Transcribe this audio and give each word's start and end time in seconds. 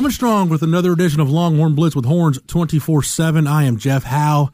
Coming 0.00 0.12
strong 0.12 0.48
with 0.48 0.62
another 0.62 0.92
edition 0.92 1.20
of 1.20 1.28
Longhorn 1.28 1.74
Blitz 1.74 1.94
with 1.94 2.06
Horns 2.06 2.38
24 2.46 3.02
7. 3.02 3.46
I 3.46 3.64
am 3.64 3.76
Jeff 3.76 4.02
Howe. 4.02 4.48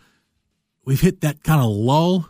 We've 0.85 1.01
hit 1.01 1.21
that 1.21 1.45
kind 1.45 1.61
of 1.61 1.69
lull 1.69 2.29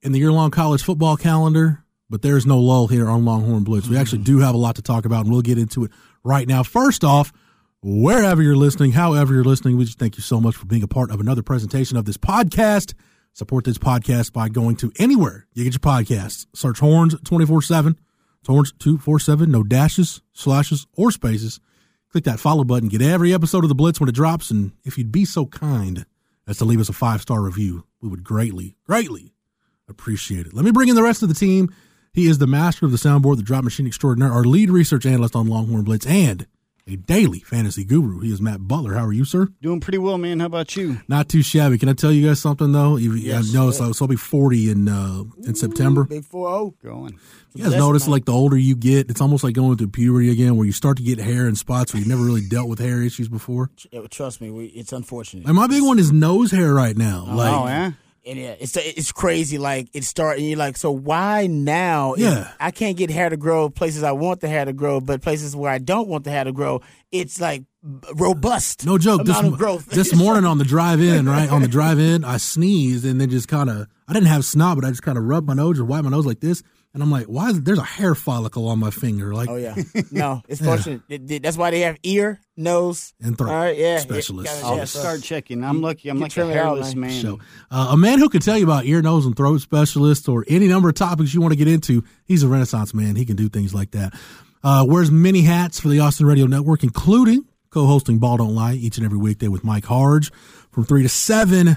in 0.00 0.12
the 0.12 0.18
year 0.18 0.32
long 0.32 0.50
college 0.50 0.82
football 0.82 1.18
calendar, 1.18 1.84
but 2.08 2.22
there's 2.22 2.46
no 2.46 2.58
lull 2.58 2.86
here 2.86 3.06
on 3.06 3.26
Longhorn 3.26 3.64
Blitz. 3.64 3.86
We 3.86 3.98
actually 3.98 4.22
do 4.22 4.38
have 4.38 4.54
a 4.54 4.56
lot 4.56 4.76
to 4.76 4.82
talk 4.82 5.04
about, 5.04 5.26
and 5.26 5.30
we'll 5.30 5.42
get 5.42 5.58
into 5.58 5.84
it 5.84 5.90
right 6.22 6.48
now. 6.48 6.62
First 6.62 7.04
off, 7.04 7.34
wherever 7.82 8.40
you're 8.40 8.56
listening, 8.56 8.92
however 8.92 9.34
you're 9.34 9.44
listening, 9.44 9.76
we 9.76 9.84
just 9.84 9.98
thank 9.98 10.16
you 10.16 10.22
so 10.22 10.40
much 10.40 10.56
for 10.56 10.64
being 10.64 10.82
a 10.82 10.88
part 10.88 11.10
of 11.10 11.20
another 11.20 11.42
presentation 11.42 11.98
of 11.98 12.06
this 12.06 12.16
podcast. 12.16 12.94
Support 13.34 13.66
this 13.66 13.76
podcast 13.76 14.32
by 14.32 14.48
going 14.48 14.76
to 14.76 14.90
anywhere 14.98 15.46
you 15.52 15.64
get 15.64 15.74
your 15.74 15.80
podcasts. 15.80 16.46
Search 16.54 16.78
Horns 16.78 17.14
24 17.24 17.60
7. 17.60 17.98
Horns 18.46 18.72
247, 18.78 19.50
no 19.50 19.62
dashes, 19.62 20.22
slashes, 20.32 20.86
or 20.96 21.10
spaces 21.10 21.60
click 22.14 22.22
that 22.22 22.38
follow 22.38 22.62
button, 22.62 22.88
get 22.88 23.02
every 23.02 23.34
episode 23.34 23.64
of 23.64 23.68
the 23.68 23.74
Blitz 23.74 23.98
when 23.98 24.08
it 24.08 24.14
drops, 24.14 24.48
and 24.48 24.70
if 24.84 24.96
you'd 24.96 25.10
be 25.10 25.24
so 25.24 25.46
kind 25.46 26.06
as 26.46 26.58
to 26.58 26.64
leave 26.64 26.78
us 26.78 26.88
a 26.88 26.92
five 26.92 27.20
star 27.20 27.42
review, 27.42 27.82
we 28.00 28.08
would 28.08 28.22
greatly, 28.22 28.76
greatly 28.86 29.34
appreciate 29.88 30.46
it. 30.46 30.54
Let 30.54 30.64
me 30.64 30.70
bring 30.70 30.88
in 30.88 30.94
the 30.94 31.02
rest 31.02 31.24
of 31.24 31.28
the 31.28 31.34
team. 31.34 31.74
He 32.12 32.28
is 32.28 32.38
the 32.38 32.46
master 32.46 32.86
of 32.86 32.92
the 32.92 32.98
soundboard, 32.98 33.38
the 33.38 33.42
drop 33.42 33.64
machine 33.64 33.88
extraordinaire, 33.88 34.30
our 34.32 34.44
lead 34.44 34.70
research 34.70 35.04
analyst 35.04 35.34
on 35.34 35.48
Longhorn 35.48 35.82
Blitz, 35.82 36.06
and 36.06 36.46
a 36.86 36.96
daily 36.96 37.40
fantasy 37.40 37.84
guru. 37.84 38.20
He 38.20 38.30
is 38.32 38.40
Matt 38.42 38.66
Butler. 38.68 38.94
How 38.94 39.06
are 39.06 39.12
you, 39.12 39.24
sir? 39.24 39.48
Doing 39.62 39.80
pretty 39.80 39.98
well, 39.98 40.18
man. 40.18 40.40
How 40.40 40.46
about 40.46 40.76
you? 40.76 41.00
Not 41.08 41.28
too 41.28 41.42
shabby. 41.42 41.78
Can 41.78 41.88
I 41.88 41.94
tell 41.94 42.12
you 42.12 42.26
guys 42.28 42.40
something 42.40 42.72
though? 42.72 42.96
You, 42.96 43.14
Yes, 43.14 43.50
I 43.50 43.58
know 43.58 43.70
so, 43.70 43.92
so 43.92 44.04
I'll 44.04 44.08
be 44.08 44.16
forty 44.16 44.70
in 44.70 44.88
uh, 44.88 45.24
in 45.44 45.54
September. 45.54 46.04
Big 46.04 46.24
four 46.24 46.48
zero 46.48 46.74
Going. 46.82 47.18
You 47.54 47.64
guys 47.64 47.76
notice 47.76 48.08
like 48.08 48.24
the 48.24 48.32
older 48.32 48.56
you 48.56 48.74
get, 48.76 49.08
it's 49.10 49.20
almost 49.20 49.44
like 49.44 49.54
going 49.54 49.78
through 49.78 49.88
puberty 49.88 50.30
again, 50.30 50.56
where 50.56 50.66
you 50.66 50.72
start 50.72 50.96
to 50.96 51.02
get 51.02 51.18
hair 51.18 51.46
in 51.46 51.54
spots 51.54 51.94
where 51.94 52.02
you 52.02 52.08
never 52.08 52.22
really 52.22 52.46
dealt 52.46 52.68
with 52.68 52.80
hair 52.80 53.00
issues 53.00 53.28
before. 53.28 53.70
Trust 54.10 54.40
me, 54.40 54.50
we, 54.50 54.66
it's 54.66 54.92
unfortunate. 54.92 55.46
And 55.46 55.54
my 55.54 55.68
big 55.68 55.82
one 55.82 55.98
is 55.98 56.10
nose 56.10 56.50
hair 56.50 56.74
right 56.74 56.96
now. 56.96 57.24
Like, 57.28 57.54
oh, 57.54 57.66
yeah? 57.66 57.92
And 58.26 58.38
yeah, 58.38 58.54
it's 58.58 58.76
it's 58.76 59.12
crazy. 59.12 59.58
Like 59.58 59.88
it 59.92 60.04
start, 60.04 60.38
and 60.38 60.48
you're 60.48 60.58
like, 60.58 60.78
so 60.78 60.90
why 60.90 61.46
now? 61.46 62.14
Yeah. 62.16 62.50
I 62.58 62.70
can't 62.70 62.96
get 62.96 63.10
hair 63.10 63.28
to 63.28 63.36
grow 63.36 63.68
places 63.68 64.02
I 64.02 64.12
want 64.12 64.40
the 64.40 64.48
hair 64.48 64.64
to 64.64 64.72
grow, 64.72 65.00
but 65.00 65.20
places 65.20 65.54
where 65.54 65.70
I 65.70 65.78
don't 65.78 66.08
want 66.08 66.24
the 66.24 66.30
hair 66.30 66.44
to 66.44 66.52
grow, 66.52 66.80
it's 67.12 67.38
like 67.40 67.64
robust. 68.14 68.86
no 68.86 68.96
joke. 68.96 69.24
This, 69.24 70.10
this 70.10 70.14
morning 70.14 70.46
on 70.46 70.56
the 70.58 70.64
drive 70.64 71.00
in, 71.00 71.26
right 71.28 71.50
on 71.50 71.60
the 71.60 71.68
drive 71.68 71.98
in, 71.98 72.24
I 72.24 72.38
sneezed 72.38 73.04
and 73.04 73.20
then 73.20 73.28
just 73.30 73.48
kind 73.48 73.68
of. 73.68 73.86
I 74.08 74.12
didn't 74.12 74.28
have 74.28 74.44
snot, 74.44 74.76
but 74.76 74.84
I 74.84 74.90
just 74.90 75.02
kind 75.02 75.16
of 75.16 75.24
rubbed 75.24 75.46
my 75.46 75.54
nose 75.54 75.78
or 75.80 75.84
wiped 75.84 76.04
my 76.04 76.10
nose 76.10 76.26
like 76.26 76.40
this, 76.40 76.62
and 76.94 77.02
I'm 77.02 77.10
like, 77.10 77.26
why 77.26 77.50
is 77.50 77.60
there's 77.62 77.78
a 77.78 77.82
hair 77.82 78.14
follicle 78.14 78.68
on 78.68 78.78
my 78.78 78.90
finger? 78.90 79.34
Like, 79.34 79.48
Oh 79.50 79.56
yeah, 79.56 79.74
no, 80.12 80.40
it's 80.48 80.60
Yeah. 80.60 80.66
fortunate. 80.66 81.02
It- 81.08 81.30
it- 81.30 81.42
that's 81.42 81.56
why 81.58 81.70
they 81.70 81.80
have 81.80 81.96
ear, 82.04 82.40
nose, 82.56 83.12
And 83.20 83.36
throat 83.36 83.50
All 83.50 83.56
right, 83.56 83.76
yeah, 83.76 83.98
specialists. 83.98 84.60
yeah, 84.62 84.66
I'll 84.68 84.76
yeah, 84.76 84.84
start 84.84 85.22
checking. 85.22 85.62
I'm 85.64 85.82
lucky. 85.82 86.08
I'm 86.08 86.16
you 86.16 86.22
like 86.22 86.30
a 86.30 86.34
trim 86.34 86.48
it 86.50 86.56
out, 86.56 86.64
hairless 86.76 86.94
man. 86.94 87.10
man. 87.10 87.20
show. 87.22 87.40
Uh, 87.70 87.88
a 87.90 87.96
man 87.96 88.18
who 88.20 88.28
can 88.28 88.40
tell 88.40 88.56
you 88.56 88.64
about 88.64 88.86
ear, 88.86 89.02
nose, 89.02 89.26
and 89.26 89.36
throat 89.36 89.60
specialists 89.60 90.28
or 90.28 90.44
any 90.48 90.68
number 90.68 90.88
of 90.88 90.94
topics 90.94 91.34
you 91.34 91.40
want 91.40 91.52
to 91.52 91.58
get 91.58 91.68
into. 91.68 92.02
He's 92.24 92.42
a 92.42 92.48
renaissance 92.48 92.94
man. 92.94 93.16
He 93.16 93.24
can 93.26 93.36
do 93.36 93.48
things 93.48 93.74
like 93.74 93.90
that. 93.90 94.14
Uh, 94.62 94.84
wears 94.88 95.10
many 95.10 95.42
hats 95.42 95.78
for 95.80 95.88
the 95.88 96.00
Austin 96.00 96.26
Radio 96.26 96.46
Network, 96.46 96.82
including 96.84 97.44
co-hosting 97.70 98.18
Ball 98.18 98.36
Don't 98.38 98.54
Lie 98.54 98.74
each 98.74 98.96
and 98.98 99.04
every 99.04 99.18
weekday 99.18 99.48
with 99.48 99.64
Mike 99.64 99.84
Harge 99.84 100.30
from 100.70 100.84
3 100.84 101.02
to 101.02 101.08
7. 101.08 101.76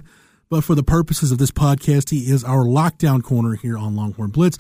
But 0.50 0.64
for 0.64 0.76
the 0.76 0.84
purposes 0.84 1.32
of 1.34 1.40
this 1.40 1.52
podcast, 1.52 2.10
he 2.12 2.32
is 2.32 2.44
our 2.46 2.64
lockdown 2.64 3.22
corner 3.24 3.56
here 3.56 3.78
on 3.78 3.96
Longhorn 3.98 4.30
Blitz. 4.30 4.58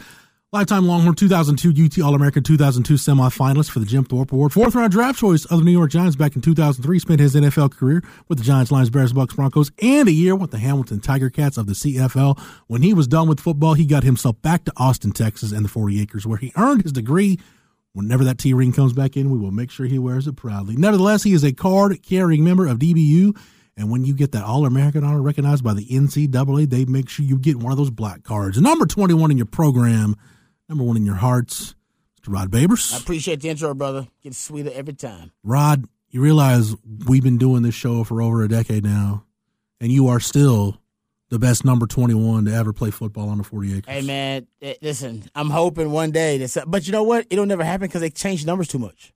Lifetime 0.58 0.88
Longhorn 0.88 1.14
2002 1.14 1.86
UT 1.86 2.04
All 2.04 2.16
American 2.16 2.42
2002 2.42 2.96
semifinalist 2.96 3.70
for 3.70 3.78
the 3.78 3.86
Jim 3.86 4.04
Thorpe 4.04 4.32
Award. 4.32 4.52
Fourth 4.52 4.74
round 4.74 4.92
draft 4.92 5.20
choice 5.20 5.46
of 5.46 5.60
the 5.60 5.66
New 5.66 5.72
York 5.72 5.92
Giants 5.92 6.16
back 6.16 6.36
in 6.36 6.42
2003. 6.42 6.98
Spent 6.98 7.20
his 7.20 7.36
NFL 7.36 7.76
career 7.76 8.02
with 8.28 8.40
the 8.40 8.44
Giants, 8.44 8.72
Lions, 8.72 8.90
Bears, 8.90 9.14
Bucks, 9.14 9.36
Broncos, 9.36 9.70
and 9.84 10.10
a 10.10 10.12
year 10.12 10.36
with 10.36 10.50
the 10.50 10.58
Hamilton 10.58 11.00
Tiger 11.00 11.30
Cats 11.30 11.58
of 11.58 11.68
the 11.68 11.74
CFL. 11.74 12.42
When 12.66 12.82
he 12.82 12.92
was 12.92 13.08
done 13.08 13.30
with 13.30 13.40
football, 13.40 13.76
he 13.76 13.86
got 13.86 14.04
himself 14.04 14.42
back 14.42 14.64
to 14.64 14.74
Austin, 14.78 15.12
Texas, 15.12 15.52
and 15.52 15.64
the 15.64 15.70
40 15.70 16.02
acres 16.02 16.26
where 16.26 16.40
he 16.40 16.52
earned 16.56 16.82
his 16.82 16.92
degree. 16.92 17.38
Whenever 17.94 18.24
that 18.24 18.40
T 18.40 18.52
ring 18.56 18.74
comes 18.74 18.94
back 18.94 19.16
in, 19.16 19.30
we 19.30 19.38
will 19.38 19.52
make 19.52 19.70
sure 19.70 19.86
he 19.86 20.00
wears 20.00 20.26
it 20.26 20.38
proudly. 20.38 20.76
Nevertheless, 20.76 21.22
he 21.22 21.34
is 21.34 21.44
a 21.44 21.54
card 21.54 22.02
carrying 22.02 22.44
member 22.44 22.66
of 22.66 22.80
DBU. 22.80 23.38
And 23.78 23.92
when 23.92 24.06
you 24.06 24.16
get 24.16 24.32
that 24.32 24.44
All 24.44 24.66
American 24.66 25.04
honor 25.04 25.22
recognized 25.22 25.64
by 25.64 25.76
the 25.76 25.86
NCAA, 25.86 26.68
they 26.68 26.86
make 26.86 27.10
sure 27.10 27.24
you 27.24 27.38
get 27.38 27.58
one 27.58 27.72
of 27.72 27.78
those 27.78 27.92
black 27.92 28.24
cards. 28.24 28.60
Number 28.60 28.88
21 28.88 29.30
in 29.30 29.38
your 29.38 29.46
program, 29.46 30.16
number 30.70 30.84
one 30.84 30.98
in 30.98 31.06
your 31.06 31.16
hearts, 31.16 31.76
Mr. 32.22 32.34
Rod 32.34 32.52
Babers. 32.52 32.94
I 32.94 32.98
appreciate 32.98 33.42
the 33.42 33.50
intro, 33.50 33.74
brother. 33.74 34.08
Gets 34.22 34.38
sweeter 34.38 34.72
every 34.74 34.94
time. 34.94 35.32
Rod, 35.44 35.86
you 36.10 36.22
realize 36.22 36.76
we've 37.08 37.24
been 37.24 37.38
doing 37.38 37.64
this 37.64 37.76
show 37.76 38.04
for 38.04 38.22
over 38.22 38.44
a 38.44 38.48
decade 38.50 38.84
now, 38.84 39.24
and 39.80 39.92
you 39.92 40.08
are 40.08 40.20
still 40.20 40.78
the 41.30 41.40
best 41.40 41.66
number 41.66 41.86
21 41.88 42.46
to 42.46 42.54
ever 42.54 42.72
play 42.72 42.90
football 42.90 43.30
on 43.30 43.38
the 43.38 43.44
40 43.44 43.78
acres. 43.78 43.94
Hey 43.94 44.02
man, 44.02 44.48
eh, 44.62 44.76
listen, 44.82 45.30
I'm 45.36 45.50
hoping 45.50 45.92
one 45.92 46.12
day 46.12 46.46
some- 46.48 46.70
but 46.70 46.86
you 46.88 46.94
know 46.94 47.04
what? 47.04 47.28
It'll 47.30 47.46
never 47.46 47.66
happen 47.66 47.88
because 47.88 48.02
they 48.02 48.10
change 48.10 48.46
numbers 48.46 48.70
too 48.70 48.80
much. 48.80 49.14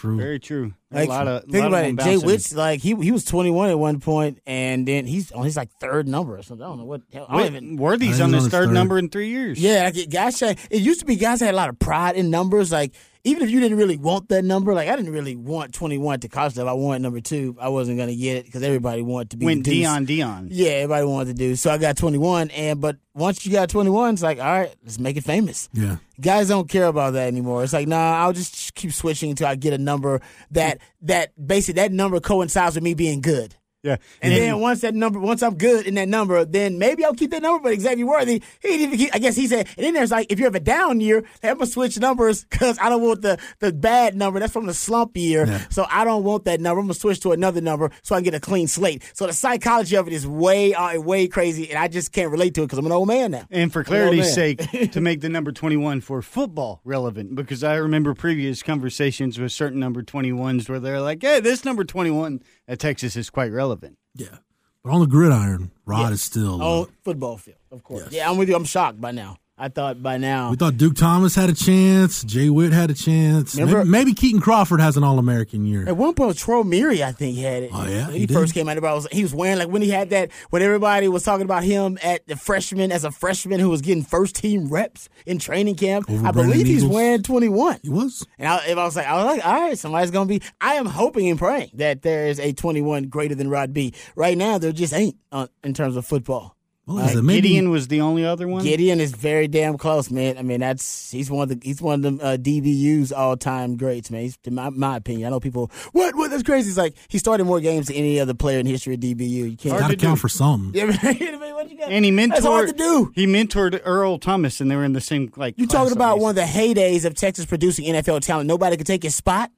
True. 0.00 0.16
Very 0.16 0.40
true. 0.40 0.74
Like, 0.90 1.08
a 1.08 1.12
lot 1.12 1.28
of 1.28 1.42
think 1.44 1.54
lot 1.56 1.68
about 1.68 1.84
of 1.84 1.90
it. 1.90 1.98
Jay 1.98 2.16
bouncing. 2.16 2.28
Witz, 2.28 2.56
like 2.56 2.80
he 2.80 2.94
he 2.96 3.12
was 3.12 3.24
21 3.24 3.70
at 3.70 3.78
one 3.78 4.00
point, 4.00 4.40
and 4.46 4.86
then 4.88 5.06
he's 5.06 5.30
oh, 5.32 5.38
on 5.38 5.44
his 5.44 5.56
like 5.56 5.70
third 5.80 6.08
number 6.08 6.36
or 6.36 6.42
something. 6.42 6.64
I 6.64 6.68
don't 6.68 6.78
know 6.78 6.84
what. 6.84 7.02
I 7.14 7.18
don't 7.18 7.46
even. 7.46 7.76
Worthy's 7.76 8.20
I 8.20 8.24
on 8.24 8.30
think 8.30 8.42
his 8.42 8.50
third 8.50 8.66
third. 8.66 8.74
number 8.74 8.98
in 8.98 9.08
three 9.08 9.28
years. 9.28 9.60
Yeah, 9.60 9.84
like 9.84 9.96
it- 9.96 10.10
guys 10.10 10.42
it 10.42 10.58
used 10.70 11.00
to 11.00 11.06
be 11.06 11.16
guys 11.16 11.40
had 11.40 11.54
a 11.54 11.56
lot 11.56 11.68
of 11.68 11.78
pride 11.78 12.16
in 12.16 12.30
numbers. 12.30 12.72
Like 12.72 12.92
even 13.24 13.42
if 13.42 13.50
you 13.50 13.58
didn't 13.58 13.78
really 13.78 13.96
want 13.96 14.28
that 14.28 14.44
number, 14.44 14.74
like 14.74 14.88
I 14.88 14.96
didn't 14.96 15.12
really 15.12 15.34
want 15.34 15.72
21 15.72 16.20
to 16.20 16.28
college 16.28 16.56
level. 16.56 16.70
I 16.70 16.74
wanted 16.74 17.02
number 17.02 17.20
two. 17.20 17.56
I 17.58 17.70
wasn't 17.70 17.98
gonna 17.98 18.14
get 18.14 18.36
it 18.36 18.44
because 18.44 18.62
everybody 18.62 19.00
wanted 19.00 19.30
to 19.30 19.36
be 19.38 19.46
Went 19.46 19.64
the 19.64 19.70
deuce. 19.70 19.80
Dion 19.80 20.04
Dion. 20.04 20.48
Yeah, 20.50 20.68
everybody 20.70 21.06
wanted 21.06 21.28
to 21.28 21.34
do. 21.34 21.56
So 21.56 21.70
I 21.70 21.78
got 21.78 21.96
21, 21.96 22.50
and 22.50 22.80
but 22.80 22.96
once 23.14 23.46
you 23.46 23.52
got 23.52 23.70
21, 23.70 24.14
it's 24.14 24.22
like 24.22 24.38
all 24.38 24.44
right, 24.44 24.74
let's 24.82 24.98
make 24.98 25.16
it 25.16 25.24
famous. 25.24 25.70
Yeah. 25.72 25.96
Guys 26.20 26.48
don't 26.48 26.68
care 26.68 26.86
about 26.86 27.14
that 27.14 27.26
anymore. 27.26 27.64
It's 27.64 27.72
like, 27.72 27.88
nah, 27.88 28.22
I'll 28.22 28.34
just 28.34 28.74
keep 28.74 28.92
switching 28.92 29.30
until 29.30 29.46
I 29.46 29.54
get 29.56 29.72
a 29.72 29.78
number 29.78 30.20
that 30.50 30.78
that 31.02 31.32
basically 31.44 31.80
that 31.80 31.92
number 31.92 32.20
coincides 32.20 32.74
with 32.74 32.84
me 32.84 32.94
being 32.94 33.22
good. 33.22 33.56
Yeah. 33.84 33.96
And 34.22 34.32
then 34.32 34.60
once 34.60 34.80
that 34.80 34.94
number, 34.94 35.20
once 35.20 35.42
I'm 35.42 35.56
good 35.56 35.86
in 35.86 35.94
that 35.94 36.08
number, 36.08 36.44
then 36.44 36.78
maybe 36.78 37.04
I'll 37.04 37.14
keep 37.14 37.30
that 37.32 37.42
number. 37.42 37.62
But 37.70 37.78
Xavier 37.80 38.06
Worthy, 38.06 38.42
he 38.62 38.68
didn't 38.68 38.80
even 38.86 38.98
keep. 38.98 39.14
I 39.14 39.18
guess 39.18 39.36
he 39.36 39.46
said, 39.46 39.68
and 39.76 39.84
then 39.86 39.92
there's 39.94 40.10
like, 40.10 40.32
if 40.32 40.38
you 40.38 40.46
have 40.46 40.54
a 40.54 40.60
down 40.60 41.00
year, 41.00 41.22
hey, 41.42 41.50
I'm 41.50 41.58
gonna 41.58 41.66
switch 41.66 42.00
numbers 42.00 42.44
because 42.44 42.78
I 42.80 42.88
don't 42.88 43.02
want 43.02 43.20
the 43.22 43.38
the 43.60 43.72
bad 43.72 44.16
number. 44.16 44.40
That's 44.40 44.52
from 44.52 44.66
the 44.66 44.74
slump 44.74 45.16
year, 45.16 45.46
Yeah. 45.46 45.68
so 45.68 45.86
I 45.90 46.04
don't 46.04 46.24
want 46.24 46.46
that 46.46 46.60
number. 46.60 46.80
I'm 46.80 46.86
gonna 46.86 46.94
switch 46.94 47.20
to 47.20 47.32
another 47.32 47.60
number 47.60 47.90
so 48.02 48.14
I 48.14 48.18
can 48.18 48.24
get 48.24 48.34
a 48.34 48.40
clean 48.40 48.66
slate. 48.68 49.02
So 49.12 49.26
the 49.26 49.32
psychology 49.34 49.96
of 49.96 50.06
it 50.08 50.14
is 50.14 50.26
way, 50.26 50.72
uh, 50.72 50.98
way 51.00 51.28
crazy, 51.28 51.68
and 51.68 51.78
I 51.78 51.88
just 51.88 52.10
can't 52.12 52.30
relate 52.30 52.54
to 52.54 52.62
it 52.62 52.66
because 52.68 52.78
I'm 52.78 52.86
an 52.86 52.92
old 52.92 53.08
man 53.08 53.32
now. 53.32 53.46
And 53.50 53.70
for 53.70 53.80
I'm 53.80 53.86
an 53.92 54.00
old 54.00 54.00
clarity's 54.14 54.32
sake, 54.34 54.90
to 54.92 55.00
make 55.02 55.20
the 55.20 55.28
number 55.28 55.52
21 55.52 56.00
for 56.00 56.22
football 56.22 56.80
relevant, 56.84 57.34
because 57.34 57.62
I 57.62 57.74
remember 57.76 58.14
previous 58.14 58.62
conversations 58.62 59.38
with 59.38 59.52
certain 59.52 59.78
number 59.78 60.02
21s 60.02 60.68
where 60.70 60.80
they're 60.80 61.00
like, 61.02 61.20
hey, 61.22 61.40
this 61.40 61.64
number 61.64 61.84
21 61.84 62.40
at 62.68 62.78
Texas 62.78 63.16
is 63.16 63.30
quite 63.30 63.52
relevant. 63.52 63.98
Yeah. 64.14 64.38
But 64.82 64.90
on 64.92 65.00
the 65.00 65.06
gridiron, 65.06 65.70
Rod 65.86 66.12
is 66.12 66.22
still. 66.22 66.60
uh, 66.60 66.64
Oh, 66.64 66.88
football 67.04 67.36
field, 67.38 67.56
of 67.72 67.82
course. 67.82 68.08
Yeah, 68.10 68.28
I'm 68.30 68.36
with 68.36 68.48
you. 68.48 68.56
I'm 68.56 68.64
shocked 68.64 69.00
by 69.00 69.12
now. 69.12 69.38
I 69.56 69.68
thought 69.68 70.02
by 70.02 70.16
now. 70.18 70.50
we 70.50 70.56
thought 70.56 70.76
Duke 70.76 70.96
Thomas 70.96 71.36
had 71.36 71.48
a 71.48 71.54
chance. 71.54 72.24
Jay 72.24 72.50
Witt 72.50 72.72
had 72.72 72.90
a 72.90 72.94
chance. 72.94 73.54
Remember- 73.54 73.84
Maybe, 73.84 74.12
maybe 74.12 74.14
Kitan 74.14 74.42
Crawford 74.42 74.80
has 74.80 74.96
an 74.96 75.04
All 75.04 75.20
American 75.20 75.64
year. 75.64 75.84
At 75.86 75.96
one 75.96 76.12
point, 76.14 76.36
Troy 76.36 76.64
Meary, 76.64 77.04
I 77.04 77.12
think, 77.12 77.38
had 77.38 77.62
it. 77.62 77.70
Oh, 77.72 77.86
yeah? 77.86 78.06
when 78.06 78.14
He 78.14 78.20
he, 78.22 78.26
first 78.26 78.52
came 78.52 78.66
out. 78.68 78.72
Everybody 78.72 78.94
was 78.96 79.06
he 79.12 79.22
was 79.22 79.32
wearing 79.32 79.58
like 79.60 79.68
when 79.68 79.80
he 79.80 79.90
had 79.90 80.10
that 80.10 80.32
when 80.50 80.60
everybody 80.60 81.06
was 81.06 81.22
talking 81.22 81.44
about 81.44 81.62
him 81.62 81.98
at 82.02 82.26
the 82.26 82.34
freshman 82.34 82.90
as 82.90 83.04
a 83.04 83.12
freshman 83.12 83.60
who 83.60 83.70
was 83.70 83.80
getting 83.80 84.02
first 84.02 84.34
team 84.34 84.66
reps 84.68 85.08
in 85.24 85.38
training 85.38 85.76
camp. 85.76 86.10
Over 86.10 86.26
I 86.26 86.32
Brandon 86.32 86.50
believe 86.52 86.66
he's 86.66 86.78
Eagles? 86.82 86.92
wearing 86.92 87.22
twenty 87.22 87.48
one. 87.48 87.78
He 87.84 87.90
was. 87.90 88.26
And 88.40 88.48
I, 88.48 88.56
if 88.66 88.76
I 88.76 88.84
was 88.84 88.96
like, 88.96 89.06
I 89.06 89.14
was 89.14 89.24
like, 89.36 89.46
all 89.46 89.60
right, 89.60 89.78
somebody's 89.78 90.10
gonna 90.10 90.26
be. 90.26 90.42
I 90.60 90.74
am 90.74 90.86
hoping 90.86 91.28
and 91.28 91.38
praying 91.38 91.70
that 91.74 92.02
there 92.02 92.26
is 92.26 92.40
a 92.40 92.52
twenty 92.54 92.82
one 92.82 93.04
greater 93.04 93.36
than 93.36 93.48
Rod 93.48 93.72
B. 93.72 93.94
Right 94.16 94.36
now, 94.36 94.58
there 94.58 94.72
just 94.72 94.92
ain't 94.92 95.14
uh, 95.30 95.46
in 95.62 95.74
terms 95.74 95.94
of 95.96 96.04
football. 96.04 96.53
Well, 96.86 96.98
is 96.98 97.14
it 97.16 97.22
maybe 97.22 97.48
Gideon 97.48 97.70
was 97.70 97.88
the 97.88 98.02
only 98.02 98.26
other 98.26 98.46
one. 98.46 98.62
Gideon 98.62 99.00
is 99.00 99.12
very 99.12 99.48
damn 99.48 99.78
close, 99.78 100.10
man. 100.10 100.36
I 100.36 100.42
mean, 100.42 100.60
that's 100.60 101.10
he's 101.10 101.30
one 101.30 101.50
of 101.50 101.60
the 101.60 101.66
he's 101.66 101.80
one 101.80 102.04
of 102.04 102.18
the 102.18 102.24
uh, 102.24 102.36
DBU's 102.36 103.10
all 103.10 103.38
time 103.38 103.76
greats, 103.78 104.10
man. 104.10 104.22
He's, 104.22 104.36
in 104.44 104.54
my, 104.54 104.68
my 104.68 104.96
opinion, 104.96 105.26
I 105.26 105.30
know 105.30 105.40
people 105.40 105.70
what 105.92 106.14
what 106.14 106.30
that's 106.30 106.42
crazy. 106.42 106.68
It's 106.68 106.76
like 106.76 106.94
he 107.08 107.16
started 107.16 107.44
more 107.44 107.60
games 107.60 107.86
than 107.86 107.96
any 107.96 108.20
other 108.20 108.34
player 108.34 108.58
in 108.58 108.66
the 108.66 108.72
history 108.72 108.94
of 108.94 109.00
DBU. 109.00 109.20
You 109.28 109.56
can't 109.56 109.78
got 109.78 109.90
to 109.90 109.96
count 109.96 110.18
for 110.18 110.28
something? 110.28 110.74
Yeah, 110.74 110.84
man, 111.02 111.54
what 111.54 111.70
you 111.70 111.78
got? 111.78 111.88
and 111.88 112.04
he 112.04 112.10
mentored. 112.10 112.30
That's 112.30 112.44
hard 112.44 112.68
to 112.68 112.74
do. 112.74 113.12
He 113.14 113.26
mentored 113.26 113.80
Earl 113.82 114.18
Thomas, 114.18 114.60
and 114.60 114.70
they 114.70 114.76
were 114.76 114.84
in 114.84 114.92
the 114.92 115.00
same 115.00 115.32
like. 115.36 115.58
You 115.58 115.66
talking 115.66 115.92
about 115.92 116.18
one 116.18 116.30
of 116.30 116.36
the 116.36 116.42
heydays 116.42 117.06
of 117.06 117.14
Texas 117.14 117.46
producing 117.46 117.86
NFL 117.86 118.20
talent? 118.20 118.46
Nobody 118.46 118.76
could 118.76 118.86
take 118.86 119.02
his 119.02 119.14
spot. 119.14 119.50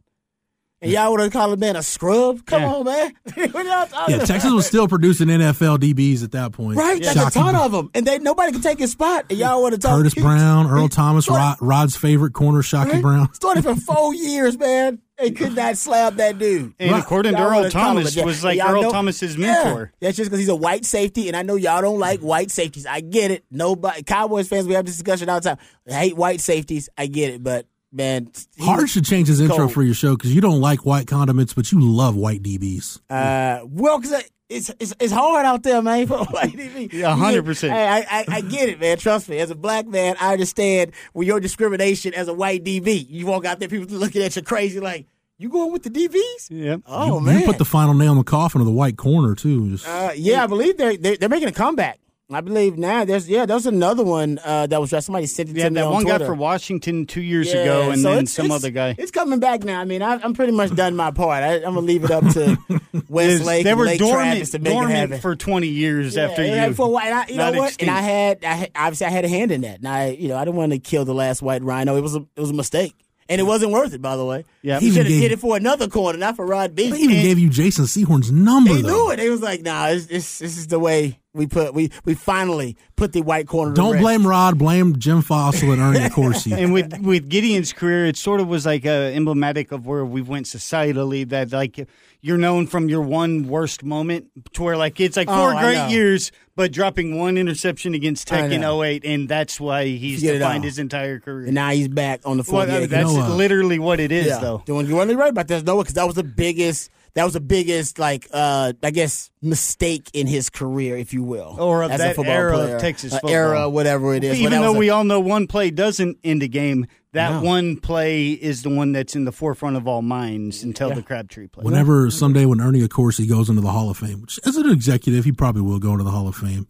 And 0.83 0.93
y'all 0.93 1.11
would 1.11 1.21
have 1.21 1.33
called 1.33 1.55
him 1.55 1.61
man 1.61 1.75
a 1.75 1.83
scrub? 1.83 2.45
Come 2.45 2.61
Yeah. 2.63 2.73
on, 2.75 2.85
man. 2.85 3.13
what 3.35 3.65
y'all 3.65 3.87
talking 3.87 3.93
Yeah, 4.09 4.17
about? 4.17 4.27
Texas 4.27 4.53
was 4.53 4.67
still 4.67 4.87
producing 4.87 5.29
NFL 5.29 5.79
DBs 5.79 6.23
at 6.23 6.33
that 6.33 6.53
point. 6.53 6.77
Right, 6.77 7.03
that's 7.03 7.15
Shocking. 7.19 7.41
a 7.41 7.45
ton 7.45 7.57
of 7.57 7.73
them, 7.73 7.91
and 7.95 8.07
they 8.07 8.19
nobody 8.19 8.53
could 8.53 8.63
take 8.63 8.79
his 8.79 8.91
spot. 8.93 9.25
And 9.31 9.39
y'all 9.39 9.63
would 9.63 9.73
have 9.73 9.81
talked 9.81 9.97
Curtis 9.97 10.15
Brown, 10.23 10.67
Earl 10.67 10.89
Thomas, 10.89 11.29
Rod, 11.31 11.57
Rod's 11.63 11.97
favorite 11.97 12.35
corner, 12.35 12.61
Shocky 12.63 12.93
Right? 12.93 13.03
Brown. 13.03 13.33
Started 13.33 13.63
for 13.65 13.75
four 13.95 14.15
years, 14.15 14.59
man. 14.59 15.01
They 15.19 15.31
could 15.31 15.55
not 15.57 15.79
slap 15.79 16.17
that 16.17 16.39
dude. 16.39 16.75
And 16.79 16.95
according 16.95 17.33
to 17.33 17.39
Y'all 17.39 17.49
Earl 17.49 17.57
wanna 17.57 17.71
call 17.71 17.91
him 17.93 17.97
Thomas, 18.05 18.17
a- 18.19 18.25
was 18.27 18.45
like 18.45 18.61
Earl 18.63 18.83
know- 18.83 18.91
Thomas's 18.93 19.35
Yeah. 19.35 19.47
mentor. 19.65 19.93
That's 20.03 20.15
just 20.15 20.29
because 20.29 20.41
he's 20.41 20.51
a 20.51 20.55
white 20.55 20.85
safety, 20.85 21.29
and 21.29 21.37
I 21.39 21.43
know 21.43 21.55
y'all 21.55 21.81
don't 21.81 21.99
like 21.99 22.21
white 22.21 22.51
safeties. 22.51 22.85
I 22.85 23.01
get 23.01 23.31
it. 23.31 23.45
Nobody, 23.51 24.03
Cowboys 24.03 24.47
fans, 24.47 24.67
we 24.67 24.75
have 24.75 24.85
this 24.85 24.97
discussion 24.97 25.31
all 25.31 25.41
the 25.41 25.49
time. 25.49 25.59
I 25.89 25.93
hate 25.95 26.17
white 26.19 26.43
safeties. 26.43 26.91
I 26.99 27.07
get 27.07 27.31
it, 27.31 27.43
but 27.43 27.65
man, 27.97 28.31
Hard 28.61 28.89
should 28.89 29.05
change 29.05 29.29
his 29.29 29.41
intro 29.41 29.57
Cold. 29.57 29.73
for 29.73 29.83
your 29.83 29.95
show 29.95 30.17
because 30.17 30.35
you 30.35 30.41
don't 30.41 30.61
like 30.61 30.85
white 30.85 31.07
condiments, 31.07 31.55
but 31.55 31.73
you 31.73 31.81
love 31.81 32.15
white 32.15 32.43
DBs. 32.43 33.01
Uh, 33.11 33.65
well, 33.67 33.99
because 33.99 34.25
it's, 34.49 34.71
it's 34.79 34.95
it's 35.01 35.13
hard 35.13 35.45
out 35.45 35.63
there, 35.63 35.83
man. 35.83 36.07
For 36.07 36.19
white 36.19 36.53
TV. 36.53 36.93
Yeah, 36.93 37.17
100%. 37.17 37.71
I, 37.71 37.99
I 38.09 38.25
I 38.29 38.41
get 38.43 38.69
it, 38.69 38.79
man. 38.79 38.97
Trust 38.97 39.29
me. 39.29 39.39
As 39.39 39.51
a 39.51 39.57
black 39.57 39.87
man, 39.87 40.17
I 40.21 40.33
understand 40.33 40.93
with 41.15 41.27
your 41.27 41.41
discrimination 41.41 42.15
as 42.15 42.29
a 42.29 42.35
white 42.35 42.63
DB. 42.63 43.07
You 43.09 43.27
walk 43.27 43.45
out 43.45 43.59
there, 43.59 43.69
people 43.69 43.97
looking 43.97 44.23
at 44.23 44.37
you 44.37 44.43
crazy, 44.43 44.79
like 44.79 45.07
you 45.39 45.49
going 45.49 45.73
with 45.73 45.83
the 45.83 45.91
DBs? 45.91 46.49
Yep. 46.51 46.83
Oh 46.87 47.19
you, 47.19 47.21
man, 47.21 47.41
you 47.41 47.47
put 47.47 47.59
the 47.59 47.65
final 47.65 47.95
nail 47.95 48.13
in 48.13 48.19
the 48.19 48.25
coffin 48.25 48.61
of 48.61 48.67
the 48.67 48.73
white 48.73 48.97
corner 48.97 49.35
too. 49.35 49.71
Just, 49.71 49.87
Uh, 49.87 50.13
yeah, 50.15 50.45
I 50.45 50.47
believe 50.47 50.77
they're, 50.77 50.97
they're 50.97 51.17
they're 51.17 51.29
making 51.29 51.49
a 51.49 51.53
comeback. 51.53 51.99
I 52.29 52.41
believe 52.41 52.77
now 52.77 53.05
there's 53.05 53.29
yeah 53.29 53.47
there's 53.47 53.67
another 53.67 54.03
one 54.03 54.41
uh, 54.45 54.67
that 54.67 54.81
was 54.81 54.91
dressed. 54.91 55.07
Somebody 55.07 55.27
sent 55.27 55.51
it 55.51 55.57
Yeah, 55.57 55.65
to 55.67 55.71
me 55.71 55.75
that 55.77 55.87
on 55.87 55.93
one 55.93 56.03
Twitter. 56.03 56.19
guy 56.19 56.27
for 56.27 56.35
Washington 56.35 57.07
two 57.07 57.21
years 57.23 57.53
Yeah, 57.55 57.61
ago, 57.61 57.91
and 57.93 58.01
so 58.03 58.15
then 58.17 58.27
some 58.27 58.51
other 58.51 58.71
guy. 58.71 58.97
It's 58.99 59.13
coming 59.13 59.39
back 59.39 59.63
now. 59.63 59.81
I 59.81 59.85
mean, 59.85 60.03
I, 60.03 60.15
I'm 60.15 60.35
pretty 60.35 60.53
much 60.53 60.75
done 60.75 60.97
my 60.97 61.13
part. 61.13 61.45
I, 61.45 61.57
I'm 61.59 61.63
gonna 61.75 61.81
leave 61.81 62.03
it 62.03 62.11
up 62.11 62.25
to 62.31 62.57
Westlake. 63.09 63.63
they 63.63 63.75
were 63.75 63.85
Lake 63.85 64.01
dormant, 64.01 64.65
dormant 64.65 65.23
for 65.23 65.37
20 65.37 65.69
years 65.69 66.17
after 66.17 66.45
yeah, 66.45 66.67
you. 66.67 66.75
For 66.75 66.87
a 66.87 66.91
while, 66.91 67.15
I, 67.15 67.27
you 67.29 67.37
know 67.37 67.53
what? 67.53 67.69
extinct. 67.69 67.83
And 67.83 67.91
I 67.91 68.01
had, 68.01 68.45
I 68.45 68.71
obviously, 68.75 69.07
I 69.07 69.11
had 69.11 69.25
a 69.25 69.29
hand 69.29 69.53
in 69.53 69.61
that. 69.61 69.79
And 69.79 69.87
I, 69.87 70.09
you 70.09 70.27
know, 70.27 70.37
I 70.37 70.45
didn't 70.45 70.57
want 70.57 70.73
to 70.73 70.81
kill 70.81 71.05
the 71.05 71.15
last 71.15 71.43
white 71.43 71.63
rhino. 71.63 71.95
It 71.97 72.01
was 72.01 72.17
a, 72.17 72.27
it 72.35 72.41
was 72.41 72.51
a 72.51 72.55
mistake, 72.55 72.95
and 73.29 73.41
it 73.41 73.45
wasn't 73.45 73.73
worth 73.73 73.93
it. 73.95 74.01
By 74.03 74.17
the 74.17 74.25
way, 74.25 74.45
Yeah. 74.63 74.79
he 74.81 74.87
Even 74.87 74.95
should 74.97 75.07
have 75.07 75.13
gave- 75.13 75.23
did 75.23 75.33
it 75.33 75.41
for 75.41 75.57
another 75.57 75.89
corner, 75.89 76.19
not 76.19 76.37
for 76.37 76.47
Rod 76.47 76.75
B. 76.75 76.91
they 76.91 76.99
even 76.99 77.17
And 77.17 77.23
gave 77.25 77.39
you 77.39 77.49
Jason 77.49 77.85
Sehorn's 77.87 78.31
number. 78.31 78.75
They 78.75 78.83
though. 78.83 78.89
knew 78.89 79.11
it. 79.13 79.17
They 79.17 79.31
was 79.31 79.43
like, 79.43 79.63
nah, 79.63 79.89
this, 79.89 80.07
this, 80.07 80.39
this 80.39 80.57
is 80.59 80.67
the 80.69 80.79
way 80.79 81.19
we 81.35 81.47
put, 81.47 81.75
we, 81.75 81.91
we 82.05 82.15
finally 82.15 82.77
put 82.97 83.13
the 83.13 83.21
white 83.23 83.47
corner. 83.47 83.75
Don't 83.75 83.93
rest. 83.93 84.03
blame 84.03 84.27
Rod. 84.27 84.59
Blame 84.59 84.99
Jim 84.99 85.23
Fassel 85.23 85.73
and 85.73 85.83
Ernie 85.83 85.99
Accorsi. 86.09 86.53
and 86.57 86.73
with 86.73 86.99
with 87.01 87.29
Gideon's 87.29 87.73
career, 87.75 88.07
it 88.07 88.17
sort 88.17 88.41
of 88.41 88.49
was 88.49 88.65
like 88.65 88.87
uh, 88.87 88.91
emblematic 88.91 89.71
of 89.73 89.87
where 89.87 90.05
we 90.05 90.23
went 90.23 90.47
societally. 90.47 91.29
That 91.29 91.53
like 91.53 91.87
you're 92.21 92.39
known 92.39 92.67
from 92.67 92.89
your 92.89 93.03
one 93.03 93.47
worst 93.49 93.83
moment 93.85 94.27
to 94.55 94.63
where 94.63 94.77
like 94.77 94.99
it's 95.01 95.17
like 95.17 95.29
four 95.29 95.55
Oh, 95.55 95.61
great 95.61 95.91
years, 95.91 96.33
but 96.57 96.73
dropping 96.73 97.19
one 97.19 97.37
interception 97.39 97.95
against 97.95 98.27
Tech 98.29 98.51
in 98.51 98.63
know. 98.63 98.83
08, 98.83 99.05
and 99.05 99.29
that's 99.29 99.61
why 99.61 99.85
he's 99.87 100.21
Forget 100.21 100.35
it 100.37 100.39
defined 100.39 100.65
his 100.65 100.79
entire 100.79 101.21
career. 101.21 101.47
And 101.47 101.55
now 101.55 101.71
he's 101.71 101.89
back 101.89 102.21
on 102.25 102.37
the 102.39 102.43
Well, 102.51 102.65
floor. 102.67 102.77
I 102.77 102.81
mean, 102.81 102.89
that's 102.89 103.13
know, 103.13 103.23
uh, 103.23 103.29
literally 103.37 103.79
what 103.79 104.01
it 104.01 104.11
is, 104.13 104.27
yeah. 104.27 104.39
though. 104.39 104.63
Doing 104.67 104.87
you 104.87 104.97
really 104.99 105.15
right 105.17 105.31
about 105.31 105.49
that, 105.49 105.65
Noah, 105.65 105.83
because 105.83 105.95
that 105.95 106.07
was 106.07 106.15
the 106.17 106.25
biggest. 106.25 106.91
That 107.15 107.25
was 107.25 107.33
the 107.33 107.41
biggest, 107.41 107.99
like, 107.99 108.29
uh, 108.31 108.75
I 108.83 108.91
guess, 108.91 109.31
mistake 109.41 110.11
in 110.13 110.27
his 110.27 110.51
career, 110.51 110.99
if 110.99 111.15
you 111.15 111.23
will, 111.23 111.57
Or 111.59 111.83
of 111.83 111.91
as 111.91 111.99
a 112.01 112.03
that 112.05 112.17
football 112.17 112.35
era 112.35 112.59
of 112.59 112.65
player. 112.67 112.79
Texas 112.81 113.13
football. 113.15 113.31
era, 113.31 113.71
whatever 113.71 114.13
it 114.15 114.23
is. 114.23 114.39
Even 114.39 114.61
though 114.61 114.75
a- 114.75 114.79
we 114.79 114.91
all 114.91 115.03
know 115.03 115.19
one 115.21 115.47
play 115.47 115.71
doesn't 115.71 116.19
end 116.23 116.43
a 116.43 116.49
game, 116.49 116.87
that 117.17 117.43
No. 117.43 117.43
one 117.43 117.77
play 117.77 118.31
is 118.31 118.63
the 118.63 118.71
one 118.71 118.93
that's 118.93 119.15
in 119.17 119.25
the 119.25 119.33
forefront 119.33 119.77
of 119.77 119.87
all 119.89 120.01
minds 120.03 120.63
until 120.63 120.95
the 120.95 121.03
Crabtree 121.03 121.49
play. 121.49 121.63
Whenever 121.65 122.11
someday 122.11 122.47
when 122.47 122.61
Ernie 122.61 122.81
Accorsi 122.87 123.29
goes 123.29 123.49
into 123.51 123.61
the 123.63 123.73
Hall 123.73 123.91
of 123.91 123.97
Fame, 123.99 124.21
which 124.23 124.39
as 124.47 124.57
an 124.57 124.71
executive 124.71 125.25
he 125.25 125.33
probably 125.33 125.63
will 125.63 125.79
go 125.79 125.93
into 125.93 126.05
the 126.05 126.11
Hall 126.11 126.29
of 126.29 126.37
Fame. 126.37 126.67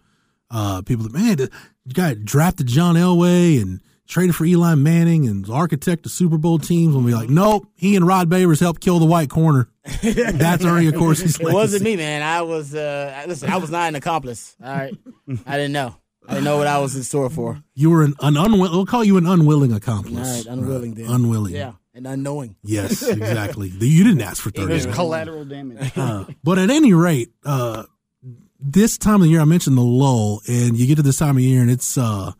Uh, 0.51 0.81
people, 0.83 1.09
man, 1.11 1.39
you 1.39 1.93
got 1.93 2.25
drafted 2.25 2.67
John 2.69 2.95
Elway 2.95 3.61
and 3.61 3.81
traded 4.07 4.37
for 4.37 4.45
Eli 4.45 4.77
Manning 4.77 5.27
and 5.27 5.41
was 5.41 5.51
architect 5.51 6.07
of 6.07 6.13
Super 6.13 6.39
Bowl 6.39 6.59
teams. 6.61 6.95
Will 6.95 7.03
be 7.03 7.15
like, 7.15 7.29
nope, 7.29 7.67
he 7.75 7.97
and 7.97 8.07
Rod 8.07 8.31
Babers 8.31 8.61
helped 8.61 8.81
kill 8.81 9.01
the 9.01 9.07
white 9.07 9.29
corner. 9.29 9.69
That's 10.03 10.65
Ernie 10.65 10.91
Accorsi's 10.91 11.35
It 11.41 11.43
legacy. 11.43 11.53
wasn't 11.55 11.83
me, 11.83 11.97
man. 11.97 12.23
I 12.23 12.43
was 12.43 12.73
uh 12.77 13.25
listen, 13.27 13.51
I 13.51 13.57
was 13.57 13.71
not 13.71 13.89
an 13.89 13.97
accomplice. 13.97 14.55
All 14.63 14.71
right. 14.73 14.95
I 15.47 15.57
didn't 15.57 15.73
know. 15.73 15.97
I 16.29 16.35
didn't 16.35 16.45
know 16.45 16.57
what 16.59 16.67
I 16.67 16.79
was 16.79 16.97
in 16.97 17.03
store 17.03 17.31
for. 17.31 17.63
You 17.75 17.91
were 17.91 18.03
an, 18.03 18.15
an 18.21 18.37
unwilling. 18.37 18.73
We'll 18.73 18.87
call 18.87 19.05
you 19.05 19.17
an 19.17 19.27
unwilling 19.27 19.73
accomplice. 19.73 20.17
All 20.29 20.35
right, 20.35 20.47
unwilling 20.47 20.95
Right. 20.95 21.05
then. 21.07 21.15
Unwilling. 21.15 21.55
Yeah. 21.55 21.73
And 21.95 22.07
unknowing. 22.07 22.57
Yes, 22.63 23.03
exactly. 23.09 23.69
you 23.71 24.05
didn't 24.05 24.21
ask 24.21 24.43
for 24.43 24.51
thirty. 24.51 24.69
There's 24.69 24.83
minutes. 24.85 24.97
collateral 24.99 25.45
damage. 25.47 25.93
Uh, 25.97 26.25
but 26.45 26.59
at 26.59 26.69
any 26.69 26.93
rate, 26.93 27.31
uh, 27.45 27.85
this 28.61 28.99
time 28.99 29.17
of 29.17 29.21
the 29.23 29.29
year, 29.29 29.41
I 29.41 29.45
mentioned 29.45 29.79
the 29.79 29.83
lull, 29.83 30.43
and 30.47 30.77
you 30.77 30.87
get 30.87 30.97
to 30.97 31.03
this 31.03 31.17
time 31.19 31.37
of 31.37 31.43
year, 31.43 31.63
and 31.63 31.71
it's, 31.71 31.97
uh, 31.97 32.33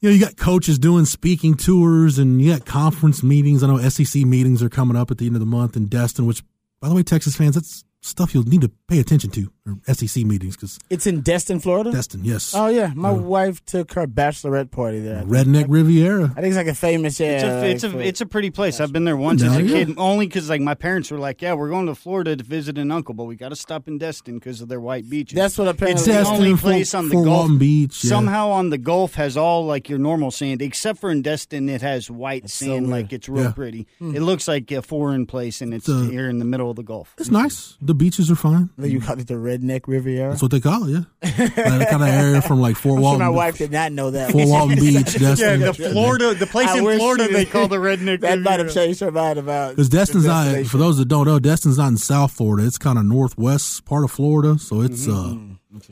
you 0.00 0.08
know, 0.08 0.14
you 0.14 0.20
got 0.20 0.36
coaches 0.38 0.78
doing 0.78 1.04
speaking 1.04 1.54
tours, 1.54 2.18
and 2.18 2.40
you 2.40 2.50
got 2.52 2.64
conference 2.64 3.22
meetings. 3.22 3.62
I 3.62 3.66
know 3.66 3.78
SEC 3.88 4.22
meetings 4.24 4.62
are 4.62 4.68
coming 4.70 4.96
up 4.96 5.10
at 5.10 5.18
the 5.18 5.26
end 5.26 5.36
of 5.36 5.40
the 5.40 5.46
month 5.46 5.76
in 5.76 5.86
Destin, 5.86 6.24
which, 6.26 6.42
by 6.80 6.88
the 6.88 6.94
way, 6.94 7.02
Texas 7.02 7.36
fans, 7.36 7.54
that's 7.56 7.84
stuff 8.04 8.34
you'll 8.34 8.42
need 8.44 8.60
to 8.60 8.70
pay 8.88 8.98
attention 8.98 9.30
to, 9.30 9.50
or 9.64 9.78
SEC 9.94 10.24
meetings, 10.24 10.56
because 10.56 10.78
It's 10.90 11.06
in 11.06 11.20
Destin, 11.20 11.60
Florida? 11.60 11.92
Destin, 11.92 12.24
yes. 12.24 12.52
Oh 12.54 12.66
yeah. 12.66 12.92
My 12.96 13.12
wife 13.12 13.64
took 13.64 13.92
her 13.92 14.06
bachelorette 14.08 14.70
party 14.72 14.98
there. 14.98 15.18
I 15.18 15.20
think. 15.20 15.30
Redneck 15.30 15.66
Riviera. 15.68 16.24
I 16.36 16.40
think 16.40 16.48
it's 16.48 16.56
like 16.56 16.66
a 16.66 16.74
famous 16.74 17.20
yeah. 17.20 17.28
It's 17.36 17.44
a 17.44 17.66
it's 17.70 17.84
like 17.84 17.94
a 17.94 17.98
it's 18.08 18.20
a 18.20 18.26
pretty 18.26 18.50
place. 18.50 18.80
I've 18.80 18.92
been 18.92 19.04
there 19.04 19.16
once 19.16 19.40
No, 19.42 19.52
as 19.52 19.56
a 19.58 19.62
yeah. 19.62 19.84
kid, 19.84 19.94
only 19.98 20.26
because 20.26 20.50
like 20.50 20.60
my 20.60 20.74
parents 20.74 21.10
were 21.12 21.18
like, 21.18 21.40
"Yeah, 21.40 21.54
we're 21.54 21.68
going 21.70 21.86
to 21.86 21.94
Florida 21.94 22.34
to 22.36 22.42
visit 22.44 22.76
an 22.76 22.90
uncle, 22.90 23.14
but 23.14 23.24
we 23.24 23.36
got 23.36 23.50
to 23.50 23.56
stop 23.56 23.86
in 23.88 23.98
Destin 23.98 24.34
because 24.34 24.60
of 24.60 24.68
their 24.68 24.80
white 24.80 25.08
beaches." 25.08 25.36
That's 25.36 25.56
what 25.56 25.68
apparently 25.68 25.94
it's 26.00 26.06
the 26.06 26.12
Destin, 26.12 26.34
only 26.36 26.56
place 26.56 26.94
on 26.94 27.08
the 27.08 27.12
Fort 27.14 27.24
Gulf. 27.26 27.36
Walton 27.38 27.58
Beach, 27.58 28.02
yeah. 28.04 28.08
Somehow 28.08 28.50
on 28.50 28.70
the 28.70 28.78
Gulf 28.78 29.14
has 29.14 29.36
all 29.36 29.64
like 29.64 29.88
your 29.88 29.98
normal 30.00 30.30
sand, 30.32 30.60
except 30.60 30.98
for 30.98 31.10
in 31.10 31.22
Destin, 31.22 31.68
it 31.68 31.82
has 31.82 32.10
white 32.10 32.50
so 32.50 32.66
sand. 32.66 32.88
weird. 32.88 33.04
like 33.04 33.12
it's 33.12 33.28
real 33.28 33.44
Yeah. 33.44 33.52
pretty. 33.52 33.86
It 34.00 34.22
looks 34.22 34.48
like 34.48 34.70
a 34.72 34.82
foreign 34.82 35.24
place, 35.26 35.60
and 35.60 35.72
it's 35.72 35.88
It's, 35.88 35.88
uh, 36.08 36.10
here 36.10 36.28
in 36.28 36.38
the 36.40 36.44
middle 36.44 36.68
of 36.68 36.76
the 36.76 36.82
Gulf. 36.82 37.14
It's 37.18 37.30
nice. 37.30 37.76
The 37.80 37.91
the 37.92 37.96
beaches 38.04 38.30
are 38.30 38.34
fine. 38.36 38.70
You 38.78 39.00
call 39.00 39.18
it 39.20 39.26
the 39.26 39.34
Redneck 39.34 39.82
Riviera. 39.86 40.30
That's 40.30 40.40
what 40.42 40.50
they 40.50 40.60
call 40.60 40.84
it. 40.88 40.92
Yeah, 40.92 41.46
that 41.48 41.88
kind 41.90 42.02
of 42.02 42.08
area 42.08 42.40
from 42.40 42.60
like 42.60 42.76
Fort 42.76 42.94
I'm 42.96 43.02
sure 43.02 43.02
Walton. 43.02 43.18
my 43.20 43.28
wife 43.28 43.58
did 43.58 43.70
not 43.70 43.92
know 43.92 44.10
that. 44.12 44.32
Fort 44.32 44.48
Walton 44.48 44.78
Beach, 44.80 45.14
Yeah, 45.20 45.34
Destin. 45.34 45.60
the 45.60 45.74
Florida, 45.74 46.34
the 46.34 46.46
place 46.46 46.68
I 46.68 46.78
in 46.78 46.98
Florida 46.98 47.28
they 47.28 47.44
call 47.44 47.68
the 47.68 47.76
redneck. 47.76 48.20
That 48.22 48.38
might 48.40 48.58
have 48.58 48.66
Riviera. 48.68 48.86
changed 48.86 49.00
her 49.00 49.10
mind 49.10 49.38
about 49.38 49.70
Because 49.76 49.88
Destin's 49.90 50.24
not, 50.24 50.66
for 50.66 50.78
those 50.78 50.96
that 50.98 51.06
don't 51.08 51.26
know, 51.26 51.38
Destin's 51.38 51.76
not 51.78 51.88
in 51.88 51.96
South 51.98 52.32
Florida. 52.32 52.66
It's 52.66 52.78
kind 52.78 52.98
of 52.98 53.04
northwest 53.04 53.84
part 53.84 54.04
of 54.04 54.10
Florida. 54.10 54.58
So 54.58 54.80
it's, 54.80 55.06
uh, 55.08 55.34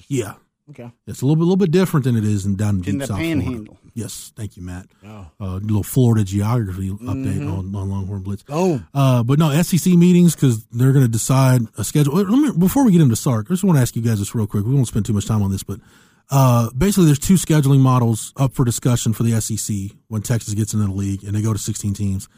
yeah. 0.09 0.35
Okay. 0.71 0.91
It's 1.07 1.21
a 1.23 1.25
little 1.27 1.37
bit, 1.37 1.43
little 1.43 1.57
bit 1.57 1.71
different 1.71 2.05
than 2.05 2.17
it 2.17 2.25
is 2.25 2.47
in 2.47 2.57
down 2.57 2.77
in 2.77 2.81
deep 2.83 2.99
the 3.01 3.07
South 3.07 3.19
Panhandle. 3.19 3.65
Florida. 3.65 3.77
Yes, 3.95 4.33
thank 4.37 4.57
you, 4.57 4.63
Matt. 4.63 4.87
Uh, 5.05 5.25
little 5.41 5.83
Florida 5.83 6.25
geography 6.25 6.91
update 6.91 7.41
on, 7.43 7.75
on 7.75 7.91
Longhorn 7.91 8.23
Blitz. 8.23 8.45
Oh, 8.49 8.81
Uh, 8.95 9.23
but 9.23 9.39
no 9.39 9.51
SEC 9.63 9.93
meetings 9.95 10.35
because 10.35 10.65
they're 10.67 10.93
going 10.93 11.05
to 11.05 11.11
decide 11.11 11.63
a 11.77 11.83
schedule. 11.85 12.15
Let 12.15 12.29
me, 12.29 12.53
before 12.59 12.85
we 12.85 12.93
get 12.93 13.01
into 13.01 13.17
Sark, 13.17 13.47
I 13.49 13.55
just 13.55 13.65
want 13.65 13.77
to 13.79 13.83
ask 13.83 13.97
you 13.97 14.03
guys 14.03 14.19
this 14.21 14.35
real 14.35 14.47
quick. 14.47 14.65
We 14.65 14.75
won't 14.75 14.87
spend 14.87 15.07
too 15.07 15.13
much 15.13 15.27
time 15.27 15.43
on 15.43 15.51
this, 15.51 15.63
but 15.65 15.81
uh, 16.31 16.71
basically, 16.79 17.07
there's 17.07 17.19
two 17.19 17.35
scheduling 17.35 17.81
models 17.81 18.33
up 18.37 18.53
for 18.55 18.65
discussion 18.65 19.13
for 19.13 19.25
the 19.25 19.41
SEC 19.41 19.97
when 20.07 20.23
Texas 20.23 20.55
gets 20.55 20.73
into 20.73 20.87
the 20.87 20.93
league 20.93 21.25
and 21.25 21.35
they 21.35 21.43
go 21.43 21.53
to 21.53 21.59
16 21.59 21.93
teams. 21.95 22.29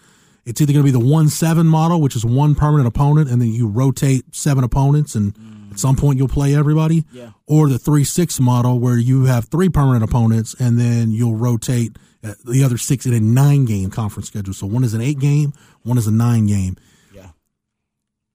It's 0.46 0.60
either 0.60 0.72
going 0.72 0.84
to 0.84 0.90
be 0.90 0.98
the 0.98 1.04
one 1.12 1.28
seven 1.28 1.66
model, 1.66 2.00
which 2.00 2.16
is 2.16 2.24
one 2.24 2.54
permanent 2.54 2.88
opponent, 2.88 3.28
and 3.30 3.40
then 3.40 3.48
you 3.52 3.68
rotate 3.68 4.34
seven 4.34 4.64
opponents, 4.64 5.14
and 5.14 5.36
at 5.36 5.42
some 5.82 5.96
point 5.96 6.18
you'll 6.18 6.28
play 6.28 6.54
everybody, 6.54 7.04
Yeah. 7.12 7.30
or 7.46 7.68
the 7.68 7.78
three 7.78 8.04
six 8.04 8.40
model 8.40 8.78
where 8.78 8.96
you 8.96 9.24
have 9.24 9.44
three 9.46 9.68
permanent 9.68 10.04
opponents, 10.04 10.54
and 10.58 10.78
then 10.78 11.10
you'll 11.10 11.36
rotate 11.36 11.96
uh, 12.24 12.34
the 12.44 12.62
other 12.64 12.78
six 12.78 13.04
in 13.04 13.12
a 13.12 13.20
nine 13.20 13.64
game 13.66 13.90
conference 13.90 14.28
schedule. 14.28 14.54
So 14.54 14.66
one 14.66 14.84
is 14.84 14.94
an 14.94 15.00
eight 15.00 15.18
game, 15.18 15.52
one 15.82 15.98
is 15.98 16.06
a 16.06 16.12
nine 16.12 16.46
game. 16.46 16.76
Yeah. 17.14 17.28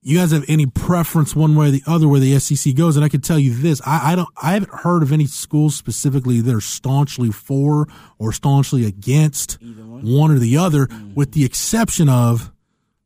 You 0.02 0.18
guys 0.18 0.30
have 0.30 0.44
any 0.48 0.66
preference 0.66 1.34
one 1.34 1.54
way 1.56 1.68
or 1.68 1.70
the 1.70 1.82
other 1.86 2.06
where 2.06 2.20
the 2.20 2.38
SEC 2.38 2.74
goes? 2.74 2.96
And 2.96 3.04
I 3.04 3.08
can 3.08 3.20
tell 3.20 3.38
you 3.38 3.52
this: 3.54 3.80
I, 3.86 4.12
I 4.12 4.14
don't, 4.16 4.28
I 4.40 4.52
haven't 4.52 4.72
heard 4.72 5.02
of 5.02 5.10
any 5.12 5.26
schools 5.26 5.74
specifically 5.74 6.40
that 6.40 6.54
are 6.54 6.60
staunchly 6.60 7.30
for 7.32 7.88
or 8.18 8.32
staunchly 8.32 8.84
against 8.84 9.58
one. 9.60 10.30
or 10.30 10.38
the 10.38 10.56
other, 10.56 10.86
with 11.14 11.32
the 11.32 11.44
exception 11.44 12.08
of, 12.08 12.52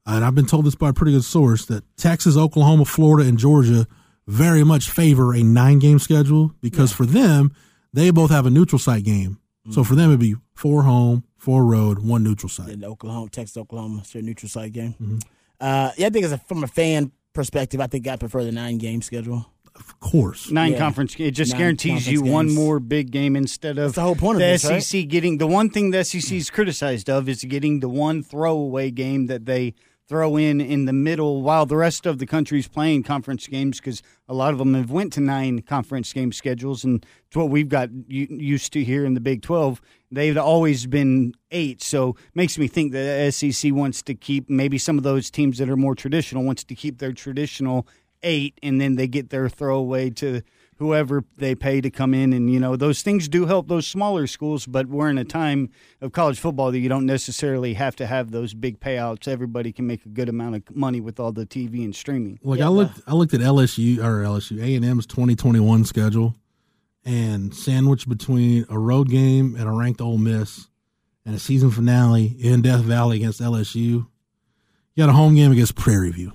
and 0.05 0.25
I've 0.25 0.35
been 0.35 0.47
told 0.47 0.67
this 0.67 0.75
by 0.75 0.89
a 0.91 0.93
pretty 0.93 1.13
good 1.13 1.25
source 1.25 1.65
that 1.67 1.85
Texas, 1.97 2.37
Oklahoma, 2.37 2.85
Florida, 2.85 3.29
and 3.29 3.39
Georgia 3.39 3.87
very 4.27 4.65
much 4.65 4.89
favor 4.91 5.35
a 5.35 5.43
nine-game 5.43 5.99
schedule 5.99 6.53
because 6.61 6.93
for 6.93 7.05
them, 7.07 7.53
they 7.93 8.11
both 8.11 8.31
have 8.31 8.47
a 8.47 8.51
neutral 8.51 8.79
site 8.79 9.05
game. 9.05 9.39
So 9.71 9.85
for 9.85 9.95
them, 9.95 10.11
it'd 10.11 10.19
be 10.19 10.35
four 10.55 10.83
home, 10.83 11.23
four 11.37 11.65
road, 11.65 12.01
one 12.01 12.25
neutral 12.25 12.49
site. 12.49 12.71
in 12.71 12.85
Oklahoma, 12.85 13.29
Texas, 13.31 13.57
Oklahoma, 13.57 13.99
it's 14.01 14.13
your 14.13 14.23
neutral 14.25 14.49
site 14.49 14.73
game. 14.73 14.95
Mm-hmm. 14.95 15.19
Uh, 15.61 15.93
yeah, 15.97 16.09
I 16.09 16.11
think 16.11 16.25
as 16.25 16.33
a, 16.33 16.39
from 16.39 16.65
a 16.65 16.67
fan 16.67 17.13
perspective, 17.33 17.81
I 17.81 17.87
think 17.87 18.09
I 18.09 18.17
prefer 18.17 18.43
the 18.43 18.51
nine 18.51 18.79
game 18.79 19.03
schedule. 19.03 19.47
Of 19.77 20.01
course. 20.01 20.51
Nine 20.51 20.73
Yeah. 20.73 20.79
conference. 20.79 21.15
It 21.19 21.31
just 21.31 21.53
Nine 21.53 21.61
guarantees 21.61 22.09
you 22.09 22.19
conference 22.23 22.33
one 22.35 22.55
more 22.55 22.81
big 22.81 23.13
game 23.13 23.37
instead 23.37 23.79
of 23.79 23.85
That's 23.85 23.95
the 23.95 24.01
whole 24.03 24.17
point 24.17 24.37
of 24.37 24.41
the 24.41 24.47
this, 24.47 24.65
right? 24.65 24.83
SEC 24.83 25.09
getting 25.09 25.39
the 25.39 25.47
one 25.47 25.71
thing 25.71 25.93
the 25.93 26.05
SEC 26.05 26.33
is 26.37 26.51
criticized 26.51 27.09
of 27.09 27.29
is 27.29 27.45
getting 27.45 27.79
the 27.81 27.89
one 27.89 28.23
throwaway 28.25 28.91
game 28.91 29.27
that 29.29 29.47
they 29.47 29.75
throw 30.13 30.37
in 30.37 30.61
in 30.61 30.85
the 30.85 30.93
middle 30.93 31.41
while 31.41 31.65
the 31.65 31.75
rest 31.75 32.05
of 32.05 32.19
the 32.19 32.27
country's 32.27 32.69
playing 32.69 33.03
conference 33.03 33.47
games 33.47 33.79
because 33.79 34.03
a 34.29 34.35
lot 34.35 34.53
of 34.53 34.59
them 34.59 34.75
have 34.75 34.91
went 34.91 35.11
to 35.11 35.23
nine 35.23 35.63
conference 35.63 36.13
game 36.13 36.31
schedules 36.31 36.85
and 36.85 37.07
it's 37.29 37.35
what 37.35 37.49
we've 37.49 37.71
got 37.71 37.89
used 38.09 38.75
to 38.75 38.85
here 38.85 39.07
in 39.07 39.15
the 39.15 39.21
Big 39.21 39.41
12 39.41 39.81
they've 40.11 40.37
always 40.37 40.87
been 40.87 41.33
eight 41.51 41.83
so 41.83 42.15
makes 42.35 42.59
me 42.59 42.69
think 42.69 42.93
the 42.93 43.31
SEC 43.31 43.73
wants 43.73 44.03
to 44.03 44.15
keep 44.15 44.51
maybe 44.51 44.77
some 44.77 44.99
of 44.99 45.03
those 45.03 45.31
teams 45.31 45.57
that 45.57 45.71
are 45.71 45.79
more 45.79 45.95
traditional 45.95 46.45
wants 46.45 46.63
to 46.63 46.75
keep 46.75 46.99
their 46.99 47.15
traditional 47.15 47.89
eight 48.23 48.59
and 48.63 48.83
then 48.83 48.97
they 48.97 49.07
get 49.07 49.31
their 49.31 49.49
throwaway 49.49 50.11
to 50.11 50.43
whoever 50.83 51.25
they 51.37 51.55
pay 51.55 51.81
to 51.81 51.91
come 51.91 52.13
in 52.13 52.33
and 52.33 52.51
you 52.53 52.59
know 52.59 52.75
those 52.75 53.03
things 53.03 53.29
do 53.29 53.47
help 53.47 53.69
those 53.69 53.87
smaller 53.87 54.27
schools 54.27 54.67
but 54.67 54.87
we're 54.89 55.09
in 55.09 55.17
a 55.17 55.25
time 55.25 55.71
of 56.01 56.11
college 56.11 56.41
football 56.41 56.73
that 56.73 56.81
you 56.81 56.89
don't 56.89 57.07
necessarily 57.07 57.75
have 57.75 57.95
to 57.95 58.05
have 58.05 58.33
those 58.33 58.53
big 58.53 58.81
payouts 58.81 59.29
everybody 59.29 59.73
can 59.73 59.87
make 59.87 60.05
a 60.05 60.09
good 60.09 60.29
amount 60.29 60.57
of 60.57 60.63
money 60.75 61.01
with 61.01 61.21
all 61.21 61.31
the 61.31 61.47
tv 61.47 61.85
and 61.85 61.95
streaming 61.95 62.39
Like 62.43 62.61
I 62.61 62.67
looked, 62.67 63.01
I 63.07 63.15
looked 63.15 63.33
at 63.33 63.41
LSU 63.41 63.99
or 63.99 64.25
LSU 64.25 64.61
A 64.61 64.75
and 64.75 64.85
M's 64.85 65.07
2021 65.07 65.85
schedule, 65.85 66.35
and 67.05 67.55
sandwiched 67.55 68.09
between 68.09 68.67
a 68.69 68.79
road 68.79 69.09
game 69.09 69.55
and 69.57 69.69
a 69.69 69.73
ranked 69.73 70.01
Ole 70.01 70.19
Miss, 70.19 70.67
and 71.25 71.35
a 71.35 71.39
season 71.39 71.71
finale 71.71 72.35
in 72.41 72.63
Death 72.63 72.81
Valley 72.81 73.19
against 73.19 73.41
LSU. 73.41 73.77
You 73.77 74.07
got 74.97 75.09
a 75.09 75.13
home 75.13 75.35
game 75.37 75.53
against 75.53 75.75
Prairie 75.77 76.11
View. 76.11 76.33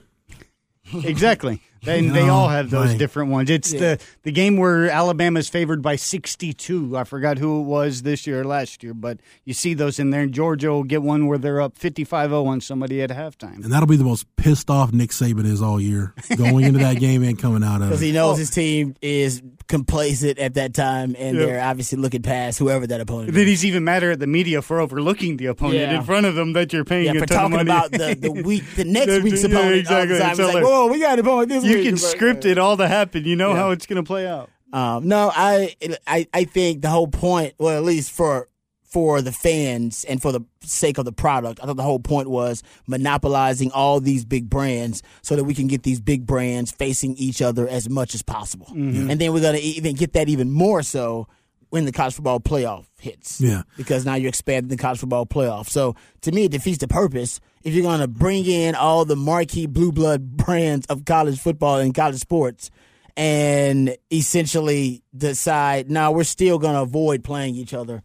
exactly 1.03 1.61
they, 1.88 2.08
they 2.08 2.29
all 2.29 2.48
have 2.50 2.70
those 2.70 2.89
right. 2.89 2.98
different 3.00 3.32
ones 3.32 3.50
it's 3.50 3.72
the 3.72 4.00
the 4.24 4.32
game 4.32 4.58
where 4.58 4.89
alabama's 4.89 5.50
favored 5.50 5.82
by 5.82 5.96
62 5.96 6.98
i 6.98 7.03
forgot 7.03 7.38
who 7.38 7.62
it 7.62 7.63
was 7.63 8.01
this 8.03 8.27
year 8.27 8.41
or 8.41 8.44
last 8.44 8.84
year 8.84 8.94
but 8.94 9.20
you 9.46 9.53
see 9.53 9.74
those 9.74 10.00
in 10.00 10.10
there 10.12 10.22
and 10.22 10.34
georgia 10.34 10.70
will 10.70 10.84
get 10.84 11.01
one 11.01 11.27
where 11.27 11.38
they're 11.38 11.62
up 11.62 11.77
55-0 11.77 12.46
on 12.46 12.62
somebody 12.62 13.01
at 13.01 13.10
halftime 13.10 13.63
And 13.63 13.72
that'll 13.72 13.88
be 13.88 13.96
the 13.98 14.03
most 14.03 14.25
pissed 14.36 14.70
off 14.70 14.91
Nick 14.94 15.10
Saban 15.12 15.46
is 15.46 15.62
all 15.62 15.79
year, 15.82 16.13
going 16.38 16.65
into 16.65 16.79
that 16.79 16.98
game 17.00 17.24
and 17.24 17.39
coming 17.39 17.63
out 17.63 17.77
of 17.82 17.84
it. 17.88 17.89
Because 17.89 18.01
he 18.01 18.12
knows 18.12 18.38
his 18.38 18.50
team 18.50 18.96
is 19.01 19.41
complacent 19.67 20.39
at 20.39 20.53
that 20.56 20.74
time, 20.74 21.15
and 21.17 21.38
Yeah. 21.38 21.46
they're 21.46 21.62
obviously 21.63 21.98
looking 21.98 22.22
past 22.22 22.60
whoever 22.60 22.86
that 22.88 23.00
opponent 23.01 23.29
is. 23.29 23.36
Then 23.36 23.44
is. 23.44 23.50
he's 23.50 23.65
even 23.65 23.84
madder 23.84 24.12
at 24.12 24.20
the 24.20 24.27
media 24.27 24.62
for 24.62 24.79
overlooking 24.79 25.38
the 25.38 25.48
opponent 25.48 25.79
Yeah. 25.79 25.98
in 26.00 26.03
front 26.03 26.25
of 26.25 26.36
them 26.36 26.53
that 26.53 26.74
you're 26.74 26.86
paying 26.86 27.06
Yeah, 27.06 27.13
a 27.13 27.20
for 27.20 27.25
ton 27.25 27.51
talking 27.51 27.60
of 27.62 27.67
money. 27.67 27.79
about 27.88 27.91
the, 27.91 28.15
the 28.15 28.32
week, 28.44 28.63
the 28.75 28.86
next 28.98 29.08
Yeah, 29.12 29.20
week's 29.20 29.44
yeah, 29.44 29.50
opponent. 29.50 29.75
exactly. 29.75 29.96
All 30.01 30.08
the 30.08 30.24
time. 30.24 30.32
It's 30.32 30.39
He's 30.39 30.53
like, 30.53 30.63
"Whoa, 30.63 30.88
we 30.88 31.00
got 31.00 31.13
an 31.13 31.20
opponent 31.25 31.50
this 31.50 31.63
you 31.63 31.75
week." 31.76 31.76
Can 31.84 31.93
It's 31.96 32.03
like, 32.03 32.15
script 32.15 32.46
it 32.46 32.57
all 32.57 32.77
to 32.77 32.88
happen. 32.88 33.24
You 33.25 33.36
know 33.36 33.51
Yeah. 33.51 33.57
how 33.57 33.72
it's 33.72 33.86
going 33.86 33.98
to 34.03 34.07
play 34.07 34.27
out. 34.27 34.50
Um, 34.74 35.07
no, 35.07 35.31
I, 35.34 35.75
I, 36.05 36.27
I 36.34 36.43
think 36.43 36.81
the 36.81 36.89
whole 36.89 37.07
point, 37.07 37.53
well, 37.57 37.77
at 37.77 37.84
least 37.84 38.12
for 38.12 38.48
for 38.84 39.22
the 39.22 39.31
fans 39.34 40.05
and 40.05 40.22
for 40.22 40.31
the 40.31 40.39
sake 40.62 40.98
of 40.98 41.03
the 41.05 41.12
product, 41.12 41.60
I 41.62 41.65
thought 41.65 41.75
the 41.75 41.84
whole 41.84 42.00
point 42.00 42.29
was 42.29 42.63
monopolizing 42.88 43.72
all 43.72 44.00
these 44.00 44.25
big 44.25 44.50
brands 44.50 45.03
so 45.22 45.36
that 45.36 45.43
we 45.43 45.53
can 45.53 45.67
get 45.67 45.84
these 45.84 46.00
big 46.00 46.25
brands 46.25 46.72
facing 46.72 47.15
each 47.17 47.41
other 47.41 47.67
as 47.67 47.89
much 47.89 48.15
as 48.15 48.22
possible, 48.24 48.67
Mm-hmm. 48.67 49.10
and 49.12 49.19
then 49.22 49.34
we're 49.34 49.41
gonna 49.41 49.57
even 49.60 49.96
get 49.96 50.13
that 50.13 50.29
even 50.29 50.51
more 50.51 50.81
so 50.84 51.27
when 51.69 51.84
the 51.86 51.91
college 51.91 52.13
football 52.15 52.39
playoff 52.39 52.86
hits. 53.00 53.41
Yeah. 53.41 53.63
because 53.75 54.05
now 54.05 54.15
you're 54.15 54.29
expanding 54.29 54.69
the 54.69 54.77
college 54.77 55.00
football 55.00 55.25
playoff. 55.25 55.67
So 55.69 55.96
to 56.22 56.31
me, 56.31 56.46
it 56.46 56.51
defeats 56.51 56.77
the 56.77 56.88
purpose 56.88 57.39
if 57.67 57.74
you're 57.74 57.83
going 57.83 58.00
to 58.00 58.07
bring 58.07 58.45
in 58.45 58.75
all 58.75 59.03
the 59.03 59.17
marquee 59.17 59.65
blue 59.65 59.91
blood 59.91 60.38
brands 60.38 60.86
of 60.88 61.03
college 61.03 61.38
football 61.38 61.79
and 61.79 61.93
college 61.93 62.17
sports 62.19 62.71
and 63.17 63.97
essentially 64.09 65.03
decide, 65.15 65.91
no, 65.91 66.12
we're 66.12 66.24
still 66.24 66.59
going 66.59 66.75
to 66.75 66.81
avoid 66.81 67.25
playing 67.25 67.55
each 67.55 67.74
other. 67.74 68.01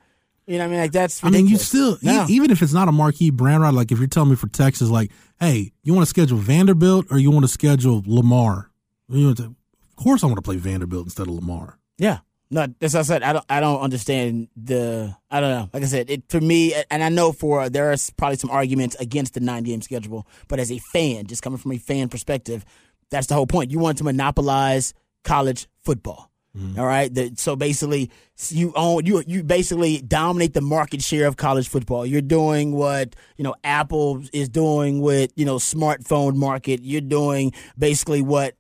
You 0.46 0.58
know 0.58 0.64
what 0.64 0.68
I 0.68 0.70
mean? 0.70 0.80
Like 0.80 0.92
that's 0.92 1.22
I 1.22 1.28
mean, 1.30 1.46
you 1.46 1.56
ridiculous. 1.58 1.98
still, 2.00 2.28
e- 2.28 2.32
even 2.34 2.50
if 2.50 2.60
it's 2.60 2.72
not 2.72 2.88
a 2.88 2.92
marquee 2.92 3.30
brand, 3.30 3.62
right? 3.62 3.72
Like 3.72 3.92
if 3.92 3.98
you're 3.98 4.08
telling 4.08 4.30
me 4.30 4.36
for 4.36 4.48
Texas, 4.48 4.88
like, 4.88 5.12
hey, 5.38 5.70
you 5.84 5.94
want 5.94 6.04
to 6.04 6.10
schedule 6.10 6.38
Vanderbilt 6.38 7.06
or 7.10 7.18
you 7.18 7.30
want 7.30 7.44
to 7.44 7.48
schedule 7.48 8.02
Lamar? 8.04 8.68
You 9.08 9.26
know, 9.26 9.30
of 9.30 9.54
course, 9.96 10.24
I 10.24 10.26
want 10.26 10.38
to 10.38 10.42
play 10.42 10.56
Vanderbilt 10.56 11.06
instead 11.06 11.28
of 11.28 11.34
Lamar. 11.34 11.78
Yeah. 11.98 12.18
No, 12.52 12.66
that's 12.78 12.92
what 12.92 13.00
I 13.00 13.04
said. 13.04 13.22
I 13.22 13.32
don't. 13.32 13.44
I 13.48 13.60
don't 13.60 13.80
understand 13.80 14.48
the. 14.54 15.16
I 15.30 15.40
don't 15.40 15.50
know. 15.50 15.70
Like 15.72 15.82
I 15.84 15.86
said, 15.86 16.10
it 16.10 16.24
for 16.28 16.38
me, 16.38 16.74
and 16.90 17.02
I 17.02 17.08
know 17.08 17.32
for 17.32 17.70
there 17.70 17.90
are 17.90 17.96
probably 18.18 18.36
some 18.36 18.50
arguments 18.50 18.94
against 18.96 19.32
the 19.32 19.40
nine 19.40 19.62
game 19.62 19.80
schedule. 19.80 20.26
But 20.48 20.60
as 20.60 20.70
a 20.70 20.76
fan, 20.76 21.26
just 21.26 21.42
coming 21.42 21.58
from 21.58 21.72
a 21.72 21.78
fan 21.78 22.10
perspective, 22.10 22.66
that's 23.10 23.26
the 23.28 23.34
whole 23.34 23.46
point. 23.46 23.70
You 23.70 23.78
want 23.78 23.96
to 23.98 24.04
monopolize 24.04 24.92
college 25.24 25.66
football. 25.82 26.30
Mm-hmm. 26.54 26.78
All 26.78 26.84
right. 26.84 27.12
The, 27.12 27.32
so 27.36 27.56
basically, 27.56 28.10
you 28.50 28.74
own 28.76 29.06
you 29.06 29.24
you 29.26 29.42
basically 29.42 30.02
dominate 30.02 30.52
the 30.52 30.60
market 30.60 31.02
share 31.02 31.26
of 31.26 31.38
college 31.38 31.70
football. 31.70 32.04
You're 32.04 32.20
doing 32.20 32.72
what 32.72 33.16
you 33.38 33.44
know 33.44 33.54
Apple 33.64 34.22
is 34.34 34.50
doing 34.50 35.00
with 35.00 35.32
you 35.36 35.46
know 35.46 35.56
smartphone 35.56 36.36
market. 36.36 36.80
You're 36.82 37.00
doing 37.00 37.52
basically 37.78 38.20
what 38.20 38.56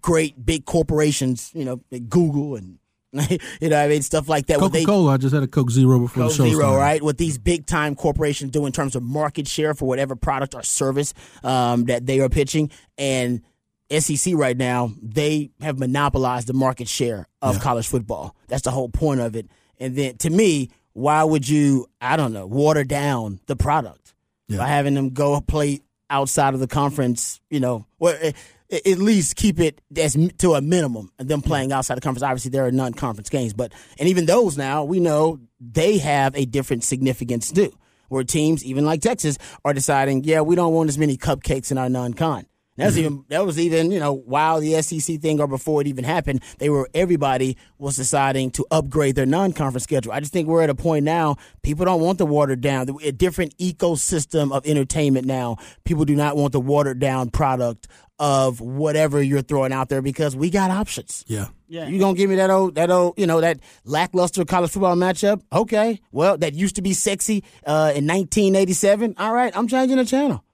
great 0.00 0.44
big 0.44 0.64
corporations, 0.64 1.52
you 1.54 1.64
know, 1.64 1.80
like 1.92 2.08
Google 2.08 2.56
and 2.56 2.80
you 3.12 3.38
know 3.68 3.76
what 3.76 3.84
I 3.84 3.88
mean 3.88 4.02
stuff 4.02 4.28
like 4.28 4.46
that. 4.46 4.58
Coca 4.58 4.84
Cola, 4.84 5.12
I 5.12 5.16
just 5.16 5.34
had 5.34 5.42
a 5.42 5.46
Coke 5.46 5.70
Zero 5.70 5.98
before 6.00 6.24
Coke 6.24 6.32
the 6.32 6.36
show 6.36 6.44
Zero, 6.44 6.58
started. 6.60 6.78
right? 6.78 7.02
What 7.02 7.18
these 7.18 7.38
big 7.38 7.64
time 7.66 7.94
corporations 7.94 8.50
do 8.50 8.66
in 8.66 8.72
terms 8.72 8.94
of 8.96 9.02
market 9.02 9.48
share 9.48 9.74
for 9.74 9.86
whatever 9.86 10.16
product 10.16 10.54
or 10.54 10.62
service 10.62 11.14
um, 11.42 11.84
that 11.84 12.06
they 12.06 12.20
are 12.20 12.28
pitching. 12.28 12.70
And 12.98 13.42
SEC 13.90 14.34
right 14.34 14.56
now, 14.56 14.90
they 15.00 15.50
have 15.60 15.78
monopolized 15.78 16.48
the 16.48 16.52
market 16.52 16.88
share 16.88 17.26
of 17.40 17.60
college 17.60 17.86
football. 17.86 18.34
That's 18.48 18.62
the 18.62 18.70
whole 18.72 18.88
point 18.88 19.20
of 19.20 19.36
it. 19.36 19.46
And 19.78 19.94
then 19.96 20.16
to 20.18 20.30
me, 20.30 20.70
why 20.92 21.22
would 21.22 21.48
you, 21.48 21.86
I 22.00 22.16
don't 22.16 22.32
know, 22.32 22.46
water 22.46 22.82
down 22.82 23.38
the 23.46 23.54
product 23.56 24.14
Yeah. 24.48 24.58
by 24.58 24.66
having 24.66 24.94
them 24.94 25.10
go 25.10 25.40
play 25.40 25.80
outside 26.10 26.54
of 26.54 26.60
the 26.60 26.66
conference, 26.66 27.40
you 27.50 27.60
know, 27.60 27.86
or 27.98 28.14
eh, 28.20 28.32
at 28.70 28.98
least 28.98 29.36
keep 29.36 29.60
it 29.60 29.80
as 29.96 30.16
to 30.38 30.54
a 30.54 30.60
minimum 30.60 31.10
and 31.18 31.28
them 31.28 31.42
playing 31.42 31.72
outside 31.72 31.96
the 31.96 32.00
conference. 32.00 32.22
Obviously, 32.22 32.50
there 32.50 32.66
are 32.66 32.72
non-conference 32.72 33.28
games, 33.28 33.52
but 33.52 33.72
and 33.98 34.08
even 34.08 34.26
those 34.26 34.56
now 34.56 34.84
we 34.84 35.00
know 35.00 35.40
they 35.60 35.98
have 35.98 36.34
a 36.36 36.44
different 36.44 36.84
significance 36.84 37.50
too. 37.52 37.72
Where 38.08 38.22
teams, 38.22 38.64
even 38.64 38.84
like 38.84 39.00
Texas, 39.00 39.36
are 39.64 39.74
deciding, 39.74 40.22
yeah, 40.24 40.40
we 40.40 40.54
don't 40.54 40.72
want 40.72 40.88
as 40.88 40.96
many 40.96 41.16
cupcakes 41.16 41.72
in 41.72 41.78
our 41.78 41.88
non-con, 41.88 42.46
That 42.76 42.86
was 42.86 42.98
even 42.98 43.24
that 43.28 43.44
was 43.46 43.58
even 43.58 43.90
you 43.90 43.98
know 43.98 44.12
while 44.12 44.60
the 44.60 44.80
SEC 44.82 45.20
thing 45.20 45.40
or 45.40 45.46
before 45.46 45.80
it 45.80 45.86
even 45.86 46.04
happened, 46.04 46.42
they 46.58 46.68
were 46.68 46.88
everybody 46.94 47.56
was 47.78 47.96
deciding 47.96 48.50
to 48.52 48.66
upgrade 48.70 49.14
their 49.14 49.26
non-conference 49.26 49.84
schedule. 49.84 50.12
I 50.12 50.20
just 50.20 50.32
think 50.32 50.46
we're 50.46 50.62
at 50.62 50.70
a 50.70 50.74
point 50.74 51.04
now. 51.04 51.36
People 51.62 51.86
don't 51.86 52.00
want 52.00 52.18
the 52.18 52.26
watered 52.26 52.60
down, 52.60 52.88
a 53.02 53.12
different 53.12 53.56
ecosystem 53.58 54.52
of 54.52 54.66
entertainment 54.66 55.26
now. 55.26 55.56
People 55.84 56.04
do 56.04 56.14
not 56.14 56.36
want 56.36 56.52
the 56.52 56.60
watered 56.60 56.98
down 56.98 57.30
product 57.30 57.88
of 58.18 58.60
whatever 58.60 59.22
you're 59.22 59.42
throwing 59.42 59.72
out 59.72 59.88
there 59.88 60.02
because 60.02 60.34
we 60.34 60.50
got 60.50 60.70
options. 60.70 61.24
Yeah. 61.26 61.46
Yeah. 61.68 61.88
You 61.88 61.98
gonna 61.98 62.16
give 62.16 62.30
me 62.30 62.36
that 62.36 62.50
old 62.50 62.76
that 62.76 62.90
old 62.90 63.14
you 63.18 63.26
know 63.26 63.40
that 63.40 63.58
lackluster 63.84 64.44
college 64.44 64.70
football 64.70 64.96
matchup? 64.96 65.42
Okay, 65.52 66.00
well 66.12 66.38
that 66.38 66.54
used 66.54 66.76
to 66.76 66.82
be 66.82 66.92
sexy 66.92 67.42
uh, 67.66 67.92
in 67.94 68.06
1987. 68.06 69.14
All 69.18 69.32
right, 69.32 69.56
I'm 69.56 69.66
changing 69.66 69.96
the 69.96 70.04
channel. 70.04 70.44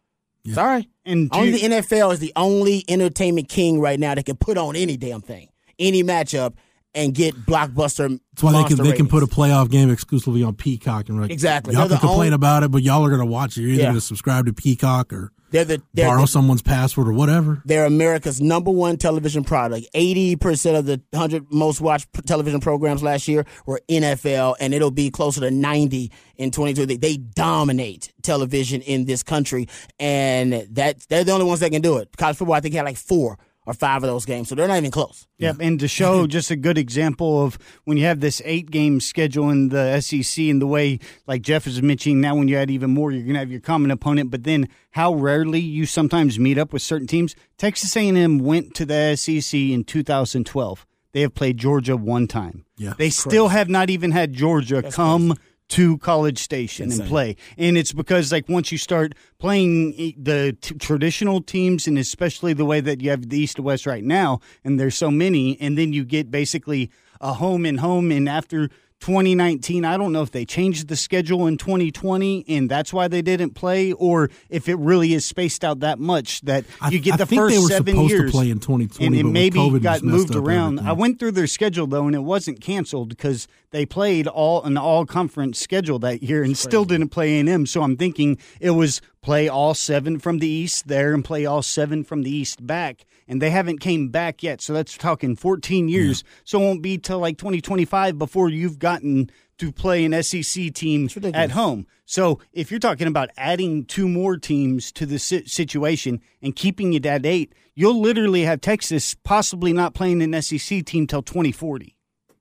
Sorry, 0.50 0.88
And 1.04 1.28
only 1.32 1.60
you- 1.62 1.68
the 1.68 1.76
NFL 1.76 2.12
is 2.12 2.18
the 2.18 2.32
only 2.36 2.84
entertainment 2.88 3.48
king 3.48 3.80
right 3.80 3.98
now 3.98 4.14
that 4.14 4.24
can 4.26 4.36
put 4.36 4.58
on 4.58 4.74
any 4.76 4.96
damn 4.96 5.20
thing, 5.20 5.48
any 5.78 6.02
matchup, 6.02 6.54
and 6.94 7.14
get 7.14 7.34
blockbuster. 7.46 8.18
That's 8.32 8.42
why 8.42 8.50
they 8.52 8.56
can 8.58 8.76
monster 8.76 8.82
they 8.82 8.92
can 8.92 9.08
put 9.08 9.22
a 9.22 9.26
playoff 9.26 9.70
game 9.70 9.88
exclusively 9.90 10.42
on 10.42 10.54
Peacock 10.54 11.08
and 11.08 11.16
we're 11.16 11.22
like 11.22 11.30
Exactly. 11.30 11.74
Y'all 11.74 11.88
They're 11.88 11.96
can 11.98 12.08
complain 12.08 12.26
only- 12.32 12.34
about 12.34 12.64
it, 12.64 12.70
but 12.70 12.82
y'all 12.82 13.04
are 13.04 13.10
gonna 13.10 13.24
watch 13.24 13.56
it. 13.56 13.62
You're 13.62 13.70
either 13.70 13.82
Yeah. 13.82 13.88
gonna 13.90 14.00
subscribe 14.00 14.46
to 14.46 14.52
Peacock 14.52 15.12
or 15.12 15.32
They're 15.52 15.64
the 15.64 15.82
they're, 15.94 16.08
borrow 16.08 16.22
the, 16.22 16.26
someone's 16.26 16.62
password 16.62 17.08
or 17.08 17.12
whatever. 17.12 17.62
they're 17.64 17.84
America's 17.84 18.40
number 18.40 18.70
one 18.70 18.96
television 18.96 19.44
product. 19.44 19.86
Eighty 19.94 20.34
percent 20.36 20.76
of 20.76 20.86
the 20.86 21.00
hundred 21.16 21.52
most 21.52 21.80
watched 21.80 22.08
television 22.26 22.60
programs 22.60 23.02
last 23.02 23.28
year 23.28 23.44
were 23.66 23.80
NFL, 23.88 24.56
and 24.60 24.74
it'll 24.74 24.90
be 24.90 25.10
closer 25.10 25.40
to 25.42 25.50
ninety 25.50 26.10
in 26.36 26.50
twenty 26.50 26.74
twenty. 26.74 26.96
They 26.96 27.16
dominate 27.16 28.12
television 28.22 28.80
in 28.82 29.04
this 29.04 29.22
country, 29.22 29.68
and 30.00 30.52
that 30.70 31.00
they're 31.08 31.24
the 31.24 31.32
only 31.32 31.46
ones 31.46 31.60
that 31.60 31.70
can 31.70 31.82
do 31.82 31.98
it. 31.98 32.16
College 32.16 32.36
football, 32.36 32.56
I 32.56 32.60
think, 32.60 32.74
had 32.74 32.84
like 32.84 32.96
four 32.96 33.38
or 33.64 33.74
five 33.74 34.02
of 34.02 34.08
those 34.08 34.24
games, 34.24 34.48
so 34.48 34.54
they're 34.54 34.66
not 34.66 34.78
even 34.78 34.90
close. 34.90 35.26
Yep, 35.38 35.56
and 35.60 35.78
to 35.80 35.86
show 35.88 36.26
just 36.38 36.50
a 36.50 36.56
good 36.56 36.78
example 36.78 37.44
of 37.44 37.58
when 37.84 37.96
you 37.96 38.04
have 38.06 38.20
this 38.20 38.42
eight 38.44 38.70
game 38.70 39.00
schedule 39.00 39.50
in 39.50 39.68
the 39.68 40.00
SEC 40.00 40.44
and 40.46 40.60
the 40.60 40.66
way, 40.66 40.98
like 41.26 41.42
Jeff 41.42 41.66
is 41.66 41.80
mentioning, 41.80 42.20
now 42.20 42.34
when 42.34 42.48
you 42.48 42.56
add 42.56 42.70
even 42.70 42.90
more, 42.90 43.12
you're 43.12 43.22
going 43.22 43.34
to 43.34 43.40
have 43.40 43.50
your 43.52 43.60
common 43.60 43.90
opponent. 43.90 44.30
But 44.30 44.44
then 44.44 44.68
how 44.92 45.14
rarely 45.14 45.60
you 45.60 45.86
sometimes 45.86 46.38
meet 46.38 46.58
up 46.58 46.72
with 46.72 46.82
certain 46.82 47.06
teams. 47.06 47.34
Texas 47.56 47.96
A&M 47.96 48.38
went 48.38 48.74
to 48.74 48.84
the 48.84 49.14
SEC 49.16 49.54
in 49.58 49.84
2012. 49.84 50.86
They 51.12 51.20
have 51.20 51.34
played 51.34 51.58
Georgia 51.58 51.96
one 51.96 52.26
time. 52.26 52.64
Yeah. 52.76 52.94
they 52.98 53.10
still 53.10 53.48
have 53.48 53.68
not 53.68 53.90
even 53.90 54.10
had 54.10 54.32
Georgia 54.32 54.82
come. 54.82 55.36
To 55.68 55.96
College 55.98 56.38
Station 56.38 56.92
and 56.92 57.08
play, 57.08 57.36
and 57.56 57.78
it's 57.78 57.92
because 57.92 58.30
like 58.30 58.46
once 58.46 58.70
you 58.70 58.76
start 58.76 59.14
playing 59.38 60.14
the 60.18 60.54
t- 60.60 60.74
traditional 60.74 61.40
teams, 61.40 61.86
and 61.86 61.96
especially 61.96 62.52
the 62.52 62.66
way 62.66 62.80
that 62.80 63.00
you 63.00 63.08
have 63.08 63.30
the 63.30 63.38
East 63.38 63.56
to 63.56 63.62
West 63.62 63.86
right 63.86 64.04
now, 64.04 64.40
and 64.64 64.78
there's 64.78 64.96
so 64.96 65.10
many, 65.10 65.58
and 65.60 65.78
then 65.78 65.94
you 65.94 66.04
get 66.04 66.30
basically 66.30 66.90
a 67.22 67.32
home 67.34 67.64
and 67.64 67.80
home, 67.80 68.12
and 68.12 68.28
after 68.28 68.68
2019, 69.02 69.84
I 69.84 69.96
don't 69.96 70.12
know 70.12 70.22
if 70.22 70.30
they 70.30 70.44
changed 70.44 70.88
the 70.88 70.96
schedule 70.96 71.46
in 71.46 71.58
2020, 71.58 72.44
and 72.48 72.70
that's 72.70 72.92
why 72.92 73.08
they 73.08 73.20
didn't 73.20 73.50
play, 73.50 73.92
or 73.92 74.30
if 74.48 74.68
it 74.68 74.76
really 74.76 75.12
is 75.12 75.26
spaced 75.26 75.64
out 75.64 75.80
that 75.80 75.98
much 75.98 76.40
that 76.42 76.64
you 76.90 77.00
get 77.00 77.14
I 77.14 77.16
the 77.18 77.26
think 77.26 77.40
first 77.40 77.54
they 77.54 77.60
were 77.62 77.68
seven 77.68 77.94
supposed 77.94 78.10
to 78.10 78.16
years. 78.16 78.30
play 78.30 78.50
in 78.50 78.58
2020, 78.60 79.06
and 79.06 79.16
it 79.16 79.24
maybe 79.24 79.58
COVID 79.58 79.82
got 79.82 80.02
moved 80.02 80.34
around. 80.34 80.78
everything. 80.78 80.88
I 80.88 80.92
went 80.92 81.18
through 81.18 81.32
their 81.32 81.46
schedule 81.48 81.86
though, 81.86 82.06
and 82.06 82.14
it 82.14 82.20
wasn't 82.22 82.60
canceled 82.60 83.08
because 83.08 83.48
they 83.72 83.84
played 83.84 84.28
all 84.28 84.62
an 84.62 84.76
all 84.78 85.04
conference 85.04 85.58
schedule 85.58 85.98
that 86.00 86.22
year 86.22 86.44
and 86.44 86.56
still 86.56 86.84
didn't 86.84 87.08
play 87.08 87.40
A&M. 87.40 87.66
So 87.66 87.82
I'm 87.82 87.96
thinking 87.96 88.38
it 88.60 88.70
was 88.70 89.00
play 89.20 89.48
all 89.48 89.74
seven 89.74 90.18
from 90.18 90.38
the 90.38 90.48
East 90.48 90.86
there 90.88 91.12
and 91.12 91.24
play 91.24 91.44
all 91.44 91.62
seven 91.62 92.04
from 92.04 92.22
the 92.22 92.30
East 92.30 92.66
back. 92.66 93.04
And 93.28 93.40
they 93.40 93.50
haven't 93.50 93.78
came 93.78 94.08
back 94.08 94.42
yet, 94.42 94.60
so 94.60 94.72
that's 94.72 94.96
talking 94.96 95.36
14 95.36 95.88
years. 95.88 96.24
So 96.44 96.60
it 96.60 96.64
won't 96.64 96.82
be 96.82 96.98
till 96.98 97.18
like 97.18 97.38
2025 97.38 98.18
before 98.18 98.48
you've 98.48 98.78
gotten 98.78 99.30
to 99.58 99.70
play 99.72 100.04
an 100.04 100.20
SEC 100.22 100.72
team 100.74 101.08
at 101.34 101.52
home. 101.52 101.86
So 102.04 102.40
if 102.52 102.70
you're 102.70 102.80
talking 102.80 103.06
about 103.06 103.30
adding 103.36 103.84
two 103.84 104.08
more 104.08 104.36
teams 104.36 104.90
to 104.92 105.06
the 105.06 105.18
situation 105.18 106.20
and 106.42 106.54
keeping 106.56 106.92
it 106.94 107.06
at 107.06 107.24
eight, 107.24 107.54
you'll 107.74 108.00
literally 108.00 108.42
have 108.42 108.60
Texas 108.60 109.14
possibly 109.22 109.72
not 109.72 109.94
playing 109.94 110.20
an 110.22 110.40
SEC 110.42 110.84
team 110.84 111.06
till 111.06 111.22
2040. 111.22 111.96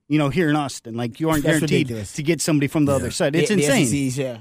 You 0.07 0.17
know, 0.17 0.27
here 0.27 0.49
in 0.49 0.57
Austin, 0.57 0.95
like 0.95 1.21
you 1.21 1.29
aren't 1.29 1.43
That's 1.43 1.59
guaranteed 1.59 1.87
ridiculous. 1.87 2.13
to 2.13 2.23
get 2.23 2.41
somebody 2.41 2.67
from 2.67 2.83
the 2.83 2.91
other 2.93 3.11
side. 3.11 3.33
It's 3.33 3.47
The- 3.47 3.55
the 3.55 3.63
insane. 3.65 3.85
SECs, 3.85 4.17
yeah. 4.17 4.37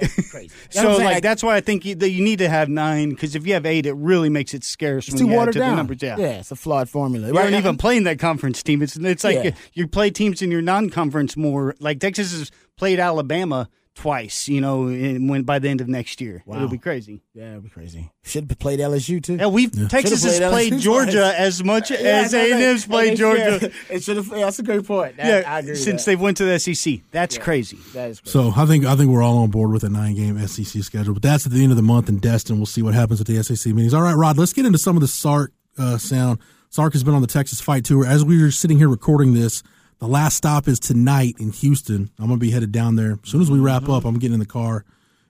That's, 0.00 0.16
that's 0.16 0.30
crazy. 0.32 0.54
You 0.72 0.80
know 0.80 0.82
So 0.82 0.88
what 0.90 1.00
I'm 1.00 1.04
like 1.06 1.22
that's 1.22 1.42
why 1.42 1.56
I 1.56 1.60
think 1.60 1.84
you, 1.84 1.94
that 1.96 2.10
you 2.10 2.22
need 2.22 2.38
to 2.40 2.48
have 2.48 2.68
nine 2.68 3.10
because 3.10 3.34
if 3.34 3.46
you 3.46 3.54
have 3.54 3.66
eight, 3.66 3.86
it 3.86 3.94
really 3.94 4.28
makes 4.28 4.54
it 4.54 4.64
scarce 4.64 5.08
it's 5.08 5.14
when 5.14 5.24
too 5.24 5.26
you 5.28 5.32
add 5.34 5.36
watered 5.38 5.52
to 5.54 5.58
down. 5.60 5.70
the 5.70 5.76
numbers. 5.76 5.98
Yeah. 6.02 6.16
yeah, 6.18 6.26
it's 6.40 6.50
a 6.50 6.56
flawed 6.56 6.88
formula. 6.88 7.28
You 7.28 7.32
Right 7.34 7.40
aren't 7.42 7.52
now- 7.52 7.58
even 7.58 7.76
playing 7.76 8.04
that 8.04 8.18
conference 8.18 8.62
team. 8.62 8.82
It's 8.82 8.96
it's 8.96 9.24
like 9.24 9.44
Yeah. 9.44 9.50
you 9.74 9.86
play 9.88 10.10
teams 10.10 10.42
in 10.42 10.50
your 10.50 10.62
non-conference 10.62 11.36
more. 11.36 11.74
Like 11.80 12.00
Texas 12.00 12.32
has 12.32 12.50
played 12.76 12.98
Alabama 12.98 13.68
twice. 13.94 14.48
You 14.48 14.60
know, 14.60 14.86
and 14.88 15.28
when 15.28 15.42
by 15.42 15.58
the 15.58 15.68
end 15.68 15.80
of 15.80 15.88
next 15.88 16.20
year, 16.20 16.42
Wow. 16.46 16.56
it'll 16.56 16.68
be 16.68 16.78
crazy. 16.78 17.20
Yeah, 17.34 17.52
it'd 17.52 17.64
be 17.64 17.68
crazy. 17.68 18.10
Should 18.24 18.48
have 18.48 18.58
played 18.58 18.80
LSU 18.80 19.22
too. 19.22 19.36
Yeah, 19.36 19.46
we've 19.48 19.70
Texas 19.88 20.22
has 20.24 20.34
Should've 20.34 20.50
played 20.50 20.70
played 20.70 20.80
LSU 20.80 20.82
Georgia 20.82 21.12
twice. 21.20 21.34
as 21.36 21.64
much 21.64 21.90
Yeah, 21.90 21.96
as 21.98 22.32
no, 22.32 22.38
A 22.40 22.48
no, 22.48 22.54
and 22.54 22.62
M's 22.64 22.86
played 22.86 23.18
Georgia. 23.18 23.70
It 23.90 24.02
should 24.04 24.16
have. 24.16 24.30
That's 24.30 24.58
a 24.58 24.62
great 24.62 24.86
point. 24.86 25.16
That- 25.16 25.26
Yeah, 25.44 25.52
I 25.54 25.58
agree. 25.60 25.74
since 25.76 26.04
that. 26.04 26.10
they 26.12 26.16
went 26.16 26.36
to 26.38 26.44
the 26.44 26.58
SEC, 26.58 27.02
that's 27.10 27.38
crazy. 27.38 27.78
That 27.94 28.10
is 28.10 28.20
crazy. 28.20 28.30
So 28.32 28.52
I 28.56 28.66
think 28.66 28.84
I 28.84 28.96
think 28.96 29.10
we're 29.10 29.22
all 29.22 29.38
on 29.38 29.50
board 29.50 29.72
with 29.72 29.84
a 29.84 29.88
nine 29.90 30.14
game 30.14 30.38
SEC 30.46 30.82
schedule, 30.82 31.14
but 31.14 31.22
that's 31.22 31.46
at 31.46 31.52
the 31.52 31.62
end 31.62 31.72
of 31.72 31.76
the 31.76 31.82
month 31.82 32.08
in 32.08 32.18
Destin. 32.18 32.56
We'll 32.56 32.66
see 32.66 32.82
what 32.82 32.94
happens 32.94 33.20
at 33.20 33.26
the 33.26 33.42
SEC 33.42 33.72
meetings. 33.74 33.94
All 33.94 34.02
right, 34.02 34.14
Rod, 34.14 34.38
let's 34.38 34.52
get 34.52 34.64
into 34.66 34.78
some 34.78 34.96
of 34.96 35.00
the 35.00 35.08
Sark 35.08 35.52
uh, 35.78 35.98
sound. 35.98 36.38
Sark 36.70 36.94
has 36.94 37.04
been 37.04 37.12
on 37.14 37.20
the 37.20 37.26
Texas 37.26 37.60
Fight 37.60 37.84
Tour. 37.84 38.06
As 38.06 38.24
we 38.24 38.40
were 38.42 38.50
sitting 38.50 38.78
here 38.78 38.88
recording 38.88 39.34
this, 39.34 39.62
the 40.02 40.08
last 40.08 40.36
stop 40.36 40.66
is 40.66 40.80
tonight 40.80 41.36
in 41.38 41.52
Houston. 41.52 42.10
I'm 42.18 42.26
gonna 42.26 42.36
be 42.38 42.50
headed 42.50 42.72
down 42.72 42.96
there 42.96 43.12
as 43.22 43.30
soon 43.30 43.40
as 43.40 43.50
we 43.50 43.60
wrap 43.60 43.88
up. 43.88 44.04
I'm 44.04 44.18
getting 44.18 44.34
in 44.34 44.40
the 44.40 44.46
car 44.46 44.84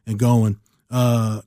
and 0.06 0.18
going. 0.18 0.58
Uh, 0.90 1.42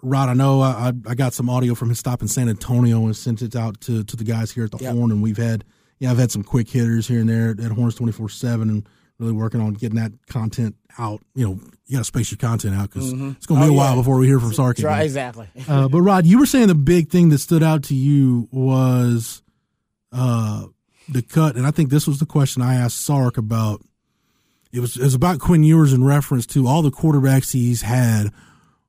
Rod, 0.00 0.28
I 0.28 0.34
know 0.34 0.60
I, 0.62 0.92
I 1.08 1.14
got 1.16 1.32
some 1.34 1.50
audio 1.50 1.74
from 1.74 1.88
his 1.88 1.98
stop 1.98 2.22
in 2.22 2.28
San 2.28 2.48
Antonio 2.48 3.04
and 3.04 3.16
sent 3.16 3.42
it 3.42 3.56
out 3.56 3.80
to, 3.82 4.04
to 4.04 4.16
the 4.16 4.22
guys 4.22 4.52
here 4.52 4.64
at 4.64 4.70
the 4.70 4.78
Yep. 4.78 4.94
Horn, 4.94 5.10
and 5.10 5.20
we've 5.20 5.36
had 5.36 5.64
yeah, 5.98 6.12
I've 6.12 6.18
had 6.18 6.30
some 6.30 6.44
quick 6.44 6.70
hitters 6.70 7.08
here 7.08 7.18
and 7.20 7.28
there 7.28 7.50
at 7.50 7.72
Horns 7.72 7.96
twenty 7.96 8.12
four 8.12 8.28
seven, 8.28 8.70
and 8.70 8.88
really 9.18 9.32
working 9.32 9.60
on 9.60 9.74
getting 9.74 9.98
that 9.98 10.12
content 10.28 10.76
out. 11.00 11.20
You 11.34 11.46
know, 11.48 11.60
you 11.86 11.96
got 11.96 11.98
to 11.98 12.04
space 12.04 12.30
your 12.30 12.38
content 12.38 12.76
out 12.76 12.90
because 12.92 13.12
it's 13.12 13.46
going 13.46 13.60
to 13.60 13.66
be 13.66 13.72
Oh, 13.72 13.74
a 13.74 13.76
while 13.76 13.90
yeah. 13.94 13.96
before 13.96 14.18
we 14.18 14.28
hear 14.28 14.38
from 14.38 14.52
Sark 14.52 14.76
That's 14.76 14.84
right, 14.84 15.02
exactly. 15.02 15.48
Uh, 15.68 15.88
but 15.88 16.00
Rod, 16.02 16.24
you 16.26 16.38
were 16.38 16.46
saying 16.46 16.68
the 16.68 16.76
big 16.76 17.10
thing 17.10 17.30
that 17.30 17.38
stood 17.38 17.64
out 17.64 17.82
to 17.84 17.96
you 17.96 18.46
was 18.52 19.42
uh, 20.12 20.66
the 21.08 21.22
cut, 21.22 21.56
and 21.56 21.66
I 21.66 21.70
think 21.70 21.90
this 21.90 22.06
was 22.06 22.18
the 22.18 22.26
question 22.26 22.62
I 22.62 22.74
asked 22.74 23.00
Sark 23.04 23.36
about. 23.38 23.82
It 24.72 24.80
was 24.80 24.96
it 24.96 25.02
was 25.04 25.14
about 25.14 25.38
Quinn 25.40 25.62
Ewers 25.64 25.92
in 25.92 26.04
reference 26.04 26.46
to 26.48 26.66
all 26.66 26.82
the 26.82 26.90
quarterbacks 26.90 27.52
he's 27.52 27.82
had. 27.82 28.28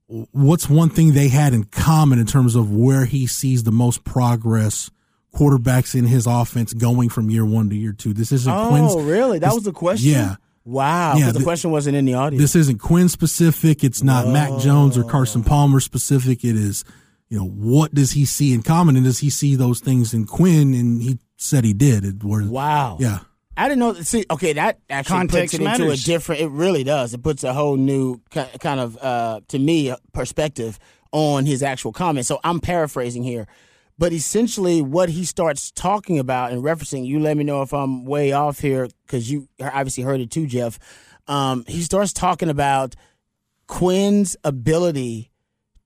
What's 0.07 0.67
one 0.69 0.89
thing 0.89 1.13
they 1.13 1.27
had 1.29 1.53
in 1.53 1.65
common 1.65 2.17
in 2.19 2.25
terms 2.25 2.55
of 2.55 2.71
where 2.75 3.05
he 3.05 3.27
sees 3.27 3.63
the 3.63 3.71
most 3.71 4.03
progress? 4.03 4.89
Quarterbacks 5.35 5.93
in 5.93 6.05
his 6.07 6.25
offense 6.25 6.73
going 6.73 7.09
from 7.09 7.29
year 7.29 7.45
one 7.45 7.69
to 7.69 7.75
year 7.75 7.93
two. 7.93 8.13
This 8.13 8.31
isn't 8.31 8.51
Oh, 8.51 8.69
Quinn's. 8.69 8.95
really? 9.05 9.37
That 9.37 9.47
this- 9.49 9.55
was 9.55 9.63
the 9.63 9.71
question. 9.71 10.09
Yeah, 10.09 10.35
Wow. 10.65 11.15
Yeah, 11.17 11.27
the 11.27 11.33
th- 11.33 11.43
question 11.43 11.69
wasn't 11.71 11.95
in 11.95 12.05
the 12.05 12.15
audience. 12.15 12.41
this 12.41 12.55
isn't 12.55 12.79
Quinn 12.79 13.07
specific. 13.09 13.83
It's 13.83 14.01
not 14.03 14.27
Mac 14.27 14.59
Jones 14.59 14.97
or 14.97 15.03
Carson 15.03 15.43
oh. 15.45 15.47
Palmer 15.47 15.79
specific. 15.79 16.43
It 16.43 16.55
is, 16.55 16.83
you 17.29 17.37
know, 17.37 17.45
what 17.45 17.93
does 17.93 18.11
he 18.13 18.25
see 18.25 18.53
in 18.53 18.63
common, 18.63 18.95
and 18.95 19.05
does 19.05 19.19
he 19.19 19.29
see 19.29 19.55
those 19.55 19.79
things 19.79 20.13
in 20.15 20.25
Quinn? 20.25 20.73
And 20.73 21.01
he 21.01 21.19
said 21.39 21.63
he 21.63 21.73
did. 21.73 22.05
It 22.05 22.23
was 22.23 22.45
wow. 22.45 22.97
yeah. 22.99 23.19
I 23.57 23.67
didn't 23.67 23.79
know. 23.79 23.93
See, 23.95 24.23
okay, 24.31 24.53
that 24.53 24.79
actually 24.89 25.17
Context 25.17 25.53
puts 25.57 25.65
it 25.65 25.81
into 25.81 25.91
a 25.91 25.97
different. 25.97 26.41
It 26.41 26.47
really 26.47 26.85
does. 26.85 27.13
It 27.13 27.21
puts 27.21 27.43
a 27.43 27.53
whole 27.53 27.75
new 27.75 28.21
kind 28.29 28.79
of, 28.79 28.97
uh, 28.97 29.41
to 29.49 29.59
me, 29.59 29.93
perspective 30.13 30.79
on 31.11 31.45
his 31.45 31.61
actual 31.61 31.91
comment. 31.91 32.25
So 32.25 32.39
I'm 32.43 32.61
paraphrasing 32.61 33.23
here, 33.23 33.47
but 33.97 34.13
essentially, 34.13 34.81
what 34.81 35.09
he 35.09 35.25
starts 35.25 35.71
talking 35.71 36.19
about 36.19 36.53
and 36.53 36.63
referencing. 36.63 37.05
You 37.05 37.19
let 37.19 37.35
me 37.35 37.43
know 37.43 37.61
if 37.61 37.73
I'm 37.73 38.05
way 38.05 38.31
off 38.31 38.59
here 38.59 38.87
because 39.05 39.29
you 39.29 39.49
obviously 39.59 40.03
heard 40.03 40.21
it 40.21 40.31
too, 40.31 40.47
Jeff. 40.47 40.79
Um, 41.27 41.65
he 41.67 41.81
starts 41.81 42.13
talking 42.13 42.49
about 42.49 42.95
Quinn's 43.67 44.37
ability 44.45 45.31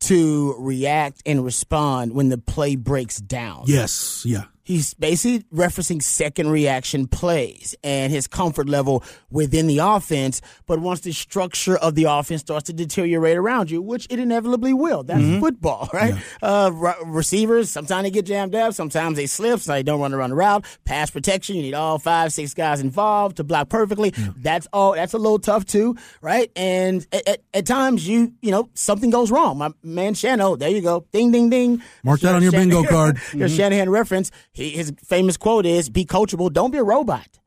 to 0.01 0.55
react 0.59 1.23
and 1.25 1.43
respond 1.43 2.13
when 2.13 2.29
the 2.29 2.37
play 2.37 2.75
breaks 2.75 3.17
down. 3.17 3.63
Yes, 3.65 4.23
yeah. 4.27 4.43
He's 4.63 4.93
basically 4.93 5.45
referencing 5.53 6.01
second 6.01 6.49
reaction 6.49 7.07
plays 7.07 7.75
and 7.83 8.11
his 8.13 8.27
comfort 8.27 8.69
level 8.69 9.03
within 9.29 9.67
the 9.67 9.79
offense. 9.79 10.41
But 10.67 10.79
once 10.79 11.01
the 11.01 11.11
structure 11.11 11.75
of 11.77 11.95
the 11.95 12.05
offense 12.05 12.41
starts 12.41 12.65
to 12.67 12.73
deteriorate 12.73 13.35
around 13.37 13.69
you, 13.69 13.81
which 13.81 14.07
it 14.09 14.19
inevitably 14.19 14.73
will, 14.73 15.03
that's 15.03 15.19
Mm-hmm. 15.23 15.39
football, 15.41 15.89
right? 15.93 16.13
Uh, 16.41 16.71
re- 16.73 16.93
receivers, 17.05 17.69
sometimes 17.69 18.03
they 18.03 18.11
get 18.11 18.25
jammed 18.25 18.55
up, 18.55 18.73
sometimes 18.73 19.17
they 19.17 19.25
slip, 19.25 19.59
so 19.59 19.73
they 19.73 19.83
don't 19.83 19.99
run 19.99 20.13
around 20.13 20.29
the 20.31 20.35
route. 20.35 20.65
Pass 20.85 21.09
protection, 21.11 21.55
you 21.55 21.61
need 21.61 21.73
all 21.73 21.99
five, 21.99 22.31
six 22.33 22.53
guys 22.53 22.79
involved 22.81 23.37
to 23.37 23.43
block 23.43 23.69
perfectly. 23.69 24.11
That's 24.37 24.67
all. 24.73 24.93
That's 24.95 25.13
a 25.13 25.17
little 25.17 25.39
tough 25.39 25.65
too, 25.65 25.97
right? 26.21 26.51
And 26.55 27.05
at, 27.11 27.27
at, 27.27 27.41
at 27.53 27.65
times, 27.65 28.07
you 28.07 28.33
you 28.41 28.51
know 28.51 28.69
something 28.75 29.09
goes 29.09 29.29
wrong. 29.31 29.57
My 29.57 29.71
man 29.83 30.13
Shano, 30.13 30.57
there 30.57 30.69
you 30.69 30.81
go, 30.81 31.05
ding 31.11 31.31
ding 31.31 31.49
ding. 31.49 31.81
Mark 32.03 32.21
that 32.21 32.35
on 32.35 32.41
your 32.41 32.51
Shan- 32.51 32.69
bingo 32.69 32.83
card. 32.83 33.19
your 33.33 33.49
Shanahan 33.49 33.89
reference. 33.89 34.31
He, 34.53 34.69
his 34.69 34.93
famous 35.03 35.37
quote 35.37 35.65
is, 35.65 35.89
"Be 35.89 36.05
coachable, 36.05 36.51
don't 36.53 36.71
be 36.71 36.77
a 36.77 36.83
robot." 36.83 37.39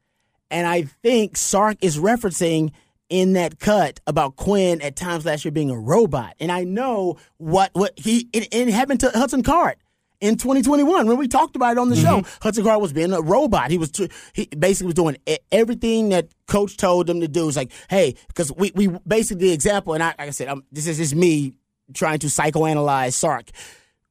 And 0.50 0.66
I 0.66 0.82
think 0.82 1.36
Sark 1.36 1.78
is 1.80 1.98
referencing 1.98 2.72
in 3.08 3.34
that 3.34 3.58
cut 3.58 4.00
about 4.06 4.36
Quinn 4.36 4.80
at 4.82 4.96
times 4.96 5.24
last 5.24 5.44
year 5.44 5.52
being 5.52 5.70
a 5.70 5.78
robot. 5.78 6.34
And 6.40 6.50
I 6.50 6.64
know 6.64 7.18
what 7.38 7.70
what 7.74 7.92
he 7.96 8.28
it, 8.32 8.48
it 8.52 8.68
happened 8.68 9.00
to 9.00 9.10
Hudson 9.10 9.42
Card. 9.42 9.76
In 10.18 10.38
2021, 10.38 11.06
when 11.06 11.18
we 11.18 11.28
talked 11.28 11.56
about 11.56 11.72
it 11.72 11.78
on 11.78 11.90
the 11.90 11.96
show, 11.96 12.20
mm-hmm. 12.20 12.42
Hudson 12.42 12.64
Card 12.64 12.80
was 12.80 12.94
being 12.94 13.12
a 13.12 13.20
robot. 13.20 13.70
He 13.70 13.76
was 13.76 13.90
too, 13.90 14.08
he 14.32 14.46
basically 14.46 14.86
was 14.86 14.94
doing 14.94 15.18
everything 15.52 16.08
that 16.08 16.28
coach 16.46 16.78
told 16.78 17.10
him 17.10 17.20
to 17.20 17.28
do. 17.28 17.46
It's 17.46 17.56
like, 17.56 17.70
hey, 17.90 18.14
because 18.28 18.50
we, 18.50 18.72
we 18.74 18.88
basically 19.06 19.48
the 19.48 19.52
example, 19.52 19.92
and 19.92 20.02
I, 20.02 20.14
like 20.18 20.20
I 20.20 20.30
said, 20.30 20.48
i 20.48 20.54
this 20.72 20.86
is 20.86 20.96
just 20.96 21.14
me 21.14 21.52
trying 21.92 22.18
to 22.20 22.28
psychoanalyze 22.28 23.12
Sark 23.12 23.50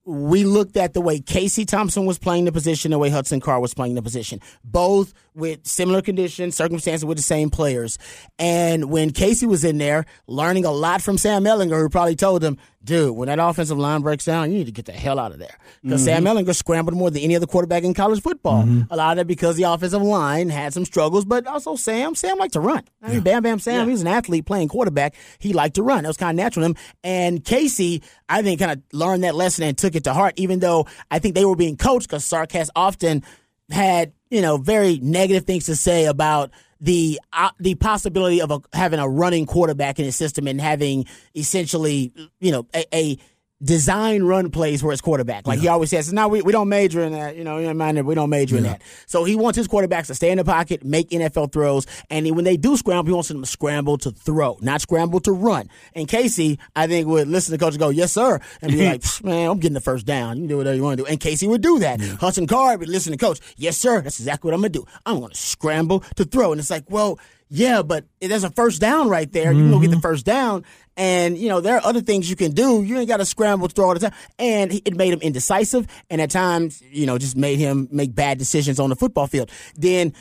we 0.06 0.44
looked 0.44 0.78
at 0.78 0.94
the 0.94 1.02
way 1.02 1.20
Casey 1.20 1.66
Thompson 1.66 2.06
was 2.06 2.20
playing 2.20 2.46
the 2.46 2.52
position, 2.52 2.92
the 2.92 3.00
way 3.00 3.10
Hudson 3.10 3.40
Card 3.40 3.62
was 3.62 3.74
playing 3.74 3.96
the 3.96 4.02
position, 4.02 4.40
both 4.64 5.14
with 5.36 5.68
similar 5.68 6.02
conditions, 6.02 6.56
circumstances 6.56 7.04
with 7.04 7.18
the 7.18 7.24
same 7.24 7.50
players. 7.50 7.98
And 8.40 8.90
when 8.90 9.12
Casey 9.12 9.46
was 9.46 9.64
in 9.64 9.78
there, 9.78 10.06
learning 10.28 10.66
a 10.66 10.72
lot 10.72 11.02
from 11.02 11.18
Sam 11.18 11.44
Ehlinger, 11.44 11.78
who 11.78 11.90
probably 11.90 12.16
told 12.16 12.44
him, 12.44 12.58
dude, 12.84 13.16
when 13.16 13.28
that 13.28 13.40
offensive 13.40 13.78
line 13.78 14.02
breaks 14.02 14.26
down, 14.26 14.52
you 14.52 14.60
need 14.60 14.68
to 14.68 14.72
get 14.72 14.86
the 14.86 14.94
hell 14.94 15.20
out 15.20 15.32
of 15.32 15.40
there. 15.40 15.58
Because 15.84 16.02
mm-hmm. 16.02 16.24
Sam 16.24 16.24
Ehlinger 16.24 16.56
scrambled 16.56 16.96
more 16.96 17.12
than 17.12 17.22
any 17.22 17.36
other 17.36 17.48
quarterback 17.48 17.84
in 17.84 17.94
college 17.94 18.22
football. 18.22 18.64
Mm-hmm. 18.64 18.94
A 18.94 18.96
lot 18.96 19.18
of 19.18 19.24
it 19.24 19.28
because 19.28 19.58
the 19.58 19.64
offensive 19.64 20.02
line 20.02 20.50
had 20.50 20.74
some 20.74 20.86
struggles, 20.86 21.26
but 21.26 21.46
also 21.48 21.76
Sam, 21.76 22.16
Sam 22.16 22.38
liked 22.38 22.54
to 22.54 22.62
run. 22.62 22.84
I 23.02 23.12
mean, 23.12 23.22
Bam 23.22 23.44
Bam 23.44 23.60
Sam, 23.60 23.88
he 23.88 23.92
was 23.92 24.02
an 24.02 24.08
athlete 24.08 24.46
playing 24.46 24.70
quarterback. 24.70 25.16
He 25.40 25.52
liked 25.52 25.76
to 25.76 25.84
run. 25.84 26.04
That 26.04 26.10
was 26.10 26.18
kind 26.18 26.40
of 26.40 26.44
natural 26.44 26.64
to 26.64 26.70
him. 26.70 26.76
And 27.04 27.44
Casey, 27.44 28.04
I 28.30 28.42
think, 28.42 28.60
kind 28.60 28.72
of 28.72 28.82
learned 28.94 29.24
that 29.26 29.36
lesson 29.36 29.66
and 29.66 29.78
took 29.78 29.96
it 29.96 30.06
to 30.06 30.14
heart, 30.14 30.36
even 30.38 30.60
though 30.60 30.88
I 31.12 31.20
think 31.20 31.36
they 31.36 31.46
were 31.46 31.56
being 31.56 31.76
coached 31.76 32.08
because 32.08 32.24
Sark 32.24 32.54
has 32.54 32.72
often 32.76 33.24
had, 33.70 34.14
you 34.36 34.42
know, 34.42 34.58
very 34.58 34.98
negative 34.98 35.46
things 35.46 35.68
to 35.68 35.78
say 35.78 36.04
about 36.08 36.52
the 36.82 37.22
uh, 37.32 37.52
the 37.58 37.76
possibility 37.76 38.42
of 38.42 38.52
a, 38.52 38.60
having 38.74 39.00
a 39.00 39.08
running 39.08 39.46
quarterback 39.46 39.98
in 39.98 40.04
his 40.04 40.18
system 40.18 40.46
and 40.46 40.60
having 40.60 41.06
essentially, 41.38 42.12
you 42.42 42.52
know, 42.52 42.68
a, 42.76 42.84
a 42.94 43.18
design 43.64 44.24
run 44.24 44.52
plays 44.52 44.82
for 44.82 44.92
his 44.92 45.00
quarterback. 45.02 45.48
Like 45.48 45.60
he 45.60 45.68
always 45.70 45.90
says, 45.90 46.12
no, 46.12 46.28
we, 46.28 46.42
we 46.42 46.52
don't 46.52 46.68
major 46.68 47.02
in 47.02 47.14
that. 47.14 47.36
You 47.38 47.44
know, 47.44 47.58
you 47.58 47.74
mind 47.74 47.98
that 47.98 48.04
we 48.06 48.14
don't 48.14 48.30
major 48.30 48.58
in 48.58 48.64
that. 48.64 48.82
So 49.08 49.24
he 49.24 49.36
wants 49.36 49.58
his 49.58 49.68
quarterbacks 49.68 50.08
to 50.08 50.16
stay 50.16 50.30
in 50.30 50.38
the 50.38 50.44
pocket, 50.44 50.84
make 50.84 51.10
NFL 51.10 51.52
throws, 51.54 51.88
and 52.10 52.26
he- 52.26 52.32
when 52.34 52.44
they 52.44 52.58
do 52.58 52.76
scramble, 52.76 53.08
he 53.08 53.14
wants 53.14 53.30
them 53.30 53.42
to 53.42 53.48
scramble 53.48 53.98
to 54.00 54.12
throw, 54.12 54.58
not 54.62 54.82
scramble 54.82 55.20
to 55.22 55.32
run. 55.32 55.70
And 55.94 56.08
Casey, 56.08 56.60
I 56.76 56.88
think, 56.88 57.08
would 57.08 57.28
listen 57.30 57.54
to 57.54 57.58
the 57.58 57.64
coach 57.66 57.74
and 57.76 57.80
go, 57.80 57.90
yes, 57.90 58.12
sir, 58.12 58.40
and 58.62 58.72
be 58.74 58.86
like, 58.90 59.02
"Psh, 59.02 59.24
man, 59.24 59.50
I'm 59.50 59.60
getting 59.60 59.74
the 59.74 59.82
first 59.82 60.06
down. 60.06 60.36
You 60.38 60.42
can 60.44 60.48
do 60.50 60.58
whatever 60.58 60.76
you 60.76 60.84
want 60.84 60.98
to 60.98 61.04
do. 61.04 61.08
And 61.10 61.20
Casey 61.20 61.48
would 61.48 61.62
do 61.62 61.80
that. 61.80 62.02
Hudson 62.02 62.48
Card 62.48 62.80
would 62.82 62.90
listen 62.90 63.14
to 63.14 63.18
coach, 63.18 63.40
yes, 63.56 63.78
sir, 63.78 64.02
that's 64.02 64.20
exactly 64.20 64.50
what 64.50 64.54
I'm 64.56 64.62
going 64.62 64.74
to 64.74 64.80
do. 64.80 64.86
I'm 65.06 65.20
going 65.20 65.32
to 65.32 65.38
scramble 65.38 66.02
to 66.18 66.26
throw. 66.26 66.52
And 66.52 66.60
it's 66.60 66.70
like, 66.70 66.90
well, 66.90 67.20
yeah, 67.50 67.84
but 67.84 68.06
there's 68.20 68.44
a 68.44 68.50
first 68.50 68.82
down 68.82 69.08
right 69.08 69.32
there. 69.32 69.52
You 69.52 69.64
can 69.64 69.72
go 69.72 69.80
get 69.80 69.90
the 69.90 69.96
mm-hmm. 69.96 70.02
first 70.02 70.26
down. 70.26 70.66
And, 70.98 71.38
you 71.38 71.50
know, 71.50 71.62
there 71.62 71.76
are 71.76 71.86
other 71.86 72.02
things 72.02 72.30
you 72.30 72.36
can 72.36 72.52
do. 72.52 72.82
You 72.82 72.98
ain't 72.98 73.08
got 73.08 73.18
to 73.18 73.26
scramble 73.26 73.68
to 73.68 73.74
throw 73.74 73.88
all 73.88 73.94
the 73.94 74.00
time. 74.00 74.14
And 74.40 74.74
it 74.74 74.96
made 74.96 75.14
him 75.14 75.20
indecisive 75.22 75.88
and 76.10 76.22
at 76.22 76.32
times, 76.32 76.82
you 76.90 77.06
know, 77.06 77.18
just 77.18 77.36
made 77.36 77.60
him 77.60 77.88
make 77.92 78.16
bad 78.16 78.38
decisions 78.38 78.80
on 78.80 78.90
the 78.90 78.96
football 78.96 79.28
field. 79.28 79.52
Then 79.76 80.14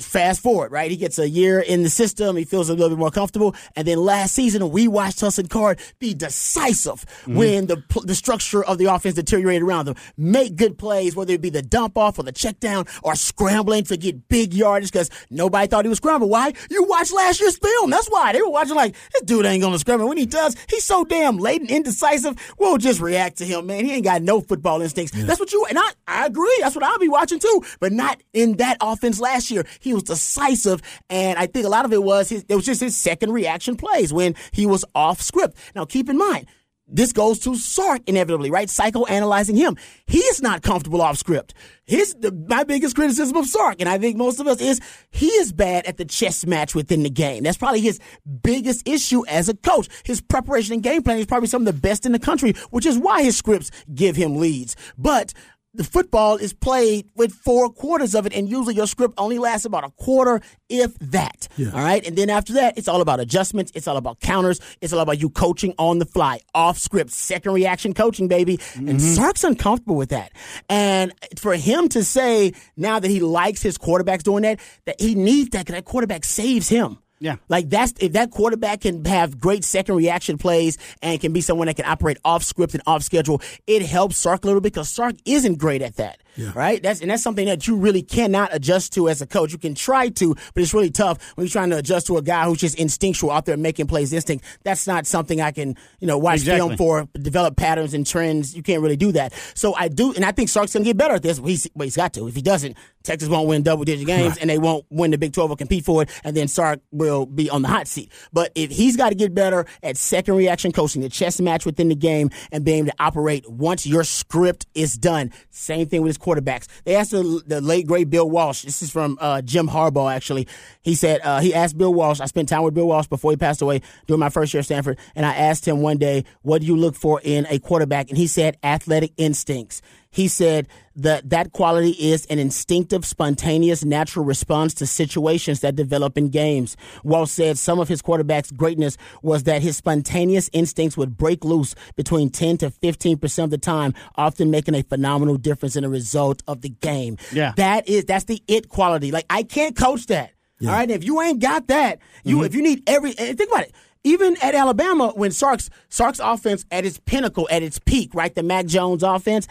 fast 0.00 0.42
forward, 0.42 0.72
right? 0.72 0.90
He 0.90 0.96
gets 0.96 1.18
a 1.18 1.28
year 1.28 1.60
in 1.60 1.82
the 1.82 1.90
system. 1.90 2.36
He 2.36 2.44
feels 2.44 2.68
a 2.68 2.74
little 2.74 2.90
bit 2.90 2.98
more 2.98 3.10
comfortable. 3.10 3.54
And 3.76 3.86
then 3.86 3.98
last 3.98 4.34
season, 4.34 4.70
we 4.70 4.88
watched 4.88 5.20
Hudson 5.20 5.48
Card 5.48 5.78
be 5.98 6.14
decisive 6.14 7.04
mm-hmm. 7.04 7.36
when 7.36 7.66
the 7.66 7.82
the 8.04 8.14
structure 8.14 8.64
of 8.64 8.78
the 8.78 8.86
offense 8.86 9.14
deteriorated 9.14 9.62
around 9.62 9.86
them. 9.86 9.96
Make 10.16 10.56
good 10.56 10.78
plays, 10.78 11.16
whether 11.16 11.32
it 11.32 11.40
be 11.40 11.50
the 11.50 11.62
dump 11.62 11.98
off 11.98 12.18
or 12.18 12.22
the 12.22 12.32
check 12.32 12.60
down 12.60 12.86
or 13.02 13.14
scrambling 13.14 13.84
to 13.84 13.96
get 13.96 14.28
big 14.28 14.54
yardage 14.54 14.90
because 14.92 15.10
nobody 15.30 15.66
thought 15.66 15.84
he 15.84 15.88
was 15.88 15.98
scrambling. 15.98 16.30
Why? 16.30 16.52
You 16.70 16.84
watched 16.84 17.12
last 17.12 17.40
year's 17.40 17.58
film. 17.58 17.90
That's 17.90 18.08
why. 18.08 18.32
They 18.32 18.42
were 18.42 18.50
watching 18.50 18.76
like, 18.76 18.94
this 19.12 19.22
dude 19.22 19.46
ain't 19.46 19.60
going 19.60 19.72
to 19.72 19.78
scramble. 19.78 20.08
When 20.08 20.18
he 20.18 20.26
does, 20.26 20.56
he's 20.68 20.84
so 20.84 21.04
damn 21.04 21.38
late 21.38 21.60
and 21.60 21.70
indecisive. 21.70 22.36
We'll 22.58 22.78
just 22.78 23.00
react 23.00 23.38
to 23.38 23.44
him, 23.44 23.66
man. 23.66 23.84
He 23.84 23.92
ain't 23.92 24.04
got 24.04 24.22
no 24.22 24.40
football 24.40 24.82
instincts. 24.82 25.12
That's 25.14 25.40
what 25.40 25.52
you, 25.52 25.64
and 25.66 25.78
I, 25.78 25.90
I 26.06 26.26
agree. 26.26 26.56
That's 26.60 26.74
what 26.74 26.84
I'll 26.84 26.98
be 26.98 27.08
watching 27.08 27.38
too, 27.38 27.62
but 27.80 27.92
not 27.92 28.20
in 28.32 28.56
that 28.56 28.76
offense 28.80 29.20
last 29.20 29.50
year. 29.50 29.66
He 29.80 29.87
was 29.94 30.04
decisive, 30.04 30.82
and 31.10 31.38
I 31.38 31.46
think 31.46 31.66
a 31.66 31.68
lot 31.68 31.84
of 31.84 31.92
it 31.92 32.02
was 32.02 32.28
his, 32.28 32.44
it 32.48 32.54
was 32.54 32.64
just 32.64 32.80
his 32.80 32.96
second 32.96 33.32
reaction 33.32 33.76
plays 33.76 34.12
when 34.12 34.34
he 34.52 34.66
was 34.66 34.84
off 34.94 35.20
script. 35.20 35.56
Now, 35.74 35.84
keep 35.84 36.08
in 36.08 36.18
mind, 36.18 36.46
this 36.90 37.12
goes 37.12 37.38
to 37.40 37.54
Sark 37.54 38.00
inevitably, 38.06 38.50
right? 38.50 38.68
Psychoanalyzing 38.68 39.56
him. 39.56 39.76
He 40.06 40.18
is 40.18 40.40
not 40.40 40.62
comfortable 40.62 41.02
off 41.02 41.18
script. 41.18 41.52
His 41.84 42.14
the, 42.14 42.32
my 42.48 42.64
biggest 42.64 42.96
criticism 42.96 43.36
of 43.36 43.46
Sark, 43.46 43.76
and 43.80 43.88
I 43.88 43.98
think 43.98 44.16
most 44.16 44.40
of 44.40 44.46
us 44.46 44.60
is 44.60 44.80
he 45.10 45.26
is 45.26 45.52
bad 45.52 45.84
at 45.86 45.98
the 45.98 46.04
chess 46.06 46.46
match 46.46 46.74
within 46.74 47.02
the 47.02 47.10
game. 47.10 47.42
That's 47.42 47.58
probably 47.58 47.80
his 47.80 48.00
biggest 48.42 48.88
issue 48.88 49.26
as 49.26 49.48
a 49.48 49.54
coach. 49.54 49.88
His 50.04 50.20
preparation 50.20 50.74
and 50.74 50.82
game 50.82 51.02
planning 51.02 51.20
is 51.20 51.26
probably 51.26 51.48
some 51.48 51.66
of 51.66 51.74
the 51.74 51.78
best 51.78 52.06
in 52.06 52.12
the 52.12 52.18
country, 52.18 52.54
which 52.70 52.86
is 52.86 52.98
why 52.98 53.22
his 53.22 53.36
scripts 53.36 53.70
give 53.94 54.16
him 54.16 54.36
leads. 54.36 54.74
But 54.96 55.34
the 55.74 55.84
football 55.84 56.36
is 56.36 56.52
played 56.52 57.10
with 57.14 57.32
four 57.32 57.70
quarters 57.70 58.14
of 58.14 58.26
it, 58.26 58.32
and 58.34 58.48
usually 58.48 58.74
your 58.74 58.86
script 58.86 59.14
only 59.18 59.38
lasts 59.38 59.64
about 59.66 59.84
a 59.84 59.90
quarter, 59.90 60.40
if 60.68 60.98
that. 60.98 61.48
Yeah. 61.56 61.70
All 61.72 61.80
right. 61.80 62.04
And 62.06 62.16
then 62.16 62.30
after 62.30 62.54
that, 62.54 62.78
it's 62.78 62.88
all 62.88 63.00
about 63.00 63.20
adjustments. 63.20 63.72
It's 63.74 63.86
all 63.86 63.96
about 63.96 64.20
counters. 64.20 64.60
It's 64.80 64.92
all 64.92 65.00
about 65.00 65.20
you 65.20 65.30
coaching 65.30 65.74
on 65.78 65.98
the 65.98 66.06
fly, 66.06 66.40
off 66.54 66.78
script, 66.78 67.10
second 67.10 67.52
reaction 67.52 67.94
coaching, 67.94 68.28
baby. 68.28 68.58
And 68.74 68.88
mm-hmm. 68.88 68.98
Sark's 68.98 69.44
uncomfortable 69.44 69.96
with 69.96 70.10
that. 70.10 70.32
And 70.68 71.12
for 71.36 71.54
him 71.54 71.88
to 71.90 72.02
say 72.02 72.52
now 72.76 72.98
that 72.98 73.10
he 73.10 73.20
likes 73.20 73.62
his 73.62 73.76
quarterbacks 73.78 74.22
doing 74.22 74.42
that, 74.42 74.60
that 74.86 75.00
he 75.00 75.14
needs 75.14 75.50
that 75.50 75.66
because 75.66 75.74
that 75.74 75.84
quarterback 75.84 76.24
saves 76.24 76.68
him. 76.68 76.98
Yeah. 77.20 77.36
Like 77.48 77.68
that's 77.68 77.94
if 78.00 78.12
that 78.12 78.30
quarterback 78.30 78.82
can 78.82 79.04
have 79.04 79.40
great 79.40 79.64
second 79.64 79.96
reaction 79.96 80.38
plays 80.38 80.78
and 81.02 81.20
can 81.20 81.32
be 81.32 81.40
someone 81.40 81.66
that 81.66 81.76
can 81.76 81.84
operate 81.86 82.18
off 82.24 82.44
script 82.44 82.74
and 82.74 82.82
off 82.86 83.02
schedule, 83.02 83.42
it 83.66 83.82
helps 83.82 84.16
Sark 84.16 84.44
a 84.44 84.46
little 84.46 84.60
bit 84.60 84.72
because 84.72 84.88
Sark 84.88 85.16
isn't 85.24 85.58
great 85.58 85.82
at 85.82 85.96
that. 85.96 86.20
Right? 86.54 86.82
That's 86.82 87.00
and 87.00 87.10
that's 87.10 87.22
something 87.22 87.46
that 87.46 87.66
you 87.66 87.76
really 87.76 88.02
cannot 88.02 88.50
adjust 88.52 88.92
to 88.94 89.08
as 89.08 89.20
a 89.22 89.26
coach. 89.26 89.52
You 89.52 89.58
can 89.58 89.74
try 89.74 90.08
to, 90.08 90.34
but 90.54 90.62
it's 90.62 90.72
really 90.74 90.90
tough 90.90 91.18
when 91.34 91.46
you're 91.46 91.50
trying 91.50 91.70
to 91.70 91.78
adjust 91.78 92.06
to 92.08 92.16
a 92.16 92.22
guy 92.22 92.44
who's 92.44 92.58
just 92.58 92.76
instinctual 92.76 93.30
out 93.30 93.44
there 93.46 93.56
making 93.56 93.86
plays 93.86 94.12
instinct. 94.12 94.44
That's 94.62 94.86
not 94.86 95.06
something 95.06 95.40
I 95.40 95.50
can, 95.50 95.76
you 96.00 96.06
know, 96.06 96.18
watch 96.18 96.36
Exactly. 96.40 96.58
film 96.58 96.76
for, 96.76 97.08
develop 97.20 97.56
patterns 97.56 97.94
and 97.94 98.06
trends. 98.06 98.54
You 98.54 98.62
can't 98.62 98.82
really 98.82 98.96
do 98.96 99.12
that. 99.12 99.32
So 99.54 99.74
I 99.74 99.88
do 99.88 100.12
and 100.14 100.24
I 100.24 100.32
think 100.32 100.48
Sark's 100.48 100.72
gonna 100.72 100.84
get 100.84 100.96
better 100.96 101.14
at 101.14 101.22
this. 101.22 101.38
He's 101.38 101.68
well, 101.74 101.84
he's 101.84 101.96
got 101.96 102.12
to. 102.14 102.28
If 102.28 102.34
he 102.34 102.42
doesn't, 102.42 102.76
Texas 103.02 103.28
won't 103.28 103.48
win 103.48 103.62
double 103.62 103.84
digit 103.84 104.06
games 104.06 104.36
and 104.38 104.50
they 104.50 104.58
won't 104.58 104.84
win 104.90 105.10
the 105.10 105.18
Big 105.18 105.32
12 105.32 105.50
or 105.52 105.56
compete 105.56 105.84
for 105.84 106.02
it, 106.02 106.10
and 106.24 106.36
then 106.36 106.46
Sark 106.48 106.80
will 106.90 107.24
be 107.26 107.48
on 107.48 107.62
the 107.62 107.68
hot 107.68 107.88
seat. 107.88 108.12
But 108.32 108.52
if 108.54 108.70
he's 108.70 108.96
got 108.96 109.08
to 109.10 109.14
get 109.14 109.34
better 109.34 109.66
at 109.82 109.96
second 109.96 110.34
reaction 110.36 110.72
coaching, 110.72 111.02
the 111.02 111.08
chess 111.08 111.40
match 111.40 111.64
within 111.64 111.88
the 111.88 111.94
game, 111.94 112.30
and 112.52 112.64
being 112.64 112.78
able 112.78 112.88
to 112.88 112.94
operate 113.02 113.48
once 113.48 113.86
your 113.86 114.04
script 114.04 114.66
is 114.74 114.96
done. 114.96 115.32
Same 115.50 115.86
thing 115.88 116.02
with 116.02 116.10
his 116.10 116.18
quarterbacks. 116.28 116.66
They 116.84 116.96
asked 116.96 117.12
the, 117.12 117.42
the 117.46 117.60
late 117.60 117.86
great 117.86 118.10
Bill 118.10 118.28
Walsh. 118.28 118.62
This 118.62 118.82
is 118.82 118.90
from 118.90 119.18
uh, 119.20 119.42
Jim 119.42 119.68
Harbaugh 119.68 120.12
actually. 120.12 120.46
He 120.82 120.94
said 120.94 121.20
uh, 121.22 121.40
he 121.40 121.54
asked 121.54 121.78
Bill 121.78 121.92
Walsh. 121.92 122.20
I 122.20 122.26
spent 122.26 122.48
time 122.48 122.62
with 122.62 122.74
Bill 122.74 122.88
Walsh 122.88 123.06
before 123.06 123.30
he 123.30 123.36
passed 123.36 123.62
away 123.62 123.82
during 124.06 124.20
my 124.20 124.28
first 124.28 124.52
year 124.52 124.60
at 124.60 124.66
Stanford, 124.66 124.98
and 125.14 125.24
I 125.24 125.34
asked 125.34 125.66
him 125.66 125.80
one 125.80 125.98
day, 125.98 126.24
"What 126.42 126.60
do 126.60 126.66
you 126.66 126.76
look 126.76 126.94
for 126.94 127.20
in 127.22 127.46
a 127.48 127.58
quarterback?" 127.58 128.08
And 128.08 128.18
he 128.18 128.26
said, 128.26 128.56
"Athletic 128.62 129.12
instincts." 129.16 129.82
He 130.10 130.28
said 130.28 130.68
that 130.96 131.30
that 131.30 131.52
quality 131.52 131.90
is 131.90 132.26
an 132.26 132.38
instinctive, 132.38 133.04
spontaneous, 133.04 133.84
natural 133.84 134.24
response 134.24 134.74
to 134.74 134.86
situations 134.86 135.60
that 135.60 135.76
develop 135.76 136.16
in 136.18 136.28
games. 136.28 136.76
Walsh 137.04 137.30
said 137.30 137.58
some 137.58 137.78
of 137.78 137.88
his 137.88 138.02
quarterback's 138.02 138.50
greatness 138.50 138.96
was 139.22 139.44
that 139.44 139.62
his 139.62 139.76
spontaneous 139.76 140.50
instincts 140.52 140.96
would 140.96 141.16
break 141.16 141.44
loose 141.44 141.74
between 141.94 142.30
10 142.30 142.58
to 142.58 142.70
15% 142.70 143.44
of 143.44 143.50
the 143.50 143.58
time, 143.58 143.94
often 144.16 144.50
making 144.50 144.74
a 144.74 144.82
phenomenal 144.82 145.36
difference 145.36 145.76
in 145.76 145.82
the 145.82 145.88
result 145.88 146.42
of 146.48 146.62
the 146.62 146.70
game. 146.70 147.16
Yeah. 147.32 147.52
That 147.56 147.88
is, 147.88 148.04
that's 148.06 148.24
the 148.24 148.42
it 148.48 148.68
quality. 148.68 149.10
Like, 149.10 149.26
I 149.30 149.42
can't 149.42 149.76
coach 149.76 150.06
that. 150.06 150.32
All 150.62 150.68
right. 150.68 150.90
If 150.90 151.04
you 151.04 151.20
ain't 151.20 151.40
got 151.40 151.68
that, 151.68 152.00
you, 152.24 152.36
mm-hmm. 152.36 152.46
if 152.46 152.54
you 152.54 152.62
need 152.62 152.82
every, 152.88 153.10
eh, 153.16 153.34
think 153.34 153.50
about 153.50 153.64
it. 153.64 153.74
Even 154.04 154.36
at 154.42 154.54
Alabama, 154.54 155.12
when 155.14 155.30
Sark's 155.32 155.70
Sark's 155.88 156.20
offense 156.20 156.64
at 156.70 156.84
its 156.84 156.98
pinnacle, 156.98 157.48
at 157.50 157.62
its 157.62 157.78
peak, 157.78 158.14
right, 158.14 158.34
the 158.34 158.42
Mac 158.42 158.66
Jones 158.66 159.02
offense, 159.02 159.48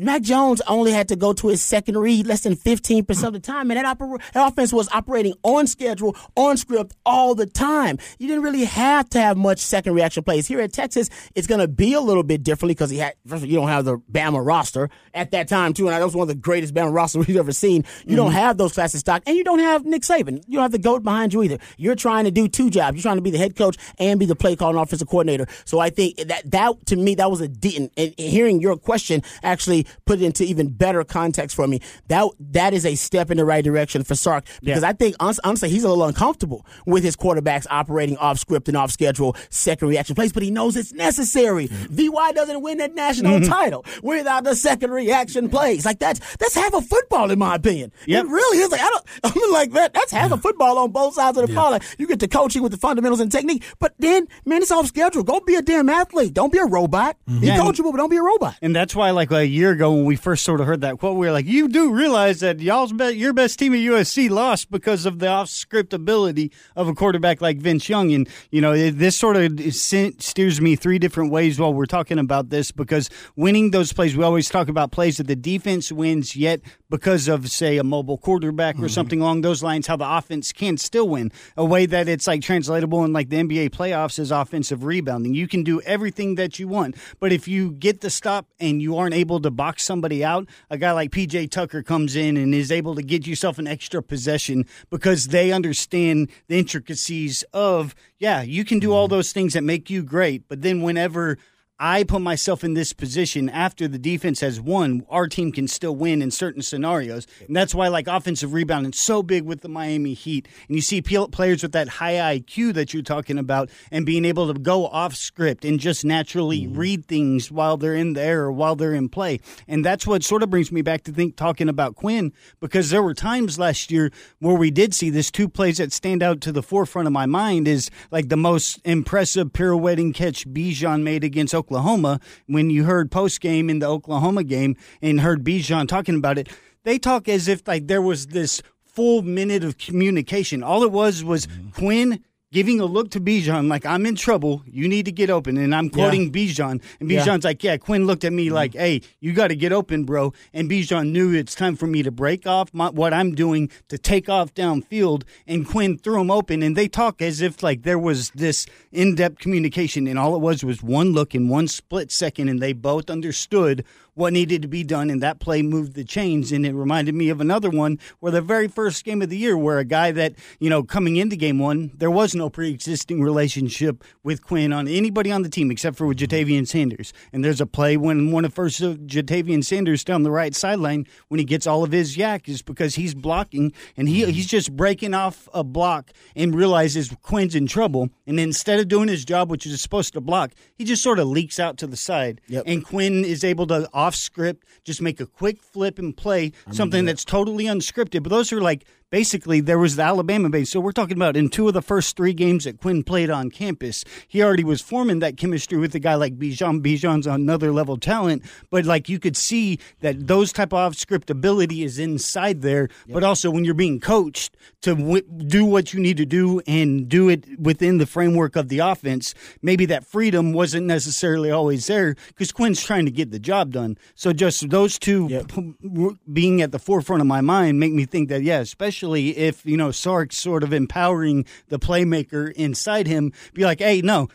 Mac 0.00 0.22
Jones 0.22 0.62
only 0.66 0.92
had 0.92 1.08
to 1.08 1.16
go 1.16 1.34
to 1.34 1.48
his 1.48 1.60
second 1.60 1.98
read 1.98 2.26
less 2.26 2.42
than 2.42 2.56
15% 2.56 3.24
of 3.24 3.32
the 3.34 3.40
time, 3.40 3.70
and 3.70 3.78
that, 3.78 3.98
oper- 3.98 4.20
that 4.32 4.48
offense 4.48 4.72
was 4.72 4.88
operating 4.92 5.34
on 5.42 5.66
schedule, 5.66 6.16
on 6.36 6.56
script 6.56 6.94
all 7.04 7.34
the 7.34 7.44
time. 7.44 7.98
You 8.18 8.26
didn't 8.26 8.42
really 8.42 8.64
have 8.64 9.10
to 9.10 9.20
have 9.20 9.36
much 9.36 9.58
second 9.58 9.94
reaction 9.94 10.22
plays. 10.22 10.46
Here 10.46 10.60
at 10.60 10.72
Texas, 10.72 11.10
it's 11.34 11.46
going 11.46 11.60
to 11.60 11.68
be 11.68 11.92
a 11.92 12.00
little 12.00 12.22
bit 12.22 12.42
differently 12.42 12.74
because 12.74 12.88
he 12.88 12.96
had, 12.96 13.14
first 13.26 13.42
of 13.42 13.42
all, 13.42 13.50
you 13.50 13.56
don't 13.56 13.68
have 13.68 13.84
the 13.84 13.98
Bama 14.10 14.44
roster 14.44 14.88
at 15.12 15.32
that 15.32 15.48
time, 15.48 15.74
too, 15.74 15.86
and 15.86 15.94
that 15.94 16.02
was 16.02 16.14
one 16.14 16.22
of 16.22 16.28
the 16.28 16.34
greatest 16.34 16.72
Bama 16.72 16.94
rosters 16.94 17.26
we've 17.28 17.36
ever 17.36 17.52
seen. 17.52 17.84
You 18.06 18.16
don't 18.16 18.28
mm-hmm. 18.28 18.38
have 18.38 18.56
those 18.56 18.72
classes 18.72 19.00
stock, 19.00 19.22
and 19.26 19.36
you 19.36 19.44
don't 19.44 19.58
have 19.58 19.84
Nick 19.84 20.02
Saban. 20.02 20.42
You 20.46 20.54
don't 20.54 20.62
have 20.62 20.72
the 20.72 20.78
GOAT 20.78 21.02
behind 21.02 21.34
you 21.34 21.42
either. 21.42 21.58
You're 21.76 21.94
trying 21.94 22.24
to 22.24 22.30
do 22.30 22.48
two 22.48 22.70
jobs. 22.70 22.96
You're 22.96 23.02
trying 23.02 23.16
to 23.16 23.22
be 23.22 23.30
the 23.30 23.38
head 23.38 23.54
coach 23.54 23.76
and 23.98 24.18
be 24.18 24.24
the 24.24 24.36
play 24.36 24.56
call 24.56 24.70
and 24.70 24.78
offensive 24.78 25.08
coordinator. 25.08 25.46
So 25.66 25.78
I 25.78 25.90
think 25.90 26.16
that, 26.16 26.50
that 26.50 26.86
to 26.86 26.96
me, 26.96 27.16
that 27.16 27.30
was 27.30 27.42
a, 27.42 27.48
de- 27.48 27.76
and, 27.76 27.90
and 27.98 28.14
hearing 28.16 28.60
your 28.60 28.76
question 28.76 29.22
actually 29.42 29.86
put 30.04 30.20
it 30.20 30.24
into 30.24 30.44
even 30.44 30.68
better 30.68 31.04
context 31.04 31.56
for 31.56 31.66
me. 31.66 31.80
That, 32.08 32.28
that 32.40 32.74
is 32.74 32.86
a 32.86 32.94
step 32.94 33.30
in 33.30 33.36
the 33.36 33.44
right 33.44 33.64
direction 33.64 34.04
for 34.04 34.14
Sark 34.14 34.46
because 34.60 34.82
I 34.84 34.92
think, 34.92 35.16
honestly, 35.20 35.68
he's 35.70 35.84
a 35.84 35.88
little 35.88 36.04
uncomfortable 36.04 36.66
with 36.86 37.04
his 37.04 37.16
quarterbacks 37.16 37.66
operating 37.70 38.16
off 38.18 38.38
script 38.38 38.68
and 38.68 38.76
off 38.76 38.90
schedule 38.90 39.36
second 39.50 39.88
reaction 39.88 40.14
plays, 40.14 40.32
but 40.32 40.42
he 40.42 40.50
knows 40.50 40.76
it's 40.76 40.92
necessary. 40.92 41.68
Mm-hmm. 41.68 42.12
VY 42.12 42.32
doesn't 42.32 42.62
win 42.62 42.78
that 42.78 42.94
national 42.94 43.40
mm-hmm. 43.40 43.50
title 43.50 43.84
without 44.02 44.44
the 44.44 44.54
second 44.54 44.90
reaction 44.90 45.48
plays. 45.48 45.84
Like 45.84 45.98
that's, 45.98 46.20
that's 46.36 46.54
half 46.54 46.74
a 46.74 46.80
football 46.80 47.30
in 47.30 47.38
my 47.38 47.54
opinion. 47.54 47.92
Yep. 48.06 48.24
It 48.24 48.28
really 48.28 48.58
is. 48.58 48.70
Like, 48.70 48.80
I 48.80 48.88
don't, 48.88 49.04
I'm 49.24 49.52
like 49.52 49.72
that, 49.72 49.94
that's 49.94 50.12
half 50.12 50.30
a 50.30 50.34
mm-hmm. 50.34 50.42
football 50.42 50.78
on 50.78 50.90
both 50.90 51.14
sides 51.14 51.38
of 51.38 51.48
the 51.48 51.54
ball. 51.54 51.70
Like, 51.70 51.82
you 51.98 52.06
get 52.06 52.20
to 52.20 52.28
coaching 52.28 52.62
with 52.62 52.72
the 52.72 52.78
fundamentals 52.78 53.20
and 53.20 53.30
technique, 53.30 53.64
but 53.78 53.94
then, 53.98 54.28
man, 54.44 54.62
it's 54.62 54.70
off 54.70 54.86
schedule. 54.86 55.22
Go 55.22 55.40
be 55.40 55.54
a 55.54 55.62
damn 55.62 55.88
athlete. 55.88 56.34
Don't 56.34 56.52
be 56.52 56.58
a 56.58 56.66
robot. 56.66 57.16
Be 57.26 57.46
Yeah, 57.46 57.54
and- 57.54 57.62
coachable, 57.62 57.92
but 57.92 57.98
don't 57.98 58.10
be 58.10 58.16
a 58.16 58.22
robot. 58.22 58.56
And 58.62 58.74
that's 58.74 58.94
why, 58.94 59.10
like 59.10 59.30
a 59.30 59.46
year 59.46 59.69
ago, 59.70 59.92
when 59.92 60.04
we 60.04 60.16
first 60.16 60.44
sort 60.44 60.60
of 60.60 60.66
heard 60.66 60.80
that 60.82 60.98
quote, 60.98 61.16
we 61.16 61.26
were 61.26 61.32
like, 61.32 61.46
"You 61.46 61.68
do 61.68 61.92
realize 61.92 62.40
that 62.40 62.60
y'all's 62.60 62.92
be- 62.92 63.16
your 63.16 63.32
best 63.32 63.58
team 63.58 63.74
at 63.74 63.80
USC 63.80 64.28
lost 64.28 64.70
because 64.70 65.06
of 65.06 65.18
the 65.18 65.28
off-script 65.28 65.92
ability 65.92 66.52
of 66.76 66.88
a 66.88 66.94
quarterback 66.94 67.40
like 67.40 67.58
Vince 67.58 67.88
Young." 67.88 68.12
And 68.12 68.28
you 68.50 68.60
know, 68.60 68.72
it, 68.72 68.92
this 68.92 69.16
sort 69.16 69.36
of 69.36 69.60
steers 69.74 70.60
me 70.60 70.76
three 70.76 70.98
different 70.98 71.30
ways 71.30 71.58
while 71.58 71.72
we're 71.72 71.86
talking 71.86 72.18
about 72.18 72.50
this 72.50 72.70
because 72.70 73.10
winning 73.36 73.70
those 73.70 73.92
plays, 73.92 74.16
we 74.16 74.24
always 74.24 74.48
talk 74.48 74.68
about 74.68 74.92
plays 74.92 75.16
that 75.18 75.26
the 75.26 75.36
defense 75.36 75.92
wins, 75.92 76.36
yet 76.36 76.60
because 76.90 77.28
of 77.28 77.50
say 77.50 77.78
a 77.78 77.84
mobile 77.84 78.18
quarterback 78.18 78.74
or 78.74 78.78
mm-hmm. 78.78 78.88
something 78.88 79.20
along 79.20 79.40
those 79.40 79.62
lines, 79.62 79.86
how 79.86 79.96
the 79.96 80.16
offense 80.16 80.52
can 80.52 80.76
still 80.76 81.08
win. 81.08 81.30
A 81.56 81.64
way 81.64 81.86
that 81.86 82.08
it's 82.08 82.26
like 82.26 82.42
translatable 82.42 83.04
in 83.04 83.12
like 83.12 83.28
the 83.28 83.36
NBA 83.36 83.70
playoffs 83.70 84.18
is 84.18 84.30
offensive 84.30 84.84
rebounding. 84.84 85.34
You 85.34 85.46
can 85.48 85.62
do 85.62 85.80
everything 85.82 86.34
that 86.34 86.58
you 86.58 86.68
want, 86.68 86.96
but 87.20 87.32
if 87.32 87.46
you 87.46 87.72
get 87.72 88.00
the 88.00 88.10
stop 88.10 88.46
and 88.58 88.82
you 88.82 88.96
aren't 88.96 89.14
able 89.14 89.40
to 89.40 89.50
box 89.60 89.84
somebody 89.84 90.24
out, 90.24 90.48
a 90.70 90.78
guy 90.78 90.90
like 90.90 91.10
PJ 91.10 91.50
Tucker 91.50 91.82
comes 91.82 92.16
in 92.16 92.38
and 92.38 92.54
is 92.54 92.72
able 92.72 92.94
to 92.94 93.02
get 93.02 93.26
yourself 93.26 93.58
an 93.58 93.66
extra 93.66 94.02
possession 94.02 94.64
because 94.88 95.26
they 95.26 95.52
understand 95.52 96.30
the 96.48 96.58
intricacies 96.58 97.44
of 97.52 97.94
yeah, 98.18 98.40
you 98.40 98.64
can 98.64 98.78
do 98.78 98.94
all 98.94 99.04
mm-hmm. 99.04 99.16
those 99.16 99.34
things 99.34 99.52
that 99.52 99.62
make 99.62 99.90
you 99.90 100.02
great, 100.02 100.48
but 100.48 100.62
then 100.62 100.80
whenever 100.80 101.36
I 101.82 102.04
put 102.04 102.20
myself 102.20 102.62
in 102.62 102.74
this 102.74 102.92
position 102.92 103.48
after 103.48 103.88
the 103.88 103.98
defense 103.98 104.40
has 104.40 104.60
won. 104.60 105.06
Our 105.08 105.26
team 105.28 105.50
can 105.50 105.66
still 105.66 105.96
win 105.96 106.20
in 106.20 106.30
certain 106.30 106.60
scenarios, 106.60 107.26
and 107.46 107.56
that's 107.56 107.74
why 107.74 107.88
like 107.88 108.06
offensive 108.06 108.52
rebounding 108.52 108.92
is 108.92 108.98
so 108.98 109.22
big 109.22 109.44
with 109.44 109.62
the 109.62 109.68
Miami 109.70 110.12
Heat. 110.12 110.46
And 110.68 110.76
you 110.76 110.82
see 110.82 111.00
players 111.00 111.62
with 111.62 111.72
that 111.72 111.88
high 111.88 112.36
IQ 112.38 112.74
that 112.74 112.92
you're 112.92 113.02
talking 113.02 113.38
about, 113.38 113.70
and 113.90 114.04
being 114.04 114.26
able 114.26 114.52
to 114.52 114.60
go 114.60 114.88
off 114.88 115.14
script 115.14 115.64
and 115.64 115.80
just 115.80 116.04
naturally 116.04 116.66
mm. 116.66 116.76
read 116.76 117.06
things 117.06 117.50
while 117.50 117.78
they're 117.78 117.94
in 117.94 118.12
the 118.12 118.20
air 118.20 118.42
or 118.42 118.52
while 118.52 118.76
they're 118.76 118.92
in 118.92 119.08
play. 119.08 119.40
And 119.66 119.82
that's 119.82 120.06
what 120.06 120.22
sort 120.22 120.42
of 120.42 120.50
brings 120.50 120.70
me 120.70 120.82
back 120.82 121.04
to 121.04 121.12
think 121.12 121.34
talking 121.34 121.70
about 121.70 121.96
Quinn 121.96 122.34
because 122.60 122.90
there 122.90 123.02
were 123.02 123.14
times 123.14 123.58
last 123.58 123.90
year 123.90 124.10
where 124.38 124.54
we 124.54 124.70
did 124.70 124.92
see 124.92 125.08
this 125.08 125.30
two 125.30 125.48
plays 125.48 125.78
that 125.78 125.94
stand 125.94 126.22
out 126.22 126.42
to 126.42 126.52
the 126.52 126.62
forefront 126.62 127.06
of 127.06 127.12
my 127.12 127.24
mind 127.24 127.66
is 127.66 127.90
like 128.10 128.28
the 128.28 128.36
most 128.36 128.80
impressive 128.84 129.54
pirouetting 129.54 130.12
catch 130.12 130.46
Bijan 130.46 131.00
made 131.00 131.24
against 131.24 131.54
Oklahoma. 131.54 131.69
When 131.70 132.70
you 132.70 132.84
heard 132.84 133.10
post 133.10 133.40
game 133.40 133.70
in 133.70 133.78
the 133.78 133.86
Oklahoma 133.86 134.44
game 134.44 134.76
and 135.00 135.20
heard 135.20 135.44
Bijan 135.44 135.88
talking 135.88 136.16
about 136.16 136.38
it, 136.38 136.48
they 136.84 136.98
talk 136.98 137.28
as 137.28 137.48
if 137.48 137.66
like 137.66 137.86
there 137.86 138.02
was 138.02 138.28
this 138.28 138.62
full 138.84 139.22
minute 139.22 139.64
of 139.64 139.78
communication. 139.78 140.62
All 140.62 140.82
it 140.82 140.92
was 140.92 141.22
was 141.22 141.46
mm-hmm. 141.46 141.70
Quinn 141.70 142.24
giving 142.52 142.80
a 142.80 142.84
look 142.84 143.10
to 143.10 143.20
Bijan 143.20 143.68
like 143.68 143.86
I'm 143.86 144.04
in 144.06 144.16
trouble. 144.16 144.62
You 144.66 144.88
need 144.88 145.04
to 145.06 145.12
get 145.12 145.30
open. 145.30 145.56
And 145.56 145.74
I'm 145.74 145.88
quoting 145.88 146.32
Bijan, 146.32 146.82
and 146.98 147.10
Yeah. 147.10 147.24
Bijan's 147.24 147.44
like, 147.44 147.62
"Yeah." 147.62 147.76
Quinn 147.76 148.06
looked 148.06 148.24
at 148.24 148.32
me 148.32 148.46
mm-hmm. 148.46 148.54
like, 148.54 148.74
"Hey, 148.74 149.02
you 149.20 149.32
got 149.32 149.48
to 149.48 149.56
get 149.56 149.72
open, 149.72 150.04
bro." 150.04 150.32
And 150.52 150.70
Bijan 150.70 151.10
knew 151.12 151.32
it's 151.32 151.54
time 151.54 151.76
for 151.76 151.86
me 151.86 152.02
to 152.02 152.10
break 152.10 152.46
off 152.46 152.72
my, 152.72 152.90
what 152.90 153.14
I'm 153.14 153.34
doing 153.34 153.70
to 153.88 153.98
take 153.98 154.28
off 154.28 154.52
downfield. 154.54 155.22
And 155.46 155.66
Quinn 155.66 155.98
threw 155.98 156.20
him 156.20 156.30
open, 156.30 156.62
and 156.62 156.76
they 156.76 156.88
talk 156.88 157.22
as 157.22 157.40
if 157.40 157.62
like 157.62 157.82
there 157.82 157.98
was 157.98 158.30
this 158.30 158.66
in-depth 158.92 159.38
communication, 159.38 160.06
and 160.06 160.18
all 160.18 160.34
it 160.34 160.40
was 160.40 160.64
was 160.64 160.82
one 160.82 161.12
look 161.12 161.34
in 161.34 161.48
one 161.48 161.68
split 161.68 162.10
second, 162.10 162.48
and 162.48 162.60
they 162.60 162.72
both 162.72 163.10
understood 163.10 163.84
what 164.20 164.32
needed 164.34 164.62
to 164.62 164.68
be 164.68 164.84
done, 164.84 165.10
and 165.10 165.22
that 165.22 165.40
play 165.40 165.62
moved 165.62 165.94
the 165.94 166.04
chains. 166.04 166.52
And 166.52 166.66
it 166.66 166.74
reminded 166.74 167.14
me 167.14 167.30
of 167.30 167.40
another 167.40 167.70
one 167.70 167.98
where 168.20 168.30
the 168.30 168.42
very 168.42 168.68
first 168.68 169.04
game 169.04 169.22
of 169.22 169.30
the 169.30 169.38
year, 169.38 169.56
where 169.56 169.78
a 169.78 169.84
guy 169.84 170.12
that, 170.12 170.34
you 170.58 170.68
know, 170.68 170.82
coming 170.82 171.16
into 171.16 171.36
game 171.36 171.58
one, 171.58 171.90
there 171.96 172.10
was 172.10 172.34
no 172.34 172.50
pre 172.50 172.70
existing 172.70 173.22
relationship 173.22 174.04
with 174.22 174.44
Quinn 174.44 174.72
on 174.72 174.86
anybody 174.86 175.32
on 175.32 175.42
the 175.42 175.48
team 175.48 175.70
except 175.70 175.96
for 175.96 176.06
with 176.06 176.18
mm-hmm. 176.18 176.36
Ja'Tavion 176.36 176.68
Sanders. 176.68 177.12
And 177.32 177.44
there's 177.44 177.60
a 177.60 177.66
play 177.66 177.96
when 177.96 178.30
one 178.30 178.44
of 178.44 178.54
first 178.54 178.80
of 178.80 178.98
Ja'Tavion 178.98 179.64
Sanders 179.64 180.04
down 180.04 180.22
the 180.22 180.30
right 180.30 180.54
sideline 180.54 181.06
when 181.28 181.38
he 181.38 181.44
gets 181.44 181.66
all 181.66 181.82
of 181.82 181.92
his 181.92 182.16
yak 182.16 182.48
is 182.48 182.62
because 182.62 182.96
he's 182.96 183.14
blocking 183.14 183.72
and 183.96 184.08
he 184.08 184.22
mm-hmm. 184.22 184.30
he's 184.32 184.46
just 184.46 184.76
breaking 184.76 185.14
off 185.14 185.48
a 185.54 185.64
block 185.64 186.12
and 186.36 186.54
realizes 186.54 187.14
Quinn's 187.22 187.54
in 187.54 187.66
trouble. 187.66 188.10
And 188.26 188.38
instead 188.38 188.80
of 188.80 188.88
doing 188.88 189.08
his 189.08 189.24
job, 189.24 189.50
which 189.50 189.66
is 189.66 189.80
supposed 189.80 190.12
to 190.12 190.20
block, 190.20 190.52
he 190.76 190.84
just 190.84 191.02
sort 191.02 191.18
of 191.18 191.26
leaks 191.26 191.58
out 191.58 191.78
to 191.78 191.86
the 191.86 191.96
side. 191.96 192.40
Yep. 192.48 192.64
And 192.66 192.84
Quinn 192.84 193.24
is 193.24 193.44
able 193.44 193.66
to 193.68 193.88
off 193.94 194.09
script 194.14 194.66
just 194.84 195.00
make 195.02 195.20
a 195.20 195.26
quick 195.26 195.62
flip 195.62 195.98
and 195.98 196.16
play 196.16 196.52
something 196.70 197.04
that's 197.04 197.24
totally 197.24 197.64
unscripted. 197.64 198.22
But 198.22 198.30
those 198.30 198.52
are 198.52 198.60
like 198.60 198.84
basically 199.10 199.60
there 199.60 199.78
was 199.78 199.96
the 199.96 200.02
Alabama 200.02 200.48
base. 200.48 200.70
So 200.70 200.80
we're 200.80 200.92
talking 200.92 201.16
about 201.16 201.36
in 201.36 201.48
two 201.48 201.68
of 201.68 201.74
the 201.74 201.82
first 201.82 202.16
three 202.16 202.32
games 202.32 202.64
that 202.64 202.80
Quinn 202.80 203.02
played 203.02 203.30
on 203.30 203.50
campus, 203.50 204.04
he 204.28 204.42
already 204.42 204.64
was 204.64 204.80
forming 204.80 205.18
that 205.18 205.36
chemistry 205.36 205.78
with 205.78 205.94
a 205.94 205.98
guy 205.98 206.14
like 206.14 206.38
Bijan. 206.38 206.80
Bijan's 206.80 207.26
another 207.26 207.72
level 207.72 207.96
talent, 207.96 208.42
but 208.70 208.84
like 208.84 209.08
you 209.08 209.18
could 209.18 209.36
see 209.36 209.78
that 210.00 210.26
those 210.26 210.52
type 210.52 210.72
of 210.72 210.78
off 210.78 210.94
script 210.94 211.30
ability 211.30 211.82
is 211.82 211.98
inside 211.98 212.62
there. 212.62 212.88
But 213.08 213.24
also 213.24 213.50
when 213.50 213.64
you're 213.64 213.74
being 213.74 214.00
coached 214.00 214.56
to 214.82 214.94
w- 214.94 215.22
do 215.22 215.64
what 215.64 215.92
you 215.92 216.00
need 216.00 216.16
to 216.18 216.26
do 216.26 216.60
and 216.66 217.08
do 217.08 217.28
it 217.28 217.58
within 217.58 217.98
the 217.98 218.06
framework 218.06 218.56
of 218.56 218.68
the 218.68 218.78
offense, 218.78 219.34
maybe 219.62 219.84
that 219.86 220.06
freedom 220.06 220.52
wasn't 220.52 220.86
necessarily 220.86 221.50
always 221.50 221.86
there 221.86 222.14
because 222.28 222.52
Quinn's 222.52 222.82
trying 222.82 223.04
to 223.06 223.10
get 223.10 223.30
the 223.30 223.38
job 223.38 223.72
done. 223.72 223.98
So 224.14 224.32
just 224.32 224.70
those 224.70 224.98
two 224.98 225.28
p- 225.42 225.74
w- 225.82 226.16
being 226.32 226.62
at 226.62 226.72
the 226.72 226.78
forefront 226.78 227.20
of 227.20 227.26
my 227.26 227.40
mind 227.40 227.80
make 227.80 227.92
me 227.92 228.04
think 228.04 228.28
that 228.28 228.42
yeah, 228.42 228.60
especially 228.60 228.99
if 229.02 229.64
you 229.64 229.76
know 229.76 229.90
Sark's 229.90 230.36
sort 230.36 230.62
of 230.62 230.72
empowering 230.72 231.46
the 231.68 231.78
playmaker 231.78 232.52
inside 232.52 233.06
him, 233.06 233.32
be 233.54 233.64
like, 233.64 233.80
hey, 233.80 234.00
no, 234.02 234.28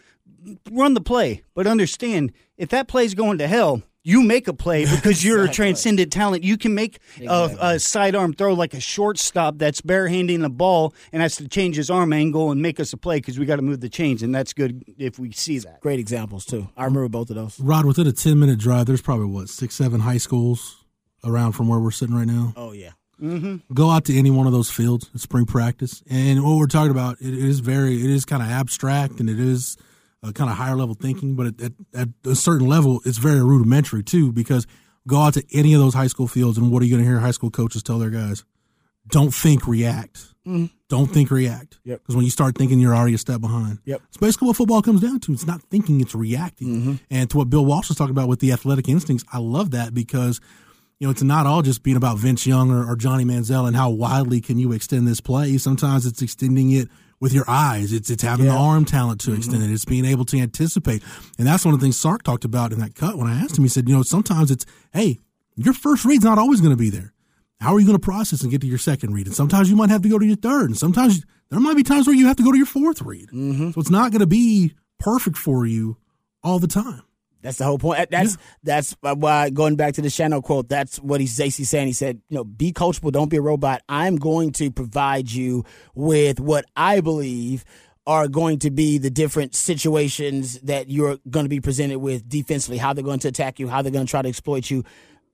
run 0.72 0.94
the 0.94 1.02
play, 1.02 1.44
but 1.54 1.68
understand 1.68 2.32
if 2.58 2.70
that 2.70 2.88
play's 2.88 3.14
going 3.14 3.38
to 3.40 3.48
hell. 3.48 3.84
You 4.08 4.22
make 4.22 4.48
a 4.48 4.54
play 4.54 4.86
because 4.96 5.26
you're 5.26 5.44
a 5.44 5.50
transcendent 5.50 6.14
talent. 6.14 6.44
You 6.44 6.60
can 6.60 6.76
make 6.76 7.00
a, 7.28 7.58
a 7.60 7.80
sidearm 7.80 8.34
throw 8.34 8.54
like 8.54 8.76
a 8.76 8.80
shortstop 8.80 9.58
that's 9.58 9.82
barehanding 9.82 10.42
the 10.42 10.50
ball 10.50 10.94
and 11.12 11.24
has 11.24 11.38
to 11.38 11.48
change 11.48 11.76
his 11.76 11.90
arm 11.90 12.14
angle 12.14 12.52
and 12.52 12.62
make 12.62 12.80
us 12.80 12.94
a 12.94 12.98
play 12.98 13.18
because 13.18 13.40
we 13.40 13.48
got 13.48 13.56
to 13.56 13.64
move 13.64 13.80
the 13.80 13.90
chains, 13.90 14.22
and 14.22 14.36
that's 14.36 14.54
good 14.54 14.84
if 15.00 15.18
we 15.18 15.32
see 15.32 15.58
that. 15.58 15.82
Great 15.82 16.00
examples 16.00 16.46
too. 16.46 16.70
I 16.78 16.86
remember 16.86 17.10
both 17.10 17.32
of 17.32 17.36
those. 17.36 17.60
Rod, 17.60 17.86
within 17.86 18.06
a 18.06 18.12
10 18.12 18.38
minute 18.38 18.60
drive, 18.60 18.86
there's 18.86 19.02
probably 19.02 19.26
what, 19.26 19.50
six, 19.50 19.74
seven 19.74 20.02
high 20.02 20.18
schools 20.18 20.86
around 21.26 21.54
from 21.54 21.68
where 21.68 21.80
we're 21.80 21.92
sitting 21.92 22.16
right 22.16 22.28
now? 22.28 22.54
Oh 22.56 22.72
yeah. 22.72 22.92
Mm-hmm. 23.22 23.74
Go 23.74 23.90
out 23.90 24.06
to 24.06 24.18
any 24.18 24.30
one 24.30 24.48
of 24.48 24.54
those 24.54 24.70
fields 24.70 25.10
at 25.14 25.22
spring 25.22 25.46
practice. 25.46 26.04
And 26.10 26.44
what 26.44 26.58
we're 26.58 26.68
talking 26.68 26.92
about, 26.92 27.18
it 27.22 27.34
is 27.34 27.60
very, 27.60 27.96
it 27.96 28.10
is 28.10 28.26
kind 28.26 28.44
of 28.44 28.50
abstract 28.50 29.20
and 29.20 29.30
it 29.30 29.40
is 29.40 29.78
kind 30.34 30.50
of 30.50 30.58
higher 30.58 30.76
level 30.76 30.96
thinking, 30.96 31.36
but 31.36 31.46
at, 31.48 31.62
at, 31.62 31.72
at 31.94 32.10
a 32.26 32.36
certain 32.36 32.68
level, 32.68 33.00
it's 33.06 33.20
very 33.20 33.44
rudimentary 33.44 34.02
too, 34.02 34.32
because 34.32 34.66
go 35.08 35.20
out 35.22 35.36
to 35.36 35.44
any 35.54 35.76
of 35.76 35.80
those 35.80 35.94
high 35.94 36.08
school 36.08 36.28
fields 36.28 36.58
and 36.58 36.72
what 36.72 36.82
are 36.82 36.86
you 36.86 36.92
going 36.92 37.04
to 37.04 37.08
hear 37.08 37.20
high 37.20 37.30
school 37.30 37.52
coaches 37.52 37.84
tell 37.84 38.00
their 38.00 38.10
guys? 38.10 38.44
Don't 39.08 39.32
think, 39.32 39.68
react. 39.68 40.34
Mm-hmm. 40.48 40.66
Don't 40.90 41.06
think, 41.06 41.30
react. 41.30 41.78
Yep. 41.84 42.00
Because 42.00 42.16
when 42.16 42.26
you 42.26 42.32
start 42.32 42.58
thinking, 42.58 42.80
you're 42.80 42.96
already 42.96 43.14
a 43.14 43.20
step 43.20 43.40
behind. 43.40 43.78
Yep. 43.86 44.02
It's 44.08 44.18
basically 44.18 44.48
what 44.48 44.58
football 44.58 44.82
comes 44.82 45.02
down 45.02 45.20
to. 45.20 45.32
It's 45.32 45.46
not 45.46 45.62
thinking, 45.62 46.02
it's 46.02 46.16
reacting. 46.16 46.68
Mm-hmm. 46.68 46.94
And 47.12 47.30
to 47.30 47.38
what 47.38 47.52
Bill 47.52 47.64
Walsh 47.64 47.90
was 47.90 47.98
talking 47.98 48.16
about 48.16 48.28
with 48.28 48.40
the 48.40 48.52
athletic 48.52 48.90
instincts, 48.90 49.24
I 49.32 49.38
love 49.38 49.70
that 49.72 49.94
because, 49.94 50.42
you 51.00 51.08
know, 51.08 51.12
it's 51.12 51.24
not 51.24 51.46
all 51.46 51.62
just 51.62 51.84
being 51.84 51.98
about 51.98 52.18
Vince 52.18 52.48
Young 52.48 52.72
or, 52.72 52.90
or 52.90 52.96
Johnny 52.96 53.26
Manziel 53.26 53.68
and 53.68 53.76
how 53.76 53.90
widely 53.90 54.40
can 54.42 54.58
you 54.58 54.72
extend 54.72 55.08
this 55.08 55.22
play. 55.22 55.58
Sometimes 55.58 56.06
it's 56.06 56.22
extending 56.22 56.72
it 56.72 56.88
with 57.20 57.34
your 57.34 57.46
eyes. 57.48 57.92
It's 57.94 58.10
it's 58.10 58.24
having 58.24 58.46
the 58.46 58.52
arm 58.52 58.86
talent 58.86 59.22
to 59.22 59.34
extend 59.34 59.64
it. 59.64 59.72
It's 59.72 59.86
being 59.86 60.06
able 60.06 60.26
to 60.26 60.38
anticipate. 60.38 61.04
And 61.38 61.48
that's 61.48 61.66
one 61.66 61.74
of 61.74 61.80
the 61.80 61.86
things 61.86 62.00
Sark 62.00 62.24
talked 62.24 62.46
about 62.46 62.72
in 62.72 62.80
that 62.80 62.96
cut 62.96 63.18
when 63.18 63.28
I 63.28 63.42
asked 63.42 63.58
him. 63.58 63.64
He 63.64 63.70
said, 63.70 63.88
you 63.90 63.96
know, 63.96 64.04
sometimes 64.04 64.52
it's, 64.52 64.66
hey, 64.94 65.20
Your 65.56 65.74
first 65.74 66.06
read's 66.06 66.24
not 66.24 66.38
always 66.38 66.60
going 66.62 66.74
to 66.74 66.78
be 66.78 66.90
there. 66.90 67.14
How 67.62 67.74
are 67.74 67.80
you 67.80 67.86
going 67.86 67.98
to 67.98 68.04
process 68.04 68.42
and 68.42 68.52
get 68.52 68.62
to 68.62 68.68
your 68.68 68.78
second 68.78 69.14
read? 69.14 69.28
And 69.28 69.36
sometimes 69.36 69.70
you 69.70 69.76
might 69.76 69.90
have 69.90 70.02
to 70.02 70.10
go 70.10 70.20
to 70.20 70.26
your 70.26 70.36
third, 70.36 70.66
and 70.66 70.78
sometimes 70.78 71.24
there 71.50 71.60
might 71.60 71.78
be 71.78 71.84
times 71.84 72.06
where 72.06 72.16
you 72.16 72.28
have 72.28 72.36
to 72.36 72.44
go 72.44 72.52
to 72.52 72.58
your 72.58 72.66
fourth 72.66 73.02
read. 73.02 73.30
Mm-hmm. 73.30 73.72
So 73.72 73.80
it's 73.80 73.90
not 73.90 74.12
going 74.12 74.20
to 74.20 74.28
be 74.28 74.74
perfect 75.00 75.38
for 75.38 75.66
you 75.66 75.98
all 76.44 76.60
the 76.60 76.68
time. 76.68 77.02
That's 77.46 77.58
the 77.58 77.64
whole 77.64 77.78
point. 77.78 78.10
That's 78.10 78.32
yeah. 78.32 78.38
that's 78.64 78.96
why 79.02 79.52
going 79.52 79.76
back 79.76 79.94
to 79.94 80.02
the 80.02 80.10
Shannon 80.10 80.42
quote. 80.42 80.68
That's 80.68 80.98
what 80.98 81.22
he's 81.22 81.38
basically 81.38 81.66
saying. 81.66 81.88
He 81.88 81.94
said, 81.94 82.22
"You 82.28 82.38
know, 82.38 82.44
be 82.44 82.74
coachable. 82.74 83.12
Don't 83.12 83.30
be 83.30 83.38
a 83.38 83.42
robot. 83.42 83.82
I'm 83.88 84.16
going 84.16 84.52
to 84.54 84.72
provide 84.72 85.32
you 85.32 85.64
with 85.94 86.40
what 86.40 86.66
I 86.76 87.02
believe." 87.02 87.64
Are 88.08 88.28
going 88.28 88.60
to 88.60 88.70
be 88.70 89.00
the 89.00 89.10
different 89.10 89.56
situations 89.56 90.60
that 90.60 90.92
you're 90.92 91.18
going 91.28 91.46
to 91.46 91.50
be 91.50 91.60
presented 91.60 91.98
with 91.98 92.30
defensively, 92.30 92.78
how 92.78 92.94
they're 92.94 93.04
going 93.04 93.18
to 93.22 93.30
attack 93.30 93.58
you, 93.58 93.68
how 93.68 93.82
they're 93.82 93.92
going 93.92 94.06
to 94.06 94.12
try 94.12 94.22
to 94.22 94.30
exploit 94.30 94.70
you. 94.70 94.84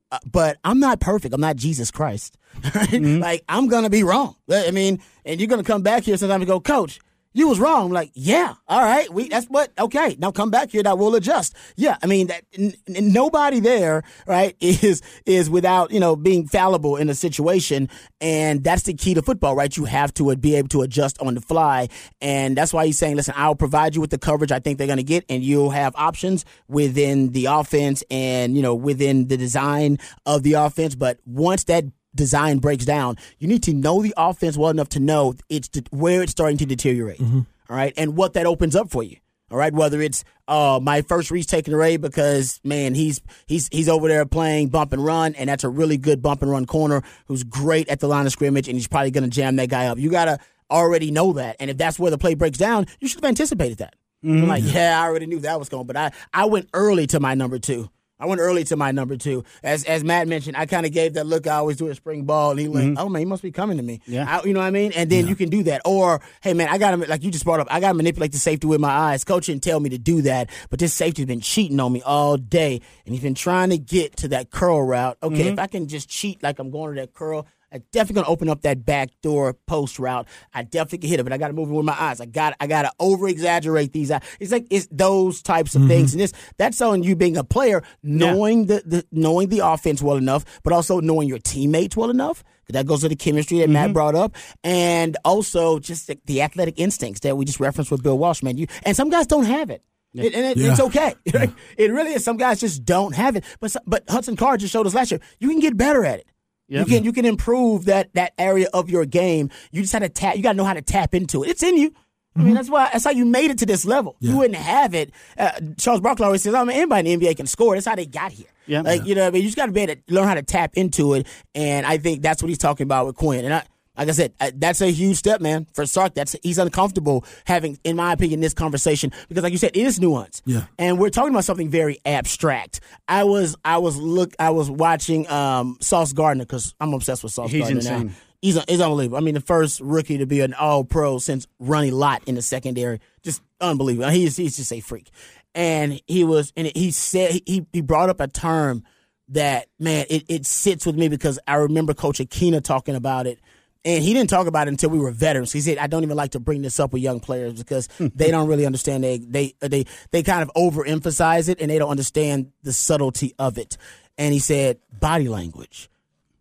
Uh, 0.10 0.19
but 0.26 0.58
I'm 0.63 0.80
not 0.80 1.02
perfect. 1.02 1.34
I'm 1.34 1.41
not 1.41 1.58
Jesus 1.58 1.91
Christ. 1.91 2.38
Right? 2.63 2.71
Mm-hmm. 2.91 3.21
Like 3.21 3.43
I'm 3.50 3.67
gonna 3.67 3.89
be 3.89 4.04
wrong. 4.04 4.36
I 4.50 4.71
mean, 4.71 5.02
and 5.26 5.39
you're 5.39 5.50
gonna 5.50 5.63
come 5.63 5.82
back 5.82 6.04
here 6.04 6.15
sometime 6.15 6.39
and 6.39 6.47
go, 6.47 6.62
Coach, 6.62 7.02
you 7.34 7.48
was 7.48 7.60
wrong. 7.60 7.86
I'm 7.86 7.91
like, 7.91 8.12
yeah, 8.13 8.56
all 8.67 8.82
right, 8.82 9.12
we 9.12 9.30
that's 9.30 9.48
what 9.48 9.72
okay. 9.80 10.17
Now 10.20 10.32
come 10.32 10.52
back 10.52 10.72
here. 10.72 10.84
That 10.84 10.98
will 10.98 11.15
adjust. 11.15 11.56
Yeah, 11.78 11.98
I 12.04 12.08
mean 12.08 12.28
that 12.28 12.44
n- 12.58 12.74
n- 12.88 13.13
nobody 13.13 13.60
there, 13.60 14.04
right, 14.28 14.56
is 14.60 15.02
is 15.26 15.50
without 15.50 15.91
you 15.91 16.00
know 16.00 16.15
being 16.15 16.48
fallible 16.48 16.98
in 16.98 17.10
a 17.10 17.15
situation, 17.15 17.89
and 18.20 18.63
that's 18.63 18.84
the 18.84 18.94
key 18.94 19.13
to 19.13 19.22
football, 19.22 19.56
right? 19.56 19.76
You 19.76 19.86
have 19.86 20.13
to 20.15 20.36
be 20.36 20.56
able 20.56 20.70
to 20.70 20.82
adjust 20.82 21.22
on 21.22 21.36
the 21.36 21.41
fly, 21.41 21.88
and 22.20 22.58
that's 22.58 22.74
why 22.74 22.86
he's 22.86 22.98
saying, 22.98 23.15
listen, 23.15 23.34
I'll 23.38 23.56
provide 23.56 23.96
you 23.96 24.02
with 24.02 24.10
the 24.12 24.17
coverage 24.17 24.52
I 24.52 24.60
think 24.60 24.78
they're 24.78 24.88
going 24.88 24.98
to 24.98 25.04
get, 25.04 25.24
and 25.30 25.41
you'll 25.44 25.70
have 25.72 25.96
options 25.96 26.44
within 26.67 27.32
the 27.32 27.46
offense 27.46 28.04
and 28.12 28.56
you 28.56 28.62
know 28.62 28.76
within 28.76 29.28
the 29.30 29.38
design 29.38 30.00
of 30.26 30.44
the 30.44 30.54
offense. 30.54 30.96
But 30.96 31.20
once 31.26 31.63
that 31.65 31.86
design 32.15 32.60
breaks 32.60 32.86
down, 32.86 33.17
you 33.39 33.47
need 33.47 33.63
to 33.63 33.74
know 33.74 34.02
the 34.02 34.13
offense 34.17 34.58
well 34.58 34.69
enough 34.69 34.89
to 34.89 35.00
know 35.00 35.36
it's 35.50 35.69
where 35.91 36.21
it's 36.21 36.32
starting 36.32 36.58
to 36.58 36.65
deteriorate. 36.65 37.19
Mm-hmm. 37.19 37.41
All 37.69 37.76
right, 37.76 37.93
and 37.97 38.17
what 38.17 38.34
that 38.34 38.45
opens 38.45 38.76
up 38.76 38.89
for 38.89 39.04
you. 39.04 39.17
All 39.52 39.58
right, 39.58 39.74
whether 39.74 40.02
it's 40.02 40.24
uh, 40.47 40.80
my 40.82 41.02
first 41.02 41.30
read's 41.30 41.45
taking 41.45 41.74
away 41.74 41.97
because 41.97 42.62
man, 42.63 42.95
he's 42.95 43.21
he's 43.47 43.67
he's 43.71 43.89
over 43.89 44.08
there 44.08 44.26
playing 44.26 44.69
bump 44.69 44.93
and 44.93 45.04
run, 45.04 45.36
and 45.36 45.50
that's 45.50 45.65
a 45.65 45.69
really 45.69 45.97
good 45.97 46.21
bump 46.21 46.41
and 46.41 46.50
run 46.50 46.65
corner 46.65 47.04
who's 47.26 47.43
great 47.43 47.89
at 47.89 48.00
the 48.00 48.08
line 48.08 48.26
of 48.26 48.32
scrimmage, 48.32 48.67
and 48.69 48.78
he's 48.78 48.88
probably 48.88 49.12
going 49.12 49.26
to 49.26 49.30
jam 49.30 49.58
that 49.58 49.69
guy 49.69 49.88
up. 49.88 49.97
You 49.97 50.10
gotta 50.10 50.39
already 50.69 51.12
know 51.12 51.34
that, 51.34 51.58
and 51.60 51.69
if 51.69 51.78
that's 51.78 52.00
where 52.00 52.12
the 52.12 52.17
play 52.17 52.34
breaks 52.34 52.58
down, 52.58 52.88
you 53.02 53.10
should 53.10 53.21
have 53.21 53.28
anticipated 53.28 53.80
that. 53.80 53.95
Mm-hmm. 54.24 54.43
I'm 54.43 54.47
like, 54.47 54.63
yeah, 54.65 55.02
I 55.02 55.08
already 55.08 55.26
knew 55.26 55.39
that 55.39 55.60
was 55.60 55.67
going, 55.67 55.86
but 55.86 55.97
I 55.97 56.12
I 56.34 56.45
went 56.45 56.69
early 56.74 57.08
to 57.08 57.19
my 57.19 57.34
number 57.34 57.60
two. 57.60 57.89
I 58.22 58.28
went 58.28 58.40
early 58.40 58.64
to 58.66 58.78
my 58.78 58.92
number 58.92 59.18
two. 59.18 59.44
As 59.64 59.84
as 59.86 60.04
Matt 60.04 60.28
mentioned, 60.28 60.56
I 60.56 60.68
kind 60.68 60.86
of 60.86 60.92
gave 60.92 61.16
that 61.16 61.26
look 61.26 61.48
I 61.48 61.56
always 61.56 61.78
do 61.78 61.88
a 61.88 61.96
spring 61.96 62.26
ball, 62.26 62.52
and 62.52 62.60
he 62.60 62.68
mm-hmm. 62.68 62.98
"Oh 62.98 63.10
man, 63.10 63.20
he 63.20 63.26
must 63.26 63.42
be 63.42 63.52
coming 63.52 63.78
to 63.78 63.84
me." 63.84 64.00
Yeah, 64.06 64.40
I, 64.40 64.46
you 64.46 64.54
know 64.54 64.60
what 64.60 64.68
I 64.68 64.72
mean. 64.72 64.92
And 64.96 65.10
then 65.10 65.24
yeah. 65.24 65.30
you 65.30 65.36
can 65.36 65.50
do 65.50 65.64
that, 65.64 65.82
or 65.86 66.22
hey 66.42 66.54
man, 66.54 66.70
I 66.70 66.78
got 66.78 66.92
to 66.92 66.98
like 66.98 67.24
you 67.24 67.32
just 67.32 67.46
brought 67.46 67.60
up. 67.60 67.68
I 67.72 67.80
got 67.80 67.90
to 67.90 67.94
manipulate 67.96 68.32
the 68.32 68.38
safety 68.38 68.68
with 68.68 68.80
my 68.80 68.92
eyes. 68.92 69.24
Coach 69.24 69.48
didn't 69.48 69.64
tell 69.64 69.80
me 69.80 69.90
to 69.90 69.98
do 69.98 70.22
that, 70.22 70.50
but 70.70 70.78
this 70.78 70.94
safety's 70.94 71.26
been 71.26 71.42
cheating 71.42 71.80
on 71.80 71.92
me 71.92 72.04
all 72.04 72.38
day, 72.38 72.80
and 73.06 73.16
he's 73.16 73.24
been 73.24 73.34
trying 73.34 73.72
to 73.72 73.80
get 73.80 74.18
to 74.18 74.28
that 74.28 74.52
curl 74.52 74.84
route. 74.84 75.18
Okay, 75.24 75.36
mm-hmm. 75.36 75.54
if 75.54 75.60
I 75.60 75.66
can 75.66 75.88
just 75.88 76.08
cheat 76.08 76.44
like 76.44 76.60
I'm 76.60 76.70
going 76.70 76.94
to 76.96 77.02
that 77.02 77.16
curl, 77.16 77.48
I 77.74 77.80
definitely 77.92 78.22
gonna 78.22 78.32
open 78.34 78.50
up 78.50 78.62
that 78.62 78.86
back 78.86 79.10
door 79.22 79.54
post 79.66 80.00
route. 80.00 80.28
I 80.54 80.64
definitely 80.64 81.00
can 81.00 81.10
hit 81.10 81.20
it, 81.20 81.24
but 81.24 81.34
I 81.34 81.38
gotta 81.38 81.54
move 81.54 81.70
it 81.70 81.74
with 81.74 81.86
my 81.86 81.96
eyes. 82.00 82.20
I 82.20 82.26
got 82.26 82.56
I 82.60 82.68
gotta 82.68 82.92
over 83.00 83.28
exaggerate 83.28 83.94
these. 83.94 84.12
It's 84.40 84.52
like 84.52 84.68
it's 84.70 84.88
those 84.92 85.42
types 85.42 85.76
of 85.76 85.82
mm-hmm. 85.82 85.90
things, 85.90 86.14
and 86.14 86.22
this 86.22 86.34
that's 86.58 86.82
on 86.82 87.04
you 87.04 87.16
being 87.16 87.38
a 87.38 87.44
player, 87.44 87.84
knowing 88.04 88.62
yeah. 88.62 88.76
the, 88.78 88.84
the 88.86 89.06
knowing 89.12 89.50
the 89.50 89.60
offense 89.60 90.02
well 90.02 90.18
enough, 90.18 90.46
but 90.64 90.74
also 90.74 91.00
knowing 91.00 91.28
your 91.28 91.40
teammates 91.40 91.96
well 91.96 92.10
enough. 92.10 92.44
That 92.70 92.86
goes 92.86 93.02
to 93.02 93.10
the 93.10 93.18
chemistry 93.18 93.58
that 93.58 93.66
mm-hmm. 93.66 93.74
Matt 93.74 93.94
brought 93.94 94.16
up, 94.16 94.36
and 94.64 95.18
also 95.26 95.80
just 95.80 96.08
the, 96.08 96.18
the, 96.26 96.42
athletic 96.42 96.80
instincts 96.80 97.20
that 97.22 97.36
we 97.36 97.44
just 97.44 97.60
referenced 97.60 97.92
with 97.92 98.02
Bill 98.02 98.18
Walsh. 98.18 98.44
Man, 98.44 98.58
you 98.58 98.68
and 98.84 98.96
some 98.96 99.10
guys 99.10 99.28
don't 99.28 99.44
have 99.44 99.70
it. 99.70 99.84
It, 100.14 100.34
and 100.34 100.46
it, 100.46 100.58
yeah. 100.58 100.72
it's 100.72 100.80
okay. 100.80 101.16
Yeah. 101.26 101.48
it 101.78 101.92
really 101.92 102.14
is. 102.14 102.24
Some 102.24 102.38
guys 102.38 102.60
just 102.60 102.84
don't 102.84 103.16
have 103.16 103.36
it. 103.36 103.44
But 103.60 103.76
but 103.86 104.04
Hudson 104.10 104.36
Card 104.36 104.60
just 104.60 104.74
showed 104.74 104.88
us 104.88 104.94
last 104.94 105.12
year 105.12 105.22
you 105.40 105.50
can 105.50 105.60
get 105.60 105.78
better 105.78 106.06
at 106.06 106.20
it. 106.20 106.28
Yep. 106.72 106.88
You 106.88 106.96
can 106.96 107.04
you 107.04 107.12
can 107.12 107.26
improve 107.26 107.86
that 107.86 108.14
that 108.14 108.32
area 108.38 108.70
of 108.74 108.90
your 108.90 109.06
game. 109.06 109.50
You 109.72 109.82
just 109.82 109.92
had 109.92 110.04
to 110.04 110.10
tap. 110.10 110.38
You 110.38 110.42
got 110.42 110.54
to 110.54 110.58
know 110.58 110.64
how 110.64 110.74
to 110.74 110.82
tap 110.82 111.14
into 111.14 111.44
it. 111.44 111.50
It's 111.50 111.64
in 111.64 111.76
you. 111.76 111.94
I 112.34 112.40
mean, 112.40 112.48
mm-hmm. 112.48 112.56
that's 112.56 112.70
why 112.70 112.90
that's 112.94 113.04
how 113.04 113.12
you 113.12 113.26
made 113.26 113.52
it 113.52 113.58
to 113.58 113.66
this 113.66 113.84
level. 113.84 114.16
Yeah. 114.22 114.32
You 114.32 114.38
wouldn't 114.38 114.56
have 114.56 114.96
it. 114.96 115.12
Uh, 115.38 115.52
Charles 115.78 116.00
Barkley 116.00 116.26
always 116.26 116.44
says, 116.44 116.54
"I 116.54 116.64
mean, 116.64 116.78
anybody 116.78 117.12
in 117.12 117.20
the 117.20 117.28
NBA 117.28 117.36
can 117.36 117.46
score." 117.46 117.74
That's 117.74 117.86
how 117.86 117.96
they 117.96 118.06
got 118.06 118.32
here. 118.32 118.48
Yeah, 118.68 118.82
like, 118.82 119.06
you 119.06 119.16
know, 119.16 119.28
I 119.28 119.32
mean, 119.32 119.42
you 119.42 119.50
just 119.50 119.58
got 119.58 119.66
to 119.66 119.74
be 119.74 119.82
able 119.82 119.96
to 119.96 120.02
learn 120.14 120.30
how 120.30 120.36
to 120.36 120.44
tap 120.44 120.78
into 120.78 121.14
it, 121.16 121.28
and 121.54 121.86
I 121.86 121.98
think 121.98 122.22
that's 122.22 122.42
what 122.42 122.48
he's 122.48 122.58
talking 122.58 122.86
about 122.86 123.06
with 123.06 123.18
Quinn. 123.18 123.44
And 123.44 123.54
I, 123.54 123.64
like 124.02 124.10
I 124.10 124.14
said, 124.14 124.34
uh, 124.40 124.50
that's 124.56 124.82
a 124.82 124.88
huge 124.88 125.18
step, 125.18 125.42
man, 125.42 125.68
for 125.74 125.86
Sark. 125.86 126.16
That's 126.16 126.36
he's 126.42 126.58
uncomfortable 126.58 127.24
having, 127.46 127.78
in 127.84 127.96
my 127.96 128.14
opinion, 128.14 128.40
this 128.40 128.56
conversation 128.56 129.12
because, 129.30 129.44
like 129.44 129.52
you 129.52 129.60
said, 129.60 129.78
it 129.78 129.86
is 129.86 130.00
nuance. 130.00 130.42
Yeah, 130.44 130.66
and 130.80 130.98
we're 130.98 131.12
talking 131.12 131.30
about 131.30 131.46
something 131.46 131.70
very 131.70 132.00
abstract. 132.04 132.80
I 133.08 133.26
was, 133.26 133.56
I 133.64 133.78
was 133.78 133.98
look, 133.98 134.34
I 134.40 134.50
was 134.50 134.72
watching 134.72 135.30
um, 135.30 135.78
Sauce 135.82 136.14
Gardner 136.14 136.46
because 136.46 136.74
I'm 136.82 136.96
obsessed 136.96 137.22
with 137.22 137.32
Sauce 137.32 137.52
he's 137.52 137.62
Gardner 137.62 137.78
insane. 137.78 138.08
now. 138.08 138.14
He's, 138.42 138.64
he's 138.68 138.82
unbelievable. 138.82 139.18
I 139.18 139.22
mean, 139.22 139.36
the 139.36 139.40
first 139.40 139.80
rookie 139.82 140.18
to 140.18 140.26
be 140.26 140.40
an 140.40 140.56
All 140.56 140.84
Pro 140.84 141.20
since 141.20 141.46
Ronnie 141.60 141.92
Lott 141.92 142.24
in 142.26 142.34
the 142.34 142.42
secondary, 142.42 143.02
just 143.22 143.44
unbelievable. 143.60 144.10
He's 144.10 144.36
he's 144.36 144.58
just 144.58 144.74
a 144.74 144.80
freak, 144.80 145.12
and 145.54 146.02
he 146.08 146.24
was, 146.24 146.52
and 146.58 146.72
he 146.76 146.90
said 146.90 147.40
he 147.46 147.68
he 147.72 147.82
brought 147.82 148.10
up 148.10 148.20
a 148.20 148.28
term 148.28 148.84
that 149.32 149.68
man, 149.80 150.06
it, 150.10 150.24
it 150.28 150.46
sits 150.48 150.88
with 150.88 150.96
me 150.96 151.08
because 151.08 151.40
I 151.48 151.56
remember 151.56 151.94
Coach 151.94 152.18
Akina 152.18 152.64
talking 152.64 152.96
about 152.96 153.28
it 153.28 153.40
and 153.84 154.04
he 154.04 154.13
didn't 154.13 154.30
talk 154.30 154.48
about 154.48 154.67
it 154.67 154.72
until 154.72 154.89
we 154.89 155.00
were 155.00 155.12
veterans. 155.12 155.52
He 155.52 155.62
said, 155.62 155.78
"I 155.78 155.88
don't 155.88 156.04
even 156.04 156.17
like 156.17 156.32
to 156.32 156.39
bring 156.39 156.62
this 156.62 156.80
up 156.80 156.94
with 156.94 157.02
young 157.02 157.20
players 157.20 157.54
because 157.54 157.89
they 158.00 158.30
don't 158.30 158.48
really 158.48 158.65
understand. 158.65 159.04
They 159.04 159.17
they 159.17 159.54
they 159.60 159.86
they 160.12 160.24
kind 160.24 160.44
of 160.44 160.52
overemphasize 160.56 161.50
it 161.50 161.60
and 161.60 161.70
they 161.70 161.80
don't 161.80 161.89
understand 161.89 162.52
the 162.63 162.74
subtlety 162.74 163.34
of 163.39 163.58
it." 163.58 163.78
And 164.17 164.34
he 164.34 164.39
said, 164.39 164.80
"Body 165.00 165.28
language." 165.28 165.89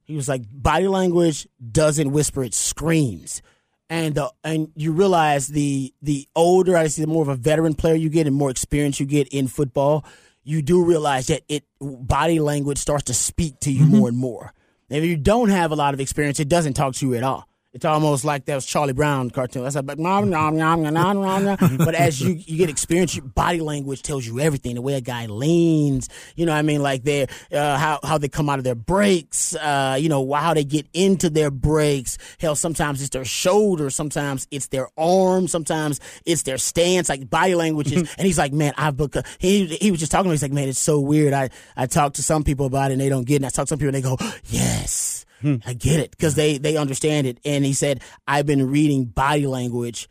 He 0.05 0.17
was 0.17 0.29
like, 0.29 0.43
"Body 0.53 0.89
language 0.89 1.49
doesn't 1.71 2.11
whisper; 2.13 2.45
it 2.45 2.55
screams." 2.55 3.43
And 3.89 4.15
the 4.15 4.31
and 4.45 4.71
you 4.77 4.93
realize 4.93 5.49
the 5.49 5.95
the 6.03 6.29
older 6.37 6.77
I 6.77 6.89
see, 6.89 7.03
the 7.03 7.09
more 7.09 7.23
of 7.23 7.29
a 7.29 7.37
veteran 7.37 7.75
player 7.75 7.95
you 7.95 8.11
get, 8.11 8.27
and 8.27 8.37
more 8.37 8.51
experience 8.51 9.01
you 9.01 9.07
get 9.07 9.29
in 9.29 9.49
football, 9.49 10.05
you 10.45 10.63
do 10.63 10.85
realize 10.85 11.29
that 11.29 11.43
it 11.49 11.65
body 11.81 12.39
language 12.39 12.79
starts 12.79 13.05
to 13.05 13.15
speak 13.15 13.59
to 13.61 13.73
you 13.73 13.85
mm-hmm. 13.85 13.97
more 13.97 14.09
and 14.09 14.19
more. 14.19 14.53
If 14.91 15.05
you 15.05 15.17
don't 15.17 15.49
have 15.49 15.71
a 15.71 15.77
lot 15.77 15.95
of 15.95 16.01
experience, 16.01 16.41
it 16.41 16.49
doesn't 16.49 16.75
talk 16.75 16.95
to 16.97 17.07
you 17.07 17.15
at 17.15 17.23
all. 17.23 17.50
It's 17.73 17.85
almost 17.85 18.25
like 18.25 18.47
that 18.47 18.57
was 18.57 18.67
Charlie 18.67 18.93
Brown 18.93 19.31
cartoon. 19.31 19.63
That's 19.63 19.77
like, 19.77 19.97
nom, 19.97 20.29
nom, 20.29 20.57
nom, 20.57 20.83
nom, 20.83 20.93
nom, 20.93 21.45
nom. 21.45 21.77
but 21.77 21.95
as 21.95 22.21
you, 22.21 22.35
you 22.35 22.57
get 22.57 22.69
experience, 22.69 23.15
your 23.15 23.25
body 23.25 23.61
language 23.61 24.03
tells 24.03 24.27
you 24.27 24.41
everything. 24.41 24.75
The 24.75 24.83
way 24.83 24.95
a 24.95 25.01
guy 25.01 25.27
leans, 25.27 26.09
you 26.35 26.47
know 26.47 26.53
what 26.53 26.59
I 26.59 26.63
mean? 26.63 26.83
Like 26.83 27.05
their, 27.05 27.29
uh, 27.53 27.79
how, 27.79 28.01
how 28.03 28.19
they 28.19 28.29
come 28.29 28.51
out 28.51 28.59
of 28.59 28.65
their 28.65 28.75
breaks, 28.75 29.55
uh, 29.55 29.97
you 30.01 30.09
know, 30.09 30.33
how 30.33 30.53
they 30.53 30.65
get 30.65 30.89
into 30.93 31.31
their 31.31 31.53
breaks. 31.53 32.19
Hell, 32.41 32.57
sometimes 32.57 33.03
it's 33.03 33.11
their 33.11 33.25
shoulder. 33.25 33.89
Sometimes 33.89 34.49
it's 34.51 34.67
their 34.67 34.89
arm. 34.99 35.47
Sometimes 35.47 36.01
it's 36.27 36.43
their 36.43 36.59
stance, 36.59 37.09
like 37.09 37.31
body 37.31 37.55
languages. 37.55 38.13
and 38.19 38.27
he's 38.27 38.39
like, 38.39 38.53
man, 38.53 38.75
I've 38.79 38.97
booked, 38.97 39.17
he, 39.39 39.67
he 39.67 39.93
was 39.93 40.01
just 40.01 40.11
talking 40.11 40.25
to 40.25 40.31
me. 40.31 40.35
He's 40.35 40.43
like, 40.43 40.53
man, 40.53 40.69
it's 40.69 40.81
so 40.81 40.99
weird. 40.99 41.33
I, 41.35 41.51
I 41.77 41.87
talk 41.87 42.15
to 42.15 42.23
some 42.25 42.43
people 42.43 42.67
about 42.67 42.91
it 42.91 42.95
and 42.95 43.01
they 43.01 43.09
don't 43.09 43.25
get 43.25 43.35
it. 43.35 43.37
And 43.37 43.47
I 43.47 43.51
talk 43.51 43.67
to 43.67 43.69
some 43.69 43.79
people 43.79 43.95
and 43.95 44.05
they 44.05 44.09
go, 44.09 44.19
yes 44.47 45.20
Hmm. 45.41 45.57
I 45.67 45.75
get 45.75 46.01
it 46.01 46.11
because 46.11 46.35
they 46.35 46.59
they 46.59 46.77
understand 46.77 47.27
it. 47.27 47.39
And 47.45 47.65
he 47.65 47.73
said, 47.73 48.03
I've 48.27 48.47
been 48.47 48.71
reading 48.71 49.05
body 49.05 49.47
language 49.47 50.09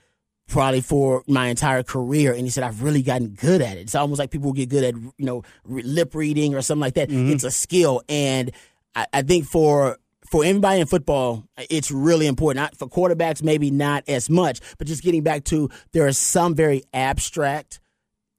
probably 0.50 0.82
for 0.82 1.24
my 1.28 1.48
entire 1.48 1.84
career. 1.84 2.34
And 2.34 2.42
he 2.42 2.50
said, 2.50 2.64
I've 2.64 2.84
really 2.84 3.04
gotten 3.04 3.30
good 3.30 3.62
at 3.62 3.78
it. 3.78 3.82
It's 3.82 3.96
almost 3.96 4.20
like 4.20 4.32
people 4.32 4.52
get 4.52 4.70
good 4.70 4.84
at, 4.84 4.96
you 4.96 5.26
know, 5.26 5.44
lip 5.66 6.16
reading 6.16 6.56
or 6.56 6.62
something 6.62 6.82
like 6.82 6.96
that. 6.96 7.10
Mm-hmm. 7.10 7.32
It's 7.32 7.44
a 7.44 7.52
skill. 7.52 8.02
And 8.10 8.52
I, 8.96 9.06
I, 9.14 9.22
think 9.22 9.46
for, 9.46 10.00
for 10.30 10.44
anybody 10.44 10.82
in 10.82 10.88
football, 10.88 11.46
it's 11.70 11.92
really 11.92 12.28
important. 12.28 12.64
Not 12.64 12.76
for 12.76 12.88
quarterbacks, 12.88 13.44
maybe 13.44 13.72
not 13.72 14.04
as 14.08 14.30
much, 14.30 14.60
but 14.78 14.88
just 14.88 15.04
getting 15.04 15.24
back 15.24 15.44
to 15.46 15.70
there 15.94 16.08
are 16.08 16.12
some 16.12 16.56
very 16.56 16.84
abstract 16.94 17.79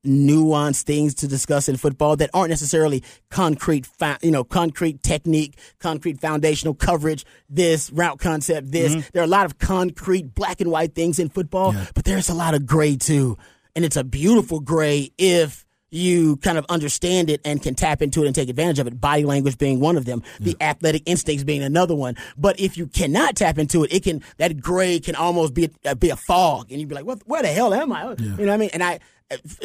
nuanced 0.05 0.83
things 0.83 1.15
to 1.17 1.29
discuss 1.29 1.69
in 1.69 1.77
football 1.77 2.17
that 2.17 2.31
aren't 2.33 2.51
necessarily 2.51 3.03
concrete, 3.31 3.89
you 4.23 4.31
know, 4.31 4.45
concrete 4.45 5.03
technique, 5.03 5.59
concrete 5.79 6.21
foundational 6.21 6.75
coverage, 6.75 7.25
this 7.49 7.91
route 7.91 8.19
concept, 8.19 8.73
this. 8.73 8.93
Mm-hmm. 8.93 9.09
There 9.13 9.23
are 9.23 9.27
a 9.27 9.29
lot 9.29 9.47
of 9.47 9.59
concrete 9.59 10.35
black 10.35 10.61
and 10.61 10.71
white 10.71 10.95
things 10.95 11.19
in 11.19 11.29
football, 11.29 11.75
yeah. 11.75 11.87
but 11.95 12.05
there's 12.05 12.29
a 12.29 12.35
lot 12.35 12.55
of 12.55 12.67
gray 12.67 12.97
too. 12.97 13.37
And 13.77 13.85
it's 13.85 13.97
a 13.97 14.05
beautiful 14.05 14.61
gray 14.61 15.13
if 15.19 15.65
you 15.91 16.37
kind 16.37 16.57
of 16.57 16.65
understand 16.69 17.31
it 17.31 17.41
and 17.45 17.63
can 17.63 17.75
tap 17.75 18.01
into 18.01 18.23
it 18.23 18.27
and 18.27 18.35
take 18.35 18.49
advantage 18.49 18.79
of 18.79 18.87
it. 18.87 19.01
Body 19.01 19.25
language 19.25 19.59
being 19.59 19.81
one 19.81 19.97
of 19.97 20.05
them, 20.05 20.23
yeah. 20.39 20.53
the 20.53 20.57
athletic 20.63 21.03
instincts 21.07 21.45
being 21.45 21.63
another 21.63 21.95
one. 21.95 22.17
But 22.37 22.61
if 22.61 22.77
you 22.77 22.87
cannot 22.87 23.37
tap 23.37 23.59
into 23.59 23.85
it, 23.85 23.93
it 23.93 24.05
can 24.05 24.23
that 24.39 24.61
gray 24.61 25.01
can 25.01 25.15
almost 25.15 25.55
be 25.55 25.71
a, 25.85 25.97
be 25.97 26.11
a 26.11 26.17
fog, 26.17 26.71
and 26.71 26.81
you'd 26.81 26.89
be 26.89 26.95
like, 26.95 27.05
"What? 27.05 27.23
Where 27.27 27.43
the 27.43 27.49
hell 27.49 27.75
am 27.75 27.93
I?" 27.93 28.03
Yeah. 28.05 28.15
You 28.19 28.29
know 28.29 28.47
what 28.47 28.51
I 28.51 28.57
mean? 28.57 28.71
And 28.73 28.83
I 28.83 29.01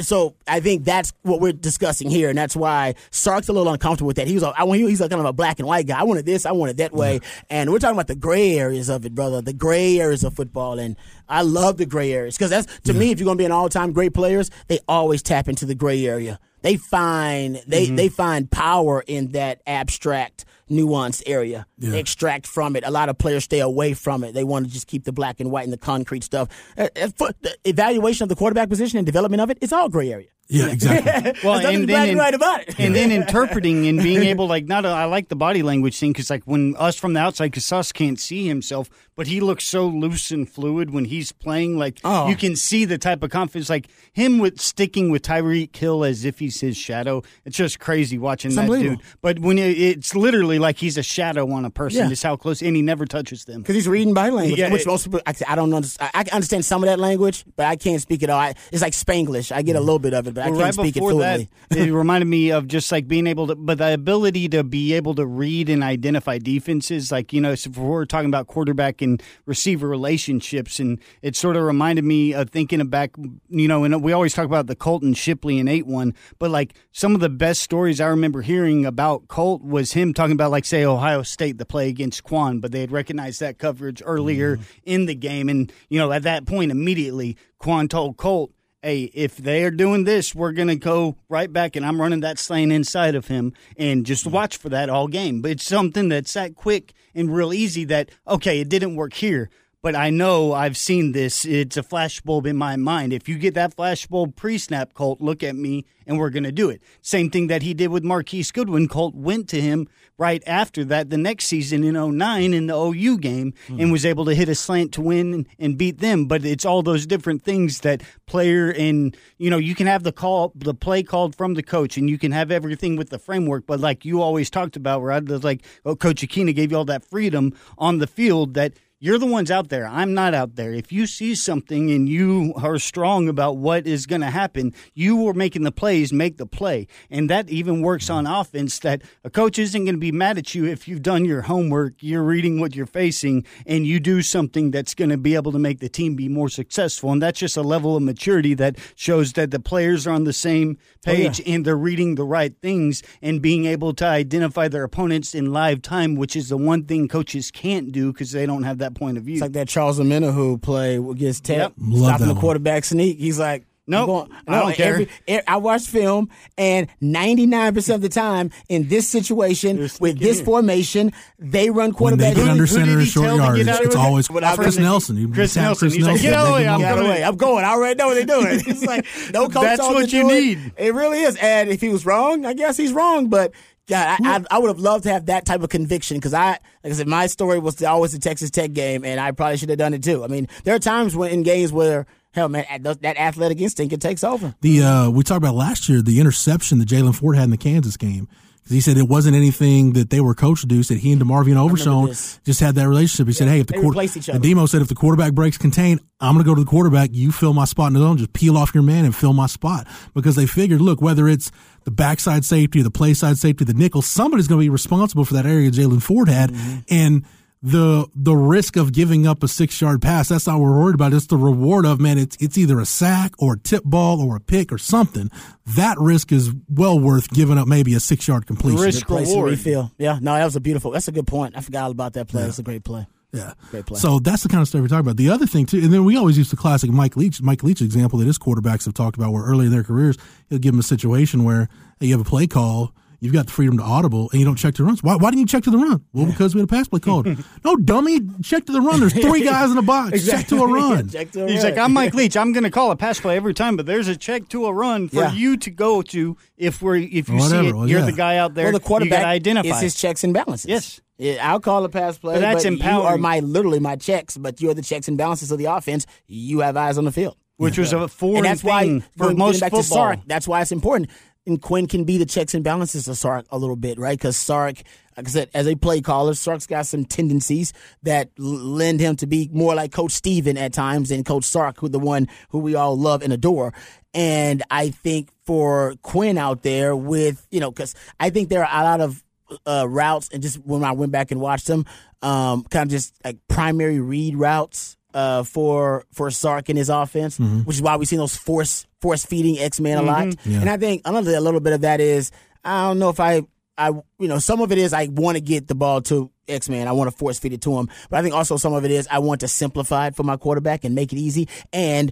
so 0.01 0.35
I 0.47 0.59
think 0.59 0.83
that's 0.83 1.13
what 1.23 1.41
we're 1.41 1.53
discussing 1.53 2.09
here, 2.09 2.29
and 2.29 2.37
that's 2.37 2.55
why 2.55 2.95
Sark's 3.11 3.47
a 3.47 3.53
little 3.53 3.71
uncomfortable 3.71 4.07
with 4.07 4.17
that. 4.17 4.27
He 4.27 4.33
was, 4.35 4.43
I 4.43 4.63
want, 4.63 4.79
he's 4.79 5.01
like 5.01 5.09
kind 5.09 5.19
of 5.19 5.25
a 5.25 5.33
black 5.33 5.59
and 5.59 5.67
white 5.67 5.87
guy. 5.87 5.99
I 5.99 6.03
wanted 6.03 6.25
this, 6.25 6.45
I 6.45 6.51
wanted 6.51 6.77
that 6.77 6.93
way, 6.93 7.19
and 7.49 7.71
we're 7.71 7.79
talking 7.79 7.95
about 7.95 8.07
the 8.07 8.15
gray 8.15 8.57
areas 8.57 8.89
of 8.89 9.05
it, 9.05 9.15
brother. 9.15 9.41
The 9.41 9.53
gray 9.53 9.99
areas 9.99 10.23
of 10.23 10.35
football, 10.35 10.79
and 10.79 10.95
I 11.27 11.41
love 11.41 11.77
the 11.77 11.85
gray 11.85 12.13
areas 12.13 12.37
because 12.37 12.51
that's 12.51 12.79
to 12.81 12.93
me, 12.93 13.11
if 13.11 13.19
you're 13.19 13.25
going 13.25 13.37
to 13.37 13.41
be 13.41 13.45
an 13.45 13.51
all-time 13.51 13.91
great 13.91 14.13
players, 14.13 14.51
they 14.67 14.79
always 14.87 15.23
tap 15.23 15.47
into 15.47 15.65
the 15.65 15.75
gray 15.75 16.05
area. 16.05 16.39
They 16.61 16.77
find 16.77 17.61
they 17.67 17.85
Mm-hmm. 17.85 17.95
they 17.95 18.09
find 18.09 18.49
power 18.49 19.03
in 19.05 19.33
that 19.33 19.61
abstract 19.67 20.45
nuanced 20.69 21.23
area. 21.25 21.67
Yeah. 21.77 21.91
They 21.91 21.99
extract 21.99 22.47
from 22.47 22.75
it. 22.75 22.83
A 22.85 22.91
lot 22.91 23.09
of 23.09 23.17
players 23.17 23.43
stay 23.43 23.59
away 23.59 23.93
from 23.93 24.23
it. 24.23 24.33
They 24.33 24.43
want 24.43 24.65
to 24.67 24.71
just 24.73 24.87
keep 24.87 25.03
the 25.03 25.11
black 25.11 25.39
and 25.39 25.51
white 25.51 25.63
and 25.63 25.73
the 25.73 25.77
concrete 25.77 26.23
stuff. 26.23 26.49
Uh, 26.77 26.87
uh, 26.99 27.09
for- 27.17 27.31
the 27.41 27.55
evaluation 27.65 28.23
of 28.23 28.29
the 28.29 28.35
quarterback 28.35 28.69
position 28.69 28.97
and 28.97 29.05
development 29.05 29.41
of 29.41 29.49
it, 29.49 29.57
it's 29.61 29.73
all 29.73 29.89
gray 29.89 30.11
area. 30.11 30.27
Yeah, 30.47 30.67
exactly. 30.67 31.33
Well, 31.43 31.53
There's 31.53 31.63
nothing 31.63 31.75
and 31.75 31.87
black 31.87 31.97
then 31.97 32.01
and 32.03 32.11
in- 32.11 32.17
white 32.19 32.33
about 32.35 32.61
it. 32.67 32.79
and 32.79 32.93
then 32.95 33.11
interpreting 33.21 33.87
and 33.87 33.97
being 33.99 34.21
able 34.33 34.47
like 34.47 34.65
not 34.65 34.85
a, 34.85 34.89
I 34.89 35.05
like 35.05 35.27
the 35.29 35.35
body 35.35 35.63
language 35.63 35.97
thing 35.99 36.11
because 36.13 36.29
like 36.29 36.43
when 36.45 36.75
us 36.77 36.95
from 36.95 37.13
the 37.13 37.19
outside 37.19 37.47
because 37.47 37.71
us 37.71 37.91
can't 37.91 38.19
see 38.19 38.47
himself 38.47 38.89
but 39.15 39.27
he 39.27 39.39
looks 39.39 39.63
so 39.63 39.87
loose 39.87 40.31
and 40.31 40.49
fluid 40.49 40.89
when 40.91 41.05
he's 41.05 41.31
playing 41.31 41.77
like 41.77 41.99
Oh. 42.03 42.27
you 42.27 42.35
can 42.35 42.55
see 42.55 42.85
the 42.85 42.97
type 42.97 43.23
of 43.23 43.29
confidence 43.29 43.69
like 43.69 43.87
him 44.13 44.39
with 44.39 44.59
sticking 44.59 45.09
with 45.11 45.21
Tyreek 45.21 45.75
Hill 45.75 46.03
as 46.03 46.25
if 46.25 46.39
he's 46.39 46.59
his 46.61 46.77
shadow 46.77 47.23
it's 47.45 47.57
just 47.57 47.79
crazy 47.79 48.17
watching 48.17 48.51
It's 48.51 48.57
that 48.57 48.67
dude 48.67 49.01
but 49.21 49.39
when 49.39 49.57
it, 49.57 49.77
it's 49.77 50.15
literally 50.15 50.59
like 50.59 50.77
he's 50.77 50.97
a 50.97 51.03
shadow 51.03 51.49
on 51.51 51.65
a 51.65 51.69
person 51.69 52.05
Yeah. 52.05 52.11
it's 52.11 52.23
how 52.23 52.35
close 52.35 52.61
and 52.61 52.75
he 52.75 52.81
never 52.81 53.05
touches 53.05 53.45
them 53.45 53.61
Because 53.61 53.75
he's 53.75 53.87
reading 53.87 54.13
body 54.13 54.31
language, 54.31 54.59
Yeah, 54.59 54.71
which 54.71 54.81
it- 54.81 54.87
most 54.87 55.05
people, 55.05 55.21
I, 55.25 55.33
I 55.47 55.55
don't 55.55 55.73
understand. 55.73 56.11
I, 56.13 56.19
I 56.19 56.23
can 56.23 56.33
understand 56.33 56.65
some 56.65 56.83
of 56.83 56.87
that 56.87 56.99
language, 56.99 57.45
but 57.55 57.65
I 57.67 57.75
can't 57.75 58.01
speak 58.01 58.23
it 58.23 58.29
all. 58.29 58.39
I, 58.39 58.53
it's 58.71 58.81
like 58.81 58.93
Spanglish. 58.93 59.51
I 59.51 59.61
get 59.61 59.75
a 59.75 59.79
mm. 59.79 59.85
little 59.85 59.99
bit 59.99 60.13
of 60.13 60.27
it, 60.27 60.33
but 60.33 60.43
I 60.43 60.49
can't 60.51 60.73
speak 60.73 60.95
it 60.97 60.99
fluently. 60.99 61.49
that, 61.69 61.77
it 61.79 61.91
reminded 61.93 62.25
me 62.27 62.51
of 62.51 62.67
just 62.67 62.91
like 62.91 63.07
being 63.07 63.27
able 63.27 63.47
to, 63.47 63.55
but 63.55 63.77
the 63.77 63.93
ability 63.93 64.49
to 64.49 64.63
be 64.63 64.93
able 64.93 65.15
to 65.15 65.25
read 65.25 65.69
and 65.69 65.83
identify 65.83 66.37
defenses. 66.37 67.11
Like, 67.11 67.33
you 67.33 67.41
know, 67.41 67.55
so 67.55 67.69
if 67.69 67.77
we're 67.77 68.05
talking 68.05 68.29
about 68.29 68.47
quarterback 68.47 69.01
and 69.05 69.23
receiver 69.45 69.87
relationships, 69.87 70.81
and 70.81 70.99
it 71.21 71.37
sort 71.37 71.55
of 71.55 71.63
reminded 71.63 72.03
me 72.03 72.33
of 72.33 72.49
thinking 72.49 72.85
back, 72.87 73.11
you 73.49 73.69
know, 73.69 73.85
and 73.85 74.03
we 74.03 74.11
always 74.11 74.33
talk 74.33 74.45
about 74.45 74.67
the 74.67 74.75
Colt 74.75 75.01
and 75.01 75.17
Shipley 75.17 75.57
and 75.59 75.69
8 75.69 75.87
1, 75.87 76.13
but 76.39 76.51
like 76.51 76.75
some 76.91 77.15
of 77.15 77.21
the 77.21 77.29
best 77.29 77.61
stories 77.61 78.01
I 78.01 78.07
remember 78.07 78.41
hearing 78.41 78.85
about 78.85 79.29
Colt 79.29 79.63
was 79.63 79.93
him 79.93 80.13
talking 80.13 80.33
about, 80.33 80.51
like, 80.51 80.65
say, 80.65 80.83
Ohio 80.83 81.23
State, 81.23 81.57
the 81.57 81.65
play 81.65 81.87
against 81.87 82.23
Quan, 82.23 82.59
but 82.59 82.71
they 82.71 82.81
had 82.81 82.91
recognized 82.91 83.39
that 83.39 83.57
coverage 83.57 84.01
earlier 84.05 84.57
mm-hmm. 84.57 84.63
in 84.83 85.05
the 85.05 85.15
game. 85.15 85.47
And, 85.47 85.71
you 85.87 85.99
know, 85.99 86.11
at 86.11 86.23
that 86.23 86.45
point, 86.45 86.71
immediately, 86.71 87.37
Quan 87.59 87.87
told 87.87 88.17
Colt, 88.17 88.51
hey, 88.85 89.09
if 89.15 89.35
they're 89.37 89.71
doing 89.71 90.03
this, 90.03 90.35
we're 90.35 90.51
going 90.51 90.67
to 90.67 90.75
go 90.75 91.15
right 91.27 91.51
back, 91.51 91.75
and 91.75 91.83
I'm 91.83 91.99
running 91.99 92.19
that 92.19 92.37
slant 92.37 92.71
inside 92.71 93.15
of 93.15 93.27
him, 93.27 93.53
and 93.77 94.05
just 94.05 94.25
mm. 94.25 94.31
watch 94.31 94.57
for 94.57 94.69
that 94.69 94.91
all 94.91 95.07
game. 95.07 95.41
But 95.41 95.51
it's 95.51 95.65
something 95.65 96.07
that's 96.09 96.31
that 96.33 96.55
quick 96.55 96.93
and 97.15 97.33
real 97.33 97.51
easy 97.51 97.83
that, 97.85 98.11
okay, 98.27 98.59
it 98.59 98.69
didn't 98.69 98.95
work 98.95 99.13
here. 99.13 99.49
But 99.85 99.93
I 99.93 100.09
know 100.09 100.51
I've 100.51 100.77
seen 100.77 101.11
this. 101.11 101.45
It's 101.45 101.77
a 101.77 101.83
flashbulb 101.83 102.47
in 102.47 102.57
my 102.57 102.75
mind. 102.75 103.13
If 103.13 103.29
you 103.29 103.37
get 103.37 103.53
that 103.53 103.77
flashbulb 103.77 104.35
pre 104.35 104.57
snap, 104.57 104.95
Colt, 104.95 105.21
look 105.21 105.43
at 105.43 105.55
me 105.55 105.85
and 106.07 106.17
we're 106.17 106.31
going 106.31 106.43
to 106.43 106.51
do 106.51 106.71
it. 106.71 106.81
Same 107.03 107.29
thing 107.29 107.47
that 107.47 107.61
he 107.61 107.75
did 107.75 107.89
with 107.89 108.03
Marquise 108.03 108.51
Goodwin. 108.51 108.87
Colt 108.87 109.13
went 109.13 109.47
to 109.49 109.61
him 109.61 109.87
right 110.17 110.41
after 110.47 110.85
that 110.85 111.09
the 111.09 111.17
next 111.17 111.45
season 111.45 111.83
in 111.83 111.93
09 112.17 112.53
in 112.53 112.67
the 112.67 112.75
OU 112.75 113.17
game 113.19 113.53
hmm. 113.67 113.79
and 113.79 113.91
was 113.91 114.05
able 114.05 114.25
to 114.25 114.33
hit 114.33 114.49
a 114.49 114.55
slant 114.55 114.91
to 114.93 115.01
win 115.01 115.45
and, 115.59 115.77
beat 115.77 115.99
them. 115.99 116.25
But 116.25 116.45
it's 116.45 116.65
all 116.65 116.81
those 116.81 117.05
different 117.05 117.43
things 117.43 117.81
that 117.81 118.01
player 118.25 118.71
and, 118.71 119.15
you 119.37 119.49
know, 119.49 119.57
you 119.57 119.75
can 119.75 119.87
have 119.87 120.03
the 120.03 120.11
call, 120.11 120.51
the 120.55 120.73
play 120.73 121.03
called 121.03 121.35
from 121.35 121.53
the 121.53 121.63
coach 121.63 121.97
and 121.97 122.09
you 122.09 122.17
can 122.17 122.31
have 122.31 122.49
everything 122.49 122.95
with 122.95 123.09
the 123.09 123.19
framework. 123.19 123.67
But 123.67 123.81
like 123.81 124.05
you 124.05 124.21
always 124.21 124.49
talked 124.49 124.75
about, 124.75 125.01
where 125.01 125.11
I 125.11 125.19
was 125.19 125.43
like, 125.43 125.63
oh, 125.85 125.95
Coach 125.95 126.21
Akina 126.21 126.55
gave 126.55 126.71
you 126.71 126.77
all 126.77 126.85
that 126.85 127.03
freedom 127.03 127.53
on 127.77 127.99
the 127.99 128.07
field 128.07 128.53
that 128.55 128.73
you're 129.05 129.19
the 129.19 129.27
ones 129.27 129.51
out 129.51 129.69
there. 129.69 129.85
I'm 129.85 130.15
not 130.15 130.33
out 130.33 130.55
there. 130.55 130.73
If 130.73 130.91
you 130.91 131.05
see 131.05 131.35
something 131.35 131.91
and 131.91 132.09
you 132.09 132.55
are 132.55 132.79
strong 132.79 133.29
about 133.29 133.57
what 133.57 133.85
is 133.85 134.07
going 134.07 134.21
to 134.21 134.31
happen, 134.31 134.73
you 134.95 135.27
are 135.27 135.33
making 135.35 135.61
the 135.61 135.71
plays 135.71 136.11
make 136.11 136.37
the 136.37 136.47
play. 136.47 136.87
And 137.11 137.29
that 137.29 137.47
even 137.47 137.83
works 137.83 138.09
on 138.09 138.25
offense 138.25 138.79
that 138.79 139.03
a 139.23 139.29
coach 139.29 139.59
isn't 139.59 139.85
going 139.85 139.93
to 139.93 139.99
be 139.99 140.11
mad 140.11 140.39
at 140.39 140.55
you 140.55 140.65
if 140.65 140.87
you've 140.87 141.03
done 141.03 141.23
your 141.23 141.43
homework, 141.43 141.93
you're 141.99 142.23
reading 142.23 142.59
what 142.59 142.75
you're 142.75 142.87
facing, 142.87 143.45
and 143.67 143.85
you 143.85 143.99
do 143.99 144.23
something 144.23 144.71
that's 144.71 144.95
going 144.95 145.11
to 145.11 145.17
be 145.17 145.35
able 145.35 145.51
to 145.51 145.59
make 145.59 145.81
the 145.81 145.89
team 145.89 146.15
be 146.15 146.27
more 146.27 146.49
successful. 146.49 147.11
And 147.11 147.21
that's 147.21 147.39
just 147.39 147.57
a 147.57 147.61
level 147.61 147.95
of 147.95 148.01
maturity 148.01 148.55
that 148.55 148.79
shows 148.95 149.33
that 149.33 149.51
the 149.51 149.59
players 149.59 150.07
are 150.07 150.13
on 150.13 150.23
the 150.23 150.33
same 150.33 150.79
oh, 150.79 151.11
page 151.11 151.39
and 151.45 151.63
they're 151.63 151.77
reading 151.77 152.15
the 152.15 152.25
right 152.25 152.59
things 152.59 153.03
and 153.21 153.39
being 153.39 153.65
able 153.65 153.93
to 153.93 154.05
identify 154.05 154.67
their 154.67 154.83
opponents 154.83 155.35
in 155.35 155.53
live 155.53 155.83
time, 155.83 156.15
which 156.15 156.35
is 156.35 156.49
the 156.49 156.57
one 156.57 156.85
thing 156.85 157.07
coaches 157.07 157.51
can't 157.51 157.91
do 157.91 158.11
because 158.11 158.31
they 158.31 158.47
don't 158.47 158.63
have 158.63 158.79
that 158.79 158.94
point 158.95 159.17
of 159.17 159.23
view. 159.23 159.33
It's 159.35 159.41
like 159.41 159.53
that 159.53 159.67
Charles 159.67 159.99
Omenihu 159.99 160.61
play 160.61 160.95
against 160.97 161.43
Tech, 161.45 161.57
Yep. 161.57 161.73
Stopping 161.73 162.01
that 162.01 162.19
the 162.19 162.25
one. 162.33 162.37
quarterback 162.41 162.85
sneak. 162.85 163.17
He's 163.19 163.37
like, 163.39 163.65
Nope, 163.87 164.29
I'm 164.31 164.55
I 164.55 164.59
don't 164.61 164.69
no, 164.69 164.73
care. 164.75 164.93
every- 164.93 165.09
e- 165.27 165.39
I 165.47 165.57
watched 165.57 165.89
film, 165.89 166.31
and 166.57 166.87
99% 167.03 167.93
of 167.93 168.01
the 168.01 168.09
time 168.09 168.49
in 168.67 168.87
this 168.87 169.07
situation 169.07 169.77
with 169.99 170.17
this 170.17 170.39
in. 170.39 170.45
formation, 170.45 171.11
they 171.37 171.69
run 171.69 171.89
When 171.89 171.93
quarterback. 171.93 172.33
they 172.33 172.41
get 172.41 172.49
under 172.49 172.65
center 172.65 172.93
he 172.95 173.01
in 173.01 173.05
short 173.05 173.27
tell 173.27 173.37
to 173.37 173.43
yardage, 173.43 173.65
get 173.67 173.81
it's 173.81 173.95
always 173.95 174.27
What 174.27 174.43
I 174.43 174.55
Chris 174.55 174.75
heard- 174.77 174.81
Nelson. 174.85 175.17
You 175.17 175.29
Chris 175.29 175.53
tap 175.53 175.63
Nelson. 175.65 175.79
Chris 175.89 175.93
He's 175.97 176.03
like, 176.03 176.13
Nelson, 176.15 176.31
"Get 176.31 176.31
they 176.41 176.49
away, 176.49 176.59
give 176.63 176.71
I'm 176.71 176.79
him 176.81 176.95
Get 176.95 177.05
away. 177.05 177.23
I'm 177.23 177.35
going. 177.37 177.63
I 177.63 177.69
already 177.73 177.95
know 177.99 178.07
what 178.07 178.13
they're 178.15 178.25
doing. 178.25 178.59
It's 178.65 178.83
like 178.83 179.05
no 179.31 179.47
coach 179.49 179.61
That's 179.63 179.79
told 179.81 179.93
what 179.93 180.11
you 180.11 180.23
do 180.23 180.29
it. 180.31 180.33
need. 180.41 180.73
It 180.79 180.93
really 180.95 181.19
is. 181.21 181.35
And 181.39 181.69
if 181.69 181.79
he 181.79 181.89
was 181.89 182.07
wrong, 182.07 182.43
I 182.43 182.53
guess 182.53 182.77
he's 182.77 182.91
wrong. 182.91 183.27
But 183.27 183.51
God, 183.87 184.17
I, 184.19 184.35
I, 184.35 184.43
I 184.51 184.57
would 184.57 184.69
have 184.69 184.79
loved 184.79 185.03
to 185.03 185.11
have 185.11 185.27
that 185.27 185.45
type 185.45 185.61
of 185.61 185.69
conviction 185.69 186.17
because 186.17 186.33
I, 186.33 186.51
like 186.83 186.91
I 186.91 186.91
said, 186.91 187.07
my 187.07 187.27
story 187.27 187.59
was 187.59 187.81
always 187.83 188.13
the 188.13 188.19
Texas 188.19 188.49
Tech 188.49 188.73
game, 188.73 189.05
and 189.05 189.19
I 189.19 189.31
probably 189.31 189.57
should 189.57 189.69
have 189.69 189.77
done 189.77 189.93
it 189.93 190.03
too. 190.03 190.23
I 190.23 190.27
mean, 190.27 190.47
there 190.63 190.73
are 190.73 190.79
times 190.79 191.15
when 191.15 191.31
in 191.31 191.43
games 191.43 191.71
where 191.71 192.07
hell, 192.33 192.49
man, 192.49 192.65
that 192.81 193.01
that 193.01 193.17
athletic 193.17 193.59
instinct 193.61 193.93
it 193.93 194.01
takes 194.01 194.23
over. 194.23 194.55
The 194.61 194.83
uh, 194.83 195.09
we 195.09 195.23
talked 195.23 195.37
about 195.37 195.55
last 195.55 195.87
year 195.87 196.01
the 196.01 196.19
interception 196.19 196.79
that 196.79 196.87
Jaylan 196.89 197.15
Ford 197.15 197.35
had 197.37 197.45
in 197.45 197.49
the 197.51 197.57
Kansas 197.57 197.97
game. 197.97 198.27
He 198.67 198.81
said 198.81 198.97
it 198.97 199.07
wasn't 199.07 199.35
anything 199.35 199.93
that 199.93 200.09
they 200.09 200.19
were 200.19 200.33
coached 200.33 200.61
to 200.61 200.67
do. 200.67 200.77
He 200.77 200.83
said 200.83 200.97
he 200.97 201.11
and 201.11 201.21
DeMarvion. 201.21 201.55
Overshown 201.55 202.07
just 202.43 202.59
had 202.59 202.73
that 202.75 202.87
relationship. 202.87 203.27
He 203.27 203.33
said, 203.33 203.47
"Hey, 203.47 203.59
if 203.59 203.67
the 203.67 203.73
they 203.73 203.79
quarter, 203.79 203.89
replaced 203.91 204.17
each 204.17 204.27
other. 204.29 204.37
and 204.37 204.43
Demo 204.43 204.65
said 204.65 204.81
if 204.81 204.87
the 204.87 204.95
quarterback 204.95 205.33
breaks 205.33 205.57
contain, 205.57 205.99
I'm 206.19 206.33
going 206.33 206.43
to 206.43 206.49
go 206.49 206.55
to 206.55 206.61
the 206.63 206.69
quarterback. 206.69 207.09
You 207.13 207.31
fill 207.31 207.53
my 207.53 207.65
spot 207.65 207.87
in 207.89 207.93
the 207.93 207.99
zone. 207.99 208.17
Just 208.17 208.33
peel 208.33 208.57
off 208.57 208.73
your 208.73 208.81
man 208.83 209.05
and 209.05 209.15
fill 209.15 209.33
my 209.33 209.45
spot 209.45 209.85
because 210.15 210.35
they 210.35 210.47
figured, 210.47 210.81
look, 210.81 210.99
whether 210.99 211.27
it's 211.27 211.51
the 211.83 211.91
backside 211.91 212.43
safety, 212.43 212.81
the 212.81 212.89
play 212.89 213.13
side 213.13 213.37
safety, 213.37 213.65
the 213.65 213.73
nickel, 213.75 214.01
somebody's 214.01 214.47
going 214.47 214.59
to 214.59 214.65
be 214.65 214.69
responsible 214.69 215.25
for 215.25 215.35
that 215.35 215.45
area 215.45 215.69
Jaylan 215.69 216.01
Ford 216.01 216.27
had, 216.27 216.49
Mm-hmm. 216.51 216.79
and 216.89 217.25
the 217.65 218.07
the 218.13 218.35
risk 218.35 218.75
of 218.75 218.93
giving 218.93 219.25
up 219.25 219.41
a 219.41 219.47
six 219.47 219.81
yard 219.81 219.99
pass, 219.99 220.29
that's 220.29 220.45
not 220.45 220.59
what 220.59 220.65
we're 220.65 220.79
worried 220.79 220.93
about. 220.93 221.13
It's 221.13 221.25
the 221.25 221.37
reward 221.37 221.85
of 221.85 221.99
man, 221.99 222.19
it's 222.19 222.37
it's 222.39 222.57
either 222.59 222.79
a 222.79 222.85
sack 222.85 223.33
or 223.39 223.53
a 223.53 223.57
tip 223.57 223.83
ball 223.83 224.21
or 224.21 224.35
a 224.35 224.39
pick 224.39 224.71
or 224.71 224.77
something. 224.77 225.31
That 225.75 225.97
risk 225.99 226.31
is 226.31 226.53
well 226.69 226.99
worth 226.99 227.29
giving 227.31 227.57
up 227.57 227.67
maybe 227.67 227.95
a 227.95 227.99
six 227.99 228.27
yard 228.27 228.45
completion. 228.45 228.81
Risk 228.81 229.09
reward. 229.09 229.49
refill. 229.49 229.91
Yeah, 229.97 230.19
no, 230.21 230.35
that 230.35 230.45
was 230.45 230.55
a 230.55 230.59
beautiful. 230.59 230.91
That's 230.91 231.07
a 231.07 231.11
good 231.11 231.25
point. 231.25 231.57
I 231.57 231.61
forgot 231.61 231.85
all 231.85 231.91
about 231.91 232.13
that 232.13 232.27
play. 232.27 232.43
That's 232.43 232.59
a 232.59 232.63
great 232.63 232.83
play. 232.83 233.07
Yeah. 233.33 233.53
Great 233.71 233.85
play. 233.85 233.99
So 233.99 234.19
that's 234.19 234.43
the 234.43 234.49
kind 234.49 234.61
of 234.61 234.67
stuff 234.67 234.81
we're 234.81 234.87
talking 234.87 235.01
about. 235.01 235.17
The 235.17 235.29
other 235.29 235.47
thing 235.47 235.65
too, 235.65 235.79
and 235.79 235.91
then 235.91 236.05
we 236.05 236.15
always 236.15 236.37
use 236.37 236.51
the 236.51 236.55
classic 236.55 236.91
Mike 236.91 237.17
Leach, 237.17 237.41
Mike 237.41 237.63
Leach 237.63 237.81
example 237.81 238.19
that 238.19 238.25
his 238.25 238.37
quarterbacks 238.37 238.85
have 238.85 238.93
talked 238.93 239.17
about 239.17 239.33
where 239.33 239.43
early 239.43 239.65
in 239.65 239.71
their 239.71 239.83
careers, 239.83 240.17
he'll 240.49 240.59
give 240.59 240.71
them 240.71 240.79
a 240.79 240.83
situation 240.83 241.43
where 241.43 241.67
hey, 241.99 242.07
you 242.07 242.17
have 242.17 242.25
a 242.25 242.29
play 242.29 242.47
call, 242.47 242.93
you've 243.25 243.33
got 243.33 243.47
the 243.47 243.51
freedom 243.51 243.77
to 243.79 243.83
audible, 243.83 244.29
and 244.31 244.39
you 244.39 244.45
don't 244.45 244.55
check 244.55 244.75
to 244.75 244.83
the 244.83 244.85
runs. 244.85 245.03
Why, 245.03 245.15
why 245.15 245.29
didn't 245.31 245.39
you 245.41 245.45
check 245.47 245.63
to 245.63 245.71
the 245.71 245.77
run? 245.77 246.05
Well, 246.13 246.25
because 246.27 246.55
we 246.55 246.61
had 246.61 246.69
a 246.69 246.71
pass 246.71 246.87
play 246.87 246.99
called. 247.01 247.27
no, 247.65 247.75
dummy, 247.75 248.21
check 248.43 248.65
to 248.67 248.71
the 248.71 248.79
run. 248.81 248.99
There's 249.01 249.13
three 249.13 249.43
guys 249.43 249.69
in 249.71 249.75
the 249.75 249.81
box. 249.81 250.25
Check 250.25 250.47
to 250.47 250.63
a 250.63 250.67
run. 250.71 251.09
Check 251.09 251.31
to 251.31 251.43
a 251.45 251.47
He's 251.49 251.63
run. 251.63 251.73
like, 251.73 251.77
I'm 251.83 251.91
Mike 251.93 252.13
Leach. 252.13 252.37
I'm 252.37 252.53
going 252.53 252.63
to 252.63 252.71
call 252.71 252.91
a 252.91 252.95
pass 252.95 253.19
play 253.19 253.35
every 253.35 253.53
time, 253.53 253.75
but 253.75 253.85
there's 253.85 254.07
a 254.07 254.15
check 254.15 254.47
to 254.49 254.67
a 254.67 254.73
run 254.73 255.09
for 255.09 255.15
Yeah. 255.17 255.33
you 255.33 255.57
to 255.57 255.69
go 255.69 256.01
to 256.03 256.37
if 256.57 256.81
we're 256.81 256.95
if 256.95 257.27
you 257.27 257.39
see 257.41 257.67
it. 257.67 257.75
well, 257.75 257.89
you're 257.89 257.99
yeah. 257.99 258.05
the 258.05 258.11
guy 258.13 258.37
out 258.37 258.53
there. 258.53 258.65
well, 258.65 258.73
the 258.73 258.79
quarterback 258.79 259.19
got 259.19 259.21
to 259.23 259.27
identify. 259.27 259.75
is 259.75 259.81
his 259.81 259.95
checks 259.95 260.23
and 260.23 260.33
balances. 260.33 260.69
Yes. 260.69 261.01
Yeah, 261.17 261.49
I'll 261.49 261.61
call 261.61 261.85
a 261.85 261.89
pass 261.89 262.17
play, 262.17 262.35
But 262.35 262.41
that's 262.41 262.65
you 262.65 262.77
are 262.83 263.17
my 263.17 263.39
literally 263.39 263.79
my 263.79 263.95
checks, 263.95 264.35
but 264.37 264.59
you're 264.59 264.73
the 264.73 264.81
checks 264.81 265.07
and 265.07 265.17
balances 265.17 265.49
of 265.49 265.57
the 265.57 265.65
offense. 265.65 266.05
You 266.27 266.59
have 266.59 266.75
eyes 266.75 266.97
on 266.97 267.05
the 267.05 267.11
field. 267.11 267.37
which 267.57 267.77
was 267.77 267.93
a 267.93 268.09
foreign 268.09 268.37
and 268.37 268.45
that's 268.47 268.61
thing 268.61 268.69
why 268.69 268.99
for 269.15 269.23
going- 269.27 269.37
most 269.37 269.61
back 269.61 269.71
football. 269.71 269.81
to 269.83 269.87
Sark, 269.87 270.19
that's 270.27 270.45
why 270.45 270.59
it's 270.61 270.73
important. 270.73 271.09
And 271.47 271.61
Quinn 271.61 271.87
can 271.87 272.05
be 272.05 272.17
the 272.17 272.25
checks 272.25 272.53
and 272.53 272.63
balances 272.63 273.07
of 273.07 273.17
Sark 273.17 273.45
a 273.51 273.57
little 273.57 273.75
bit, 273.75 273.99
right? 273.99 274.17
Because 274.17 274.35
Sark, 274.35 274.81
like 275.15 275.27
I 275.27 275.29
said, 275.29 275.49
as 275.53 275.67
a 275.67 275.75
play 275.75 276.01
caller, 276.01 276.33
Sark's 276.33 276.65
got 276.65 276.87
some 276.87 277.05
tendencies 277.05 277.71
that 278.03 278.31
lend 278.37 278.99
him 278.99 279.15
to 279.17 279.27
be 279.27 279.49
more 279.53 279.75
like 279.75 279.91
Coach 279.91 280.11
Steven 280.11 280.57
at 280.57 280.73
times 280.73 281.09
than 281.09 281.23
Coach 281.23 281.43
Sark, 281.43 281.79
who 281.79 281.87
the 281.87 281.99
one 281.99 282.27
who 282.49 282.59
we 282.59 282.73
all 282.73 282.97
love 282.97 283.21
and 283.21 283.31
adore. 283.31 283.73
And 284.13 284.63
I 284.71 284.89
think 284.89 285.29
for 285.45 285.95
Quinn 286.01 286.37
out 286.37 286.63
there 286.63 286.95
with, 286.95 287.45
you 287.51 287.59
know, 287.59 287.69
because 287.69 287.93
I 288.19 288.31
think 288.31 288.49
there 288.49 288.65
are 288.65 288.81
a 288.81 288.83
lot 288.83 289.01
of 289.01 289.23
uh, 289.67 289.85
routes, 289.87 290.29
and 290.29 290.41
just 290.41 290.57
when 290.57 290.83
I 290.83 290.93
went 290.93 291.11
back 291.11 291.31
and 291.31 291.39
watched 291.39 291.67
them, 291.67 291.85
um, 292.21 292.63
kind 292.63 292.87
of 292.87 292.91
just 292.91 293.13
like 293.23 293.37
primary 293.47 293.99
read 293.99 294.35
routes 294.35 294.97
uh, 295.15 295.41
for 295.43 296.05
for 296.13 296.29
Sark 296.29 296.69
and 296.69 296.77
his 296.77 296.89
offense, 296.89 297.39
Mm-hmm. 297.39 297.61
which 297.61 297.77
is 297.77 297.81
why 297.81 297.95
we've 297.95 298.07
seen 298.07 298.19
those 298.19 298.35
force 298.37 298.85
force 299.01 299.25
feeding 299.25 299.57
X 299.57 299.79
Men 299.79 299.97
a 299.97 300.01
lot. 300.03 300.35
Yeah. 300.45 300.59
And 300.61 300.69
I 300.69 300.77
think 300.77 301.01
another 301.05 301.33
a 301.35 301.39
little 301.39 301.59
bit 301.61 301.73
of 301.73 301.81
that 301.81 301.99
is 302.01 302.29
I 302.63 302.87
don't 302.87 302.99
know 302.99 303.09
if 303.09 303.19
I 303.19 303.41
I 303.77 303.89
you 303.89 304.27
know 304.27 304.37
some 304.39 304.61
of 304.61 304.71
it 304.71 304.77
is 304.77 304.93
I 304.93 305.07
want 305.07 305.37
to 305.37 305.41
get 305.41 305.67
the 305.67 305.75
ball 305.75 306.01
to 306.03 306.29
X 306.47 306.69
Men. 306.69 306.87
I 306.87 306.91
want 306.91 307.09
to 307.09 307.17
force 307.17 307.39
feed 307.39 307.53
it 307.53 307.61
to 307.61 307.77
him, 307.79 307.89
but 308.09 308.17
I 308.19 308.21
think 308.21 308.35
also 308.35 308.57
some 308.57 308.73
of 308.73 308.85
it 308.85 308.91
is 308.91 309.07
I 309.09 309.19
want 309.19 309.41
to 309.41 309.47
simplify 309.47 310.07
it 310.07 310.15
for 310.15 310.23
my 310.23 310.37
quarterback 310.37 310.83
and 310.83 310.93
make 310.93 311.11
it 311.13 311.17
easy 311.17 311.47
and 311.73 312.11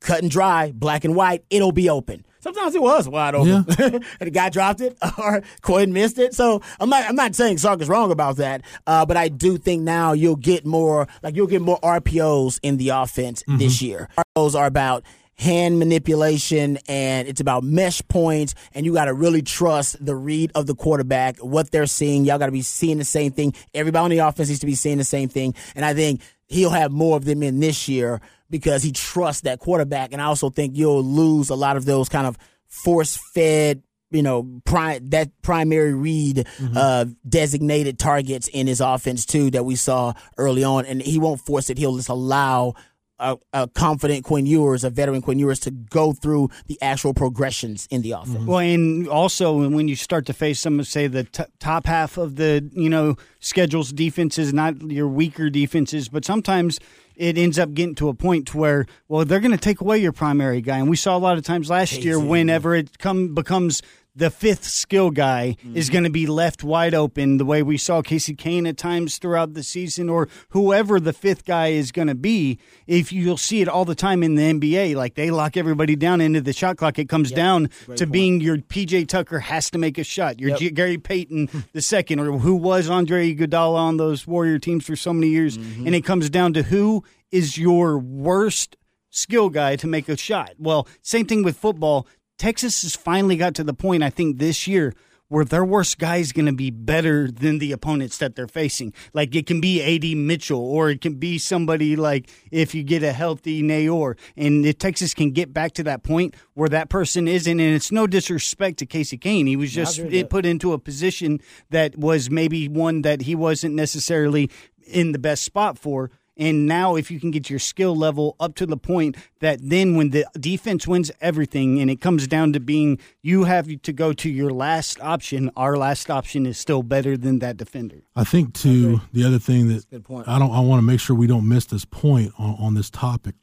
cut 0.00 0.20
and 0.20 0.30
dry, 0.30 0.70
black 0.74 1.04
and 1.04 1.14
white. 1.16 1.44
It'll 1.50 1.72
be 1.72 1.88
open. 1.88 2.26
Sometimes 2.44 2.74
it 2.74 2.82
was 2.82 3.08
wide 3.08 3.34
open, 3.34 3.64
and 3.78 4.04
the 4.20 4.30
guy 4.30 4.50
dropped 4.50 4.82
it 4.82 4.98
or 5.18 5.42
Quinn 5.62 5.94
missed 5.94 6.18
it. 6.18 6.34
So 6.34 6.60
I'm 6.78 6.90
not 6.90 7.08
I'm 7.08 7.16
not 7.16 7.34
saying 7.34 7.56
Sark 7.56 7.80
is 7.80 7.88
wrong 7.88 8.12
about 8.12 8.36
that, 8.36 8.60
uh, 8.86 9.06
but 9.06 9.16
I 9.16 9.28
do 9.28 9.56
think 9.56 9.80
now 9.80 10.12
you'll 10.12 10.36
get 10.36 10.66
more 10.66 11.08
like 11.22 11.36
you'll 11.36 11.46
get 11.46 11.62
more 11.62 11.80
RPOs 11.80 12.60
in 12.62 12.76
the 12.76 12.90
offense 12.90 13.42
this 13.48 13.80
year. 13.80 14.10
RPOs 14.36 14.54
are 14.54 14.66
about 14.66 15.04
hand 15.36 15.78
manipulation 15.78 16.78
and 16.86 17.26
it's 17.26 17.40
about 17.40 17.64
mesh 17.64 18.00
points 18.08 18.54
and 18.74 18.84
you 18.84 18.92
got 18.92 19.06
to 19.06 19.14
really 19.14 19.42
trust 19.42 19.96
the 20.04 20.14
read 20.14 20.52
of 20.54 20.66
the 20.66 20.74
quarterback 20.74 21.38
what 21.38 21.70
they're 21.70 21.86
seeing. 21.86 22.26
Y'all 22.26 22.38
got 22.38 22.46
to 22.46 22.52
be 22.52 22.62
seeing 22.62 22.98
the 22.98 23.04
same 23.06 23.32
thing. 23.32 23.54
Everybody 23.72 24.04
on 24.04 24.10
the 24.10 24.18
offense 24.18 24.50
needs 24.50 24.60
to 24.60 24.66
be 24.66 24.74
seeing 24.74 24.98
the 24.98 25.04
same 25.04 25.30
thing 25.30 25.54
and 25.74 25.84
i 25.84 25.94
think 25.94 26.20
he'll 26.46 26.70
have 26.70 26.92
more 26.92 27.16
of 27.16 27.24
them 27.24 27.42
in 27.42 27.60
this 27.60 27.88
year 27.88 28.20
because 28.50 28.82
he 28.82 28.92
trusts 28.92 29.42
that 29.42 29.58
quarterback. 29.58 30.12
And 30.12 30.20
i 30.20 30.26
also 30.26 30.50
think 30.50 30.76
you'll 30.76 31.04
lose 31.04 31.50
a 31.50 31.54
lot 31.54 31.76
of 31.76 31.84
those 31.84 32.08
kind 32.08 32.26
of 32.26 32.36
force 32.66 33.18
fed 33.34 33.82
you 34.14 34.22
know, 34.22 34.60
pri- 34.64 35.00
that 35.02 35.30
primary 35.42 35.92
read 35.92 36.46
uh, 36.76 37.04
designated 37.28 37.98
targets 37.98 38.46
in 38.46 38.68
his 38.68 38.80
offense 38.80 39.26
too 39.26 39.50
that 39.50 39.64
we 39.64 39.74
saw 39.74 40.12
early 40.38 40.62
on, 40.62 40.86
and 40.86 41.02
he 41.02 41.18
won't 41.18 41.40
force 41.40 41.68
it. 41.68 41.78
He'll 41.78 41.96
just 41.96 42.08
allow 42.08 42.74
a, 43.18 43.36
a 43.52 43.68
confident 43.68 44.24
Quinn 44.24 44.46
Ewers, 44.46 44.84
a 44.84 44.90
veteran 44.90 45.22
Quinn 45.22 45.38
Ewers, 45.38 45.60
to 45.60 45.70
go 45.70 46.12
through 46.12 46.50
the 46.66 46.80
actual 46.82 47.14
progressions 47.14 47.86
in 47.90 48.02
the 48.02 48.12
offense. 48.12 48.38
Mm-hmm. 48.38 48.46
Well, 48.46 48.58
and 48.58 49.08
also 49.08 49.68
when 49.68 49.88
you 49.88 49.96
start 49.96 50.26
to 50.26 50.32
face 50.32 50.60
some 50.60 50.80
of, 50.80 50.86
say, 50.86 51.06
the 51.06 51.24
t- 51.24 51.44
top 51.60 51.86
half 51.86 52.16
of 52.16 52.36
the 52.36 52.68
you 52.72 52.90
know 52.90 53.16
schedule's 53.40 53.92
defenses, 53.92 54.52
not 54.52 54.80
your 54.82 55.08
weaker 55.08 55.50
defenses, 55.50 56.08
but 56.08 56.24
sometimes 56.24 56.78
it 57.16 57.38
ends 57.38 57.58
up 57.58 57.72
getting 57.74 57.94
to 57.94 58.08
a 58.08 58.14
point 58.14 58.48
to 58.48 58.58
where, 58.58 58.86
well, 59.06 59.24
they're 59.24 59.40
going 59.40 59.52
to 59.52 59.56
take 59.56 59.80
away 59.80 59.98
your 59.98 60.12
primary 60.12 60.60
guy, 60.60 60.78
and 60.78 60.90
we 60.90 60.96
saw 60.96 61.16
a 61.16 61.18
lot 61.18 61.38
of 61.38 61.44
times 61.44 61.70
last 61.70 62.04
year 62.04 62.18
whenever 62.18 62.74
it 62.74 62.98
come 62.98 63.34
becomes 63.34 63.82
the 64.16 64.30
fifth 64.30 64.64
skill 64.64 65.10
guy 65.10 65.56
is 65.74 65.86
mm-hmm. 65.86 65.92
going 65.92 66.04
to 66.04 66.10
be 66.10 66.26
left 66.26 66.62
wide 66.62 66.94
open 66.94 67.36
the 67.36 67.44
way 67.44 67.62
we 67.62 67.76
saw 67.76 68.00
Casey 68.00 68.34
Cain 68.34 68.66
at 68.66 68.76
times 68.76 69.18
throughout 69.18 69.54
the 69.54 69.62
season 69.62 70.08
or 70.08 70.28
whoever 70.50 71.00
the 71.00 71.12
fifth 71.12 71.44
guy 71.44 71.68
is 71.68 71.90
going 71.90 72.08
to 72.08 72.14
be. 72.14 72.58
If 72.86 73.12
you'll 73.12 73.36
see 73.36 73.60
it 73.60 73.68
all 73.68 73.84
the 73.84 73.96
time 73.96 74.22
in 74.22 74.36
the 74.36 74.42
NBA, 74.42 74.94
like 74.94 75.14
they 75.14 75.30
lock 75.30 75.56
everybody 75.56 75.96
down 75.96 76.20
into 76.20 76.40
the 76.40 76.52
shot 76.52 76.76
clock, 76.76 76.98
it 76.98 77.08
comes 77.08 77.32
down 77.32 77.70
to 77.96 78.06
being 78.06 78.40
your 78.40 78.58
PJ 78.58 79.08
Tucker 79.08 79.40
has 79.40 79.70
to 79.70 79.78
make 79.78 79.98
a 79.98 80.04
shot. 80.04 80.38
Your 80.38 80.56
G- 80.56 80.70
Gary 80.70 80.98
Payton 80.98 81.48
the 81.72 81.82
second, 81.82 82.20
or 82.20 82.38
who 82.38 82.54
was 82.54 82.88
Andre 82.88 83.34
Iguodala 83.34 83.76
on 83.76 83.96
those 83.96 84.26
Warrior 84.26 84.58
teams 84.58 84.86
for 84.86 84.94
so 84.94 85.12
many 85.12 85.28
years, 85.28 85.58
mm-hmm. 85.58 85.86
and 85.86 85.94
it 85.94 86.02
comes 86.02 86.30
down 86.30 86.52
to 86.52 86.62
who 86.62 87.02
is 87.32 87.58
your 87.58 87.98
worst 87.98 88.76
skill 89.10 89.48
guy 89.48 89.76
to 89.76 89.86
make 89.86 90.08
a 90.08 90.16
shot. 90.16 90.52
Well, 90.58 90.86
same 91.02 91.26
thing 91.26 91.42
with 91.42 91.56
football. 91.56 92.06
Texas 92.38 92.82
has 92.82 92.96
finally 92.96 93.36
got 93.36 93.54
to 93.54 93.64
the 93.64 93.74
point, 93.74 94.02
I 94.02 94.10
think, 94.10 94.38
this 94.38 94.66
year 94.66 94.94
where 95.28 95.44
their 95.44 95.64
worst 95.64 95.98
guy 95.98 96.18
is 96.18 96.32
going 96.32 96.46
to 96.46 96.52
be 96.52 96.70
better 96.70 97.30
than 97.30 97.58
the 97.58 97.72
opponents 97.72 98.18
that 98.18 98.36
they're 98.36 98.46
facing. 98.46 98.92
Like 99.14 99.34
it 99.34 99.46
can 99.46 99.60
be 99.60 99.80
A.D. 99.80 100.14
Mitchell, 100.14 100.60
or 100.60 100.90
it 100.90 101.00
can 101.00 101.14
be 101.14 101.38
somebody 101.38 101.96
like 101.96 102.30
if 102.52 102.74
you 102.74 102.82
get 102.82 103.02
a 103.02 103.12
healthy 103.12 103.62
Neyor. 103.62 104.16
And 104.36 104.66
if 104.66 104.78
Texas 104.78 105.14
can 105.14 105.30
get 105.30 105.52
back 105.52 105.72
to 105.72 105.82
that 105.84 106.02
point 106.02 106.36
where 106.52 106.68
that 106.68 106.90
person 106.90 107.26
isn't, 107.26 107.58
and 107.58 107.74
it's 107.74 107.90
no 107.90 108.06
disrespect 108.06 108.78
to 108.80 108.86
Casey 108.86 109.16
Cain, 109.16 109.46
he 109.46 109.56
was 109.56 109.72
just 109.72 110.00
put 110.28 110.44
into 110.44 110.72
a 110.72 110.78
position 110.78 111.40
that 111.70 111.98
was 111.98 112.30
maybe 112.30 112.68
one 112.68 113.02
that 113.02 113.22
he 113.22 113.34
wasn't 113.34 113.74
necessarily 113.74 114.50
in 114.86 115.12
the 115.12 115.18
best 115.18 115.42
spot 115.42 115.78
for. 115.78 116.10
And 116.36 116.66
now, 116.66 116.96
if 116.96 117.10
you 117.10 117.20
can 117.20 117.30
get 117.30 117.48
your 117.48 117.60
skill 117.60 117.94
level 117.94 118.34
up 118.40 118.56
to 118.56 118.66
the 118.66 118.76
point 118.76 119.16
that 119.38 119.58
then 119.62 119.96
when 119.96 120.10
the 120.10 120.26
defense 120.38 120.86
wins 120.86 121.12
everything 121.20 121.80
and 121.80 121.88
it 121.88 122.00
comes 122.00 122.26
down 122.26 122.52
to 122.54 122.60
being 122.60 122.98
you 123.22 123.44
have 123.44 123.68
to 123.82 123.92
go 123.92 124.12
to 124.14 124.28
your 124.28 124.50
last 124.50 125.00
option, 125.00 125.50
our 125.56 125.76
last 125.76 126.10
option 126.10 126.44
is 126.44 126.58
still 126.58 126.82
better 126.82 127.16
than 127.16 127.38
that 127.38 127.56
defender. 127.56 128.02
I 128.16 128.24
think 128.24 128.54
too 128.54 129.00
the 129.12 129.24
other 129.24 129.38
thing 129.38 129.68
that 129.68 129.88
good 129.88 130.04
point. 130.04 130.26
I 130.26 130.38
don't 130.38 130.50
I 130.50 130.60
want 130.60 130.78
to 130.78 130.86
make 130.86 130.98
sure 130.98 131.14
we 131.14 131.28
don't 131.28 131.48
miss 131.48 131.66
this 131.66 131.84
point 131.84 132.32
on, 132.38 132.56
on 132.58 132.74
this 132.74 132.90
topic. 132.90 133.36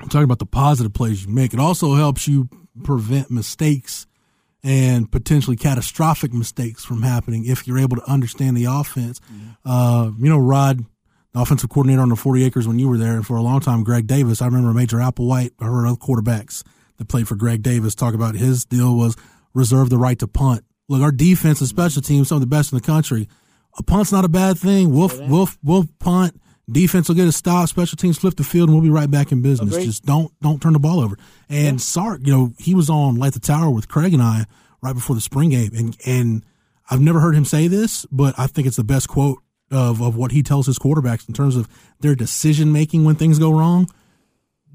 I'm 0.00 0.08
talking 0.08 0.24
about 0.24 0.38
the 0.38 0.46
positive 0.46 0.92
plays 0.92 1.24
you 1.24 1.32
make. 1.32 1.52
It 1.52 1.60
also 1.60 1.94
helps 1.94 2.28
you 2.28 2.48
prevent 2.84 3.30
mistakes 3.30 4.06
and 4.64 5.10
potentially 5.10 5.56
catastrophic 5.56 6.32
mistakes 6.32 6.84
from 6.84 7.02
happening 7.02 7.44
if 7.44 7.66
you're 7.66 7.78
able 7.78 7.96
to 7.96 8.10
understand 8.10 8.56
the 8.56 8.64
offense. 8.64 9.20
Uh, 9.64 10.10
you 10.18 10.28
know, 10.28 10.38
Rod, 10.38 10.78
the 10.78 10.84
offensive 11.34 11.70
coordinator 11.70 12.02
on 12.02 12.08
the 12.08 12.16
40 12.16 12.44
acres 12.44 12.68
when 12.68 12.78
you 12.78 12.88
were 12.88 12.98
there, 12.98 13.14
and 13.14 13.26
for 13.26 13.36
a 13.36 13.42
long 13.42 13.60
time, 13.60 13.84
Greg 13.84 14.06
Davis. 14.06 14.42
I 14.42 14.46
remember 14.46 14.72
Major 14.72 14.98
Applewhite. 14.98 15.52
I 15.60 15.64
heard 15.64 15.86
other 15.86 15.96
quarterbacks 15.96 16.62
that 16.98 17.08
played 17.08 17.28
for 17.28 17.36
Greg 17.36 17.62
Davis 17.62 17.94
talk 17.94 18.14
about 18.14 18.34
his 18.34 18.64
deal 18.64 18.96
was 18.96 19.16
reserve 19.54 19.90
the 19.90 19.98
right 19.98 20.18
to 20.18 20.26
punt. 20.26 20.64
Look, 20.88 21.02
our 21.02 21.12
defense 21.12 21.60
and 21.60 21.68
special 21.68 22.02
teams, 22.02 22.28
some 22.28 22.36
of 22.36 22.40
the 22.40 22.46
best 22.46 22.72
in 22.72 22.78
the 22.78 22.84
country. 22.84 23.28
A 23.78 23.82
punt's 23.82 24.12
not 24.12 24.24
a 24.24 24.28
bad 24.28 24.58
thing. 24.58 24.92
We'll 24.92 25.10
we'll 25.28 25.48
we'll 25.62 25.86
punt. 25.98 26.38
Defense 26.70 27.08
will 27.08 27.16
get 27.16 27.26
a 27.26 27.32
stop. 27.32 27.68
Special 27.68 27.96
teams 27.96 28.18
flip 28.18 28.36
the 28.36 28.44
field, 28.44 28.68
and 28.68 28.76
we'll 28.76 28.84
be 28.84 28.90
right 28.90 29.10
back 29.10 29.32
in 29.32 29.42
business. 29.42 29.72
Agreed. 29.72 29.86
Just 29.86 30.04
don't 30.04 30.32
don't 30.40 30.60
turn 30.60 30.74
the 30.74 30.78
ball 30.78 31.00
over. 31.00 31.16
And 31.48 31.80
Sark, 31.80 32.20
you 32.24 32.32
know, 32.32 32.52
he 32.58 32.74
was 32.74 32.90
on 32.90 33.16
Light 33.16 33.32
the 33.32 33.40
Tower 33.40 33.70
with 33.70 33.88
Craig 33.88 34.12
and 34.12 34.22
I 34.22 34.44
right 34.82 34.94
before 34.94 35.16
the 35.16 35.22
spring 35.22 35.50
game, 35.50 35.70
and 35.74 35.96
and 36.04 36.44
I've 36.90 37.00
never 37.00 37.20
heard 37.20 37.34
him 37.34 37.46
say 37.46 37.68
this, 37.68 38.04
but 38.12 38.34
I 38.38 38.46
think 38.46 38.66
it's 38.66 38.76
the 38.76 38.84
best 38.84 39.08
quote 39.08 39.38
of 39.72 40.00
of 40.00 40.14
what 40.16 40.30
he 40.32 40.42
tells 40.42 40.66
his 40.66 40.78
quarterbacks 40.78 41.26
in 41.28 41.34
terms 41.34 41.56
of 41.56 41.68
their 42.00 42.14
decision 42.14 42.72
making 42.72 43.04
when 43.04 43.14
things 43.16 43.38
go 43.38 43.50
wrong. 43.50 43.88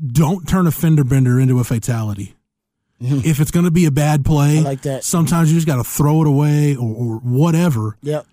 Don't 0.05 0.47
turn 0.47 0.67
a 0.67 0.71
fender 0.71 1.03
bender 1.03 1.39
into 1.39 1.59
a 1.59 1.63
fatality. 1.63 2.33
Mm-hmm. 3.01 3.29
if 3.29 3.39
it's 3.39 3.51
going 3.51 3.65
to 3.65 3.69
be 3.71 3.85
a 3.85 3.91
bad 3.91 4.25
play, 4.25 4.57
I 4.57 4.61
like 4.61 4.81
that. 4.81 5.03
sometimes 5.03 5.51
you 5.51 5.57
just 5.57 5.67
got 5.67 5.75
to 5.75 5.83
throw 5.83 6.21
it 6.21 6.27
away 6.27 6.75
or, 6.75 6.95
or 6.95 7.15
whatever 7.19 7.95
Yep. 8.01 8.25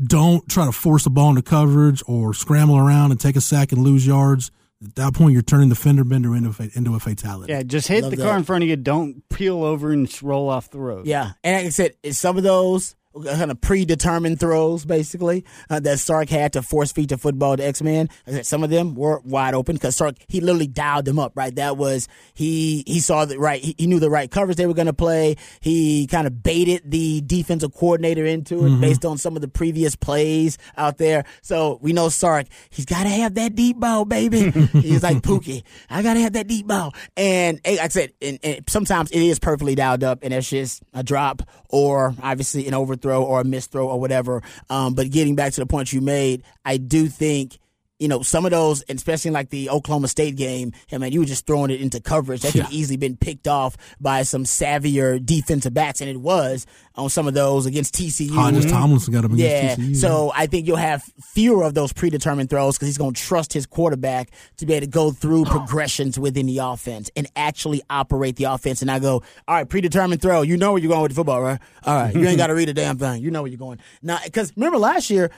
don't 0.00 0.48
try 0.48 0.66
to 0.66 0.70
force 0.72 1.02
the 1.02 1.10
ball 1.10 1.30
into 1.30 1.42
coverage 1.42 2.00
or 2.06 2.32
scramble 2.32 2.76
around 2.78 3.10
and 3.10 3.18
take 3.20 3.34
a 3.34 3.40
sack 3.40 3.72
and 3.72 3.82
lose 3.82 4.06
yards. 4.06 4.52
At 4.84 4.94
that 4.94 5.14
point, 5.14 5.32
you're 5.32 5.42
turning 5.42 5.68
the 5.68 5.74
fender 5.74 6.04
bender 6.04 6.36
into 6.36 6.50
a, 6.62 6.68
into 6.78 6.94
a 6.94 7.00
fatality. 7.00 7.52
Yeah, 7.52 7.64
just 7.64 7.88
hit 7.88 8.02
Love 8.02 8.12
the 8.12 8.18
that. 8.18 8.22
car 8.22 8.36
in 8.36 8.44
front 8.44 8.62
of 8.62 8.68
you. 8.70 8.76
Don't 8.76 9.28
peel 9.30 9.64
over 9.64 9.90
and 9.90 10.06
just 10.06 10.22
roll 10.22 10.48
off 10.48 10.70
the 10.70 10.78
road. 10.78 11.06
Yeah, 11.08 11.32
and 11.42 11.56
like 11.56 11.66
I 11.66 11.70
said, 11.70 11.94
it's 12.04 12.16
some 12.18 12.36
of 12.36 12.44
those 12.44 12.94
kind 13.24 13.50
of 13.50 13.60
predetermined 13.60 14.40
throws, 14.40 14.84
basically, 14.84 15.44
uh, 15.70 15.80
that 15.80 15.98
Sark 15.98 16.28
had 16.28 16.52
to 16.54 16.62
force 16.62 16.92
feed 16.92 17.10
to 17.10 17.18
football 17.18 17.56
to 17.56 17.64
X 17.64 17.82
Men. 17.82 18.08
Some 18.42 18.64
of 18.64 18.70
them 18.70 18.94
were 18.94 19.20
wide 19.24 19.54
open 19.54 19.76
because 19.76 19.96
Sark 19.96 20.16
he 20.28 20.40
literally 20.40 20.66
dialed 20.66 21.04
them 21.04 21.18
up. 21.18 21.32
Right, 21.34 21.54
that 21.56 21.76
was 21.76 22.08
he 22.34 22.84
he 22.86 23.00
saw 23.00 23.24
the 23.24 23.38
right 23.38 23.62
he, 23.62 23.74
he 23.78 23.86
knew 23.86 24.00
the 24.00 24.10
right 24.10 24.30
covers 24.30 24.56
they 24.56 24.66
were 24.66 24.74
going 24.74 24.86
to 24.86 24.92
play. 24.92 25.36
He 25.60 26.06
kind 26.06 26.26
of 26.26 26.42
baited 26.42 26.82
the 26.90 27.20
defensive 27.20 27.74
coordinator 27.74 28.24
into 28.24 28.66
it 28.66 28.80
based 28.80 29.04
on 29.04 29.18
some 29.18 29.36
of 29.36 29.42
the 29.42 29.48
previous 29.48 29.96
plays 29.96 30.58
out 30.76 30.98
there. 30.98 31.24
So 31.42 31.78
we 31.82 31.92
know 31.92 32.08
Sark 32.08 32.46
he's 32.70 32.84
got 32.84 33.04
to 33.04 33.08
have 33.08 33.34
that 33.34 33.54
deep 33.54 33.78
ball, 33.78 34.04
baby. 34.04 34.50
he's 34.72 35.02
like 35.02 35.18
Pookie, 35.18 35.62
I 35.88 36.02
got 36.02 36.14
to 36.14 36.20
have 36.20 36.32
that 36.34 36.46
deep 36.46 36.66
ball. 36.66 36.94
And 37.16 37.60
like 37.66 37.80
I 37.80 37.88
said, 37.88 38.12
and, 38.20 38.38
and 38.42 38.64
sometimes 38.68 39.10
it 39.10 39.20
is 39.20 39.38
perfectly 39.38 39.74
dialed 39.74 40.04
up, 40.04 40.20
and 40.22 40.32
it's 40.34 40.48
just 40.48 40.82
a 40.92 41.02
drop 41.02 41.42
or 41.68 42.14
obviously 42.22 42.66
an 42.66 42.74
overthrow 42.74 43.03
or 43.12 43.40
a 43.40 43.44
missed 43.44 43.72
throw 43.72 43.88
or 43.88 44.00
whatever. 44.00 44.42
Um, 44.70 44.94
but 44.94 45.10
getting 45.10 45.34
back 45.34 45.52
to 45.54 45.60
the 45.60 45.66
point 45.66 45.92
you 45.92 46.00
made, 46.00 46.42
I 46.64 46.76
do 46.76 47.08
think. 47.08 47.58
You 48.04 48.08
know, 48.08 48.20
some 48.20 48.44
of 48.44 48.50
those, 48.50 48.84
especially 48.90 49.30
in 49.30 49.32
like 49.32 49.48
the 49.48 49.70
Oklahoma 49.70 50.08
State 50.08 50.36
game, 50.36 50.72
I 50.92 50.98
mean, 50.98 51.10
you 51.10 51.20
were 51.20 51.24
just 51.24 51.46
throwing 51.46 51.70
it 51.70 51.80
into 51.80 52.02
coverage. 52.02 52.42
That 52.42 52.52
could 52.52 52.64
Yeah. 52.64 52.68
easily 52.70 52.98
been 52.98 53.16
picked 53.16 53.48
off 53.48 53.78
by 53.98 54.24
some 54.24 54.44
savvier 54.44 55.24
defensive 55.24 55.72
backs, 55.72 56.02
and 56.02 56.10
it 56.10 56.20
was 56.20 56.66
on 56.96 57.08
some 57.08 57.26
of 57.26 57.32
those 57.32 57.64
against 57.64 57.94
TCU. 57.94 58.34
Hodges 58.34 58.66
mm-hmm. 58.66 58.74
Tomlinson 58.74 59.14
got 59.14 59.24
him 59.24 59.32
against 59.32 59.78
Yeah, 59.80 59.86
TCU. 59.86 59.96
so 59.96 60.32
I 60.34 60.44
think 60.44 60.66
you'll 60.66 60.76
have 60.76 61.02
fewer 61.32 61.62
of 61.64 61.72
those 61.72 61.94
predetermined 61.94 62.50
throws 62.50 62.76
because 62.76 62.88
he's 62.88 62.98
going 62.98 63.14
to 63.14 63.22
trust 63.22 63.54
his 63.54 63.64
quarterback 63.64 64.30
to 64.58 64.66
be 64.66 64.74
able 64.74 64.82
to 64.86 64.90
go 64.90 65.10
through 65.10 65.46
progressions 65.46 66.18
within 66.18 66.44
the 66.44 66.58
offense 66.58 67.10
and 67.16 67.26
actually 67.36 67.80
operate 67.88 68.36
the 68.36 68.44
offense. 68.44 68.82
And 68.82 68.90
I 68.90 68.98
go, 68.98 69.22
all 69.48 69.54
right, 69.54 69.66
predetermined 69.66 70.20
throw. 70.20 70.42
You 70.42 70.58
know 70.58 70.72
where 70.72 70.82
you're 70.82 70.90
going 70.90 71.00
with 71.04 71.12
the 71.12 71.16
football, 71.16 71.40
right? 71.40 71.58
All 71.84 71.94
right, 71.96 72.14
you 72.14 72.28
ain't 72.28 72.36
got 72.44 72.48
to 72.48 72.54
read 72.54 72.68
a 72.68 72.74
damn 72.74 72.98
thing. 72.98 73.22
You 73.22 73.30
know 73.30 73.40
where 73.40 73.50
you're 73.50 73.56
going. 73.56 73.78
Now, 74.02 74.18
because 74.22 74.52
remember 74.56 74.76
last 74.76 75.08
year. 75.08 75.30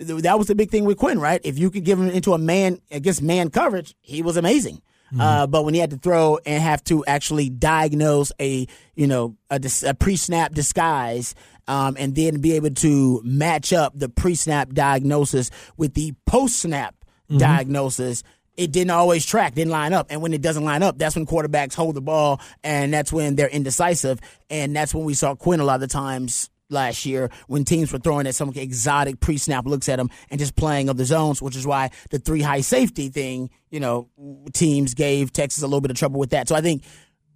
Th- 0.00 0.22
That 0.22 0.38
was 0.38 0.46
the 0.48 0.54
big 0.54 0.70
thing 0.70 0.84
with 0.84 0.96
Quinn, 0.98 1.18
right? 1.20 1.40
If 1.44 1.58
you 1.58 1.70
could 1.70 1.84
give 1.84 1.98
him 2.00 2.08
into 2.08 2.32
a 2.34 2.38
man 2.38 2.80
against 2.90 3.22
man 3.22 3.50
coverage, 3.50 3.94
he 4.00 4.22
was 4.22 4.36
amazing. 4.36 4.80
Uh, 5.18 5.46
but 5.46 5.64
when 5.64 5.72
he 5.72 5.80
had 5.80 5.88
to 5.88 5.96
throw 5.96 6.38
and 6.44 6.62
have 6.62 6.84
to 6.84 7.02
actually 7.06 7.48
diagnose 7.48 8.30
a 8.38 8.66
you 8.94 9.06
know 9.06 9.36
a, 9.48 9.58
dis- 9.58 9.82
a 9.82 9.94
pre-snap 9.94 10.52
disguise 10.52 11.34
um, 11.66 11.96
and 11.98 12.14
then 12.14 12.42
be 12.42 12.52
able 12.52 12.68
to 12.70 13.22
match 13.24 13.72
up 13.72 13.98
the 13.98 14.10
pre-snap 14.10 14.74
diagnosis 14.74 15.50
with 15.78 15.94
the 15.94 16.12
post-snap 16.26 16.94
Mhm. 17.30 17.38
diagnosis, 17.38 18.22
it 18.58 18.70
didn't 18.72 18.90
always 18.90 19.24
track, 19.24 19.54
didn't 19.54 19.70
line 19.72 19.92
up. 19.94 20.06
And 20.10 20.20
when 20.20 20.34
it 20.34 20.42
doesn't 20.42 20.64
line 20.64 20.82
up, 20.82 20.98
that's 20.98 21.14
when 21.16 21.24
quarterbacks 21.26 21.74
hold 21.74 21.94
the 21.94 22.00
ball 22.02 22.40
and 22.62 22.92
that's 22.92 23.10
when 23.12 23.34
they're 23.36 23.48
indecisive. 23.48 24.18
And 24.50 24.74
that's 24.76 24.94
when 24.94 25.04
we 25.04 25.14
saw 25.14 25.34
Quinn 25.34 25.60
a 25.60 25.64
lot 25.64 25.76
of 25.76 25.80
the 25.80 25.86
times 25.88 26.50
last 26.70 27.06
year 27.06 27.30
when 27.46 27.64
teams 27.64 27.92
were 27.92 27.98
throwing 27.98 28.26
at 28.26 28.34
some 28.34 28.52
exotic 28.54 29.20
pre-snap 29.20 29.66
looks 29.66 29.88
at 29.88 29.98
him 29.98 30.10
and 30.30 30.38
just 30.38 30.56
playing 30.56 30.88
of 30.88 30.96
the 30.96 31.04
zones, 31.04 31.40
which 31.40 31.56
is 31.56 31.66
why 31.66 31.90
the 32.10 32.18
three 32.18 32.42
high 32.42 32.60
safety 32.60 33.08
thing, 33.08 33.50
you 33.70 33.80
know, 33.80 34.08
teams 34.52 34.94
gave 34.94 35.32
Texas 35.32 35.62
a 35.62 35.66
little 35.66 35.80
bit 35.80 35.90
of 35.90 35.96
trouble 35.96 36.20
with 36.20 36.30
that. 36.30 36.48
So 36.48 36.54
I 36.54 36.60
think 36.60 36.82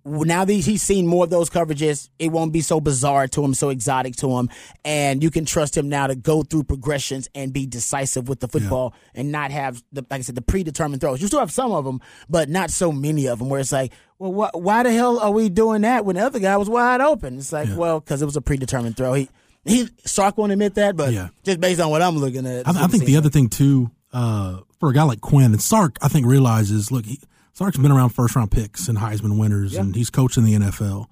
now 0.05 0.45
that 0.45 0.53
he's 0.53 0.83
seen 0.83 1.07
more 1.07 1.25
of 1.25 1.31
those 1.31 1.49
coverages, 1.49 2.09
it 2.19 2.29
won't 2.33 2.53
be 2.53 2.61
so 2.61 2.81
bizarre 2.81 3.29
to 3.29 3.45
him, 3.45 3.55
so 3.55 3.69
exotic 3.69 4.17
to 4.17 4.37
him, 4.39 4.49
and 4.85 5.23
you 5.23 5.31
can 5.31 5.45
trust 5.45 5.77
him 5.77 5.89
now 5.89 6.07
to 6.09 6.15
go 6.17 6.43
through 6.43 6.65
progressions 6.65 7.29
and 7.35 7.53
be 7.53 7.67
decisive 7.67 8.29
with 8.29 8.41
the 8.41 8.49
football 8.49 8.95
and 9.15 9.31
not 9.31 9.51
have, 9.53 9.83
the, 9.93 10.05
like 10.11 10.19
I 10.19 10.23
said, 10.23 10.35
the 10.35 10.43
predetermined 10.43 11.01
throws. 11.01 11.21
You 11.21 11.29
still 11.29 11.39
have 11.41 11.53
some 11.53 11.73
of 11.73 11.85
them, 11.85 12.01
but 12.29 12.49
not 12.49 12.71
so 12.71 12.91
many 12.91 13.27
of 13.29 13.39
them. 13.39 13.49
Where 13.49 13.61
it's 13.61 13.71
like, 13.73 13.93
well, 14.19 14.51
wh- 14.53 14.57
why 14.59 14.83
the 14.83 14.93
hell 14.93 15.21
are 15.21 15.31
we 15.31 15.49
doing 15.49 15.83
that 15.83 16.05
when 16.05 16.17
the 16.17 16.23
other 16.23 16.39
guy 16.41 16.57
was 16.57 16.69
wide 16.69 17.01
open? 17.01 17.39
It's 17.39 17.53
like, 17.53 17.69
well, 17.77 18.01
because 18.01 18.23
it 18.23 18.27
was 18.27 18.37
a 18.37 18.43
predetermined 18.43 18.97
throw. 18.97 19.13
He 19.15 19.29
he 19.65 19.89
Sark 20.05 20.37
won't 20.37 20.51
admit 20.51 20.75
that, 20.75 20.97
but 20.97 21.13
Yeah. 21.13 21.29
just 21.45 21.61
based 21.61 21.81
on 21.81 21.91
what 21.91 22.03
I'm 22.03 22.17
looking 22.17 22.45
at, 22.47 22.67
I, 22.67 22.85
I 22.85 22.87
think 22.89 23.05
the 23.05 23.17
other 23.17 23.31
thing 23.31 23.49
too, 23.49 23.91
uh, 24.13 24.59
for 24.81 24.91
a 24.91 24.93
guy 24.93 25.05
like 25.05 25.21
Quinn 25.21 25.53
and 25.53 25.63
Sark, 25.63 25.97
I 26.03 26.09
think 26.09 26.27
realizes, 26.27 26.91
look, 26.91 27.07
he, 27.07 27.21
Sark's 27.63 27.79
been 27.79 27.93
around 27.93 28.11
first 28.11 28.35
round 28.37 28.51
picks 28.51 28.89
and 28.89 28.99
Heisman 28.99 29.39
winners, 29.39 29.75
and 29.77 29.95
he's 29.95 30.11
coached 30.11 30.37
in 30.37 30.45
the 30.45 30.55
NFL. 30.55 31.07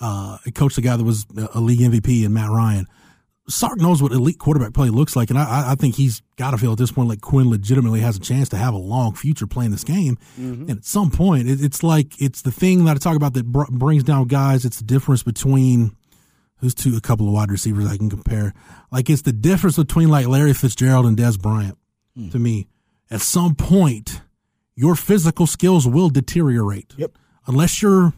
Uh, 0.00 0.38
he 0.44 0.50
coached 0.50 0.78
a 0.78 0.80
guy 0.80 0.96
that 0.96 1.04
was 1.04 1.26
a 1.54 1.60
league 1.60 1.80
MVP 1.80 2.24
and 2.24 2.32
Matt 2.32 2.48
Ryan. 2.50 2.86
Sark 3.48 3.78
knows 3.80 4.00
what 4.02 4.12
elite 4.12 4.38
quarterback 4.38 4.72
play 4.72 4.88
looks 4.90 5.16
like, 5.16 5.28
and 5.30 5.38
I- 5.38 5.72
I, 5.72 5.74
think 5.74 5.96
he's 5.96 6.22
got 6.36 6.52
to 6.52 6.58
feel 6.58 6.72
at 6.72 6.78
this 6.78 6.92
point 6.92 7.08
like 7.08 7.20
Quinn 7.20 7.50
legitimately 7.50 7.98
has 8.00 8.16
a 8.16 8.20
chance 8.20 8.48
to 8.50 8.56
have 8.56 8.74
a 8.74 8.78
long 8.78 9.12
future 9.14 9.46
playing 9.46 9.72
this 9.72 9.82
game. 9.84 10.18
And 10.36 10.70
at 10.70 10.84
some 10.84 11.10
point, 11.10 11.48
it, 11.48 11.60
it's 11.62 11.82
like 11.82 12.20
it's 12.20 12.42
the 12.42 12.52
thing 12.52 12.84
that 12.84 12.92
I 12.96 12.98
talk 12.98 13.16
about 13.16 13.34
that 13.34 13.46
br- 13.46 13.64
brings 13.70 14.04
down 14.04 14.26
guys. 14.28 14.64
It's 14.64 14.78
the 14.78 14.84
difference 14.84 15.22
between 15.24 15.96
who's 16.58 16.74
two 16.74 16.96
a 16.96 17.00
couple 17.00 17.26
of 17.26 17.34
wide 17.34 17.50
receivers 17.50 17.86
I 17.86 17.96
can 17.96 18.08
compare. 18.08 18.54
Like 18.92 19.10
it's 19.10 19.22
the 19.22 19.32
difference 19.32 19.76
between 19.76 20.08
like 20.10 20.26
Larry 20.28 20.52
Fitzgerald 20.54 21.06
and 21.06 21.16
Dez 21.16 21.38
Bryant 21.40 21.76
to 22.30 22.38
me. 22.38 22.68
At 23.10 23.20
some 23.20 23.54
point, 23.56 24.20
your 24.80 24.94
physical 24.94 25.46
skills 25.46 25.86
will 25.86 26.08
deteriorate. 26.08 26.94
Yep. 26.96 27.18
Unless 27.46 27.82
you're 27.82 28.14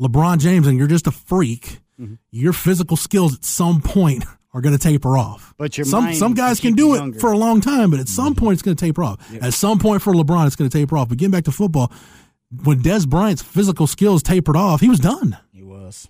LeBron 0.00 0.38
James 0.38 0.66
and 0.66 0.78
you're 0.78 0.86
just 0.86 1.06
a 1.06 1.10
freak, 1.10 1.80
mm-hmm. 2.00 2.14
your 2.30 2.54
physical 2.54 2.96
skills 2.96 3.34
at 3.34 3.44
some 3.44 3.82
point 3.82 4.24
are 4.54 4.62
going 4.62 4.76
to 4.76 4.82
taper 4.82 5.18
off. 5.18 5.52
But 5.58 5.76
your 5.76 5.84
some 5.84 6.14
some 6.14 6.32
guys 6.32 6.58
can 6.58 6.72
do 6.72 6.94
you 6.94 7.12
it 7.12 7.20
for 7.20 7.32
a 7.32 7.36
long 7.36 7.60
time, 7.60 7.90
but 7.90 8.00
at 8.00 8.08
some 8.08 8.34
mm-hmm. 8.34 8.44
point 8.46 8.54
it's 8.54 8.62
going 8.62 8.76
to 8.78 8.82
taper 8.82 9.04
off. 9.04 9.18
At 9.42 9.52
some 9.52 9.78
point 9.78 10.00
for 10.00 10.14
LeBron, 10.14 10.46
it's 10.46 10.56
going 10.56 10.70
to 10.70 10.78
taper 10.78 10.96
off. 10.96 11.10
But 11.10 11.18
getting 11.18 11.32
back 11.32 11.44
to 11.44 11.52
football, 11.52 11.92
when 12.64 12.80
Dez 12.80 13.06
Bryant's 13.06 13.42
physical 13.42 13.86
skills 13.86 14.22
tapered 14.22 14.56
off, 14.56 14.80
he 14.80 14.88
was 14.88 15.00
done. 15.00 15.36
he 15.52 15.62
was. 15.62 16.08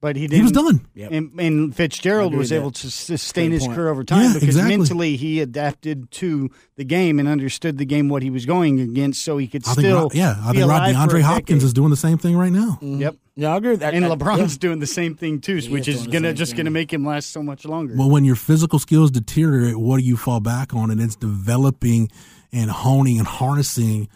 But 0.00 0.14
he 0.14 0.22
He 0.22 0.28
didn't. 0.28 0.42
was 0.44 0.52
done. 0.52 0.86
Yep. 0.94 1.10
And, 1.10 1.40
and 1.40 1.74
Fitzgerald 1.74 2.32
was 2.32 2.52
able 2.52 2.70
that. 2.70 2.76
to 2.82 2.90
sustain 2.90 3.50
his 3.50 3.64
point. 3.64 3.74
career 3.74 3.88
over 3.88 4.04
time 4.04 4.22
Yeah, 4.26 4.32
because 4.34 4.48
exactly. 4.50 4.76
mentally 4.76 5.16
he 5.16 5.40
adapted 5.40 6.08
to 6.12 6.50
the 6.76 6.84
game 6.84 7.18
and 7.18 7.28
understood 7.28 7.78
the 7.78 7.84
game 7.84 8.08
what 8.08 8.22
he 8.22 8.30
was 8.30 8.46
going 8.46 8.78
against, 8.78 9.24
so 9.24 9.38
he 9.38 9.48
could 9.48 9.66
I 9.66 9.72
still. 9.72 10.02
Ro- 10.02 10.10
yeah, 10.14 10.36
I 10.40 10.52
be 10.52 10.58
think 10.58 10.70
Rod 10.70 10.88
alive 10.90 11.10
for 11.10 11.16
DeAndre 11.16 11.22
Hopkins 11.22 11.46
decade. 11.48 11.62
is 11.64 11.72
doing 11.72 11.90
the 11.90 11.96
same 11.96 12.16
thing 12.16 12.36
right 12.36 12.52
now. 12.52 12.78
Mm-hmm. 12.80 13.00
Yep. 13.00 13.16
Yeah, 13.34 13.52
I 13.52 13.56
agree 13.56 13.70
with 13.72 13.80
that. 13.80 13.94
And 13.94 14.04
LeBron's 14.04 14.54
yeah. 14.54 14.58
doing 14.60 14.78
the 14.78 14.86
same 14.86 15.16
thing 15.16 15.40
too, 15.40 15.56
He 15.56 15.68
which 15.68 15.88
is 15.88 16.02
is 16.02 16.06
gonna 16.06 16.32
just 16.32 16.52
thing. 16.52 16.58
gonna 16.58 16.70
make 16.70 16.92
him 16.92 17.04
last 17.04 17.30
so 17.30 17.42
much 17.42 17.64
longer. 17.64 17.94
Well, 17.96 18.08
when 18.10 18.24
your 18.24 18.36
physical 18.36 18.78
skills 18.78 19.10
deteriorate, 19.10 19.78
what 19.80 19.98
do 19.98 20.04
you 20.04 20.16
fall 20.16 20.38
back 20.38 20.74
on? 20.74 20.92
And 20.92 21.00
it's 21.00 21.16
developing 21.16 22.08
and 22.52 22.70
honing 22.70 23.18
and 23.18 23.26
harnessing 23.26 24.08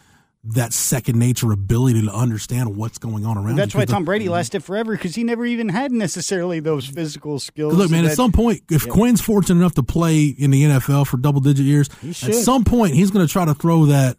that 0.45 0.73
second 0.73 1.19
nature 1.19 1.53
ability 1.53 2.03
to 2.03 2.13
understand 2.13 2.77
what's 2.77 2.99
going 2.99 3.25
on 3.25 3.37
around. 3.37 3.51
And 3.51 3.59
that's 3.59 3.75
you. 3.75 3.79
why 3.79 3.83
'Cause 3.85 3.91
the- 3.91 3.95
Tom 3.95 4.05
Brady 4.05 4.29
lasted 4.29 4.65
forever 4.65 4.93
because 4.97 5.15
he 5.15 5.23
never 5.23 5.47
even 5.47 5.69
had 5.69 5.93
necessarily 5.93 6.59
those 6.59 6.85
physical 6.85 7.39
skills. 7.39 7.75
Look, 7.75 7.91
man, 7.93 8.05
that- 8.05 8.11
at 8.13 8.17
some 8.17 8.33
point, 8.33 8.63
if 8.71 8.89
Quinn's 8.89 9.21
fortunate 9.21 9.61
enough 9.61 9.75
to 9.75 9.85
play 9.85 10.25
in 10.27 10.51
the 10.51 10.65
NFL 10.65 11.05
for 11.07 11.17
double 11.17 11.41
digit 11.41 11.65
years, 11.65 11.89
at 12.25 12.35
some 12.35 12.65
point 12.65 12.95
he's 12.95 13.11
going 13.13 13.25
to 13.25 13.33
try 13.33 13.45
to 13.45 13.55
throw 13.55 13.87
that 13.87 14.17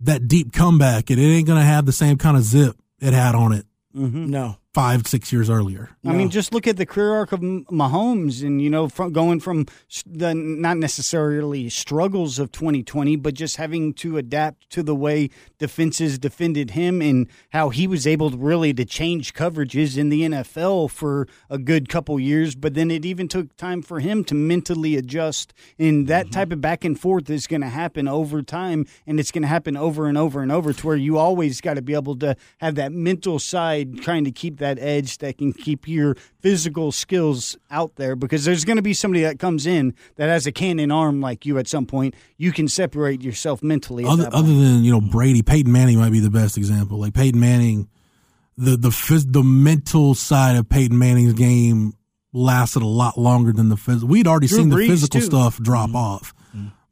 that 0.00 0.26
deep 0.26 0.52
comeback, 0.52 1.08
and 1.10 1.20
it 1.20 1.24
ain't 1.24 1.46
going 1.46 1.58
to 1.58 1.64
have 1.64 1.86
the 1.86 1.92
same 1.92 2.18
kind 2.18 2.36
of 2.36 2.42
zip 2.42 2.76
it 3.00 3.12
had 3.12 3.34
on 3.34 3.52
it 3.52 3.64
Mm-hmm. 3.96 4.26
No. 4.28 4.56
Five, 4.74 5.06
six 5.06 5.32
years 5.32 5.48
earlier. 5.48 5.90
I 6.04 6.12
mean, 6.12 6.30
just 6.30 6.52
look 6.52 6.66
at 6.66 6.76
the 6.76 6.84
career 6.84 7.14
arc 7.14 7.30
of 7.30 7.40
Mahomes, 7.40 8.42
and 8.44 8.60
you 8.60 8.68
know, 8.68 8.88
from 8.88 9.12
going 9.12 9.38
from 9.38 9.66
the 10.04 10.34
not 10.34 10.76
necessarily 10.78 11.68
struggles 11.68 12.40
of 12.40 12.50
2020, 12.50 13.14
but 13.16 13.34
just 13.34 13.56
having 13.56 13.94
to 13.94 14.18
adapt 14.18 14.68
to 14.70 14.82
the 14.82 14.94
way 14.94 15.30
defenses 15.58 16.18
defended 16.18 16.72
him, 16.72 17.00
and 17.00 17.28
how 17.50 17.68
he 17.68 17.86
was 17.86 18.04
able 18.04 18.32
to 18.32 18.36
really 18.36 18.74
to 18.74 18.84
change 18.84 19.32
coverages 19.32 19.96
in 19.96 20.08
the 20.08 20.22
NFL 20.22 20.90
for 20.90 21.28
a 21.48 21.56
good 21.56 21.88
couple 21.88 22.18
years. 22.18 22.56
But 22.56 22.74
then 22.74 22.90
it 22.90 23.06
even 23.06 23.28
took 23.28 23.56
time 23.56 23.80
for 23.80 24.00
him 24.00 24.24
to 24.24 24.34
mentally 24.34 24.96
adjust, 24.96 25.54
and 25.78 26.08
that 26.08 26.26
mm-hmm. 26.26 26.32
type 26.32 26.52
of 26.52 26.60
back 26.60 26.84
and 26.84 26.98
forth 26.98 27.30
is 27.30 27.46
going 27.46 27.62
to 27.62 27.68
happen 27.68 28.08
over 28.08 28.42
time, 28.42 28.86
and 29.06 29.20
it's 29.20 29.30
going 29.30 29.42
to 29.42 29.48
happen 29.48 29.76
over 29.76 30.08
and 30.08 30.18
over 30.18 30.42
and 30.42 30.50
over, 30.50 30.72
to 30.72 30.86
where 30.86 30.96
you 30.96 31.16
always 31.16 31.60
got 31.60 31.74
to 31.74 31.82
be 31.82 31.94
able 31.94 32.16
to 32.16 32.36
have 32.58 32.74
that 32.74 32.90
mental 32.90 33.38
side, 33.38 34.02
trying 34.02 34.24
to 34.24 34.32
keep 34.32 34.58
that 34.58 34.63
edge 34.78 35.18
that 35.18 35.38
can 35.38 35.52
keep 35.52 35.86
your 35.86 36.16
physical 36.40 36.92
skills 36.92 37.56
out 37.70 37.96
there 37.96 38.16
because 38.16 38.44
there's 38.44 38.64
going 38.64 38.76
to 38.76 38.82
be 38.82 38.94
somebody 38.94 39.22
that 39.22 39.38
comes 39.38 39.66
in 39.66 39.94
that 40.16 40.28
has 40.28 40.46
a 40.46 40.52
cannon 40.52 40.90
arm 40.90 41.20
like 41.20 41.46
you 41.46 41.58
at 41.58 41.68
some 41.68 41.86
point. 41.86 42.14
You 42.36 42.52
can 42.52 42.68
separate 42.68 43.22
yourself 43.22 43.62
mentally. 43.62 44.04
Other, 44.04 44.28
other 44.32 44.48
than 44.48 44.84
you 44.84 44.92
know 44.92 45.00
Brady, 45.00 45.42
Peyton 45.42 45.70
Manning 45.70 45.98
might 45.98 46.12
be 46.12 46.20
the 46.20 46.30
best 46.30 46.56
example. 46.56 46.98
Like 46.98 47.14
Peyton 47.14 47.38
Manning, 47.38 47.88
the 48.56 48.76
the 48.76 48.90
phys- 48.90 49.30
the 49.30 49.42
mental 49.42 50.14
side 50.14 50.56
of 50.56 50.68
Peyton 50.68 50.98
Manning's 50.98 51.34
game 51.34 51.94
lasted 52.32 52.82
a 52.82 52.86
lot 52.86 53.16
longer 53.16 53.52
than 53.52 53.68
the 53.68 53.76
physical. 53.76 54.08
We'd 54.08 54.26
already 54.26 54.48
Drew 54.48 54.58
seen 54.58 54.68
the 54.68 54.76
physical 54.76 55.20
too. 55.20 55.26
stuff 55.26 55.58
drop 55.58 55.88
mm-hmm. 55.88 55.96
off, 55.96 56.34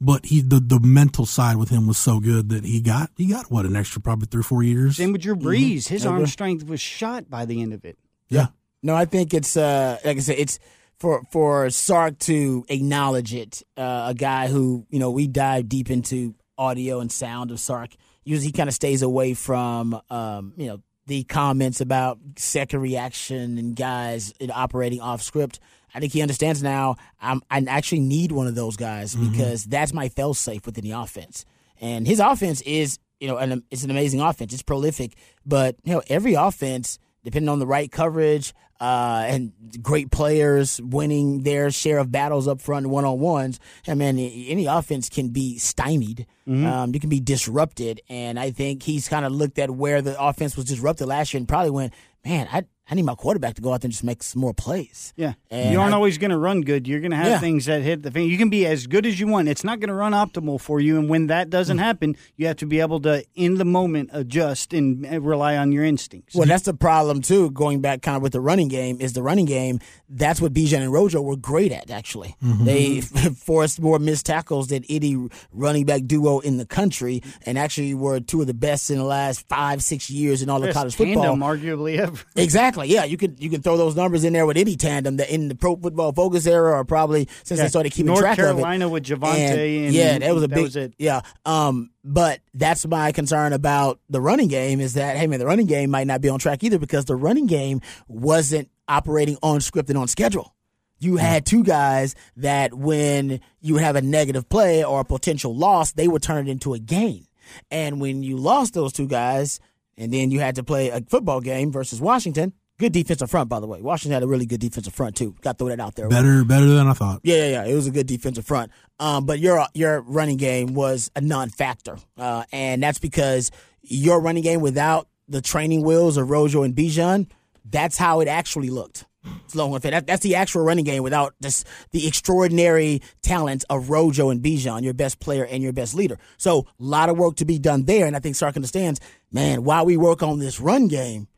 but 0.05 0.27
he 0.27 0.41
the 0.41 0.61
the 0.61 0.81
mental 0.81 1.25
side 1.27 1.57
with 1.57 1.69
him 1.71 1.87
was 1.87 1.97
so 1.99 2.21
good 2.21 2.49
that 2.51 2.65
he 2.65 2.81
got 2.81 3.11
he 3.17 3.27
got 3.27 3.51
what 3.51 3.65
an 3.67 3.77
extra 3.77 4.01
probably 4.01 4.27
three 4.27 4.41
or 4.41 4.45
four 4.45 4.63
years. 4.63 4.97
Same 4.97 5.13
with 5.13 5.23
Drew 5.23 5.37
Brees. 5.37 5.89
His 5.89 6.05
I 6.05 6.11
arm 6.11 6.19
agree. 6.19 6.31
strength 6.31 6.67
was 6.67 6.81
shot 6.81 7.31
by 7.31 7.45
the 7.47 7.63
end 7.63 7.73
of 7.73 7.85
it. 7.85 7.99
yeah. 8.29 8.49
No, 8.83 8.97
I 8.97 9.05
think 9.05 9.33
it's 9.33 9.57
uh 9.57 9.99
like 10.05 10.17
I 10.17 10.21
said, 10.21 10.39
it's 10.39 10.59
for 10.99 11.23
for 11.31 11.71
Sark 11.71 12.19
to 12.21 12.65
acknowledge 12.69 13.33
it. 13.33 13.63
Uh, 13.77 14.07
a 14.11 14.15
guy 14.15 14.49
who 14.49 14.87
you 14.91 14.99
know 14.99 15.11
we 15.13 15.29
dive 15.29 15.69
deep 15.69 15.89
into 15.91 16.35
audio 16.59 16.99
and 17.01 17.11
sound 17.11 17.51
of 17.53 17.61
Sark. 17.61 17.91
Usually, 18.25 18.47
he 18.47 18.53
kind 18.53 18.69
of 18.69 18.75
stays 18.75 19.03
away 19.03 19.35
from 19.35 20.01
um 20.11 20.53
you 20.57 20.67
know 20.67 20.81
the 21.07 21.25
comments 21.25 21.81
about 21.81 22.19
second 22.37 22.81
reaction 22.81 23.59
and 23.59 23.75
guys 23.77 24.33
operating 24.53 25.01
off 25.01 25.23
script. 25.23 25.61
I 25.95 26.01
think 26.01 26.13
he 26.13 26.23
understands 26.23 26.63
now. 26.63 26.97
I'm, 27.21 27.43
I 27.51 27.65
actually 27.69 28.01
need 28.01 28.33
one 28.33 28.47
of 28.47 28.55
those 28.55 28.77
guys 28.77 29.15
because 29.15 29.65
that's 29.65 29.93
my 29.93 30.09
fail 30.09 30.35
safe 30.35 30.65
within 30.67 30.85
the 30.85 30.93
offense. 30.93 31.45
And 31.81 32.07
his 32.07 32.21
offense 32.21 32.61
is, 32.63 32.99
you 33.21 33.29
know, 33.29 33.37
an, 33.37 33.63
it's 33.71 33.85
an 33.85 33.91
amazing 33.91 34.21
offense. 34.21 34.53
It's 34.53 34.63
prolific, 34.63 35.17
but 35.45 35.77
you 35.85 35.93
know, 35.93 36.03
every 36.09 36.35
offense, 36.35 36.99
depending 37.25 37.49
on 37.49 37.59
the 37.59 37.67
right 37.67 37.91
coverage 37.91 38.55
uh, 38.81 39.25
and 39.27 39.53
great 39.81 40.11
players 40.11 40.81
winning 40.83 41.43
their 41.43 41.71
share 41.71 41.99
of 41.99 42.11
battles 42.11 42.49
up 42.49 42.61
front 42.61 42.87
one 42.89 43.05
on 43.05 43.21
ones, 43.21 43.61
I 43.87 43.95
mean, 43.95 44.19
any 44.19 44.67
offense 44.67 45.09
can 45.09 45.29
be 45.29 45.59
stymied. 45.59 46.27
Um, 46.67 46.93
you 46.95 46.99
can 47.01 47.11
be 47.11 47.21
disrupted, 47.21 48.01
and 48.09 48.41
I 48.41 48.51
think 48.51 48.83
he's 48.83 49.09
kind 49.09 49.25
of 49.25 49.31
looked 49.31 49.59
at 49.61 49.71
where 49.71 50.03
the 50.03 50.21
offense 50.21 50.57
was 50.57 50.67
disrupted 50.67 51.07
last 51.07 51.33
year 51.33 51.39
and 51.39 51.47
probably 51.47 51.71
went, 51.71 51.93
man, 52.25 52.49
I 52.53 52.65
I 52.91 52.95
need 52.97 53.05
my 53.05 53.15
quarterback 53.15 53.55
to 53.55 53.63
go 53.63 53.73
out 53.73 53.81
there 53.81 53.87
and 53.87 53.93
just 53.93 54.03
make 54.05 54.23
some 54.25 54.41
more 54.43 54.53
plays. 54.53 55.15
Yeah. 55.17 55.35
And 55.51 55.73
you 55.73 55.81
aren't 55.81 55.93
I- 55.95 55.97
always 55.97 56.19
going 56.19 56.33
to 56.33 56.37
run 56.37 56.63
good. 56.63 56.89
You're 56.89 56.99
going 57.01 57.13
to 57.13 57.17
have 57.17 57.27
Yeah. 57.27 57.39
things 57.39 57.67
that 57.67 57.81
hit 57.81 58.03
the 58.03 58.11
fan. 58.11 58.25
You 58.25 58.37
can 58.37 58.51
be 58.51 58.67
as 58.67 58.89
good 58.89 59.07
as 59.07 59.21
you 59.21 59.29
want. 59.29 59.49
It's 59.49 59.63
not 59.63 59.79
going 59.79 59.89
to 59.89 59.95
run 59.95 60.13
optimal 60.13 60.61
for 60.61 60.81
you. 60.81 60.99
And 60.99 61.09
when 61.09 61.29
that 61.29 61.49
doesn't 61.49 61.77
Mm. 61.79 61.81
happen, 61.81 62.17
you 62.37 62.49
have 62.49 62.57
to 62.57 62.67
be 62.67 62.81
able 62.81 63.01
to, 63.03 63.25
in 63.37 63.55
the 63.55 63.65
moment, 63.65 64.11
adjust 64.13 64.75
and 64.75 65.07
uh, 65.07 65.21
rely 65.21 65.57
on 65.57 65.71
your 65.71 65.85
instincts. 65.85 66.35
Well, 66.35 66.47
that's 66.49 66.65
the 66.65 66.75
problem 66.75 67.23
too. 67.23 67.53
Going 67.53 67.81
back 67.81 68.03
kind 68.03 68.17
of 68.17 68.23
with 68.23 68.33
the 68.33 68.41
running 68.41 68.69
game 68.69 68.97
is 69.01 69.13
the 69.13 69.23
running 69.23 69.47
game. 69.47 69.79
That's 70.09 70.41
what 70.41 70.53
Bijan 70.53 70.81
and 70.83 70.93
Rojo 70.93 71.23
were 71.23 71.37
great 71.37 71.71
at. 71.73 71.89
Actually, 71.91 72.35
they 72.43 73.01
forced 73.47 73.81
more 73.81 74.01
missed 74.01 74.27
tackles 74.27 74.67
than 74.69 74.85
any 74.91 75.17
running 75.53 75.87
back 75.87 76.03
duo 76.07 76.41
in 76.41 76.57
the 76.59 76.67
country, 76.67 77.23
and 77.47 77.57
actually 77.59 77.95
were 77.95 78.19
two 78.19 78.41
of 78.41 78.49
the 78.49 78.55
best 78.55 78.91
in 78.91 78.99
the 78.99 79.05
last 79.05 79.49
five, 79.49 79.83
six 79.85 80.11
years 80.11 80.43
in 80.43 80.51
all 80.51 80.59
of 80.59 80.65
Best 80.65 80.77
college 80.77 80.95
football. 80.97 81.23
tandem, 81.23 81.41
arguably 81.41 81.97
ever. 81.99 82.19
Exactly. 82.37 82.72
Yeah, 82.77 83.05
you 83.05 83.17
could 83.17 83.43
you 83.43 83.51
can 83.51 83.63
throw 83.63 83.77
those 83.77 83.95
numbers 83.97 84.25
in 84.25 84.33
there 84.33 84.47
with 84.47 84.57
any 84.57 84.77
tandem 84.77 85.17
that 85.17 85.31
in 85.31 85.49
the 85.49 85.55
pro 85.55 85.77
football 85.77 86.13
focus 86.13 86.47
era 86.47 86.73
or 86.73 86.85
probably 86.85 87.29
since 87.45 87.59
Yeah. 87.59 87.65
they 87.65 87.69
started 87.69 87.91
keeping 87.91 88.07
North 88.07 88.21
track 88.21 88.37
Carolina 88.37 88.87
of 88.87 88.95
it. 88.95 89.09
North 89.09 89.19
Carolina 89.21 89.35
with 89.39 89.57
Javonte 89.57 89.85
and 89.87 89.95
yeah, 89.95 90.19
that 90.19 90.35
was 90.35 90.43
a 90.45 90.47
that 90.49 90.55
big. 90.55 90.65
was 90.65 90.77
it. 90.77 90.95
Yeah. 90.99 91.21
Um. 91.45 91.91
But 92.05 92.41
that's 92.55 92.85
my 92.87 93.13
concern 93.13 93.53
about 93.53 94.01
the 94.11 94.21
running 94.21 94.49
game 94.49 94.81
is 94.81 94.95
that 94.95 95.17
hey 95.17 95.27
man, 95.27 95.39
the 95.39 95.47
running 95.47 95.67
game 95.67 95.91
might 95.91 96.07
not 96.07 96.21
be 96.21 96.29
on 96.29 96.39
track 96.39 96.65
either 96.65 96.79
because 96.79 97.05
the 97.05 97.17
running 97.17 97.47
game 97.47 97.81
wasn't 98.09 98.69
operating 98.89 99.37
on 99.43 99.61
script 99.61 99.89
and 99.89 99.99
on 99.99 100.09
schedule. 100.09 100.55
You 100.99 101.17
had 101.17 101.45
two 101.47 101.65
guys 101.65 102.15
that 102.37 102.75
when 102.75 103.41
you 103.61 103.77
have 103.79 103.97
a 103.97 104.03
negative 104.03 104.49
play 104.49 104.85
or 104.85 105.01
a 105.01 105.05
potential 105.05 105.55
loss, 105.57 105.93
they 105.93 106.07
would 106.07 106.23
turn 106.23 106.47
it 106.47 106.51
into 106.51 106.75
a 106.75 106.79
gain. 106.79 107.27
And 107.73 108.01
when 108.01 108.23
you 108.23 108.37
lost 108.37 108.75
those 108.75 108.93
two 108.93 109.09
guys, 109.09 109.59
and 109.99 110.13
then 110.13 110.31
you 110.31 110.39
had 110.39 110.55
to 110.57 110.63
play 110.63 110.91
a 110.91 111.01
football 111.01 111.41
game 111.41 111.73
versus 111.73 112.01
Washington, 112.01 112.53
good 112.83 112.93
defensive 112.93 113.31
front, 113.31 113.49
by 113.49 113.61
the 113.61 113.67
way. 113.67 113.81
Washington 113.81 114.13
had 114.15 114.23
a 114.23 114.27
really 114.27 114.47
good 114.47 114.61
defensive 114.61 114.93
front 114.93 115.17
too. 115.17 115.35
Got 115.41 115.53
to 115.53 115.59
throw 115.59 115.69
that 115.69 115.81
out 115.81 115.95
there. 115.95 116.09
Better, 116.09 116.45
better 116.45 116.67
than 116.67 116.89
I 116.89 116.93
thought. 116.93 117.21
Yeah, 117.23 117.37
yeah, 117.37 117.49
yeah. 117.49 117.65
It 117.65 117.75
was 117.75 117.87
a 117.87 117.91
good 117.91 118.07
defensive 118.07 118.45
front. 118.45 118.73
Um, 118.99 119.25
but 119.25 119.39
your 119.39 119.67
your 119.75 120.01
running 120.03 120.37
game 120.37 120.75
was 120.75 121.11
a 121.17 121.21
non-factor, 121.21 121.97
uh, 122.19 122.45
and 122.53 122.83
that's 122.83 122.99
because 122.99 123.51
your 123.83 124.21
running 124.21 124.43
game 124.43 124.61
without 124.61 125.09
the 125.29 125.41
training 125.41 125.83
wheels 125.83 126.17
of 126.17 126.29
Rojo 126.31 126.63
and 126.63 126.75
Bijan, 126.75 127.29
that's 127.65 127.97
how 127.97 128.21
it 128.21 128.29
actually 128.29 128.71
looked. 128.71 129.07
Slow 129.47 129.73
and 129.73 129.83
that, 129.83 130.07
that's 130.07 130.23
the 130.23 130.35
actual 130.35 130.65
running 130.65 130.85
game 130.85 131.05
without 131.05 131.35
just 131.41 131.67
the 131.93 132.09
extraordinary 132.09 133.01
talent 133.23 133.65
of 133.71 133.89
Rojo 133.89 134.31
and 134.31 134.43
Bijan, 134.43 134.83
your 134.83 134.95
best 134.95 135.21
player 135.21 135.47
and 135.47 135.63
your 135.63 135.73
best 135.73 135.95
leader. 135.95 136.19
So 136.39 136.61
a 136.61 136.65
lot 136.79 137.09
of 137.09 137.17
work 137.17 137.37
to 137.37 137.45
be 137.45 137.61
done 137.61 137.85
there, 137.85 138.07
and 138.07 138.17
I 138.17 138.19
think 138.19 138.35
Sark 138.35 138.57
understands, 138.57 138.99
man, 139.31 139.63
while 139.63 139.85
we 139.85 139.97
work 139.97 140.25
on 140.25 140.41
this 140.41 140.59
run 140.59 140.89
game, 140.89 141.29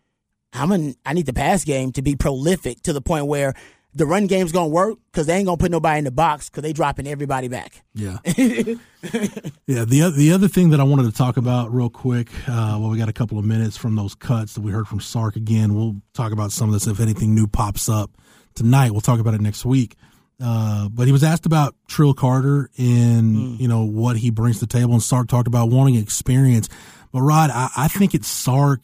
I'm 0.55 0.73
an, 0.73 0.95
I 1.05 1.13
need 1.13 1.27
the 1.27 1.33
pass 1.33 1.65
game 1.65 1.93
to 1.93 2.03
be 2.03 2.17
prolific 2.17 2.83
to 2.83 2.93
the 2.93 3.01
point 3.01 3.27
where 3.27 3.55
the 3.95 4.07
run 4.07 4.27
game's 4.27 4.53
gonna 4.53 4.69
work 4.69 4.99
because 5.11 5.27
they 5.27 5.37
ain't 5.37 5.47
gonna 5.47 5.57
put 5.57 5.71
nobody 5.71 5.99
in 5.99 6.05
the 6.05 6.11
box 6.11 6.49
because 6.49 6.63
they 6.63 6.73
dropping 6.73 7.07
everybody 7.07 7.49
back. 7.49 7.83
Yeah, 7.95 8.19
yeah. 8.25 9.85
The 9.85 10.13
the 10.17 10.33
other 10.33 10.49
thing 10.49 10.71
that 10.71 10.81
I 10.81 10.83
wanted 10.83 11.05
to 11.05 11.13
talk 11.13 11.37
about 11.37 11.73
real 11.73 11.91
quick, 11.91 12.29
uh, 12.49 12.79
well, 12.81 12.91
we 12.91 12.99
got 12.99 13.09
a 13.09 13.13
couple 13.13 13.39
of 13.39 13.45
minutes 13.45 13.77
from 13.77 13.95
those 13.95 14.15
cuts 14.15 14.55
that 14.55 14.63
we 14.63 14.73
heard 14.73 14.89
from 14.89 15.01
Sark 15.01 15.37
again. 15.37 15.75
We'll 15.75 15.97
talk 16.13 16.33
about 16.33 16.51
some 16.51 16.69
of 16.69 16.73
this 16.73 16.87
if 16.87 17.01
anything 17.01 17.35
new 17.35 17.47
pops 17.47 17.89
up 17.89 18.11
tonight. 18.55 18.91
We'll 18.91 19.01
talk 19.01 19.21
about 19.21 19.35
it 19.35 19.41
next 19.41 19.65
week. 19.65 19.97
Uh, 20.43 20.89
but 20.89 21.07
he 21.07 21.13
was 21.13 21.23
asked 21.23 21.47
about 21.47 21.77
Trill 21.87 22.15
Carter 22.15 22.69
and 22.77 23.37
mm. 23.37 23.61
you 23.61 23.69
know 23.69 23.85
what 23.85 24.17
he 24.17 24.31
brings 24.31 24.59
to 24.59 24.67
the 24.67 24.73
table, 24.73 24.93
and 24.93 25.03
Sark 25.03 25.29
talked 25.29 25.47
about 25.47 25.71
wanting 25.71 25.95
experience. 25.95 26.69
But 27.13 27.23
Rod, 27.23 27.51
I, 27.51 27.69
I 27.77 27.89
think 27.89 28.13
it's 28.13 28.27
Sark 28.27 28.81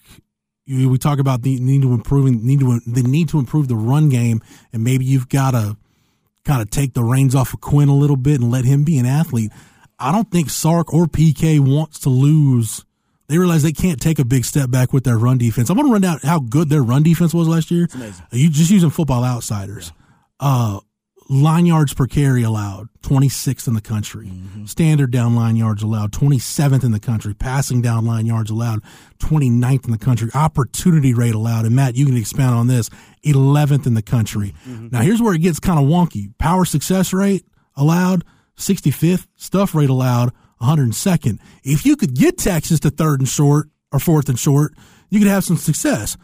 we 0.70 0.98
talk 0.98 1.18
about 1.18 1.42
the 1.42 1.58
need 1.58 1.82
to 1.82 1.92
improving 1.92 2.46
need 2.46 2.60
to 2.60 2.80
the 2.86 3.02
need 3.02 3.28
to 3.30 3.38
improve 3.38 3.68
the 3.68 3.76
run 3.76 4.08
game, 4.08 4.40
and 4.72 4.84
maybe 4.84 5.04
you've 5.04 5.28
got 5.28 5.52
to 5.52 5.76
kind 6.44 6.62
of 6.62 6.70
take 6.70 6.94
the 6.94 7.04
reins 7.04 7.34
off 7.34 7.52
of 7.52 7.60
Quinn 7.60 7.88
a 7.88 7.94
little 7.94 8.16
bit 8.16 8.40
and 8.40 8.50
let 8.50 8.64
him 8.64 8.84
be 8.84 8.98
an 8.98 9.06
athlete. 9.06 9.50
I 9.98 10.12
don't 10.12 10.30
think 10.30 10.48
Sark 10.48 10.94
or 10.94 11.06
PK 11.06 11.60
wants 11.60 12.00
to 12.00 12.08
lose. 12.08 12.84
They 13.28 13.38
realize 13.38 13.62
they 13.62 13.72
can't 13.72 14.00
take 14.00 14.18
a 14.18 14.24
big 14.24 14.44
step 14.44 14.70
back 14.70 14.92
with 14.92 15.04
their 15.04 15.18
run 15.18 15.38
defense. 15.38 15.70
I 15.70 15.74
want 15.74 15.86
to 15.88 15.92
run 15.92 16.00
down 16.00 16.18
how 16.22 16.40
good 16.40 16.68
their 16.68 16.82
run 16.82 17.02
defense 17.02 17.32
was 17.32 17.46
last 17.46 17.70
year. 17.70 17.88
You 18.32 18.50
just 18.50 18.70
using 18.70 18.90
football 18.90 19.22
outsiders. 19.24 19.92
Yeah. 20.40 20.48
Uh, 20.48 20.80
line 21.30 21.64
yards 21.64 21.94
per 21.94 22.08
carry 22.08 22.42
allowed 22.42 22.88
26th 23.02 23.68
in 23.68 23.74
the 23.74 23.80
country. 23.80 24.26
Mm-hmm. 24.26 24.64
standard 24.64 25.12
down 25.12 25.36
line 25.36 25.54
yards 25.54 25.82
allowed 25.82 26.10
27th 26.10 26.82
in 26.82 26.90
the 26.90 26.98
country. 26.98 27.34
Passing 27.34 27.80
down 27.80 28.04
line 28.04 28.26
yards 28.26 28.50
allowed 28.50 28.80
29th 29.20 29.84
in 29.84 29.92
the 29.92 29.98
country. 29.98 30.28
Opportunity 30.34 31.14
rate 31.14 31.34
allowed. 31.34 31.66
And 31.66 31.76
matt 31.76 31.94
you 31.94 32.04
can 32.04 32.16
expand 32.16 32.54
on 32.54 32.66
this 32.66 32.90
11th 33.24 33.86
in 33.86 33.94
the 33.94 34.02
country. 34.02 34.54
Mm-hmm. 34.66 34.88
now 34.90 35.02
here's 35.02 35.22
where 35.22 35.34
it 35.34 35.38
gets 35.38 35.60
kind 35.60 35.78
of 35.78 35.86
wonky. 35.86 36.36
Power 36.38 36.64
success 36.64 37.12
rate 37.12 37.44
allowed 37.76 38.24
65th 38.56 39.26
stuff 39.36 39.74
rate 39.74 39.88
allowed 39.88 40.32
102nd 40.60 41.38
if 41.64 41.86
you 41.86 41.96
could 41.96 42.14
get 42.14 42.36
texas 42.36 42.80
to 42.80 42.90
third 42.90 43.20
and 43.20 43.28
short 43.28 43.70
or 43.90 43.98
fourth 43.98 44.28
and 44.28 44.38
short 44.38 44.74
you 45.08 45.18
could 45.18 45.28
have 45.28 45.44
some 45.44 45.56
success. 45.56 46.16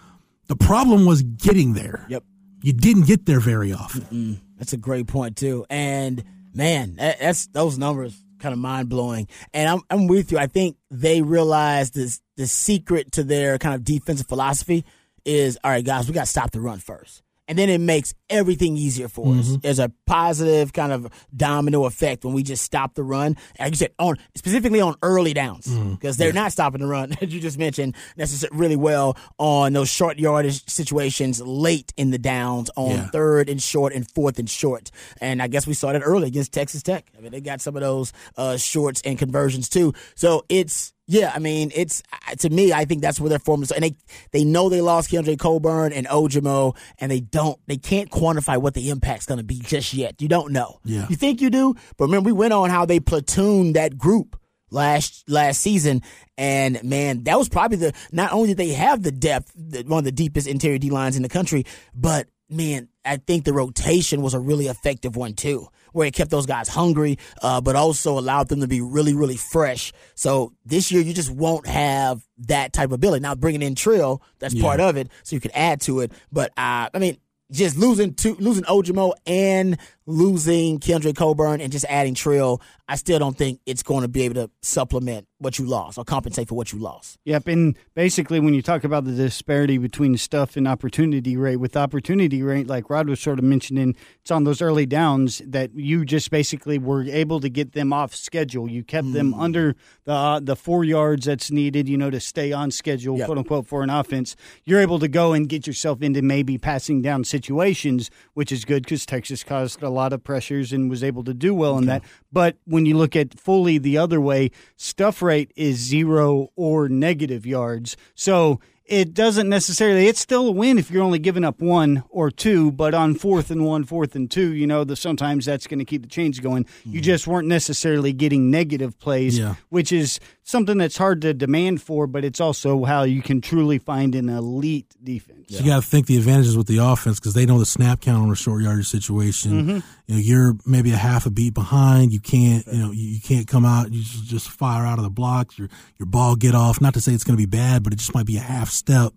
The 0.48 0.56
problem 0.56 1.06
was 1.06 1.22
getting 1.22 1.72
there. 1.74 2.06
Yep. 2.08 2.22
You 2.62 2.72
didn't 2.72 3.06
get 3.06 3.26
there 3.26 3.40
very 3.40 3.72
often. 3.72 4.02
Mm-mm. 4.02 4.40
That's 4.56 4.72
a 4.72 4.78
great 4.78 5.06
point 5.06 5.36
too. 5.36 5.66
And 5.70 6.24
man, 6.54 6.96
that, 6.96 7.20
that's 7.20 7.46
those 7.48 7.78
numbers 7.78 8.16
kind 8.38 8.52
of 8.52 8.58
mind 8.58 8.88
blowing. 8.88 9.28
And 9.52 9.68
I'm 9.68 9.80
I'm 9.90 10.06
with 10.06 10.32
you. 10.32 10.38
I 10.38 10.46
think 10.46 10.76
they 10.90 11.22
realize 11.22 11.90
this 11.90 12.20
the 12.36 12.46
secret 12.46 13.12
to 13.12 13.24
their 13.24 13.58
kind 13.58 13.74
of 13.74 13.84
defensive 13.84 14.26
philosophy 14.26 14.84
is 15.24 15.58
all 15.64 15.70
right, 15.70 15.84
guys, 15.84 16.08
we 16.08 16.14
got 16.14 16.22
to 16.22 16.26
stop 16.26 16.50
the 16.50 16.60
run 16.60 16.78
first 16.78 17.22
and 17.48 17.58
then 17.58 17.68
it 17.68 17.80
makes 17.80 18.14
everything 18.28 18.76
easier 18.76 19.08
for 19.08 19.26
mm-hmm. 19.26 19.40
us. 19.40 19.56
There's 19.62 19.78
a 19.78 19.92
positive 20.06 20.72
kind 20.72 20.92
of 20.92 21.08
domino 21.34 21.84
effect 21.84 22.24
when 22.24 22.34
we 22.34 22.42
just 22.42 22.64
stop 22.64 22.94
the 22.94 23.02
run. 23.02 23.36
Like 23.58 23.70
you 23.70 23.76
said, 23.76 23.92
on 23.98 24.16
specifically 24.34 24.80
on 24.80 24.96
early 25.02 25.32
downs 25.32 25.66
because 25.66 25.76
mm-hmm. 25.78 26.18
they're 26.18 26.28
yeah. 26.28 26.40
not 26.40 26.52
stopping 26.52 26.80
the 26.80 26.86
run, 26.86 27.12
as 27.20 27.32
you 27.32 27.40
just 27.40 27.58
mentioned, 27.58 27.94
necessarily 28.16 28.58
really 28.58 28.76
well 28.76 29.16
on 29.38 29.72
those 29.72 29.88
short 29.88 30.18
yardage 30.18 30.68
situations 30.68 31.40
late 31.40 31.92
in 31.96 32.10
the 32.10 32.18
downs 32.18 32.70
on 32.76 32.90
yeah. 32.90 33.06
third 33.08 33.48
and 33.48 33.62
short 33.62 33.92
and 33.92 34.10
fourth 34.10 34.38
and 34.38 34.50
short. 34.50 34.90
And 35.20 35.42
I 35.42 35.48
guess 35.48 35.66
we 35.66 35.74
saw 35.74 35.92
that 35.92 36.02
early 36.02 36.28
against 36.28 36.52
Texas 36.52 36.82
Tech. 36.82 37.06
I 37.16 37.20
mean, 37.20 37.32
they 37.32 37.40
got 37.40 37.60
some 37.60 37.76
of 37.76 37.82
those 37.82 38.12
uh, 38.36 38.56
shorts 38.56 39.02
and 39.04 39.18
conversions 39.18 39.68
too. 39.68 39.92
So 40.14 40.44
it's 40.48 40.92
yeah, 41.06 41.32
I 41.34 41.38
mean, 41.38 41.70
it's 41.74 42.02
uh, 42.12 42.34
to 42.36 42.50
me. 42.50 42.72
I 42.72 42.84
think 42.84 43.00
that's 43.00 43.20
where 43.20 43.30
their 43.30 43.38
form 43.38 43.62
is, 43.62 43.70
and 43.70 43.84
they 43.84 43.96
they 44.32 44.44
know 44.44 44.68
they 44.68 44.80
lost 44.80 45.10
Keondre 45.10 45.38
Coburn 45.38 45.92
and 45.92 46.06
Ojomo, 46.08 46.76
and 46.98 47.10
they 47.12 47.20
don't, 47.20 47.58
they 47.66 47.76
can't 47.76 48.10
quantify 48.10 48.60
what 48.60 48.74
the 48.74 48.90
impact's 48.90 49.26
going 49.26 49.38
to 49.38 49.44
be 49.44 49.60
just 49.60 49.94
yet. 49.94 50.20
You 50.20 50.28
don't 50.28 50.52
know. 50.52 50.80
Yeah, 50.84 51.06
you 51.08 51.16
think 51.16 51.40
you 51.40 51.50
do, 51.50 51.74
but 51.96 52.06
remember 52.06 52.26
we 52.26 52.32
went 52.32 52.52
on 52.52 52.70
how 52.70 52.86
they 52.86 52.98
platooned 52.98 53.74
that 53.74 53.96
group 53.96 54.36
last 54.70 55.28
last 55.28 55.60
season, 55.60 56.02
and 56.36 56.82
man, 56.82 57.22
that 57.24 57.38
was 57.38 57.48
probably 57.48 57.76
the. 57.76 57.92
Not 58.10 58.32
only 58.32 58.48
did 58.48 58.56
they 58.56 58.70
have 58.70 59.04
the 59.04 59.12
depth, 59.12 59.52
one 59.86 59.98
of 59.98 60.04
the 60.04 60.12
deepest 60.12 60.48
interior 60.48 60.78
D 60.78 60.90
lines 60.90 61.16
in 61.16 61.22
the 61.22 61.28
country, 61.28 61.66
but 61.94 62.26
man, 62.48 62.88
I 63.04 63.16
think 63.16 63.44
the 63.44 63.52
rotation 63.52 64.22
was 64.22 64.34
a 64.34 64.40
really 64.40 64.66
effective 64.66 65.16
one 65.16 65.34
too 65.34 65.68
where 65.96 66.06
it 66.06 66.12
kept 66.12 66.30
those 66.30 66.44
guys 66.44 66.68
hungry, 66.68 67.18
uh, 67.40 67.58
but 67.58 67.74
also 67.74 68.18
allowed 68.18 68.48
them 68.48 68.60
to 68.60 68.68
be 68.68 68.82
really, 68.82 69.14
really 69.14 69.38
fresh. 69.38 69.94
So 70.14 70.52
this 70.66 70.92
year, 70.92 71.00
you 71.00 71.14
just 71.14 71.30
won't 71.30 71.66
have 71.66 72.20
that 72.40 72.74
type 72.74 72.86
of 72.86 72.92
ability. 72.92 73.22
Now, 73.22 73.34
bringing 73.34 73.62
in 73.62 73.74
Trill, 73.74 74.20
that's 74.38 74.52
yeah. 74.52 74.62
part 74.62 74.78
of 74.78 74.98
it, 74.98 75.08
so 75.22 75.34
you 75.34 75.40
can 75.40 75.52
add 75.52 75.80
to 75.82 76.00
it. 76.00 76.12
But 76.30 76.50
uh, 76.50 76.90
I 76.92 76.98
mean, 76.98 77.16
just 77.50 77.78
losing 77.78 78.12
two, 78.12 78.34
losing 78.34 78.64
Ojomo 78.64 79.14
and 79.26 79.78
losing 80.06 80.78
Keondre 80.78 81.14
Coburn 81.14 81.60
and 81.60 81.72
just 81.72 81.84
adding 81.88 82.14
Trill, 82.14 82.60
I 82.88 82.94
still 82.96 83.18
don't 83.18 83.36
think 83.36 83.60
it's 83.66 83.82
going 83.82 84.02
to 84.02 84.08
be 84.08 84.22
able 84.22 84.36
to 84.36 84.50
supplement 84.62 85.26
what 85.38 85.58
you 85.58 85.66
lost 85.66 85.98
or 85.98 86.04
compensate 86.04 86.48
for 86.48 86.54
what 86.54 86.72
you 86.72 86.78
lost. 86.78 87.18
Yep, 87.24 87.48
and 87.48 87.76
basically 87.94 88.40
when 88.40 88.54
you 88.54 88.62
talk 88.62 88.84
about 88.84 89.04
the 89.04 89.12
disparity 89.12 89.76
between 89.76 90.16
stuff 90.16 90.56
and 90.56 90.66
opportunity 90.66 91.36
rate, 91.36 91.56
with 91.56 91.76
opportunity 91.76 92.42
rate, 92.42 92.66
like 92.66 92.88
Rod 92.88 93.08
was 93.08 93.20
sort 93.20 93.38
of 93.38 93.44
mentioning, 93.44 93.94
it's 94.20 94.30
on 94.30 94.44
those 94.44 94.62
early 94.62 94.86
downs 94.86 95.42
that 95.44 95.74
you 95.74 96.04
just 96.04 96.30
basically 96.30 96.78
were 96.78 97.02
able 97.02 97.40
to 97.40 97.50
get 97.50 97.72
them 97.72 97.92
off 97.92 98.14
schedule. 98.14 98.70
You 98.70 98.82
kept 98.82 99.08
mm. 99.08 99.12
them 99.12 99.34
under 99.34 99.74
the 100.04 100.12
uh, 100.12 100.40
the 100.40 100.56
four 100.56 100.82
yards 100.82 101.26
that's 101.26 101.50
needed, 101.50 101.88
you 101.88 101.96
know, 101.96 102.10
to 102.10 102.20
stay 102.20 102.50
on 102.50 102.70
schedule, 102.70 103.18
yep. 103.18 103.26
quote 103.26 103.38
unquote, 103.38 103.66
for 103.66 103.82
an 103.82 103.90
offense. 103.90 104.34
You're 104.64 104.80
able 104.80 104.98
to 105.00 105.08
go 105.08 105.34
and 105.34 105.48
get 105.48 105.66
yourself 105.66 106.00
into 106.00 106.22
maybe 106.22 106.56
passing 106.56 107.02
down 107.02 107.24
situations, 107.24 108.10
which 108.34 108.50
is 108.50 108.64
good 108.64 108.84
because 108.84 109.04
Texas 109.04 109.44
caused 109.44 109.82
a 109.82 109.90
lot 109.96 110.12
of 110.12 110.22
pressures 110.22 110.72
and 110.72 110.88
was 110.88 111.02
able 111.02 111.24
to 111.24 111.34
do 111.34 111.54
well 111.54 111.72
okay. 111.72 111.78
in 111.78 111.86
that. 111.86 112.02
But 112.32 112.56
when 112.64 112.86
you 112.86 112.96
look 112.96 113.16
at 113.16 113.38
fully 113.38 113.78
the 113.78 113.98
other 113.98 114.20
way, 114.20 114.50
stuff 114.76 115.22
rate 115.22 115.52
is 115.56 115.76
zero 115.78 116.48
or 116.56 116.88
negative 116.88 117.46
yards. 117.46 117.96
So 118.14 118.60
it 118.86 119.14
doesn't 119.14 119.48
necessarily 119.48 120.06
it's 120.06 120.20
still 120.20 120.48
a 120.48 120.52
win 120.52 120.78
if 120.78 120.90
you're 120.90 121.02
only 121.02 121.18
giving 121.18 121.44
up 121.44 121.60
one 121.60 122.04
or 122.08 122.30
two 122.30 122.70
but 122.70 122.94
on 122.94 123.14
fourth 123.14 123.50
and 123.50 123.64
one 123.64 123.84
fourth 123.84 124.14
and 124.14 124.30
two 124.30 124.54
you 124.54 124.66
know 124.66 124.84
the 124.84 124.96
sometimes 124.96 125.44
that's 125.44 125.66
going 125.66 125.78
to 125.78 125.84
keep 125.84 126.02
the 126.02 126.08
chains 126.08 126.38
going 126.38 126.64
mm-hmm. 126.64 126.92
you 126.92 127.00
just 127.00 127.26
weren't 127.26 127.48
necessarily 127.48 128.12
getting 128.12 128.50
negative 128.50 128.98
plays 128.98 129.38
yeah. 129.38 129.56
which 129.68 129.92
is 129.92 130.20
something 130.44 130.78
that's 130.78 130.96
hard 130.96 131.20
to 131.20 131.34
demand 131.34 131.82
for 131.82 132.06
but 132.06 132.24
it's 132.24 132.40
also 132.40 132.84
how 132.84 133.02
you 133.02 133.22
can 133.22 133.40
truly 133.40 133.78
find 133.78 134.14
an 134.14 134.28
elite 134.28 134.94
defense 135.02 135.35
yeah. 135.48 135.60
you 135.60 135.66
got 135.66 135.82
to 135.82 135.88
think 135.88 136.06
the 136.06 136.16
advantages 136.16 136.56
with 136.56 136.66
the 136.66 136.78
offense 136.78 137.18
because 137.20 137.34
they 137.34 137.46
know 137.46 137.58
the 137.58 137.66
snap 137.66 138.00
count 138.00 138.22
on 138.22 138.30
a 138.30 138.36
short 138.36 138.62
yardage 138.62 138.88
situation 138.88 139.50
mm-hmm. 139.52 139.78
you 140.06 140.14
know 140.14 140.20
you're 140.20 140.56
maybe 140.66 140.92
a 140.92 140.96
half 140.96 141.26
a 141.26 141.30
beat 141.30 141.54
behind 141.54 142.12
you 142.12 142.20
can't 142.20 142.66
you 142.66 142.78
know 142.78 142.90
you, 142.90 143.20
can't 143.20 143.46
come 143.46 143.64
out 143.64 143.92
you 143.92 144.02
just 144.02 144.48
fire 144.48 144.84
out 144.84 144.98
of 144.98 145.04
the 145.04 145.10
blocks 145.10 145.58
your 145.58 145.68
your 145.98 146.06
ball 146.06 146.36
get 146.36 146.54
off 146.54 146.80
not 146.80 146.94
to 146.94 147.00
say 147.00 147.12
it's 147.12 147.24
going 147.24 147.36
to 147.36 147.42
be 147.42 147.46
bad 147.46 147.82
but 147.82 147.92
it 147.92 147.96
just 147.96 148.14
might 148.14 148.26
be 148.26 148.36
a 148.36 148.40
half 148.40 148.70
step 148.70 149.12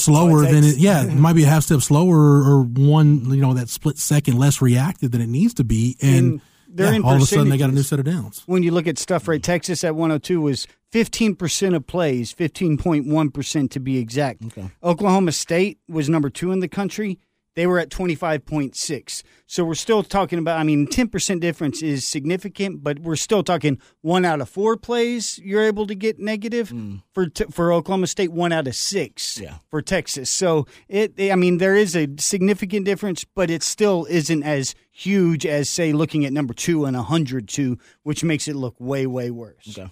slower 0.00 0.42
than 0.46 0.64
it. 0.64 0.78
Yeah, 0.78 1.04
it 1.06 1.14
might 1.14 1.34
be 1.34 1.44
a 1.44 1.46
half 1.46 1.64
step 1.64 1.80
slower 1.80 2.16
or 2.16 2.62
one, 2.62 3.30
you 3.30 3.36
know, 3.36 3.54
that 3.54 3.68
split 3.68 3.98
second 3.98 4.38
less 4.38 4.62
reactive 4.62 5.10
than 5.10 5.20
it 5.20 5.28
needs 5.28 5.54
to 5.54 5.64
be. 5.64 5.96
And, 6.00 6.16
and 6.16 6.40
yeah, 6.74 6.98
all 7.04 7.16
of 7.16 7.22
a 7.22 7.26
sudden 7.26 7.48
they 7.48 7.58
got 7.58 7.70
a 7.70 7.72
new 7.72 7.82
set 7.82 7.98
of 7.98 8.04
downs. 8.04 8.42
When 8.46 8.62
you 8.62 8.70
look 8.70 8.86
at 8.86 8.98
stuff 8.98 9.28
right, 9.28 9.42
Texas 9.42 9.84
at 9.84 9.94
102 9.94 10.40
was 10.40 10.66
15% 10.92 11.74
of 11.74 11.86
plays, 11.86 12.34
15.1% 12.34 13.70
to 13.70 13.80
be 13.80 13.98
exact. 13.98 14.44
Okay. 14.46 14.70
Oklahoma 14.82 15.32
State 15.32 15.78
was 15.88 16.08
number 16.08 16.30
two 16.30 16.52
in 16.52 16.60
the 16.60 16.68
country. 16.68 17.18
They 17.54 17.66
were 17.66 17.78
at 17.78 17.90
25.6. 17.90 19.22
So 19.46 19.64
we're 19.64 19.74
still 19.74 20.02
talking 20.02 20.38
about, 20.38 20.58
I 20.58 20.62
mean, 20.62 20.86
10% 20.86 21.40
difference 21.40 21.82
is 21.82 22.06
significant, 22.06 22.82
but 22.82 22.98
we're 23.00 23.16
still 23.16 23.42
talking 23.42 23.78
one 24.00 24.24
out 24.24 24.40
of 24.40 24.48
four 24.48 24.76
plays 24.76 25.38
you're 25.38 25.62
able 25.62 25.86
to 25.86 25.94
get 25.94 26.18
negative 26.18 26.70
hmm. 26.70 26.96
for 27.12 27.26
t- 27.26 27.44
for 27.50 27.72
Oklahoma 27.72 28.06
State, 28.06 28.32
one 28.32 28.52
out 28.52 28.66
of 28.66 28.74
six 28.74 29.38
Yeah. 29.38 29.56
for 29.70 29.82
Texas. 29.82 30.30
So 30.30 30.66
it, 30.88 31.14
I 31.20 31.36
mean, 31.36 31.58
there 31.58 31.76
is 31.76 31.94
a 31.94 32.08
significant 32.18 32.86
difference, 32.86 33.24
but 33.24 33.50
it 33.50 33.62
still 33.62 34.06
isn't 34.08 34.42
as 34.42 34.74
huge 34.90 35.44
as, 35.44 35.68
say, 35.68 35.92
looking 35.92 36.24
at 36.24 36.32
number 36.32 36.54
two 36.54 36.84
and 36.86 36.96
102, 36.96 37.78
which 38.02 38.24
makes 38.24 38.48
it 38.48 38.56
look 38.56 38.74
way, 38.78 39.06
way 39.06 39.30
worse. 39.30 39.76
Okay. 39.78 39.90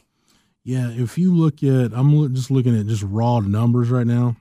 Yeah, 0.63 0.91
if 0.91 1.17
you 1.17 1.35
look 1.35 1.63
at, 1.63 1.93
I'm 1.93 2.35
just 2.35 2.51
looking 2.51 2.79
at 2.79 2.87
just 2.87 3.03
raw 3.03 3.41
numbers 3.41 3.89
right 3.91 4.07
now. 4.07 4.37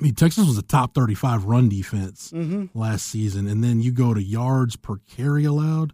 I 0.00 0.02
mean, 0.02 0.14
Texas 0.14 0.46
was 0.46 0.56
a 0.56 0.62
top 0.62 0.94
35 0.94 1.44
run 1.44 1.68
defense 1.68 2.32
Mhm. 2.34 2.70
last 2.74 3.06
season, 3.06 3.46
and 3.46 3.62
then 3.62 3.80
you 3.80 3.92
go 3.92 4.14
to 4.14 4.22
yards 4.22 4.76
per 4.76 4.96
carry 5.08 5.44
allowed. 5.44 5.92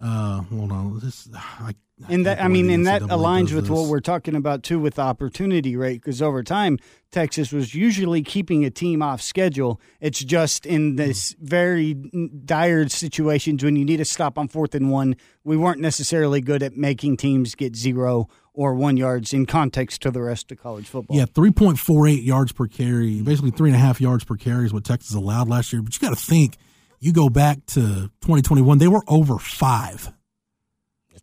Uh, 0.00 0.42
hold 0.42 0.72
on, 0.72 0.98
this 1.00 1.28
I, 1.34 1.74
And 2.08 2.26
that, 2.26 2.42
I 2.42 2.48
mean, 2.48 2.68
and 2.70 2.86
that 2.86 3.02
aligns 3.02 3.54
with 3.54 3.70
what 3.70 3.88
we're 3.88 4.00
talking 4.00 4.34
about 4.34 4.62
too 4.64 4.80
with 4.80 4.94
the 4.96 5.02
opportunity 5.02 5.76
rate. 5.76 6.00
Because 6.02 6.20
over 6.20 6.42
time, 6.42 6.78
Texas 7.12 7.52
was 7.52 7.74
usually 7.74 8.20
keeping 8.22 8.64
a 8.64 8.70
team 8.70 9.00
off 9.00 9.22
schedule. 9.22 9.80
It's 10.00 10.18
just 10.18 10.66
in 10.66 10.96
this 10.96 11.36
very 11.40 11.94
dire 11.94 12.88
situations 12.88 13.62
when 13.62 13.76
you 13.76 13.84
need 13.84 14.00
a 14.00 14.04
stop 14.04 14.36
on 14.38 14.48
fourth 14.48 14.74
and 14.74 14.90
one, 14.90 15.14
we 15.44 15.56
weren't 15.56 15.80
necessarily 15.80 16.40
good 16.40 16.62
at 16.62 16.76
making 16.76 17.16
teams 17.18 17.54
get 17.54 17.76
zero 17.76 18.28
or 18.54 18.74
one 18.74 18.96
yards 18.96 19.34
in 19.34 19.44
context 19.44 20.00
to 20.02 20.10
the 20.10 20.22
rest 20.22 20.50
of 20.52 20.62
college 20.62 20.86
football. 20.88 21.16
Yeah, 21.16 21.26
three 21.26 21.50
point 21.50 21.78
four 21.78 22.06
eight 22.06 22.22
yards 22.22 22.52
per 22.52 22.66
carry, 22.66 23.20
basically 23.20 23.50
three 23.50 23.68
and 23.68 23.76
a 23.76 23.80
half 23.80 24.00
yards 24.00 24.24
per 24.24 24.36
carry 24.36 24.64
is 24.64 24.72
what 24.72 24.84
Texas 24.84 25.14
allowed 25.14 25.48
last 25.48 25.72
year. 25.72 25.82
But 25.82 25.94
you 25.94 26.08
got 26.08 26.16
to 26.16 26.24
think, 26.24 26.56
you 27.00 27.12
go 27.12 27.28
back 27.28 27.66
to 27.66 28.10
2021, 28.22 28.78
they 28.78 28.88
were 28.88 29.02
over 29.08 29.38
five, 29.38 30.10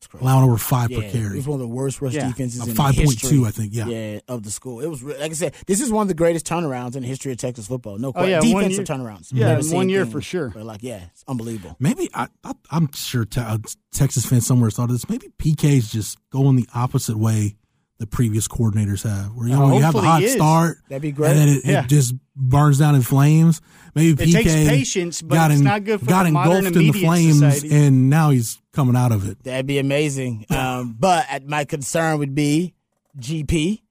That's 0.01 0.07
crazy. 0.07 0.25
allowing 0.25 0.45
over 0.45 0.57
five 0.57 0.89
per 0.89 0.95
Yeah, 1.01 1.09
carry. 1.11 1.33
It 1.33 1.35
was 1.35 1.47
one 1.47 1.61
of 1.61 1.67
the 1.67 1.73
worst 1.73 2.01
rush 2.01 2.13
Yeah. 2.13 2.27
defenses 2.27 2.61
Uh, 2.61 2.65
in 2.71 2.75
5.2, 2.75 3.01
history. 3.21 3.45
I 3.45 3.51
think, 3.51 3.73
yeah. 3.75 3.85
yeah, 3.87 4.19
of 4.27 4.41
the 4.41 4.49
school. 4.49 4.79
It 4.81 4.87
was 4.87 5.03
like 5.03 5.19
I 5.29 5.33
said, 5.33 5.53
this 5.67 5.79
is 5.79 5.91
one 5.91 6.01
of 6.01 6.07
the 6.07 6.15
greatest 6.15 6.45
turnarounds 6.47 6.95
in 6.95 7.03
the 7.03 7.07
history 7.07 7.31
of 7.31 7.37
Texas 7.37 7.67
football. 7.67 7.99
No 7.99 8.07
Oh, 8.09 8.13
question. 8.13 8.31
yeah, 8.31 8.39
defensive 8.39 8.71
year- 8.89 8.97
turnarounds. 8.97 9.27
yeah, 9.31 9.47
Never 9.53 9.59
in 9.67 9.71
one 9.75 9.89
year 9.89 9.99
anything, 10.01 10.11
for 10.11 10.21
sure. 10.21 10.49
But 10.49 10.65
like, 10.65 10.81
yeah, 10.81 11.01
it's 11.13 11.23
unbelievable. 11.27 11.75
Maybe 11.79 12.09
I, 12.15 12.27
I 12.43 12.53
I'm 12.71 12.91
sure 12.93 13.25
te- 13.25 13.41
uh, 13.41 13.59
Texas 13.91 14.25
fans 14.25 14.47
somewhere 14.47 14.71
thought 14.71 14.85
of 14.89 14.91
this. 14.95 15.07
Maybe 15.07 15.27
PK's 15.37 15.91
just 15.91 16.17
going 16.31 16.55
the 16.55 16.67
opposite 16.73 17.17
way 17.17 17.55
the 18.01 18.07
previous 18.07 18.47
coordinators 18.47 19.03
have, 19.03 19.33
where 19.35 19.47
you 19.47 19.55
know 19.55 19.65
Uh, 19.65 19.75
you 19.77 19.81
have 19.83 19.95
a 19.95 20.01
hot 20.01 20.23
start, 20.23 20.79
That'd 20.89 21.01
be 21.03 21.11
great. 21.11 21.29
and 21.31 21.39
then 21.39 21.47
it, 21.49 21.65
Yeah. 21.65 21.83
it 21.83 21.87
just 21.87 22.15
burns 22.35 22.79
down 22.79 22.95
in 22.95 23.01
flames. 23.03 23.61
Maybe 23.95 24.11
It 24.23 24.27
PK 24.29 24.31
takes 24.43 24.53
patience, 24.69 25.21
but 25.21 25.35
got 25.35 25.51
it's 25.51 25.61
not 25.61 25.83
good 25.83 25.99
for 25.99 26.05
got 26.07 26.23
the 26.23 26.29
engulfed 26.29 26.67
in 26.67 26.73
the 26.73 26.91
flames, 26.93 27.39
society. 27.39 27.73
and 27.75 28.09
now 28.09 28.29
he's 28.31 28.59
coming 28.73 28.95
out 28.95 29.11
of 29.11 29.27
it. 29.29 29.43
That'd 29.43 29.67
be 29.67 29.77
amazing. 29.79 30.45
Um, 30.51 30.95
but 30.99 31.25
uh, 31.31 31.39
my 31.45 31.63
concern 31.65 32.17
would 32.19 32.33
be 32.35 32.73
GP 33.19 33.81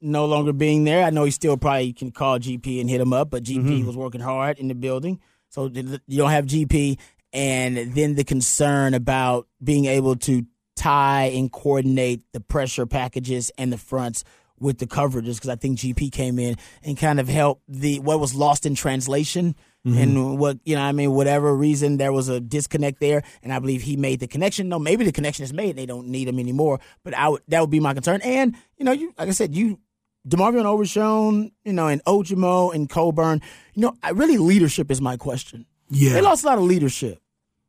no 0.00 0.26
longer 0.26 0.52
being 0.52 0.84
there. 0.84 1.02
I 1.04 1.10
know 1.10 1.24
he 1.24 1.30
still 1.30 1.56
probably 1.56 1.92
can 1.92 2.10
call 2.10 2.38
GP 2.38 2.80
and 2.80 2.90
hit 2.90 3.00
him 3.00 3.12
up, 3.12 3.30
but 3.30 3.42
GP 3.44 3.62
Mm-hmm. 3.64 3.86
was 3.86 3.96
working 3.96 4.20
hard 4.20 4.58
in 4.58 4.68
the 4.68 4.74
building. 4.74 5.20
So 5.48 5.70
you 5.72 6.18
don't 6.18 6.30
have 6.30 6.46
GP. 6.46 6.98
And 7.32 7.76
then 7.94 8.14
the 8.14 8.24
concern 8.24 8.92
about 8.94 9.48
being 9.62 9.86
able 9.86 10.16
to 10.16 10.44
tie 10.76 11.26
and 11.34 11.50
coordinate 11.50 12.22
the 12.32 12.40
pressure 12.40 12.86
packages 12.86 13.50
and 13.58 13.72
the 13.72 13.78
fronts 13.78 14.24
with 14.58 14.78
the 14.78 14.86
coverages 14.86 15.34
because 15.34 15.50
I 15.50 15.56
think 15.56 15.78
GP 15.78 16.12
came 16.12 16.38
in 16.38 16.56
and 16.82 16.96
kind 16.96 17.20
of 17.20 17.28
helped 17.28 17.62
the 17.68 17.98
what 18.00 18.20
was 18.20 18.34
lost 18.34 18.66
in 18.66 18.74
translation 18.74 19.56
mm-hmm. 19.86 19.98
and 19.98 20.38
what 20.38 20.58
you 20.64 20.76
know 20.76 20.82
I 20.82 20.92
mean 20.92 21.12
whatever 21.12 21.54
reason 21.54 21.96
there 21.96 22.12
was 22.12 22.28
a 22.28 22.40
disconnect 22.40 23.00
there 23.00 23.22
and 23.42 23.52
I 23.52 23.58
believe 23.58 23.82
he 23.82 23.96
made 23.96 24.20
the 24.20 24.26
connection. 24.26 24.68
No, 24.68 24.78
maybe 24.78 25.04
the 25.04 25.12
connection 25.12 25.44
is 25.44 25.52
made 25.52 25.70
and 25.70 25.78
they 25.78 25.86
don't 25.86 26.08
need 26.08 26.28
him 26.28 26.38
anymore. 26.38 26.80
But 27.02 27.14
I 27.14 27.28
would 27.28 27.42
that 27.48 27.60
would 27.60 27.70
be 27.70 27.80
my 27.80 27.94
concern. 27.94 28.20
And 28.22 28.56
you 28.78 28.84
know 28.84 28.92
you 28.92 29.12
like 29.18 29.28
I 29.28 29.32
said 29.32 29.54
you. 29.54 29.80
DeMarvion 30.26 30.64
Overshown, 30.64 31.52
you 31.66 31.74
know, 31.74 31.86
and 31.86 32.02
Ojomo 32.04 32.74
and 32.74 32.88
Coburn, 32.88 33.42
you 33.74 33.82
know, 33.82 33.94
I, 34.02 34.08
really 34.12 34.38
leadership 34.38 34.90
is 34.90 34.98
my 34.98 35.18
question. 35.18 35.66
Yeah, 35.90 36.14
They 36.14 36.22
lost 36.22 36.44
a 36.44 36.46
lot 36.46 36.56
of 36.56 36.64
leadership. 36.64 37.20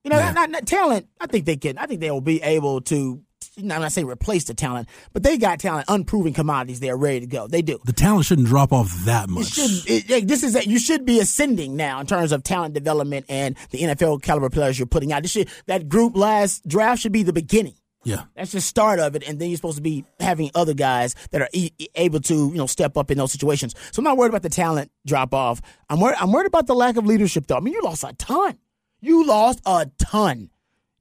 You 0.05 0.11
know, 0.11 0.19
Yeah. 0.19 0.31
not, 0.31 0.49
not 0.51 0.65
talent. 0.65 1.07
I 1.19 1.25
think 1.27 1.45
they 1.45 1.57
can. 1.57 1.77
I 1.77 1.85
think 1.87 1.99
they 1.99 2.11
will 2.11 2.21
be 2.21 2.41
able 2.41 2.79
to. 2.81 3.21
You 3.57 3.63
know, 3.63 3.75
I'm 3.75 3.81
not 3.81 3.91
saying 3.93 4.07
replace 4.07 4.43
the 4.45 4.53
talent, 4.53 4.87
but 5.13 5.23
they 5.23 5.37
got 5.37 5.59
talent, 5.59 5.85
unproven 5.87 6.33
commodities. 6.33 6.79
They're 6.81 6.97
ready 6.97 7.21
to 7.21 7.25
go. 7.27 7.47
They 7.47 7.61
do. 7.61 7.79
the 7.85 7.93
talent 7.93 8.25
shouldn't 8.25 8.47
drop 8.47 8.73
off 8.73 8.93
that 9.05 9.25
It 9.25 9.31
much. 9.31 9.57
It, 9.57 10.09
like, 10.09 10.27
this 10.27 10.43
is 10.43 10.53
that 10.53 10.67
you 10.67 10.77
should 10.77 11.05
be 11.05 11.19
ascending 11.21 11.75
now 11.75 11.99
in 12.01 12.05
terms 12.07 12.31
of 12.33 12.43
talent 12.43 12.73
development 12.73 13.25
and 13.29 13.55
the 13.71 13.79
NFL 13.79 14.21
caliber 14.23 14.49
players 14.49 14.77
you're 14.77 14.85
putting 14.87 15.11
out. 15.13 15.21
This 15.23 15.31
should 15.31 15.49
that 15.67 15.87
group 15.89 16.15
last 16.17 16.67
draft 16.67 17.01
should 17.01 17.13
be 17.13 17.23
the 17.23 17.31
beginning. 17.33 17.75
yeah, 18.03 18.23
That's 18.35 18.51
the 18.51 18.61
start 18.61 18.99
of 18.99 19.15
it, 19.15 19.23
and 19.27 19.39
then 19.39 19.49
you're 19.49 19.55
supposed 19.57 19.77
to 19.77 19.81
be 19.83 20.03
having 20.19 20.51
other 20.53 20.73
guys 20.75 21.15
that 21.31 21.41
are 21.41 21.49
e- 21.53 21.71
able 21.95 22.19
to, 22.21 22.33
you 22.35 22.55
know, 22.57 22.67
step 22.67 22.97
up 22.97 23.09
in 23.09 23.17
those 23.17 23.31
situations. 23.31 23.73
So 23.91 24.01
I'm 24.01 24.03
not 24.03 24.17
worried 24.17 24.29
about 24.29 24.43
the 24.43 24.49
talent 24.49 24.91
drop 25.07 25.33
off. 25.33 25.59
I'm 25.89 25.99
worried. 26.01 26.17
I'm 26.19 26.31
worried 26.31 26.45
about 26.47 26.67
the 26.67 26.75
lack 26.75 26.97
of 26.97 27.05
leadership, 27.05 27.47
though. 27.47 27.57
I 27.57 27.61
mean, 27.61 27.73
you 27.73 27.81
lost 27.81 28.03
a 28.03 28.11
ton. 28.13 28.57
You 29.01 29.25
lost 29.25 29.61
a 29.65 29.89
ton. 29.97 30.49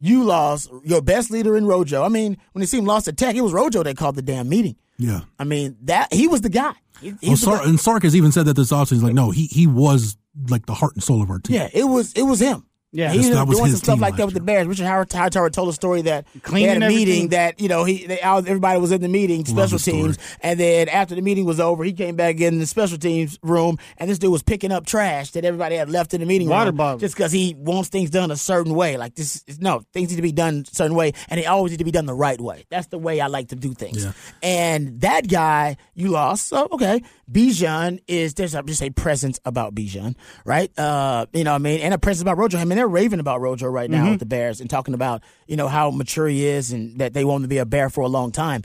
You 0.01 0.25
lost 0.25 0.71
your 0.85 1.01
best 1.01 1.31
leader 1.31 1.57
in 1.57 1.67
Rojo. 1.67 2.03
I 2.03 2.09
mean, 2.09 2.37
when 2.53 2.61
the 2.61 2.67
team 2.67 2.85
lost 2.85 3.07
to 3.07 3.13
Tech, 3.13 3.35
it 3.37 3.41
was 3.41 3.53
Rojo 3.53 3.83
that 3.83 3.97
called 3.97 4.17
the 4.17 4.23
damn 4.23 4.49
meeting. 4.49 4.77
yeah. 4.99 5.21
I 5.39 5.45
mean, 5.45 5.77
that 5.83 6.13
he 6.13 6.27
was 6.29 6.43
the 6.43 6.51
guy. 6.51 6.73
He, 7.01 7.11
Well, 7.11 7.19
he's 7.23 7.47
oh, 7.47 7.53
the 7.53 7.57
guy. 7.59 7.69
and 7.71 7.81
Sark 7.81 8.03
has 8.03 8.15
even 8.15 8.31
said 8.31 8.47
that 8.47 8.55
this 8.55 8.71
offseason. 8.73 8.91
He's 8.93 9.03
like, 9.03 9.15
no, 9.15 9.31
he 9.31 9.47
he 9.47 9.67
was 9.67 10.17
like 10.51 10.67
the 10.67 10.75
heart 10.75 10.93
and 10.95 11.03
soul 11.03 11.23
of 11.23 11.31
our 11.31 11.39
team. 11.39 11.57
Yeah, 11.57 11.69
it 11.73 11.85
was 11.85 12.13
it 12.13 12.23
was 12.23 12.41
him. 12.41 12.67
Yeah. 12.95 13.11
he 13.11 13.19
was 13.19 13.29
doing 13.29 13.71
some 13.71 13.77
stuff 13.77 14.01
like 14.01 14.17
that 14.17 14.27
with 14.27 14.35
the. 14.35 14.45
Bears. 14.45 14.67
Richard 14.67 14.87
Howard 14.87 15.13
Hightower 15.13 15.51
told 15.51 15.69
a 15.69 15.73
story 15.73 16.03
that 16.03 16.27
they 16.33 16.41
Cleaning 16.41 16.69
had 16.69 16.83
a 16.83 16.89
meeting 16.89 16.99
everything. 16.99 17.29
that 17.31 17.61
you 17.61 17.69
know 17.69 17.85
he 17.85 18.07
they, 18.07 18.21
everybody 18.21 18.79
was 18.79 18.93
in 18.93 19.01
the 19.01 19.09
meeting, 19.09 19.45
special 19.45 19.79
teams, 19.79 20.19
and 20.41 20.61
then 20.61 20.89
after 20.89 21.15
the 21.15 21.23
meeting 21.23 21.45
was 21.45 21.59
over, 21.59 21.83
he 21.83 21.93
came 21.93 22.15
back 22.15 22.41
in 22.41 22.59
the 22.59 22.67
special 22.67 22.99
teams 22.99 23.39
room, 23.43 23.79
and 23.99 24.11
this 24.11 24.19
dude 24.19 24.31
was 24.31 24.43
picking 24.43 24.71
up 24.71 24.87
trash 24.87 25.33
that 25.33 25.45
everybody 25.45 25.77
had 25.77 25.89
left 25.91 26.15
in 26.15 26.21
the 26.21 26.27
meeting 26.27 26.49
Water 26.49 26.71
room 26.71 26.77
bottles. 26.77 27.01
just 27.01 27.17
because 27.17 27.33
he 27.33 27.55
wants 27.59 27.89
things 27.89 28.11
done 28.11 28.31
a 28.31 28.37
certain 28.37 28.75
way. 28.75 28.97
Like 28.97 29.15
this, 29.15 29.43
is, 29.47 29.61
no 29.61 29.83
things 29.93 30.11
need 30.11 30.17
to 30.17 30.23
be 30.23 30.33
done 30.33 30.65
a 30.71 30.75
certain 30.75 30.95
way, 30.97 31.13
and 31.29 31.41
they 31.41 31.47
always 31.47 31.73
need 31.73 31.79
to 31.79 31.85
be 31.85 31.91
done 31.91 32.07
the 32.07 32.15
right 32.15 32.41
way. 32.41 32.67
That's 32.71 32.89
the 32.89 32.99
way 32.99 33.21
I 33.21 33.27
like 33.29 33.49
to 33.49 33.57
do 33.57 33.73
things. 33.73 34.05
Yeah. 34.05 34.13
And 34.43 35.01
that 35.01 35.29
guy 35.29 35.77
you 35.95 36.09
lost, 36.09 36.49
so 36.49 36.69
okay. 36.73 37.03
Bijan 37.31 38.01
is 38.07 38.35
there's 38.35 38.55
a, 38.55 38.63
just 38.63 38.83
a 38.83 38.91
presence 38.91 39.41
about 39.45 39.75
Bijan, 39.75 40.15
right? 40.45 40.77
Uh, 40.79 41.27
you 41.33 41.45
know 41.45 41.53
what 41.53 41.57
I 41.57 41.59
mean, 41.59 41.81
and 41.81 41.95
a 41.95 41.99
presence 41.99 42.23
about 42.23 42.37
Rojo. 42.37 42.59
I 42.59 42.65
mean, 42.65 42.84
they're 42.85 42.89
raving 42.89 43.21
about 43.21 43.41
Rojo 43.41 43.67
right 43.67 43.91
now 43.91 44.03
mm-hmm. 44.03 44.11
with 44.11 44.21
the 44.21 44.27
Bears 44.27 44.61
and 44.61 44.69
talking 44.69 44.93
about 44.93 45.23
you 45.47 45.57
know 45.57 45.69
how 45.69 45.91
mature 45.91 46.29
he 46.29 46.47
is 46.47 46.71
and 46.71 46.99
that 46.99 47.15
they 47.15 47.25
want 47.25 47.39
him 47.39 47.43
to 47.45 47.49
be 47.49 47.59
a 47.59 47.65
Bear 47.65 47.89
for 47.89 48.03
a 48.03 48.09
long 48.09 48.31
time. 48.31 48.63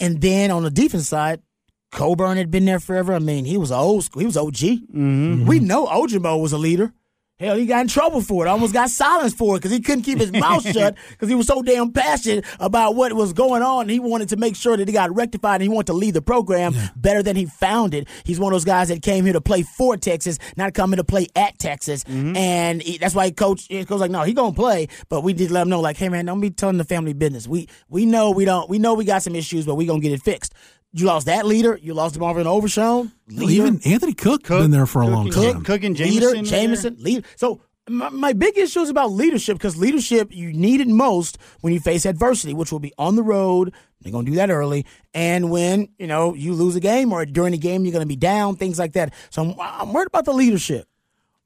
And 0.00 0.20
then 0.20 0.50
on 0.50 0.64
the 0.64 0.70
defense 0.70 1.08
side, 1.08 1.42
Coburn 1.92 2.36
had 2.38 2.50
been 2.50 2.64
there 2.64 2.80
forever. 2.80 3.14
I 3.14 3.20
mean, 3.20 3.44
he 3.44 3.56
was 3.56 3.70
old 3.70 4.02
school. 4.02 4.18
He 4.18 4.26
was 4.26 4.36
OG. 4.36 4.56
Mm-hmm. 4.56 5.46
We 5.46 5.60
know 5.60 5.86
Ojomo 5.86 6.42
was 6.42 6.52
a 6.52 6.58
leader. 6.58 6.92
Hell, 7.42 7.56
he 7.56 7.66
got 7.66 7.80
in 7.80 7.88
trouble 7.88 8.20
for 8.20 8.46
it. 8.46 8.48
Almost 8.48 8.72
got 8.72 8.88
silenced 8.88 9.36
for 9.36 9.56
it 9.56 9.58
because 9.58 9.72
he 9.72 9.80
couldn't 9.80 10.02
keep 10.04 10.20
his 10.20 10.30
mouth 10.46 10.62
shut 10.62 10.94
because 11.10 11.28
he 11.28 11.34
was 11.34 11.48
so 11.48 11.60
damn 11.60 11.90
passionate 11.90 12.44
about 12.60 12.94
what 12.94 13.12
was 13.14 13.32
going 13.32 13.62
on. 13.62 13.88
He 13.88 13.98
wanted 13.98 14.28
to 14.28 14.36
make 14.36 14.54
sure 14.54 14.76
that 14.76 14.86
he 14.86 14.92
got 14.92 15.12
rectified 15.12 15.56
and 15.56 15.62
he 15.64 15.68
wanted 15.68 15.88
to 15.88 15.94
lead 15.94 16.14
the 16.14 16.22
program 16.22 16.72
better 16.94 17.20
than 17.20 17.34
he 17.34 17.46
found 17.46 17.94
it. 17.94 18.06
He's 18.24 18.38
one 18.38 18.52
of 18.52 18.54
those 18.54 18.64
guys 18.64 18.88
that 18.88 19.02
came 19.02 19.24
here 19.24 19.32
to 19.32 19.40
play 19.40 19.62
for 19.62 19.96
Texas, 19.96 20.38
not 20.56 20.72
coming 20.72 20.98
to 20.98 21.04
play 21.04 21.26
at 21.34 21.58
Texas. 21.58 22.04
Mm-hmm. 22.04 22.36
And 22.36 22.80
he, 22.80 22.98
that's 22.98 23.14
why 23.14 23.30
coach 23.32 23.66
he 23.68 23.84
goes 23.84 24.00
like, 24.00 24.12
no, 24.12 24.22
he 24.22 24.34
gonna 24.34 24.54
play, 24.54 24.86
but 25.08 25.22
we 25.22 25.32
did 25.32 25.50
let 25.50 25.62
him 25.62 25.68
know 25.68 25.80
like, 25.80 25.96
hey 25.96 26.08
man, 26.08 26.26
don't 26.26 26.40
be 26.40 26.50
telling 26.50 26.78
the 26.78 26.84
family 26.84 27.12
business. 27.12 27.48
We 27.48 27.68
we 27.88 28.06
know 28.06 28.30
we 28.30 28.44
don't 28.44 28.70
we 28.70 28.78
know 28.78 28.94
we 28.94 29.04
got 29.04 29.24
some 29.24 29.34
issues, 29.34 29.66
but 29.66 29.74
we 29.74 29.86
gonna 29.86 29.98
get 29.98 30.12
it 30.12 30.22
fixed. 30.22 30.54
You 30.94 31.06
lost 31.06 31.26
that 31.26 31.46
leader. 31.46 31.78
You 31.80 31.94
lost 31.94 32.18
Marvin 32.18 32.46
Overshown. 32.46 33.12
Well, 33.34 33.50
even 33.50 33.80
Anthony 33.84 34.12
Cook, 34.12 34.46
been 34.46 34.70
there 34.70 34.86
for 34.86 35.00
a 35.02 35.06
long 35.06 35.30
Cook, 35.30 35.54
time. 35.54 35.64
Cook 35.64 35.82
and 35.84 35.98
leader, 35.98 36.32
Jamison. 36.32 36.44
Jamison, 36.44 36.96
leader. 36.98 37.26
So 37.36 37.62
my, 37.88 38.10
my 38.10 38.32
big 38.34 38.58
issue 38.58 38.80
is 38.80 38.90
about 38.90 39.10
leadership 39.10 39.56
because 39.56 39.76
leadership 39.76 40.28
you 40.30 40.52
need 40.52 40.80
it 40.80 40.88
most 40.88 41.38
when 41.62 41.72
you 41.72 41.80
face 41.80 42.04
adversity, 42.04 42.52
which 42.52 42.70
will 42.70 42.78
be 42.78 42.92
on 42.98 43.16
the 43.16 43.22
road. 43.22 43.72
They're 44.02 44.12
gonna 44.12 44.26
do 44.28 44.34
that 44.36 44.50
early, 44.50 44.84
and 45.14 45.50
when 45.50 45.88
you 45.98 46.06
know 46.08 46.34
you 46.34 46.52
lose 46.54 46.76
a 46.76 46.80
game 46.80 47.12
or 47.12 47.24
during 47.24 47.52
the 47.52 47.58
game 47.58 47.84
you're 47.84 47.92
gonna 47.92 48.04
be 48.04 48.16
down, 48.16 48.56
things 48.56 48.78
like 48.78 48.92
that. 48.92 49.14
So 49.30 49.42
I'm, 49.42 49.54
I'm 49.60 49.92
worried 49.92 50.08
about 50.08 50.24
the 50.26 50.32
leadership. 50.32 50.88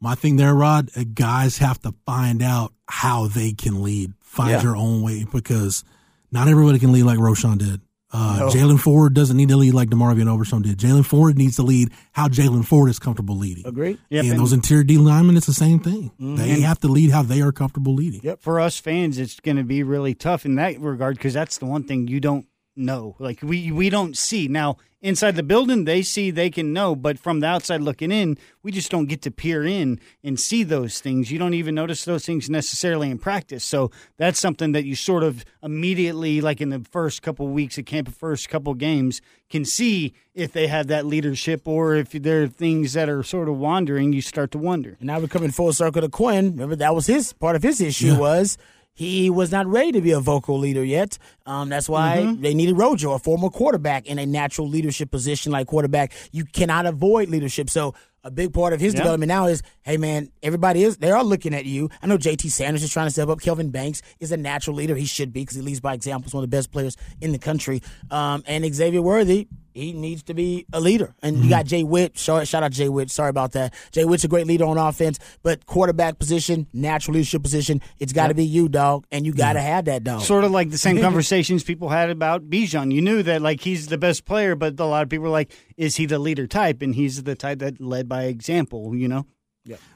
My 0.00 0.14
thing 0.14 0.36
there, 0.36 0.54
Rod, 0.54 0.90
uh, 0.96 1.04
guys 1.14 1.58
have 1.58 1.80
to 1.82 1.94
find 2.04 2.42
out 2.42 2.72
how 2.88 3.28
they 3.28 3.52
can 3.52 3.82
lead, 3.82 4.12
find 4.20 4.50
Yeah. 4.50 4.62
your 4.62 4.76
own 4.76 5.02
way 5.02 5.24
because 5.32 5.84
not 6.32 6.48
everybody 6.48 6.78
can 6.78 6.92
lead 6.92 7.04
like 7.04 7.18
Roschon 7.18 7.58
did. 7.58 7.80
Uh, 8.12 8.36
No. 8.40 8.48
Jaylan 8.48 8.78
Ford 8.78 9.14
doesn't 9.14 9.36
need 9.36 9.48
to 9.48 9.56
lead 9.56 9.74
like 9.74 9.88
DeMarvion 9.90 10.28
Overshown 10.28 10.62
did. 10.62 10.78
Jaylan 10.78 11.04
Ford 11.04 11.36
needs 11.36 11.56
to 11.56 11.62
lead 11.62 11.90
how 12.12 12.28
Jaylan 12.28 12.64
Ford 12.64 12.88
is 12.88 12.98
comfortable 13.00 13.36
leading. 13.36 13.66
Agreed. 13.66 13.98
Yep, 14.10 14.22
and 14.24 14.32
and- 14.32 14.40
those 14.40 14.52
interior 14.52 14.84
D 14.84 14.96
linemen, 14.98 15.36
it's 15.36 15.46
the 15.46 15.52
same 15.52 15.80
thing. 15.80 16.12
They 16.18 16.60
have 16.60 16.78
to 16.80 16.88
lead 16.88 17.10
how 17.10 17.22
they 17.22 17.40
are 17.40 17.52
comfortable 17.52 17.94
leading. 17.94 18.20
Yep. 18.22 18.40
for 18.40 18.60
us 18.60 18.78
fans, 18.78 19.18
it's 19.18 19.40
going 19.40 19.56
to 19.56 19.64
be 19.64 19.82
really 19.82 20.14
tough 20.14 20.44
in 20.46 20.54
that 20.56 20.80
regard 20.80 21.16
because 21.16 21.34
that's 21.34 21.58
the 21.58 21.66
one 21.66 21.82
thing 21.84 22.06
you 22.08 22.20
don't 22.20 22.46
know. 22.76 23.16
Like 23.18 23.40
we 23.42 23.72
we 23.72 23.90
don't 23.90 24.16
see 24.16 24.46
now 24.48 24.76
inside 25.06 25.36
the 25.36 25.42
building. 25.42 25.84
They 25.84 26.02
see, 26.02 26.30
they 26.30 26.50
can 26.50 26.72
know, 26.72 26.96
but 26.96 27.18
from 27.18 27.40
the 27.40 27.46
outside 27.46 27.80
looking 27.80 28.10
in, 28.10 28.36
we 28.62 28.72
just 28.72 28.90
don't 28.90 29.06
get 29.06 29.22
to 29.22 29.30
peer 29.30 29.64
in 29.64 30.00
and 30.24 30.38
see 30.38 30.64
those 30.64 31.00
things. 31.00 31.30
You 31.30 31.38
don't 31.38 31.54
even 31.54 31.74
notice 31.74 32.04
those 32.04 32.26
things 32.26 32.50
necessarily 32.50 33.08
in 33.10 33.18
practice. 33.18 33.64
So 33.64 33.90
that's 34.16 34.40
something 34.40 34.72
that 34.72 34.84
you 34.84 34.96
sort 34.96 35.22
of 35.22 35.44
immediately, 35.62 36.40
like 36.40 36.60
in 36.60 36.70
the 36.70 36.80
first 36.90 37.22
couple 37.22 37.46
weeks 37.48 37.78
of 37.78 37.84
camp, 37.84 38.12
first 38.12 38.48
couple 38.48 38.74
games, 38.74 39.20
can 39.48 39.64
see 39.64 40.12
if 40.34 40.52
they 40.52 40.66
have 40.66 40.88
that 40.88 41.06
leadership 41.06 41.68
or 41.68 41.94
if 41.94 42.10
there 42.10 42.42
are 42.42 42.48
things 42.48 42.94
that 42.94 43.08
are 43.08 43.22
sort 43.22 43.48
of 43.48 43.56
wandering. 43.56 44.12
You 44.12 44.20
start 44.20 44.50
to 44.50 44.58
wonder. 44.58 44.96
And 44.98 45.06
now 45.06 45.20
we're 45.20 45.28
coming 45.28 45.52
full 45.52 45.72
circle 45.72 46.02
to 46.02 46.08
Quinn. 46.08 46.50
Remember 46.52 46.74
that 46.76 46.94
was 46.94 47.06
his 47.06 47.32
part 47.32 47.54
of 47.54 47.62
his 47.62 47.80
issue 47.80 48.08
Yeah. 48.08 48.18
was 48.18 48.58
he 48.96 49.30
was 49.30 49.52
not 49.52 49.66
ready 49.66 49.92
to 49.92 50.00
be 50.00 50.10
a 50.10 50.20
vocal 50.20 50.58
leader 50.58 50.82
yet. 50.82 51.18
Um, 51.46 51.68
that's 51.68 51.88
why 51.88 52.16
Mm-hmm. 52.16 52.42
they 52.42 52.54
needed 52.54 52.76
Rojo, 52.76 53.12
a 53.12 53.18
former 53.20 53.50
quarterback, 53.50 54.06
in 54.06 54.18
a 54.18 54.26
natural 54.26 54.68
leadership 54.68 55.10
position 55.10 55.52
like 55.52 55.68
quarterback. 55.68 56.12
You 56.32 56.44
cannot 56.46 56.86
avoid 56.86 57.28
leadership. 57.28 57.70
So 57.70 57.94
a 58.26 58.30
big 58.30 58.52
part 58.52 58.72
of 58.72 58.80
his 58.80 58.92
Yeah. 58.92 59.00
development 59.00 59.28
now 59.28 59.46
is, 59.46 59.62
hey 59.82 59.96
man, 59.96 60.30
everybody 60.42 60.82
is 60.82 60.96
they 60.96 61.10
are 61.10 61.22
looking 61.24 61.54
at 61.54 61.64
you. 61.64 61.88
I 62.02 62.06
know 62.06 62.18
JT 62.18 62.50
Sanders 62.50 62.82
is 62.82 62.90
trying 62.92 63.06
to 63.06 63.10
step 63.12 63.28
up. 63.28 63.40
Kelvin 63.40 63.70
Banks 63.70 64.02
is 64.20 64.32
a 64.32 64.36
natural 64.36 64.76
leader. 64.76 64.94
He 64.96 65.04
should 65.06 65.32
be 65.32 65.42
because 65.42 65.56
he 65.56 65.62
leads 65.62 65.80
by 65.80 65.94
example. 65.94 66.26
He's 66.26 66.34
one 66.34 66.42
of 66.44 66.50
the 66.50 66.56
best 66.56 66.72
players 66.72 66.96
in 67.20 67.32
the 67.32 67.38
country. 67.38 67.82
Um, 68.10 68.42
and 68.46 68.64
Xavier 68.74 69.00
Worthy, 69.02 69.46
he 69.74 69.92
needs 69.92 70.22
to 70.24 70.32
be 70.34 70.64
a 70.72 70.80
leader. 70.80 71.14
And 71.22 71.36
you 71.44 71.50
got 71.50 71.66
Jay 71.66 71.84
Witt. 71.84 72.16
Shout, 72.16 72.48
shout 72.48 72.62
out 72.62 72.72
Jay 72.72 72.88
Witt. 72.88 73.10
Sorry 73.10 73.28
about 73.28 73.52
that. 73.52 73.74
Jay 73.92 74.06
Witt's 74.06 74.24
a 74.24 74.28
great 74.28 74.46
leader 74.46 74.64
on 74.64 74.78
offense, 74.78 75.18
but 75.42 75.66
quarterback 75.66 76.18
position, 76.18 76.66
natural 76.72 77.14
leadership 77.16 77.42
position, 77.42 77.82
it's 77.98 78.14
got 78.14 78.28
to 78.28 78.34
be 78.34 78.44
you, 78.44 78.70
dog, 78.70 79.04
and 79.12 79.26
you 79.26 79.34
got 79.34 79.52
to 79.52 79.60
have 79.60 79.84
that 79.84 80.02
dog. 80.02 80.22
Sort 80.22 80.44
of 80.44 80.50
like 80.50 80.70
the 80.70 80.78
same 80.78 80.98
conversations 81.02 81.62
people 81.62 81.90
had 81.90 82.08
about 82.08 82.48
Bijan. 82.48 82.90
You 82.90 83.02
knew 83.02 83.22
that 83.24 83.42
like 83.42 83.60
he's 83.60 83.88
the 83.88 83.98
best 83.98 84.24
player, 84.24 84.56
but 84.56 84.80
a 84.80 84.84
lot 84.86 85.02
of 85.02 85.10
people 85.10 85.24
were 85.24 85.28
like, 85.28 85.52
"Is 85.76 85.96
he 85.96 86.06
the 86.06 86.18
leader 86.18 86.46
type?" 86.46 86.80
And 86.80 86.94
he's 86.94 87.22
the 87.24 87.34
type 87.34 87.58
that 87.58 87.78
led 87.78 88.08
by 88.08 88.15
example. 88.24 88.94
You 88.96 89.08
know. 89.08 89.26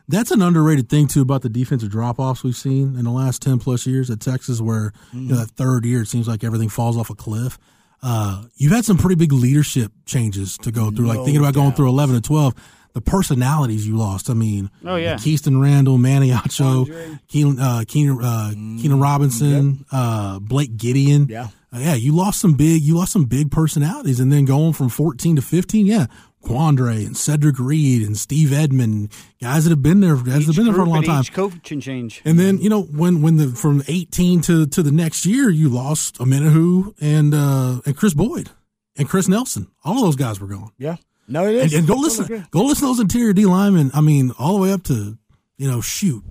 That's 0.09 0.33
an 0.33 0.43
underrated 0.43 0.89
thing 0.89 1.07
too 1.07 1.23
about 1.23 1.43
the 1.43 1.49
defensive 1.49 1.91
drop 1.91 2.19
offs 2.19 2.43
we've 2.43 2.57
seen 2.57 2.97
in 2.97 3.05
the 3.05 3.11
last 3.13 3.41
ten 3.41 3.61
plus 3.61 3.87
years 3.87 4.11
at 4.11 4.19
Texas, 4.19 4.61
where 4.61 4.93
you 5.13 5.29
know 5.29 5.37
that 5.37 5.51
third 5.53 5.85
year 5.85 6.03
it 6.03 6.07
seems 6.07 6.27
like 6.27 6.43
everything 6.43 6.69
falls 6.69 6.97
off 6.97 7.11
a 7.11 7.15
cliff. 7.15 7.57
Uh, 8.03 8.45
you've 8.57 8.73
had 8.73 8.85
some 8.85 8.99
pretty 8.99 9.15
big 9.15 9.31
leadership 9.31 9.93
changes 10.07 10.57
to 10.59 10.73
go 10.73 10.91
through. 10.91 11.07
Like 11.07 11.19
thinking 11.19 11.37
about 11.37 11.55
going 11.55 11.73
through 11.73 11.89
eleven 11.89 12.17
to 12.17 12.21
twelve, 12.21 12.55
the 12.95 13.01
personalities 13.01 13.87
you 13.87 13.97
lost. 13.97 14.29
I 14.29 14.35
mean, 14.35 14.71
Oh, 14.85 14.97
yeah. 14.97 15.15
Kheeston 15.15 15.61
Randall, 15.63 15.99
Manny 15.99 16.31
Acho, 16.31 17.19
Keenan, 17.29 17.61
uh, 17.61 17.85
Keenan, 17.87 18.25
uh, 18.25 18.51
Keenan 18.83 18.99
Robinson, 18.99 19.85
uh, 19.93 20.41
Blake 20.41 20.77
Gideon. 20.77 21.29
Yeah. 21.29 21.49
Uh, 21.73 21.79
yeah, 21.79 21.95
you 21.95 22.13
lost 22.17 22.41
some 22.41 22.55
big, 22.55 22.83
you 22.83 22.97
lost 22.97 23.13
some 23.13 23.27
big 23.27 23.53
personalities, 23.53 24.19
and 24.19 24.33
then 24.33 24.45
going 24.45 24.73
from 24.73 24.89
fourteen 24.89 25.37
to 25.37 25.43
fifteen, 25.43 25.87
yeah, 25.87 26.07
Quandre 26.43 27.05
and 27.07 27.17
Cedric 27.17 27.59
Reed 27.59 28.07
and 28.07 28.17
Steve 28.17 28.53
Edmond, 28.53 29.13
guys 29.41 29.65
that 29.65 29.71
have 29.71 29.83
been 29.83 30.01
there, 30.01 30.17
guys 30.17 30.47
that 30.47 30.47
have 30.47 30.57
been 30.57 30.65
there 30.67 30.75
for 30.75 30.81
a 30.83 30.85
long 30.85 31.03
time. 31.03 31.21
Each 31.21 31.33
coaching 31.33 31.81
change. 31.81 32.23
And 32.25 32.39
then 32.39 32.59
you 32.59 32.69
know 32.71 32.83
when 32.83 33.23
when 33.23 33.37
the 33.37 33.49
from 33.49 33.83
eighteen 33.89 34.41
to 34.43 34.67
to 34.67 34.83
the 34.83 34.93
next 34.93 35.27
year, 35.27 35.51
you 35.51 35.69
lost 35.69 36.19
Omenihu 36.19 36.95
and 37.01 37.35
uh 37.35 37.81
and 37.85 37.97
Chris 37.97 38.15
Boyd 38.15 38.51
and 38.97 39.09
Chris 39.09 39.29
Nelson. 39.29 39.69
All 39.85 39.95
of 39.99 40.03
those 40.03 40.17
guys 40.17 40.41
were 40.41 40.49
gone. 40.49 40.71
yeah. 40.79 40.97
No, 41.29 41.47
it 41.47 41.55
is. 41.55 41.73
And, 41.73 41.81
and 41.81 41.87
go 41.87 41.95
Totally 41.95 42.05
listen, 42.09 42.25
agree. 42.25 42.43
go 42.51 42.63
listen 42.65 42.81
to 42.81 42.87
those 42.87 43.01
interior 43.01 43.33
D 43.33 43.47
linemen. 43.47 43.93
I 43.95 44.01
mean, 44.01 44.33
all 44.39 44.57
the 44.57 44.63
way 44.63 44.73
up 44.73 44.83
to 44.85 45.17
you 45.59 45.71
know 45.71 45.81
shoot. 45.81 46.25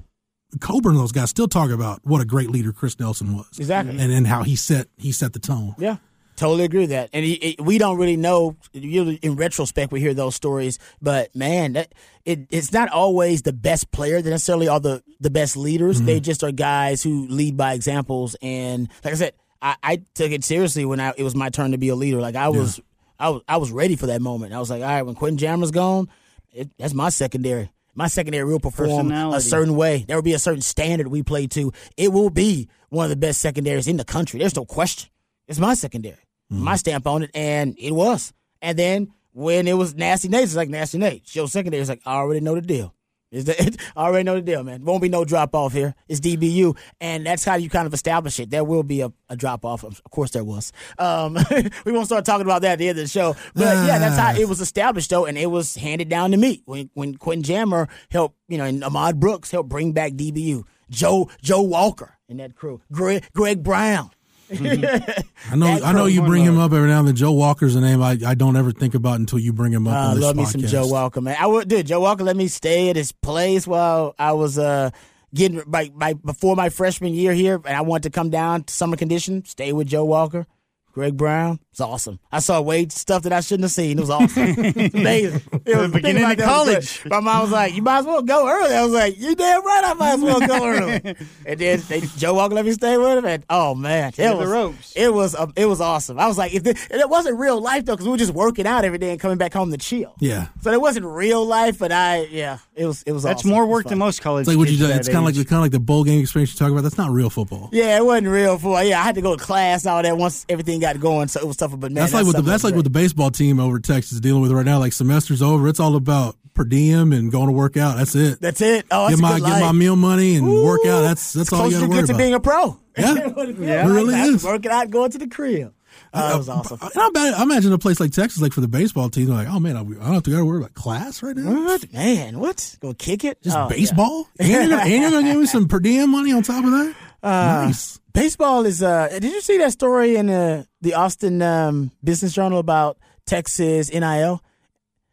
Coburn, 0.60 0.96
those 0.96 1.12
guys 1.12 1.30
still 1.30 1.48
talk 1.48 1.70
about 1.70 2.02
what 2.04 2.22
a 2.22 2.26
great 2.26 2.50
leader 2.50 2.74
Chris 2.74 3.00
Nelson 3.00 3.36
was, 3.38 3.48
Exactly. 3.60 3.98
and 4.00 4.12
and 4.12 4.26
how 4.26 4.42
he 4.44 4.56
set 4.56 4.88
he 4.98 5.12
set 5.12 5.32
the 5.34 5.40
tone. 5.40 5.76
Yeah, 5.78 5.98
totally 6.40 6.64
agree 6.64 6.82
with 6.82 6.90
that. 6.90 7.10
And 7.14 7.24
he, 7.24 7.34
it, 7.34 7.62
we 7.62 7.78
don't 7.78 7.98
really 7.98 8.18
know. 8.18 8.56
In 8.74 9.36
retrospect, 9.36 9.92
we 9.92 10.00
hear 10.00 10.14
those 10.14 10.36
stories, 10.36 10.80
but 11.02 11.36
man, 11.36 11.74
that, 11.74 11.94
it, 12.26 12.48
it's 12.50 12.72
not 12.72 12.90
always 12.90 13.44
the 13.44 13.54
best 13.54 13.92
player 13.92 14.22
that 14.22 14.30
necessarily 14.30 14.68
are 14.68 14.80
the 14.80 15.04
the 15.20 15.30
best 15.30 15.58
leaders. 15.58 16.02
They 16.02 16.16
mm-hmm. 16.16 16.24
just 16.24 16.44
are 16.44 16.52
guys 16.52 17.04
who 17.04 17.28
lead 17.28 17.58
by 17.58 17.74
examples. 17.74 18.36
And 18.42 18.88
like 19.04 19.14
I 19.14 19.18
said, 19.18 19.34
I, 19.62 19.76
I 19.84 20.02
took 20.16 20.32
it 20.32 20.44
seriously 20.44 20.86
when 20.86 21.00
I, 21.00 21.14
it 21.18 21.24
was 21.24 21.36
my 21.36 21.50
turn 21.50 21.72
to 21.72 21.78
be 21.78 21.90
a 21.90 21.96
leader. 21.96 22.22
Like 22.22 22.36
I 22.36 22.50
was, 22.50 22.80
I 23.20 23.30
was, 23.30 23.42
I 23.48 23.58
was 23.58 23.72
ready 23.72 23.96
for 23.98 24.08
that 24.08 24.22
moment. 24.22 24.54
I 24.54 24.60
was 24.60 24.70
like, 24.70 24.82
all 24.82 24.88
right, 24.88 25.02
when 25.04 25.16
Quentin 25.16 25.38
Jammer's 25.38 25.72
gone, 25.72 26.08
it, 26.54 26.70
that's 26.78 26.94
my 26.94 27.10
secondary. 27.10 27.70
My 27.96 28.08
secondary 28.08 28.46
will 28.46 28.62
perform 28.62 29.12
a 29.12 29.42
certain 29.42 29.76
way. 29.76 30.06
There 30.08 30.16
will 30.16 30.24
be 30.24 30.34
a 30.34 30.40
certain 30.40 30.62
standard 30.62 31.10
we 31.10 31.22
play 31.22 31.48
to. 31.48 31.74
It 31.98 32.14
will 32.14 32.30
be 32.30 32.70
one 32.88 33.04
of 33.04 33.10
the 33.10 33.18
best 33.18 33.42
secondaries 33.42 33.88
in 33.88 33.98
the 33.98 34.06
country. 34.06 34.40
There's 34.40 34.56
no 34.56 34.64
question. 34.64 35.10
It's 35.50 35.60
my 35.60 35.74
secondary, 35.74 36.20
my 36.50 36.76
stamp 36.76 37.08
on 37.08 37.24
it, 37.24 37.32
and 37.34 37.76
it 37.78 37.92
was. 37.92 38.34
And 38.62 38.78
then 38.78 39.14
when 39.34 39.68
it 39.68 39.78
was 39.78 39.96
Nasty 39.96 40.28
Nate, 40.28 40.44
it's 40.44 40.56
like 40.56 40.70
Nasty 40.70 40.98
Nate. 40.98 41.36
Your 41.36 41.48
secondary 41.48 41.82
is 41.82 41.90
like, 41.90 42.02
I 42.06 42.16
already 42.16 42.42
know 42.42 42.56
the 42.56 42.62
deal. 42.62 42.94
Is 43.32 43.46
that 43.46 43.78
I 43.96 44.06
already 44.06 44.24
know 44.24 44.36
the 44.36 44.42
deal, 44.42 44.64
man. 44.64 44.84
Won't 44.84 45.02
be 45.02 45.10
no 45.10 45.24
drop 45.24 45.54
off 45.54 45.74
here. 45.74 45.94
It's 46.08 46.20
DBU, 46.20 46.76
and 47.00 47.26
that's 47.26 47.46
how 47.46 47.56
you 47.56 47.70
kind 47.70 47.86
of 47.86 47.94
establish 47.94 48.40
it. 48.40 48.50
There 48.50 48.64
will 48.64 48.84
be 48.84 49.02
a, 49.02 49.14
a 49.30 49.36
drop 49.36 49.66
off. 49.66 49.84
Of 49.84 50.02
course, 50.10 50.32
there 50.32 50.44
was. 50.44 50.72
Um, 50.98 51.38
we 51.86 51.92
won't 51.92 52.08
start 52.08 52.26
talking 52.26 52.46
about 52.46 52.64
that 52.64 52.74
at 52.74 52.80
the 52.80 52.90
end 52.90 52.98
of 52.98 53.06
the 53.06 53.10
show. 53.10 53.36
But 53.54 53.86
yeah, 53.86 54.00
that's 54.00 54.18
how 54.18 54.34
it 54.34 54.50
was 54.50 54.62
established, 54.62 55.12
though, 55.12 55.26
and 55.26 55.38
it 55.38 55.48
was 55.52 55.76
handed 55.76 56.10
down 56.10 56.32
to 56.32 56.38
me 56.38 56.64
when 56.66 56.90
when 56.96 57.16
Quentin 57.16 57.44
Jammer 57.44 57.88
helped, 58.10 58.36
you 58.48 58.58
know, 58.58 58.66
and 58.66 58.84
Ahmad 58.84 59.20
Brooks 59.20 59.52
helped 59.52 59.70
bring 59.70 59.92
back 59.92 60.14
DBU. 60.14 60.64
Joe 60.90 61.30
Joe 61.42 61.62
Walker 61.62 62.18
and 62.28 62.40
that 62.40 62.56
crew. 62.56 62.82
Greg 62.92 63.24
Greg 63.34 63.64
Brown. 63.64 64.10
I 64.52 65.56
know, 65.56 65.68
That 65.68 65.86
I 65.86 65.92
know 65.92 66.06
you 66.06 66.24
bring 66.24 66.44
him 66.44 66.58
up 66.58 66.74
every 66.74 66.88
now 66.88 67.00
and 67.00 67.08
then. 67.08 67.16
Joe 67.16 67.32
Walker's 67.32 67.76
a 67.76 67.82
name 67.82 68.02
I, 68.02 68.18
I 68.26 68.34
don't 68.34 68.56
ever 68.56 68.72
think 68.72 68.96
about 68.96 69.20
until 69.20 69.40
you 69.40 69.54
bring 69.54 69.72
him 69.72 69.88
up 69.88 69.94
I 69.94 70.06
on 70.08 70.16
this 70.16 70.24
love 70.24 70.36
me 70.36 70.46
some 70.46 70.62
Joe 70.62 70.88
Walker, 70.88 71.22
man. 71.22 71.36
I 71.40 71.46
would, 71.48 71.68
dude. 71.68 71.88
Joe 71.88 72.00
Walker 72.02 72.24
let 72.24 72.36
me 72.36 72.48
stay 72.48 72.90
at 72.90 72.96
his 72.96 73.12
place 73.12 73.68
while 73.68 74.16
I 74.18 74.32
was 74.34 74.58
uh 74.58 74.90
getting 75.34 75.62
like 75.68 75.94
my 75.94 76.14
before 76.14 76.56
my 76.56 76.70
freshman 76.70 77.14
year 77.14 77.34
here, 77.34 77.62
and 77.66 77.78
I 77.78 77.82
wanted 77.82 78.04
to 78.04 78.10
come 78.10 78.30
down 78.30 78.64
to 78.64 78.74
summer 78.74 78.98
condition. 78.98 79.46
Stay 79.46 79.72
with 79.74 79.88
Joe 79.88 80.06
Walker. 80.06 80.48
Greg 80.92 81.16
Brown. 81.16 81.60
It's 81.80 81.86
awesome. 81.86 82.20
I 82.30 82.40
saw 82.40 82.60
Wade 82.60 82.92
stuff 82.92 83.24
that 83.24 83.32
I 83.32 83.40
shouldn't 83.40 83.64
have 83.64 83.72
seen. 83.72 83.98
It 83.98 84.02
was 84.02 84.10
awesome. 84.10 84.30
It's 84.80 84.94
amazing. 84.96 85.42
It 85.66 85.78
was, 85.78 85.92
beginning 85.92 86.24
think 86.26 86.40
of 86.40 86.46
about 86.46 86.66
that 86.66 86.76
was 86.76 86.98
college. 87.00 87.06
My 87.06 87.20
mom 87.22 87.42
was 87.44 87.52
like, 87.52 87.74
"You 87.74 87.82
might 87.82 88.00
as 88.00 88.06
well 88.06 88.22
go 88.22 88.50
early." 88.50 88.76
I 88.76 88.84
was 88.84 88.92
like, 88.92 89.18
"You 89.18 89.34
damn 89.34 89.66
right. 89.66 89.84
I 89.86 89.94
might 89.94 90.14
as 90.16 90.22
well 90.22 90.40
go 90.42 90.66
early." 90.66 91.16
and 91.46 91.60
then 91.60 91.82
they, 91.88 92.02
Joe 92.18 92.34
Walker 92.34 92.56
let 92.56 92.66
me 92.66 92.74
stay 92.74 92.98
with 92.98 93.18
him, 93.18 93.26
and 93.26 93.46
oh 93.50 93.76
man, 93.76 94.10
it 94.10 94.16
the 94.18 94.36
was 94.36 94.50
ropes. 94.50 94.94
it 94.94 95.14
was 95.14 95.36
um, 95.36 95.54
it 95.56 95.68
was 95.68 95.80
awesome. 95.80 96.20
I 96.20 96.28
was 96.28 96.38
like, 96.38 96.54
if 96.54 96.64
the, 96.64 96.72
and 96.92 97.00
it 97.00 97.10
wasn't 97.10 97.40
real 97.40 97.62
life 97.62 97.86
though, 97.86 97.94
because 97.94 98.08
we 98.08 98.12
were 98.12 98.18
just 98.18 98.34
working 98.34 98.68
out 98.68 98.84
every 98.84 98.98
day 98.98 99.12
and 99.12 99.20
coming 99.20 99.38
back 99.38 99.54
home 99.54 99.72
to 99.72 99.78
chill. 99.78 100.16
Yeah. 100.20 100.48
So 100.62 100.72
it 100.72 100.82
wasn't 100.82 101.06
real 101.06 101.46
life, 101.46 101.80
but 101.80 101.94
I 101.94 102.24
yeah, 102.26 102.58
it 102.76 102.88
was 102.88 103.04
it 103.04 103.14
was. 103.14 103.24
That's 103.24 103.42
awesome. 103.42 103.52
more 103.52 103.66
work 103.66 103.88
than 103.88 104.00
most 104.00 104.22
college. 104.22 104.42
It's 104.42 104.50
like 104.50 104.58
what 104.58 104.70
you 104.70 104.78
kids 104.78 104.90
do. 104.90 104.96
It's 104.96 105.08
kind 105.08 105.20
of 105.20 105.26
like 105.26 105.36
age. 105.36 105.40
the 105.40 105.46
kind 105.46 105.60
of 105.60 105.64
like 105.64 105.72
the 105.72 105.80
bowl 105.80 106.04
game 106.04 106.20
experience 106.20 106.54
you 106.54 106.60
talk 106.60 106.72
about. 106.72 106.82
That's 106.82 106.98
not 106.98 107.12
real 107.12 107.30
football. 107.30 107.70
Yeah, 107.72 107.98
it 107.98 108.06
wasn't 108.06 108.28
real 108.28 108.58
football. 108.58 108.84
yeah. 108.84 109.00
I 109.00 109.04
had 109.04 109.16
to 109.16 109.22
go 109.22 109.36
to 109.36 109.42
class 109.42 109.86
all 109.86 110.04
that 110.04 110.18
once 110.18 110.46
everything 110.50 110.80
got 110.82 111.00
going, 111.00 111.30
so 111.30 111.40
it 111.40 111.48
was 111.48 111.56
tougher. 111.70 111.78
But 111.78 111.92
man, 111.92 112.02
that's 112.02 112.14
like 112.14 112.26
what 112.26 112.32
the, 112.32 112.38
something 112.38 112.52
that's 112.52 112.64
like 112.64 112.72
great. 112.74 112.78
what 112.80 112.84
the 112.86 112.90
baseball 112.90 113.32
team 113.32 113.60
over 113.60 113.80
Texas 113.80 114.14
is 114.14 114.22
dealing 114.22 114.42
with 114.42 114.52
right 114.52 114.66
now. 114.66 114.80
Like 114.80 114.94
semester's 114.94 115.42
over, 115.42 115.68
it's 115.68 115.80
all 115.80 115.96
about 115.96 116.36
per 116.54 116.64
diem 116.66 117.14
and 117.14 117.32
going 117.32 117.48
to 117.48 117.54
work 117.54 117.78
out. 117.78 117.98
That's 117.98 118.16
it. 118.16 118.42
That's 118.42 118.62
it. 118.62 118.86
Oh, 118.92 119.08
that's 119.08 119.20
get 119.20 119.20
a 119.20 119.22
my 119.34 119.40
good 119.40 119.46
get 119.48 119.62
my 119.62 119.72
meal 119.72 119.96
money 119.96 120.36
and 120.36 120.48
work 120.48 120.86
out. 120.86 121.02
That's 121.02 121.34
that's 121.34 121.50
It's 121.50 121.54
all 121.54 121.70
you 121.70 121.78
closer 121.78 121.80
got 121.80 121.80
to 121.80 121.86
to 121.86 121.90
worry 121.90 122.02
get 122.02 122.14
to 122.14 122.18
being 122.18 122.34
a 122.34 122.40
pro. 122.40 122.78
Yeah. 122.98 123.14
yeah, 123.60 123.88
It 123.88 123.92
really 123.92 124.16
is. 124.16 124.44
Working 124.44 124.72
out, 124.72 124.90
going 124.90 125.12
to 125.12 125.18
the 125.18 125.28
crib. 125.28 125.74
Oh, 126.14 126.28
that 126.30 126.38
was 126.38 126.50
awesome. 126.50 126.80
And 126.82 126.92
I, 126.96 127.10
bet, 127.12 127.34
I 127.36 127.44
imagine 127.44 127.72
a 127.72 127.78
place 127.78 128.00
like 128.00 128.12
Texas, 128.12 128.42
like 128.42 128.54
for 128.54 128.62
the 128.62 128.68
baseball 128.68 129.10
team, 129.10 129.28
they're 129.28 129.36
like, 129.36 129.48
oh 129.48 129.60
man, 129.60 129.78
I 129.78 129.84
don't 129.84 130.14
have 130.14 130.24
to 130.24 130.32
go 130.32 130.38
to 130.38 130.46
worry 130.46 130.58
about 130.60 130.74
class 130.74 131.22
right 131.22 131.36
now. 131.36 131.66
What 131.66 131.94
man? 131.94 132.40
What? 132.40 132.78
Go 132.80 132.94
kick 132.94 133.24
it? 133.24 133.42
Just 133.44 133.56
Oh, 133.56 133.64
yeah. 133.64 133.68
baseball, 133.70 134.28
and, 134.40 134.48
you're 134.50 134.62
gonna, 134.68 134.78
and 134.78 134.90
you're 134.92 135.12
gonna 135.12 135.28
give 135.28 135.40
me 135.40 135.46
some 135.46 135.68
per 135.68 135.80
diem 135.80 136.10
money 136.10 136.32
on 136.32 136.42
top 136.44 136.64
of 136.64 136.72
that. 136.72 136.96
Uh, 137.22 137.66
nice. 137.66 137.99
Baseball 138.14 138.66
is. 138.66 138.82
uh 138.82 139.08
Did 139.12 139.24
you 139.26 139.42
see 139.42 139.58
that 139.60 139.72
story 139.72 140.16
in 140.16 140.30
uh, 140.30 140.64
the 140.82 140.94
Austin 140.96 141.42
um, 141.42 141.92
Business 142.04 142.34
Journal 142.34 142.60
about 142.60 142.98
Texas 143.26 143.92
NIL 143.94 144.42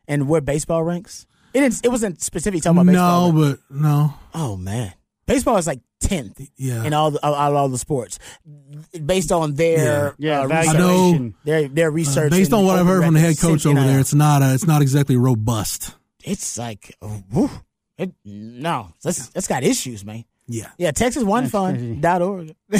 and 0.09 0.28
where 0.28 0.40
baseball 0.40 0.82
ranks? 0.82 1.26
It 1.55 1.61
didn't. 1.61 1.84
It 1.84 1.88
wasn't 1.88 2.20
specifically 2.22 2.61
talking 2.61 2.78
about 2.78 2.86
baseball. 2.86 3.32
No, 3.32 3.51
but 3.51 3.59
no. 3.70 4.14
Oh 4.34 4.57
man, 4.57 4.92
baseball 5.26 5.57
is 5.57 5.66
like 5.66 5.80
tenth 6.01 6.40
Yeah. 6.57 6.84
in 6.84 6.92
all 6.92 7.11
the, 7.12 7.24
out 7.26 7.34
of 7.51 7.55
all 7.57 7.68
the 7.68 7.78
sports, 7.78 8.18
based 9.05 9.32
on 9.32 9.55
their 9.55 10.14
Yeah, 10.18 10.42
uh, 10.42 10.47
research. 10.49 10.74
I 10.74 10.78
know. 10.78 11.32
Their 11.44 11.68
their 11.68 11.90
research. 11.90 12.30
Based 12.30 12.53
on 12.53 12.64
what 12.66 12.78
I've 12.78 12.86
heard 12.86 13.05
from 13.05 13.14
the 13.14 13.20
head 13.20 13.38
coach 13.38 13.62
since 13.62 13.66
over 13.66 13.80
there, 13.86 14.01
it's 14.01 14.14
not 14.14 14.42
uh, 14.42 14.47
it's 14.55 14.66
not 14.66 14.82
exactly 14.82 15.16
robust. 15.16 15.94
it's 16.24 16.59
like 16.59 16.94
oh, 17.01 17.22
whew. 17.32 17.51
it, 17.99 18.12
no, 18.24 18.92
that's 19.03 19.28
that's 19.28 19.49
got 19.49 19.64
issues, 19.64 20.05
man. 20.05 20.24
Yeah. 20.49 20.70
Yeah, 20.78 20.90
Texas 20.92 21.24
one 21.24 21.49
fund 21.49 22.03
dot 22.03 22.22
org. 22.22 22.55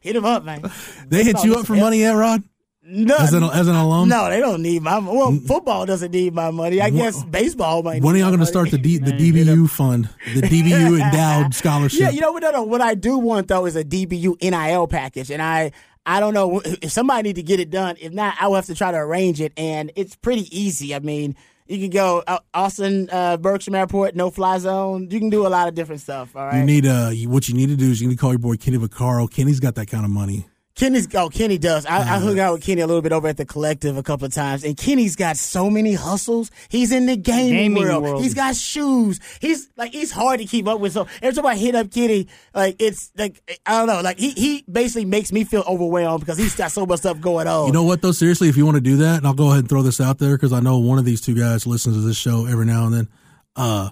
Hit 0.00 0.16
him 0.16 0.24
up, 0.24 0.44
man. 0.44 0.70
They 1.06 1.22
hit 1.22 1.44
you 1.44 1.54
up 1.54 1.66
for 1.66 1.76
money 1.76 2.00
yet, 2.00 2.12
Rod? 2.12 2.42
No, 2.88 3.16
As 3.16 3.32
an 3.32 3.42
as 3.42 3.66
an 3.66 3.74
alum? 3.74 4.08
no, 4.08 4.30
they 4.30 4.38
don't 4.38 4.62
need 4.62 4.80
my. 4.80 4.98
Well, 4.98 5.32
mm. 5.32 5.44
football 5.44 5.86
doesn't 5.86 6.12
need 6.12 6.32
my 6.34 6.52
money. 6.52 6.80
I 6.80 6.90
guess 6.90 7.20
baseball 7.24 7.82
might. 7.82 8.00
When 8.00 8.14
are 8.14 8.18
y'all 8.18 8.28
going 8.28 8.38
to 8.38 8.46
start 8.46 8.70
the 8.70 8.78
D, 8.78 8.98
the 8.98 9.10
DBU 9.10 9.68
fund, 9.68 10.08
the 10.34 10.42
DBU 10.42 11.00
endowed 11.04 11.52
scholarship? 11.52 12.00
Yeah, 12.00 12.10
you 12.10 12.20
know 12.20 12.30
what? 12.30 12.42
No, 12.44 12.52
no, 12.52 12.62
what 12.62 12.80
I 12.80 12.94
do 12.94 13.18
want 13.18 13.48
though 13.48 13.66
is 13.66 13.74
a 13.74 13.82
DBU 13.82 14.40
NIL 14.40 14.86
package, 14.86 15.32
and 15.32 15.42
I 15.42 15.72
I 16.06 16.20
don't 16.20 16.32
know 16.32 16.62
if 16.64 16.92
somebody 16.92 17.30
need 17.30 17.36
to 17.36 17.42
get 17.42 17.58
it 17.58 17.70
done. 17.70 17.96
If 18.00 18.12
not, 18.12 18.36
I 18.40 18.46
will 18.46 18.54
have 18.54 18.66
to 18.66 18.74
try 18.76 18.92
to 18.92 18.98
arrange 18.98 19.40
it, 19.40 19.52
and 19.56 19.90
it's 19.96 20.14
pretty 20.14 20.46
easy. 20.56 20.94
I 20.94 21.00
mean, 21.00 21.34
you 21.68 21.78
can 21.78 21.90
go 21.90 22.22
Austin 22.54 23.08
uh, 23.10 23.36
Bergstrom 23.36 23.74
Airport, 23.74 24.14
no 24.14 24.30
fly 24.30 24.58
zone. 24.58 25.08
You 25.10 25.18
can 25.18 25.30
do 25.30 25.46
a 25.46 25.48
lot 25.48 25.68
of 25.68 25.74
different 25.74 26.00
stuff. 26.00 26.34
All 26.36 26.46
right. 26.46 26.58
You 26.58 26.64
need 26.64 26.86
uh, 26.86 27.10
what 27.28 27.48
you 27.48 27.54
need 27.54 27.68
to 27.68 27.76
do 27.76 27.90
is 27.90 28.00
you 28.00 28.08
need 28.08 28.16
to 28.16 28.20
call 28.20 28.30
your 28.30 28.38
boy 28.38 28.56
Kenny 28.56 28.78
Vaccaro. 28.78 29.30
Kenny's 29.30 29.60
got 29.60 29.74
that 29.76 29.86
kind 29.86 30.04
of 30.04 30.10
money. 30.10 30.46
Kenny's 30.76 31.08
oh 31.14 31.30
Kenny 31.30 31.56
does. 31.56 31.86
I, 31.86 31.96
I 31.96 32.18
hung 32.18 32.38
out 32.38 32.52
with 32.52 32.62
Kenny 32.62 32.82
a 32.82 32.86
little 32.86 33.00
bit 33.00 33.10
over 33.12 33.26
at 33.28 33.38
the 33.38 33.46
collective 33.46 33.96
a 33.96 34.02
couple 34.02 34.26
of 34.26 34.34
times, 34.34 34.62
and 34.62 34.76
Kenny's 34.76 35.16
got 35.16 35.38
so 35.38 35.70
many 35.70 35.94
hustles. 35.94 36.50
He's 36.68 36.92
in 36.92 37.06
the 37.06 37.16
gaming, 37.16 37.54
Gaming 37.54 37.82
world. 37.82 38.02
world. 38.02 38.22
He's 38.22 38.34
got 38.34 38.54
shoes. 38.54 39.18
He's 39.40 39.70
like 39.78 39.92
he's 39.92 40.12
hard 40.12 40.38
to 40.40 40.44
keep 40.44 40.68
up 40.68 40.78
with. 40.78 40.92
So 40.92 41.06
every 41.22 41.34
time 41.34 41.46
I 41.46 41.56
hit 41.56 41.74
up 41.74 41.90
Kenny, 41.90 42.28
like 42.54 42.76
it's 42.78 43.10
like 43.16 43.40
I 43.64 43.78
don't 43.78 43.86
know, 43.86 44.02
like 44.02 44.18
he 44.18 44.32
he 44.32 44.64
basically 44.70 45.06
makes 45.06 45.32
me 45.32 45.44
feel 45.44 45.64
overwhelmed 45.66 46.20
because 46.20 46.36
he's 46.36 46.54
got 46.54 46.70
so 46.70 46.84
much 46.84 46.98
stuff 47.00 47.20
going 47.22 47.46
on. 47.48 47.68
You 47.68 47.72
know 47.72 47.84
what 47.84 48.02
though? 48.02 48.12
Seriously, 48.12 48.50
if 48.50 48.56
you 48.58 48.66
want 48.66 48.76
to 48.76 48.82
do 48.82 48.98
that, 48.98 49.16
and 49.16 49.26
I'll 49.26 49.32
go 49.34 49.46
ahead 49.46 49.60
and 49.60 49.68
throw 49.70 49.80
this 49.80 49.98
out 49.98 50.18
there 50.18 50.36
because 50.36 50.52
I 50.52 50.60
know 50.60 50.76
one 50.78 50.98
of 50.98 51.06
these 51.06 51.22
two 51.22 51.34
guys 51.34 51.66
listens 51.66 51.96
to 51.96 52.02
this 52.02 52.18
show 52.18 52.44
every 52.44 52.66
now 52.66 52.84
and 52.84 52.92
then. 52.94 53.08
Uh, 53.56 53.88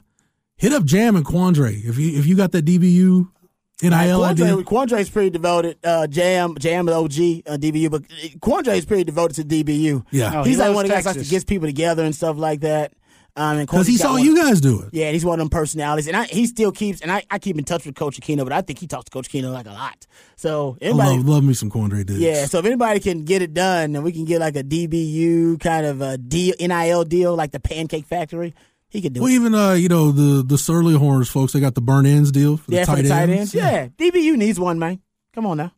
hit 0.57 0.75
up 0.75 0.85
Jam 0.85 1.17
and 1.17 1.25
Quandre 1.25 1.83
if 1.83 1.97
you 1.97 2.19
if 2.19 2.27
you 2.27 2.37
got 2.37 2.53
that 2.53 2.67
DBU 2.67 3.29
NIL 3.83 4.25
idea. 4.25 4.47
Quandre, 4.47 4.65
Quandre's 4.65 5.11
pretty 5.11 5.31
devoted. 5.31 5.79
Uh, 5.85 6.07
Jam, 6.07 6.55
Jam, 6.59 6.89
and 6.89 6.97
OG, 6.97 7.13
uh, 7.47 7.57
DBU, 7.59 7.91
but 7.91 8.03
Quandre 8.41 8.77
is 8.77 8.85
pretty 8.85 9.05
devoted 9.05 9.35
to 9.37 9.45
DBU. 9.65 10.05
Yeah. 10.11 10.41
Oh, 10.41 10.43
he 10.45 10.51
he's 10.51 10.59
like 10.59 10.75
one 10.75 10.85
of 10.85 10.89
the 10.91 10.95
guys 10.95 11.05
that 11.05 11.17
likes 11.17 11.29
Texas. 11.29 11.45
people 11.45 11.67
together 11.69 12.05
and 12.05 12.15
stuff 12.15 12.37
like 12.37 12.61
that. 12.61 12.93
Um, 13.37 13.59
and 13.59 13.67
Because 13.67 13.89
he 13.89 13.97
saw 13.97 14.13
one- 14.13 14.23
you 14.23 14.37
guys 14.37 14.61
do 14.61 14.81
it. 14.83 14.91
Yeah, 14.93 15.07
and 15.07 15.13
he's 15.15 15.25
one 15.25 15.41
of 15.41 15.45
them 15.45 15.51
personalities, 15.51 16.07
and 16.07 16.17
I, 16.17 16.23
he 16.27 16.47
still 16.47 16.71
keeps. 16.71 17.01
And 17.01 17.11
I, 17.11 17.25
I 17.29 17.41
keep 17.41 17.59
in 17.59 17.65
touch 17.65 17.85
with 17.85 17.97
Coach 17.97 18.21
Akina, 18.21 18.45
but 18.45 18.53
I 18.53 18.61
think 18.61 18.79
he 18.79 18.87
talks 18.87 19.07
to 19.07 19.11
Coach 19.11 19.29
Akina 19.29 19.53
like 19.53 19.67
a 19.67 19.71
lot. 19.73 20.07
So 20.37 20.77
I 20.81 20.85
anybody, 20.85 21.17
love, 21.17 21.27
love 21.29 21.45
me 21.45 21.53
some 21.55 21.69
Quandre 21.69 22.07
dudes. 22.07 22.21
yeah. 22.21 22.47
So 22.47 22.61
if 22.61 22.65
anybody 22.65 23.01
can 23.01 23.25
get 23.25 23.43
it 23.43 23.53
done, 23.53 23.97
and 23.97 24.05
we 24.05 24.13
can 24.13 24.25
get 24.25 24.39
like 24.39 24.55
a 24.55 24.63
DBU 24.63 25.59
kind 25.59 25.85
of 25.85 26.01
a 26.01 26.17
deal, 26.17 26.55
NIL 26.61 27.03
deal, 27.03 27.35
like 27.35 27.51
the 27.51 27.59
Pancake 27.59 28.07
Factory, 28.07 28.55
he 28.95 29.03
could 29.03 29.13
do 29.13 29.21
Well, 29.21 29.31
it. 29.31 29.35
even 29.35 29.55
uh, 29.55 29.73
you 29.73 29.89
know 29.89 30.11
the 30.13 30.43
the 30.43 30.57
Surly 30.57 30.95
Horns 30.95 31.29
folks, 31.29 31.53
they 31.53 31.61
got 31.61 31.75
the 31.75 31.83
burn 31.83 32.07
ends 32.07 32.31
deal 32.33 32.57
for 32.57 32.71
the 32.71 32.77
yeah, 32.79 32.85
tight 32.87 32.97
for 32.97 33.03
the 33.03 33.09
tight 33.11 33.29
ends. 33.29 33.55
ends. 33.55 33.55
Yeah. 33.55 33.89
DBU 34.11 34.37
needs 34.37 34.59
one, 34.59 34.79
man. 34.79 35.01
Come 35.35 35.45
on 35.47 35.57
now. 35.59 35.73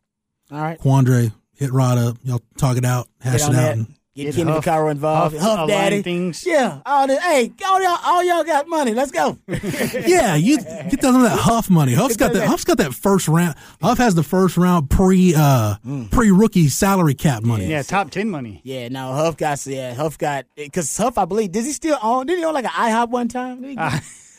All 0.51 0.61
right, 0.61 0.79
Quandre, 0.79 1.33
hit 1.55 1.73
Rod 1.73 1.97
up. 1.97 2.17
Y'all 2.23 2.41
talk 2.57 2.77
it 2.77 2.85
out, 2.85 3.07
hash 3.19 3.41
it 3.49 3.55
out. 3.55 3.73
And, 3.73 3.96
Get, 4.17 4.23
Get 4.25 4.35
Kenny 4.35 4.51
Huff- 4.51 4.65
Vaccaro 4.65 4.89
involved. 4.91 5.37
Huff 5.37 5.57
Huff, 5.59 5.67
Daddy. 5.69 6.01
things. 6.01 6.43
Yeah. 6.45 6.81
All 6.85 7.05
the, 7.07 7.21
hey, 7.21 7.53
all 7.65 7.81
y'all, 7.81 7.99
all 8.03 8.23
y'all 8.23 8.43
got 8.43 8.67
money. 8.67 8.93
Let's 8.95 9.11
go. 9.11 9.37
yeah, 9.47 10.35
you 10.35 10.57
get 10.57 11.01
some 11.01 11.15
of 11.17 11.21
that 11.21 11.37
Huff 11.37 11.69
money. 11.69 11.93
Huff's 11.93 12.17
got 12.17 12.33
that. 12.33 12.47
Huff's 12.47 12.63
got 12.63 12.79
that 12.79 12.93
first 12.93 13.27
round. 13.27 13.55
Huff 13.81 13.99
has 13.99 14.15
the 14.15 14.23
first 14.23 14.57
round 14.57 14.89
pre 14.89 15.33
uh 15.35 15.75
Mm. 15.85 16.09
pre 16.11 16.31
rookie 16.31 16.67
salary 16.67 17.13
cap 17.13 17.43
money. 17.43 17.67
Yeah, 17.67 17.83
top 17.83 18.09
ten 18.09 18.29
money. 18.29 18.59
Yeah, 18.63 18.87
no, 18.89 19.13
Huff 19.13 19.37
got 19.37 19.63
yeah, 19.67 19.93
Huff 19.93 20.17
got 20.17 20.45
because 20.55 20.97
Huff, 20.97 21.17
I 21.17 21.25
believe, 21.25 21.51
does 21.51 21.65
he 21.65 21.71
still 21.71 21.97
own? 22.01 22.25
Did 22.25 22.39
he 22.39 22.43
own 22.45 22.53
like 22.55 22.65
an 22.65 22.71
IHOP 22.71 23.09
one 23.09 23.27
time? 23.27 23.61
Did 23.61 23.69
he, 23.71 23.77
Uh, 23.77 23.91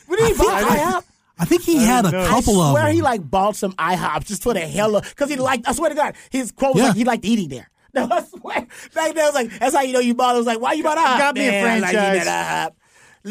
what 0.07 0.19
did 0.19 0.27
he 0.27 0.33
buy 0.37 0.61
IHOP? 0.63 1.03
I 1.41 1.45
think 1.45 1.61
he 1.63 1.77
had 1.77 2.05
a 2.05 2.11
know. 2.11 2.27
couple 2.27 2.59
I 2.61 2.67
of 2.67 2.73
Where 2.73 2.91
he 2.91 3.01
like 3.01 3.21
bought 3.29 3.55
some 3.55 3.71
IHOPs 3.73 4.25
just 4.25 4.43
for 4.43 4.53
the 4.53 4.59
hell 4.59 4.97
of 4.97 5.03
because 5.07 5.29
he 5.29 5.37
liked. 5.37 5.67
I 5.67 5.71
swear 5.71 5.89
to 5.89 5.95
God, 5.95 6.15
his 6.31 6.51
quote 6.51 6.75
was 6.75 6.81
Yeah. 6.81 6.87
like 6.89 6.97
he 6.97 7.03
liked 7.05 7.23
eating 7.25 7.47
there. 7.47 7.69
No, 7.93 8.07
I 8.11 8.21
swear. 8.23 8.67
Back 8.93 9.15
then, 9.15 9.19
I 9.19 9.25
was 9.25 9.33
like, 9.35 9.59
that's 9.59 9.75
how 9.75 9.81
you 9.81 9.93
know 9.93 9.99
you 9.99 10.13
bought. 10.13 10.31
it. 10.31 10.35
I 10.35 10.37
was 10.37 10.47
like, 10.47 10.59
why 10.61 10.73
you 10.73 10.83
bought 10.83 10.97
a 10.97 11.01
IHOP? 11.01 11.17
Got 11.17 11.35
me 11.35 11.47
a 11.47 11.51
Man, 11.51 11.65
I 11.65 11.79
like 11.79 11.89
eating 11.89 11.99
franchise. 11.99 12.27
at 12.27 12.69
IHOP. 12.71 12.75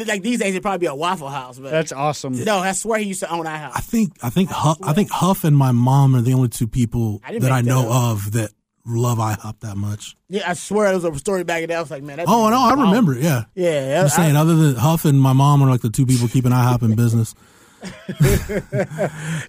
Like 0.07 0.21
these 0.21 0.39
days, 0.39 0.49
it'd 0.49 0.61
probably 0.61 0.79
be 0.79 0.85
a 0.85 0.93
Waffle 0.95 1.29
House. 1.29 1.57
But 1.57 1.71
That's 1.71 1.91
awesome. 1.91 2.43
no, 2.43 2.59
I 2.59 2.73
swear 2.73 2.99
he 2.99 3.05
used 3.07 3.21
to 3.21 3.31
own 3.31 3.45
IHOP. 3.45 3.71
I 3.73 3.79
think 3.79 4.13
I 4.21 4.29
think 4.29 4.49
Huff, 4.51 4.77
I 4.83 4.93
think 4.93 5.09
Huff 5.11 5.43
and 5.43 5.57
my 5.57 5.71
mom 5.71 6.15
are 6.15 6.21
the 6.21 6.33
only 6.33 6.49
two 6.49 6.67
people 6.67 7.21
I 7.23 7.39
that 7.39 7.51
I 7.51 7.61
know 7.61 7.89
up. 7.89 8.11
of 8.17 8.31
that 8.33 8.51
love 8.85 9.17
IHOP 9.17 9.59
that 9.61 9.77
much. 9.77 10.15
Yeah, 10.29 10.49
I 10.49 10.53
swear 10.53 10.85
there 10.95 10.95
was 10.99 11.05
a 11.05 11.19
story 11.19 11.43
back 11.43 11.63
in 11.63 11.69
there. 11.69 11.77
I 11.77 11.81
was 11.81 11.89
like, 11.91 12.03
man, 12.03 12.17
that 12.17 12.25
Oh, 12.29 12.45
dude 12.47 12.51
no, 12.51 12.59
I 12.61 12.73
is 12.73 12.79
remember 12.79 13.13
it. 13.15 13.23
Yeah, 13.23 13.43
Yeah, 13.55 13.99
I'm 14.01 14.05
I- 14.05 14.09
saying 14.09 14.35
other 14.35 14.55
than 14.55 14.75
Huff 14.75 15.05
and 15.05 15.19
my 15.19 15.33
mom 15.33 15.63
are 15.63 15.69
like 15.69 15.81
the 15.81 15.89
two 15.89 16.05
people 16.05 16.27
keeping 16.27 16.51
IHOP 16.51 16.83
in 16.83 16.95
business. 16.95 17.33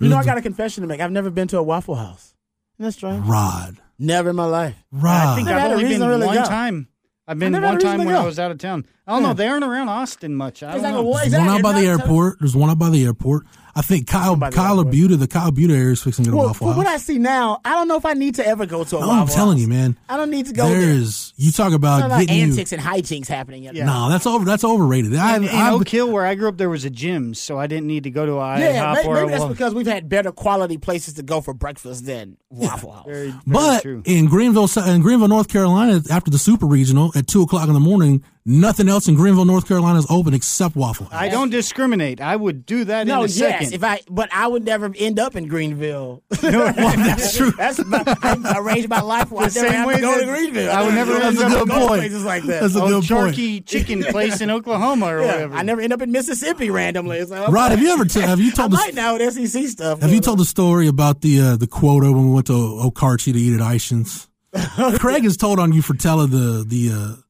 You 0.00 0.08
know, 0.08 0.16
I 0.16 0.24
got 0.24 0.38
a 0.38 0.42
confession 0.42 0.82
to 0.82 0.88
make. 0.88 1.00
I've 1.00 1.12
never 1.12 1.30
been 1.30 1.48
to 1.48 1.58
a 1.58 1.62
Waffle 1.62 1.94
House. 1.96 2.34
Isn't 2.80 2.92
strange? 2.92 3.24
Rod, 3.26 3.76
Never 3.98 4.30
in 4.30 4.36
my 4.36 4.46
life. 4.46 4.74
Rod. 4.90 5.12
I 5.14 5.34
think 5.36 5.46
Never 5.46 5.56
I've 5.58 5.62
had 5.62 5.70
a 5.70 5.74
only 5.74 5.84
reason 5.84 6.00
been 6.00 6.08
to 6.08 6.14
really 6.14 6.26
one 6.26 6.36
go. 6.36 6.44
time. 6.44 6.88
I've 7.28 7.38
been 7.38 7.52
never 7.52 7.66
had 7.66 7.70
a 7.70 7.74
one 7.74 7.76
reason 7.76 7.90
time 7.90 8.00
to 8.00 8.06
when 8.06 8.14
go. 8.14 8.22
I 8.22 8.24
was 8.26 8.38
out 8.40 8.50
of 8.50 8.58
town. 8.58 8.86
I 9.06 9.12
don't 9.12 9.22
know. 9.22 9.34
They 9.34 9.46
aren't 9.46 9.62
around 9.64 9.88
Austin 9.90 10.34
much. 10.34 10.62
I 10.62 10.68
don't 10.68 10.76
Exactly. 10.76 11.02
know. 11.02 11.08
What- 11.08 11.30
There's 11.30 11.40
one 11.40 11.48
out 11.48 11.62
by 11.62 11.72
the 11.74 11.78
exactly. 11.80 12.02
airport. 12.02 12.38
There's 12.40 12.56
one 12.56 12.70
out 12.70 12.78
by 12.78 12.88
the 12.90 13.04
airport. 13.04 13.46
I 13.80 13.82
think 13.82 14.06
Kyle 14.06 14.36
by 14.36 14.50
the 14.50 14.56
Kyle 14.56 14.76
airport. 14.78 14.92
Buda, 14.92 15.16
the 15.16 15.26
Kyle 15.26 15.50
Buda 15.50 15.72
area 15.74 15.92
is 15.92 16.02
fixing 16.02 16.26
to 16.26 16.30
get 16.30 16.34
a 16.34 16.36
Well, 16.36 16.48
Waffle 16.48 16.68
from 16.68 16.76
what 16.76 16.86
I 16.86 16.98
see 16.98 17.18
now, 17.18 17.60
I 17.64 17.70
don't 17.70 17.88
know 17.88 17.96
if 17.96 18.04
I 18.04 18.12
need 18.12 18.34
to 18.34 18.46
ever 18.46 18.66
go 18.66 18.84
to 18.84 18.96
a 18.98 19.00
No, 19.00 19.06
Waffle 19.08 19.22
I'm 19.22 19.28
telling 19.28 19.56
House. 19.56 19.62
you, 19.62 19.68
man. 19.68 19.96
I 20.06 20.18
don't 20.18 20.30
need 20.30 20.46
to 20.46 20.52
go 20.52 20.68
there. 20.68 20.80
There's 20.80 21.32
you 21.36 21.50
talk 21.50 21.68
There's 21.68 21.74
about 21.76 22.02
a 22.02 22.08
lot 22.08 22.20
of 22.20 22.26
getting 22.28 22.42
you. 22.44 22.50
antics 22.52 22.72
and 22.72 22.82
hijinks 22.82 23.26
happening. 23.28 23.62
Yeah. 23.62 23.86
No, 23.86 24.10
that's 24.10 24.26
over. 24.26 24.44
That's 24.44 24.64
overrated. 24.64 25.14
I, 25.16 25.36
In, 25.36 25.44
in 25.44 25.48
I, 25.50 25.70
Oak 25.70 25.88
Hill, 25.88 26.10
where 26.12 26.26
I 26.26 26.34
grew 26.34 26.48
up, 26.48 26.58
there 26.58 26.68
was 26.68 26.84
a 26.84 26.90
gym, 26.90 27.32
so 27.32 27.58
I 27.58 27.66
didn't 27.66 27.86
need 27.86 28.04
to 28.04 28.10
go 28.10 28.26
to 28.26 28.32
a 28.34 28.58
Yeah, 28.58 28.84
IHOP 28.84 28.94
maybe, 28.96 29.08
or 29.08 29.14
maybe 29.14 29.26
a 29.32 29.38
that's 29.38 29.44
because 29.50 29.74
we've 29.74 29.86
had 29.86 30.08
better 30.10 30.30
quality 30.32 30.76
places 30.76 31.14
to 31.14 31.22
go 31.22 31.40
for 31.40 31.54
breakfast 31.54 32.04
than 32.04 32.36
Waffle 32.50 32.92
House. 32.92 33.06
Very, 33.06 33.30
very 33.30 33.40
but 33.46 33.80
true. 33.82 34.02
in 34.04 34.26
Greenville, 34.26 34.68
in 34.86 35.00
Greenville, 35.00 35.28
North 35.28 35.48
Carolina, 35.48 36.02
after 36.10 36.30
the 36.30 36.38
Super 36.38 36.66
Regional 36.66 37.12
at 37.14 37.26
two 37.26 37.40
o'clock 37.42 37.66
in 37.68 37.74
the 37.74 37.80
morning, 37.80 38.22
nothing 38.44 38.88
else 38.88 39.08
in 39.08 39.14
Greenville, 39.14 39.44
North 39.46 39.66
Carolina 39.66 39.98
is 39.98 40.06
open 40.10 40.34
except 40.34 40.76
Waffle 40.76 41.06
House. 41.06 41.20
I 41.20 41.28
don't 41.28 41.50
discriminate. 41.50 42.20
I 42.20 42.36
would 42.36 42.66
do 42.66 42.84
that 42.84 43.06
No, 43.06 43.20
in 43.22 43.30
a 43.30 43.32
yes, 43.32 43.34
second. 43.36 43.69
If 43.72 43.84
I, 43.84 44.00
but 44.08 44.28
I 44.32 44.46
would 44.46 44.64
never 44.64 44.92
end 44.96 45.18
up 45.18 45.36
in 45.36 45.48
Greenville. 45.48 46.22
well, 46.42 46.72
that's 46.74 47.36
true. 47.36 47.52
That's 47.52 47.84
my, 47.84 48.02
I 48.22 48.54
arranged 48.58 48.88
my 48.88 49.00
life 49.00 49.30
where 49.30 49.46
I 49.46 49.48
The 49.48 49.60
never 49.60 49.68
same 49.68 49.76
have 49.78 49.86
way 49.86 49.94
to 49.94 50.00
go 50.00 50.14
that 50.14 50.20
to 50.20 50.26
Greenville. 50.26 50.72
I 50.72 50.82
would 50.82 50.94
never 50.94 51.16
end 51.16 51.38
up 51.38 51.62
in 51.62 51.68
point. 51.68 51.88
point. 51.88 52.00
Places 52.00 52.24
like 52.24 52.42
that. 52.44 52.62
That's 52.62 52.76
a 52.76 52.82
oh, 52.82 53.00
good 53.00 53.08
point. 53.08 53.66
Chicken 53.66 54.02
place 54.04 54.40
in 54.40 54.50
Oklahoma 54.50 55.06
or 55.06 55.20
Yeah, 55.22 55.26
whatever. 55.26 55.54
I 55.54 55.62
never 55.62 55.80
end 55.80 55.92
up 55.92 56.02
in 56.02 56.12
Mississippi 56.12 56.70
randomly. 56.70 57.18
It's 57.18 57.30
like, 57.30 57.48
Rod, 57.48 57.70
have 57.70 57.80
you 57.80 57.92
ever 57.92 58.04
t- 58.04 58.20
have 58.20 58.40
you 58.40 58.52
told 58.52 58.72
the 58.72 58.76
might 58.76 58.94
now 58.94 59.16
with 59.16 59.32
SEC 59.32 59.66
stuff. 59.66 60.00
have 60.00 60.12
you 60.12 60.20
told 60.20 60.38
the 60.38 60.44
story 60.44 60.88
about 60.88 61.20
the 61.20 61.40
uh, 61.40 61.56
the 61.56 61.66
quota 61.66 62.12
when 62.12 62.28
we 62.28 62.34
went 62.34 62.46
to 62.48 62.52
Okarche 62.52 63.32
to 63.32 63.38
eat 63.38 63.54
at 63.54 63.60
Eischens? 63.60 64.28
Craig 64.98 65.22
has 65.22 65.36
told 65.36 65.58
on 65.58 65.72
you 65.72 65.82
for 65.82 65.94
telling 65.94 66.30
the 66.30 66.64
the 66.66 66.90
uh, 66.92 67.20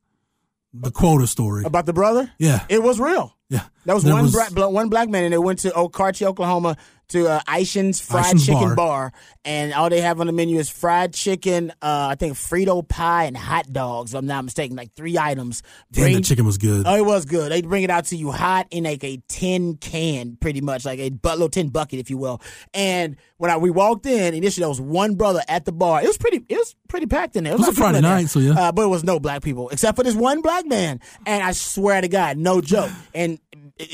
the 0.72 0.90
quota 0.90 1.26
story. 1.26 1.64
about 1.64 1.86
the 1.86 1.92
brother? 1.92 2.30
Yeah, 2.38 2.64
It 2.68 2.82
was 2.82 3.00
real. 3.00 3.36
yeah. 3.48 3.64
That 3.86 3.94
was 3.94 4.04
There 4.04 4.12
one 4.14 4.30
bra- 4.30 4.50
bla- 4.50 4.70
one 4.70 4.88
black 4.88 5.08
man, 5.08 5.24
and 5.24 5.32
they 5.32 5.38
went 5.38 5.60
to 5.60 5.70
Okarche, 5.70 6.22
Oklahoma, 6.26 6.76
to 7.10 7.28
uh, 7.28 7.40
Eischen's 7.46 8.00
Fried 8.00 8.24
Eischen's 8.24 8.46
Chicken 8.46 8.74
Bar. 8.74 8.74
bar. 8.74 9.12
and 9.44 9.72
all 9.72 9.88
they 9.90 10.00
have 10.00 10.20
on 10.20 10.26
the 10.26 10.32
menu 10.32 10.58
is 10.58 10.68
fried 10.68 11.12
chicken, 11.14 11.70
uh, 11.82 12.08
I 12.10 12.14
think 12.14 12.34
Frito 12.34 12.86
pie, 12.86 13.24
and 13.24 13.36
hot 13.36 13.72
dogs. 13.72 14.12
If 14.12 14.18
I'm 14.18 14.26
not 14.26 14.44
mistaken, 14.44 14.76
like 14.76 14.92
three 14.94 15.18
items. 15.18 15.62
Damn, 15.92 16.04
Bring- 16.04 16.14
that 16.16 16.24
chicken 16.24 16.44
was 16.46 16.58
good. 16.58 16.86
Oh, 16.86 16.94
it 16.96 17.04
was 17.04 17.24
good. 17.24 17.50
They 17.52 17.62
bring 17.62 17.82
it 17.82 17.90
out 17.90 18.06
to 18.06 18.16
you 18.16 18.30
hot 18.30 18.66
in 18.70 18.84
like 18.84 19.02
a 19.04 19.22
tin 19.28 19.76
can, 19.76 20.36
pretty 20.40 20.60
much 20.60 20.84
like 20.84 20.98
a 20.98 21.10
bu- 21.10 21.30
little 21.30 21.48
tin 21.48 21.68
bucket, 21.70 21.98
if 22.00 22.10
you 22.10 22.16
will. 22.18 22.40
And 22.74 23.16
when 23.38 23.50
I, 23.50 23.56
we 23.56 23.70
walked 23.70 24.06
in, 24.06 24.34
initially 24.34 24.62
there 24.62 24.68
was 24.68 24.80
one 24.80 25.14
brother 25.14 25.40
at 25.48 25.64
the 25.64 25.72
bar. 25.72 26.02
It 26.02 26.06
was 26.06 26.18
pretty. 26.18 26.44
It 26.48 26.56
was 26.56 26.74
pretty 26.88 27.06
packed 27.06 27.36
in 27.36 27.44
there. 27.44 27.52
It 27.54 27.58
was 27.58 27.66
lot 27.68 27.72
a 27.72 27.76
Friday 27.76 28.00
night, 28.00 28.28
so 28.28 28.38
yeah. 28.40 28.52
Uh, 28.52 28.72
but 28.72 28.82
it 28.82 28.88
was 28.88 29.04
no 29.04 29.18
black 29.20 29.42
people 29.42 29.68
except 29.70 29.96
for 29.96 30.02
this 30.02 30.14
one 30.14 30.42
black 30.42 30.66
man. 30.66 31.00
And 31.26 31.42
I 31.42 31.52
swear 31.52 32.00
to 32.00 32.08
God, 32.08 32.36
no 32.36 32.60
joke. 32.60 32.90
And 33.14 33.38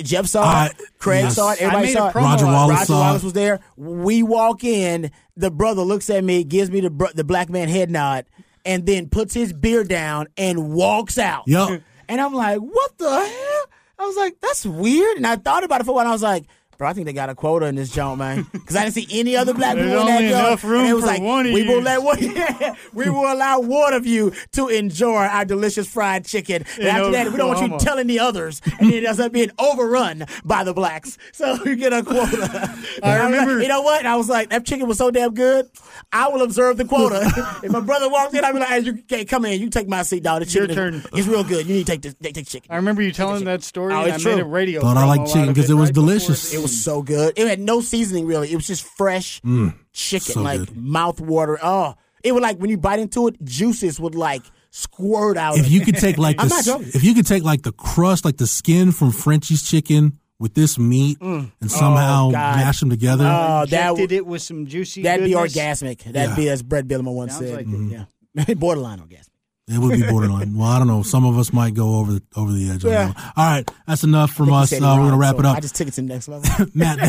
Jeff 0.03 0.26
saw 0.26 0.43
I- 0.45 0.66
it, 0.66 0.76
Craig 0.99 1.24
yes. 1.24 1.34
saw 1.37 1.53
it, 1.53 1.61
I 1.61 1.64
everybody 1.64 1.87
made 1.87 1.93
saw 1.95 2.09
it. 2.09 2.14
Roger 2.14 2.47
on 2.47 2.51
it. 2.53 2.55
Wallace 2.57 2.74
Roger 2.74 2.84
saw 2.87 3.01
Wallace 3.01 3.22
was 3.22 3.32
there. 3.32 3.61
We 3.76 4.22
walk 4.22 4.64
in, 4.64 5.11
the 5.37 5.51
brother 5.51 5.82
looks 5.82 6.11
at 6.11 6.22
me, 6.24 6.45
gives 6.45 6.70
me 6.70 6.80
the 6.80 6.91
br- 6.91 7.12
the 7.14 7.24
black 7.24 7.49
man 7.51 7.68
head 7.68 7.91
nod, 7.91 8.26
and 8.64 8.84
then 8.87 9.09
puts 9.09 9.34
his 9.34 9.53
beer 9.53 9.84
down 9.84 10.26
and 10.37 10.72
walks 10.72 11.18
out. 11.18 11.45
Yup. 11.47 11.80
And 12.09 12.20
I'm 12.20 12.34
like, 12.34 12.59
what 12.59 12.99
the 12.99 13.09
hell? 13.11 13.64
I 13.99 14.05
was 14.07 14.16
like, 14.16 14.41
that's 14.41 14.64
weird. 14.66 15.16
And 15.16 15.26
I 15.26 15.37
thought 15.37 15.64
about 15.64 15.80
it 15.80 15.84
for 15.84 15.91
a 15.93 15.95
while. 15.95 16.03
And 16.03 16.11
I 16.11 16.12
was 16.12 16.22
like, 16.22 16.45
bro, 16.79 16.89
I 16.89 16.93
think 16.93 17.07
they 17.07 17.12
got 17.12 17.29
a 17.31 17.35
quota 17.35 17.66
in 17.66 17.74
this 17.74 17.91
joint, 17.91 18.18
man. 18.18 18.47
Because 18.53 18.77
I 18.77 18.83
didn't 18.85 18.95
see 18.95 19.07
any 19.11 19.37
other 19.37 19.55
black 19.55 19.77
There's 19.77 19.89
people 19.89 20.01
in 20.03 20.07
that 20.07 20.16
only 20.16 20.29
joint. 20.31 20.47
enough 20.47 20.64
room 20.64 20.81
and 20.83 20.89
it 20.91 20.95
was 20.95 21.05
for 21.05 21.11
like, 21.11 21.22
one 21.22 21.47
of 21.47 21.53
we 21.53 21.62
will 21.62 21.77
you. 21.77 21.81
let 21.81 22.03
one, 22.03 22.18
we 22.95 23.11
will 23.11 23.33
allow 23.33 23.61
one 23.61 23.93
of 23.95 24.07
you 24.07 24.33
to 24.53 24.68
enjoy 24.68 25.14
our 25.24 25.45
delicious 25.45 25.89
fried 25.89 26.24
chicken. 26.24 26.64
And 26.74 26.83
In 26.83 26.87
after 26.89 27.11
that, 27.12 27.31
we 27.31 27.37
don't 27.39 27.55
want 27.55 27.72
you 27.72 27.79
telling 27.79 28.07
the 28.07 28.20
others, 28.20 28.61
and 28.79 28.91
then 28.91 28.95
it 28.95 29.05
ends 29.05 29.20
up 29.20 29.33
being 29.33 29.51
overrun 29.59 30.24
by 30.45 30.64
the 30.64 30.74
blacks. 30.74 31.18
So 31.33 31.55
you 31.64 31.77
get 31.77 31.93
a 31.93 32.03
quota. 32.03 32.79
I 33.03 33.24
remember- 33.24 33.61
you 33.62 33.68
know 33.68 33.83
what? 33.83 33.99
And 34.01 34.09
I 34.09 34.16
was 34.16 34.29
like, 34.29 34.51
that 34.51 34.64
chicken 34.66 34.87
was 34.87 34.99
so 34.99 35.11
damn 35.11 35.35
good. 35.35 35.68
I 36.12 36.29
will 36.29 36.43
observe 36.43 36.77
the 36.77 36.85
quota. 36.85 37.20
if 37.62 37.70
my 37.70 37.81
brother 37.81 38.09
walks 38.09 38.35
in, 38.35 38.45
I'll 38.45 38.53
be 38.53 38.59
like, 38.61 38.68
hey, 38.68 38.81
you 38.81 38.93
okay, 39.11 39.24
come 39.24 39.45
in. 39.45 39.61
You 39.61 39.70
take 39.70 39.89
my 39.89 40.03
seat, 40.03 40.22
dog. 40.22 40.43
The 40.45 40.51
Your 40.51 40.66
chicken 40.66 40.70
is- 40.95 41.03
turn. 41.03 41.18
It's 41.18 41.27
real 41.29 41.45
good. 41.45 41.66
You 41.66 41.74
need 41.74 41.87
to 41.87 41.93
take 41.93 42.03
this. 42.03 42.14
Take, 42.22 42.35
take 42.35 42.47
chicken. 42.47 42.70
I 42.70 42.77
remember 42.77 43.03
you 43.03 43.12
telling 43.12 43.45
that 43.45 43.62
story, 43.62 43.93
Oh, 43.95 44.03
and 44.03 44.14
it's 44.14 44.24
I 44.27 44.31
made 44.31 44.37
true. 44.37 44.45
a 44.45 44.49
radio. 44.49 44.81
Thought 44.81 44.97
I 44.97 45.05
liked 45.05 45.27
chicken 45.33 45.49
because 45.49 45.70
it 45.70 45.74
was 45.74 45.89
right 45.89 45.95
before 45.95 46.07
delicious. 46.07 46.53
The 46.67 46.73
It 46.73 46.75
was 46.75 46.85
so 46.85 47.03
good. 47.03 47.39
It 47.39 47.47
had 47.49 47.61
no 47.61 47.81
seasoning 47.81 48.27
really. 48.27 48.53
It 48.53 48.57
was 48.57 48.67
just 48.67 48.85
fresh 48.97 49.41
mm. 49.43 49.75
chicken, 49.93 50.35
so 50.35 50.43
like 50.43 50.61
good. 50.61 50.77
mouth 50.77 51.21
water. 51.21 51.59
Oh, 51.62 51.95
it 52.23 52.33
would 52.33 52.43
like 52.43 52.59
when 52.59 52.71
you 52.71 52.79
bite 52.79 52.99
into 52.99 53.29
it, 53.29 53.43
juices 53.45 53.99
would 54.01 54.14
like 54.14 54.43
squirt 54.71 55.37
out. 55.37 55.57
If 55.59 55.67
of 55.67 55.73
you 55.73 55.81
it. 55.81 55.85
could 55.85 55.97
take 55.97 56.19
like 56.19 56.37
I'm 56.41 56.49
the 56.49 56.55
not 56.55 56.59
s- 56.61 56.67
joking. 56.67 56.89
if 56.95 57.05
you 57.05 57.14
could 57.14 57.27
take 57.27 57.43
like 57.45 57.62
the 57.62 57.73
crust, 57.73 58.25
like 58.25 58.37
the 58.37 58.47
skin 58.47 58.93
from 58.93 59.11
Frenchy's 59.12 59.62
chicken 59.62 60.19
with 60.39 60.53
this 60.55 60.79
meat 60.79 61.19
mm. 61.19 61.51
and 61.61 61.71
somehow 61.71 62.27
Oh, 62.29 62.31
mash 62.33 62.81
them 62.81 62.91
together. 62.91 63.25
Oh, 63.25 63.64
that 63.67 63.91
Injected 63.91 64.01
would 64.01 64.12
it 64.12 64.27
with 64.27 64.43
some 64.43 64.67
juicy. 64.67 65.03
that'd 65.03 65.25
be 65.25 65.33
goodness. 65.33 65.57
orgasmic. 65.57 66.05
That'd 66.05 66.31
Yeah. 66.31 66.37
be 66.37 66.49
as 66.51 66.62
Brett 66.62 66.87
Bielema 66.87 67.14
once 67.14 67.33
Sounds 67.33 67.47
said. 67.47 67.57
like 67.57 67.67
it. 67.67 67.71
Mm-hmm. 67.71 68.41
yeah, 68.49 68.55
borderline 68.59 68.99
orgasmic. 68.99 69.29
It 69.69 69.79
would 69.79 70.01
be 70.01 70.07
borderline. 70.07 70.57
well, 70.57 70.69
I 70.69 70.79
don't 70.79 70.87
know. 70.87 71.03
Some 71.03 71.25
of 71.25 71.37
us 71.39 71.53
might 71.53 71.75
go 71.75 71.97
over 71.97 72.12
the 72.12 72.23
over 72.37 72.53
the 72.53 72.71
edge. 72.71 72.85
Yeah. 72.85 73.12
All 73.37 73.45
right, 73.51 73.69
that's 73.87 74.05
enough 74.05 74.31
from 74.31 74.53
us. 74.53 74.73
Uh, 74.73 74.79
we're 74.81 75.07
gonna 75.07 75.17
wrap 75.17 75.35
so 75.35 75.41
it 75.41 75.47
up. 75.47 75.57
I 75.57 75.61
just 75.61 75.75
took 75.75 75.89
it 75.89 75.95
to 75.95 76.03
the 76.03 76.07
next 76.07 76.29
level. 76.29 76.49
Matt, 76.75 76.99
I 77.03 77.09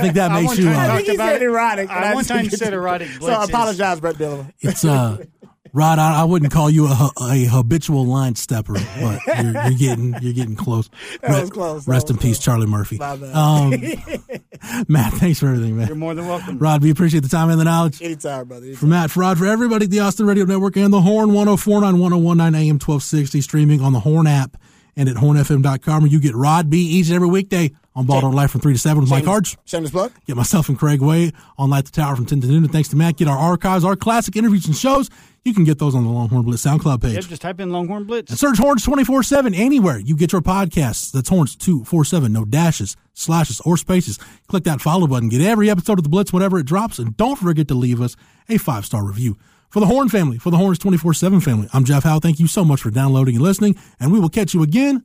think 0.00 0.14
that 0.14 0.30
I 0.30 0.40
makes 0.40 0.56
you. 0.58 0.64
time 0.64 0.74
Uh, 0.76 0.78
I 0.78 0.86
talked 0.86 0.96
think 0.96 1.08
he 1.08 1.14
about 1.16 1.32
said 1.32 1.42
erotic. 1.42 1.90
I 1.90 1.96
and 1.96 2.04
I 2.06 2.14
one 2.14 2.20
just 2.22 2.30
time 2.30 2.44
took 2.44 2.52
it 2.54 2.58
said 2.58 2.70
to- 2.70 2.76
erotic 2.76 3.08
So 3.20 3.26
I 3.32 3.44
apologize, 3.44 4.00
Brett 4.00 4.14
Bielema. 4.16 4.50
it's 4.60 4.82
uh, 4.84 5.18
Rod. 5.72 5.98
I, 5.98 6.20
I 6.20 6.24
wouldn't 6.24 6.52
call 6.52 6.68
you 6.68 6.86
a, 6.86 7.10
a 7.20 7.44
habitual 7.44 8.04
line 8.06 8.34
stepper, 8.34 8.74
but 8.74 9.20
you're, 9.26 9.52
you're 9.52 9.78
getting 9.78 10.14
you're 10.20 10.32
getting 10.32 10.56
close. 10.56 10.90
That 11.22 11.40
was 11.40 11.50
close. 11.50 11.84
That 11.84 11.90
Rest 11.90 12.10
in 12.10 12.16
was 12.16 12.22
peace. 12.24 12.38
Charlie 12.38 12.66
Murphy. 12.66 12.98
My 12.98 13.16
bad. 13.16 13.34
Um, 13.34 13.70
Matt, 14.88 15.14
thanks 15.14 15.40
for 15.40 15.46
everything, 15.46 15.76
man. 15.76 15.86
You're 15.86 15.96
more 15.96 16.14
than 16.14 16.26
welcome. 16.28 16.58
Rod, 16.58 16.82
we 16.82 16.90
appreciate 16.90 17.22
the 17.22 17.28
time 17.28 17.50
and 17.50 17.60
the 17.60 17.64
knowledge. 17.64 18.02
Anytime, 18.02 18.46
brother. 18.48 18.66
Anytime. 18.66 18.80
For 18.80 18.86
Matt, 18.86 19.10
for 19.10 19.20
Rod, 19.20 19.38
for 19.38 19.46
everybody 19.46 19.84
at 19.86 19.90
the 19.90 20.00
Austin 20.00 20.26
Radio 20.26 20.44
Network 20.44 20.76
and 20.76 20.92
the 20.92 21.00
Horn 21.00 21.32
1049 21.32 21.98
1019 21.98 22.54
AM 22.54 22.74
1260, 22.74 23.40
streaming 23.40 23.80
on 23.80 23.92
the 23.92 24.00
Horn 24.00 24.26
app 24.26 24.56
and 24.94 25.08
at 25.08 25.16
hornfm.com, 25.16 26.02
where 26.02 26.10
you 26.10 26.20
get 26.20 26.34
Rod 26.34 26.68
B 26.68 26.78
each 26.78 27.06
and 27.06 27.16
every 27.16 27.28
weekday 27.28 27.72
on 27.94 28.06
Ball 28.06 28.30
Life 28.32 28.50
from 28.50 28.60
3 28.60 28.72
to 28.72 28.78
7 28.78 29.00
with 29.02 29.10
Mike 29.10 29.24
Harge. 29.24 29.56
Shameless 29.64 29.90
plug. 29.90 30.12
Get 30.26 30.36
myself 30.36 30.68
and 30.68 30.78
Craig 30.78 31.00
Way 31.00 31.32
on 31.58 31.70
Light 31.70 31.84
the 31.84 31.90
Tower 31.90 32.16
from 32.16 32.26
10 32.26 32.40
to 32.40 32.46
noon. 32.46 32.64
And 32.64 32.72
thanks 32.72 32.88
to 32.90 32.96
Matt, 32.96 33.16
get 33.16 33.28
our 33.28 33.36
archives, 33.36 33.84
our 33.84 33.96
classic 33.96 34.36
interviews 34.36 34.66
and 34.66 34.76
shows. 34.76 35.10
You 35.44 35.52
can 35.52 35.64
get 35.64 35.78
those 35.78 35.94
on 35.94 36.04
the 36.04 36.10
Longhorn 36.10 36.42
Blitz 36.42 36.64
SoundCloud 36.64 37.02
page. 37.02 37.14
Yep, 37.14 37.24
just 37.24 37.42
type 37.42 37.60
in 37.60 37.70
Longhorn 37.70 38.04
Blitz. 38.04 38.30
And 38.30 38.38
search 38.38 38.58
Horns 38.58 38.84
24 38.84 39.24
7 39.24 39.54
anywhere 39.54 39.98
you 39.98 40.16
get 40.16 40.32
your 40.32 40.40
podcasts. 40.40 41.10
That's 41.10 41.28
Horns 41.28 41.56
247, 41.56 42.32
no 42.32 42.44
dashes, 42.44 42.96
slashes, 43.12 43.60
or 43.62 43.76
spaces. 43.76 44.18
Click 44.46 44.64
that 44.64 44.80
follow 44.80 45.06
button. 45.08 45.28
Get 45.28 45.40
every 45.40 45.68
episode 45.68 45.98
of 45.98 46.04
The 46.04 46.10
Blitz 46.10 46.32
whenever 46.32 46.58
it 46.58 46.66
drops. 46.66 46.98
And 46.98 47.16
don't 47.16 47.36
forget 47.36 47.66
to 47.68 47.74
leave 47.74 48.00
us 48.00 48.16
a 48.48 48.58
five 48.58 48.86
star 48.86 49.04
review. 49.04 49.36
For 49.68 49.80
the 49.80 49.86
Horn 49.86 50.10
family, 50.10 50.38
for 50.38 50.50
the 50.50 50.58
Horns 50.58 50.78
24 50.78 51.14
7 51.14 51.40
family, 51.40 51.68
I'm 51.72 51.84
Jeff 51.84 52.04
Howe. 52.04 52.20
Thank 52.20 52.38
you 52.38 52.46
so 52.46 52.64
much 52.64 52.82
for 52.82 52.90
downloading 52.90 53.36
and 53.36 53.42
listening. 53.42 53.74
And 53.98 54.12
we 54.12 54.20
will 54.20 54.28
catch 54.28 54.54
you 54.54 54.62
again 54.62 55.04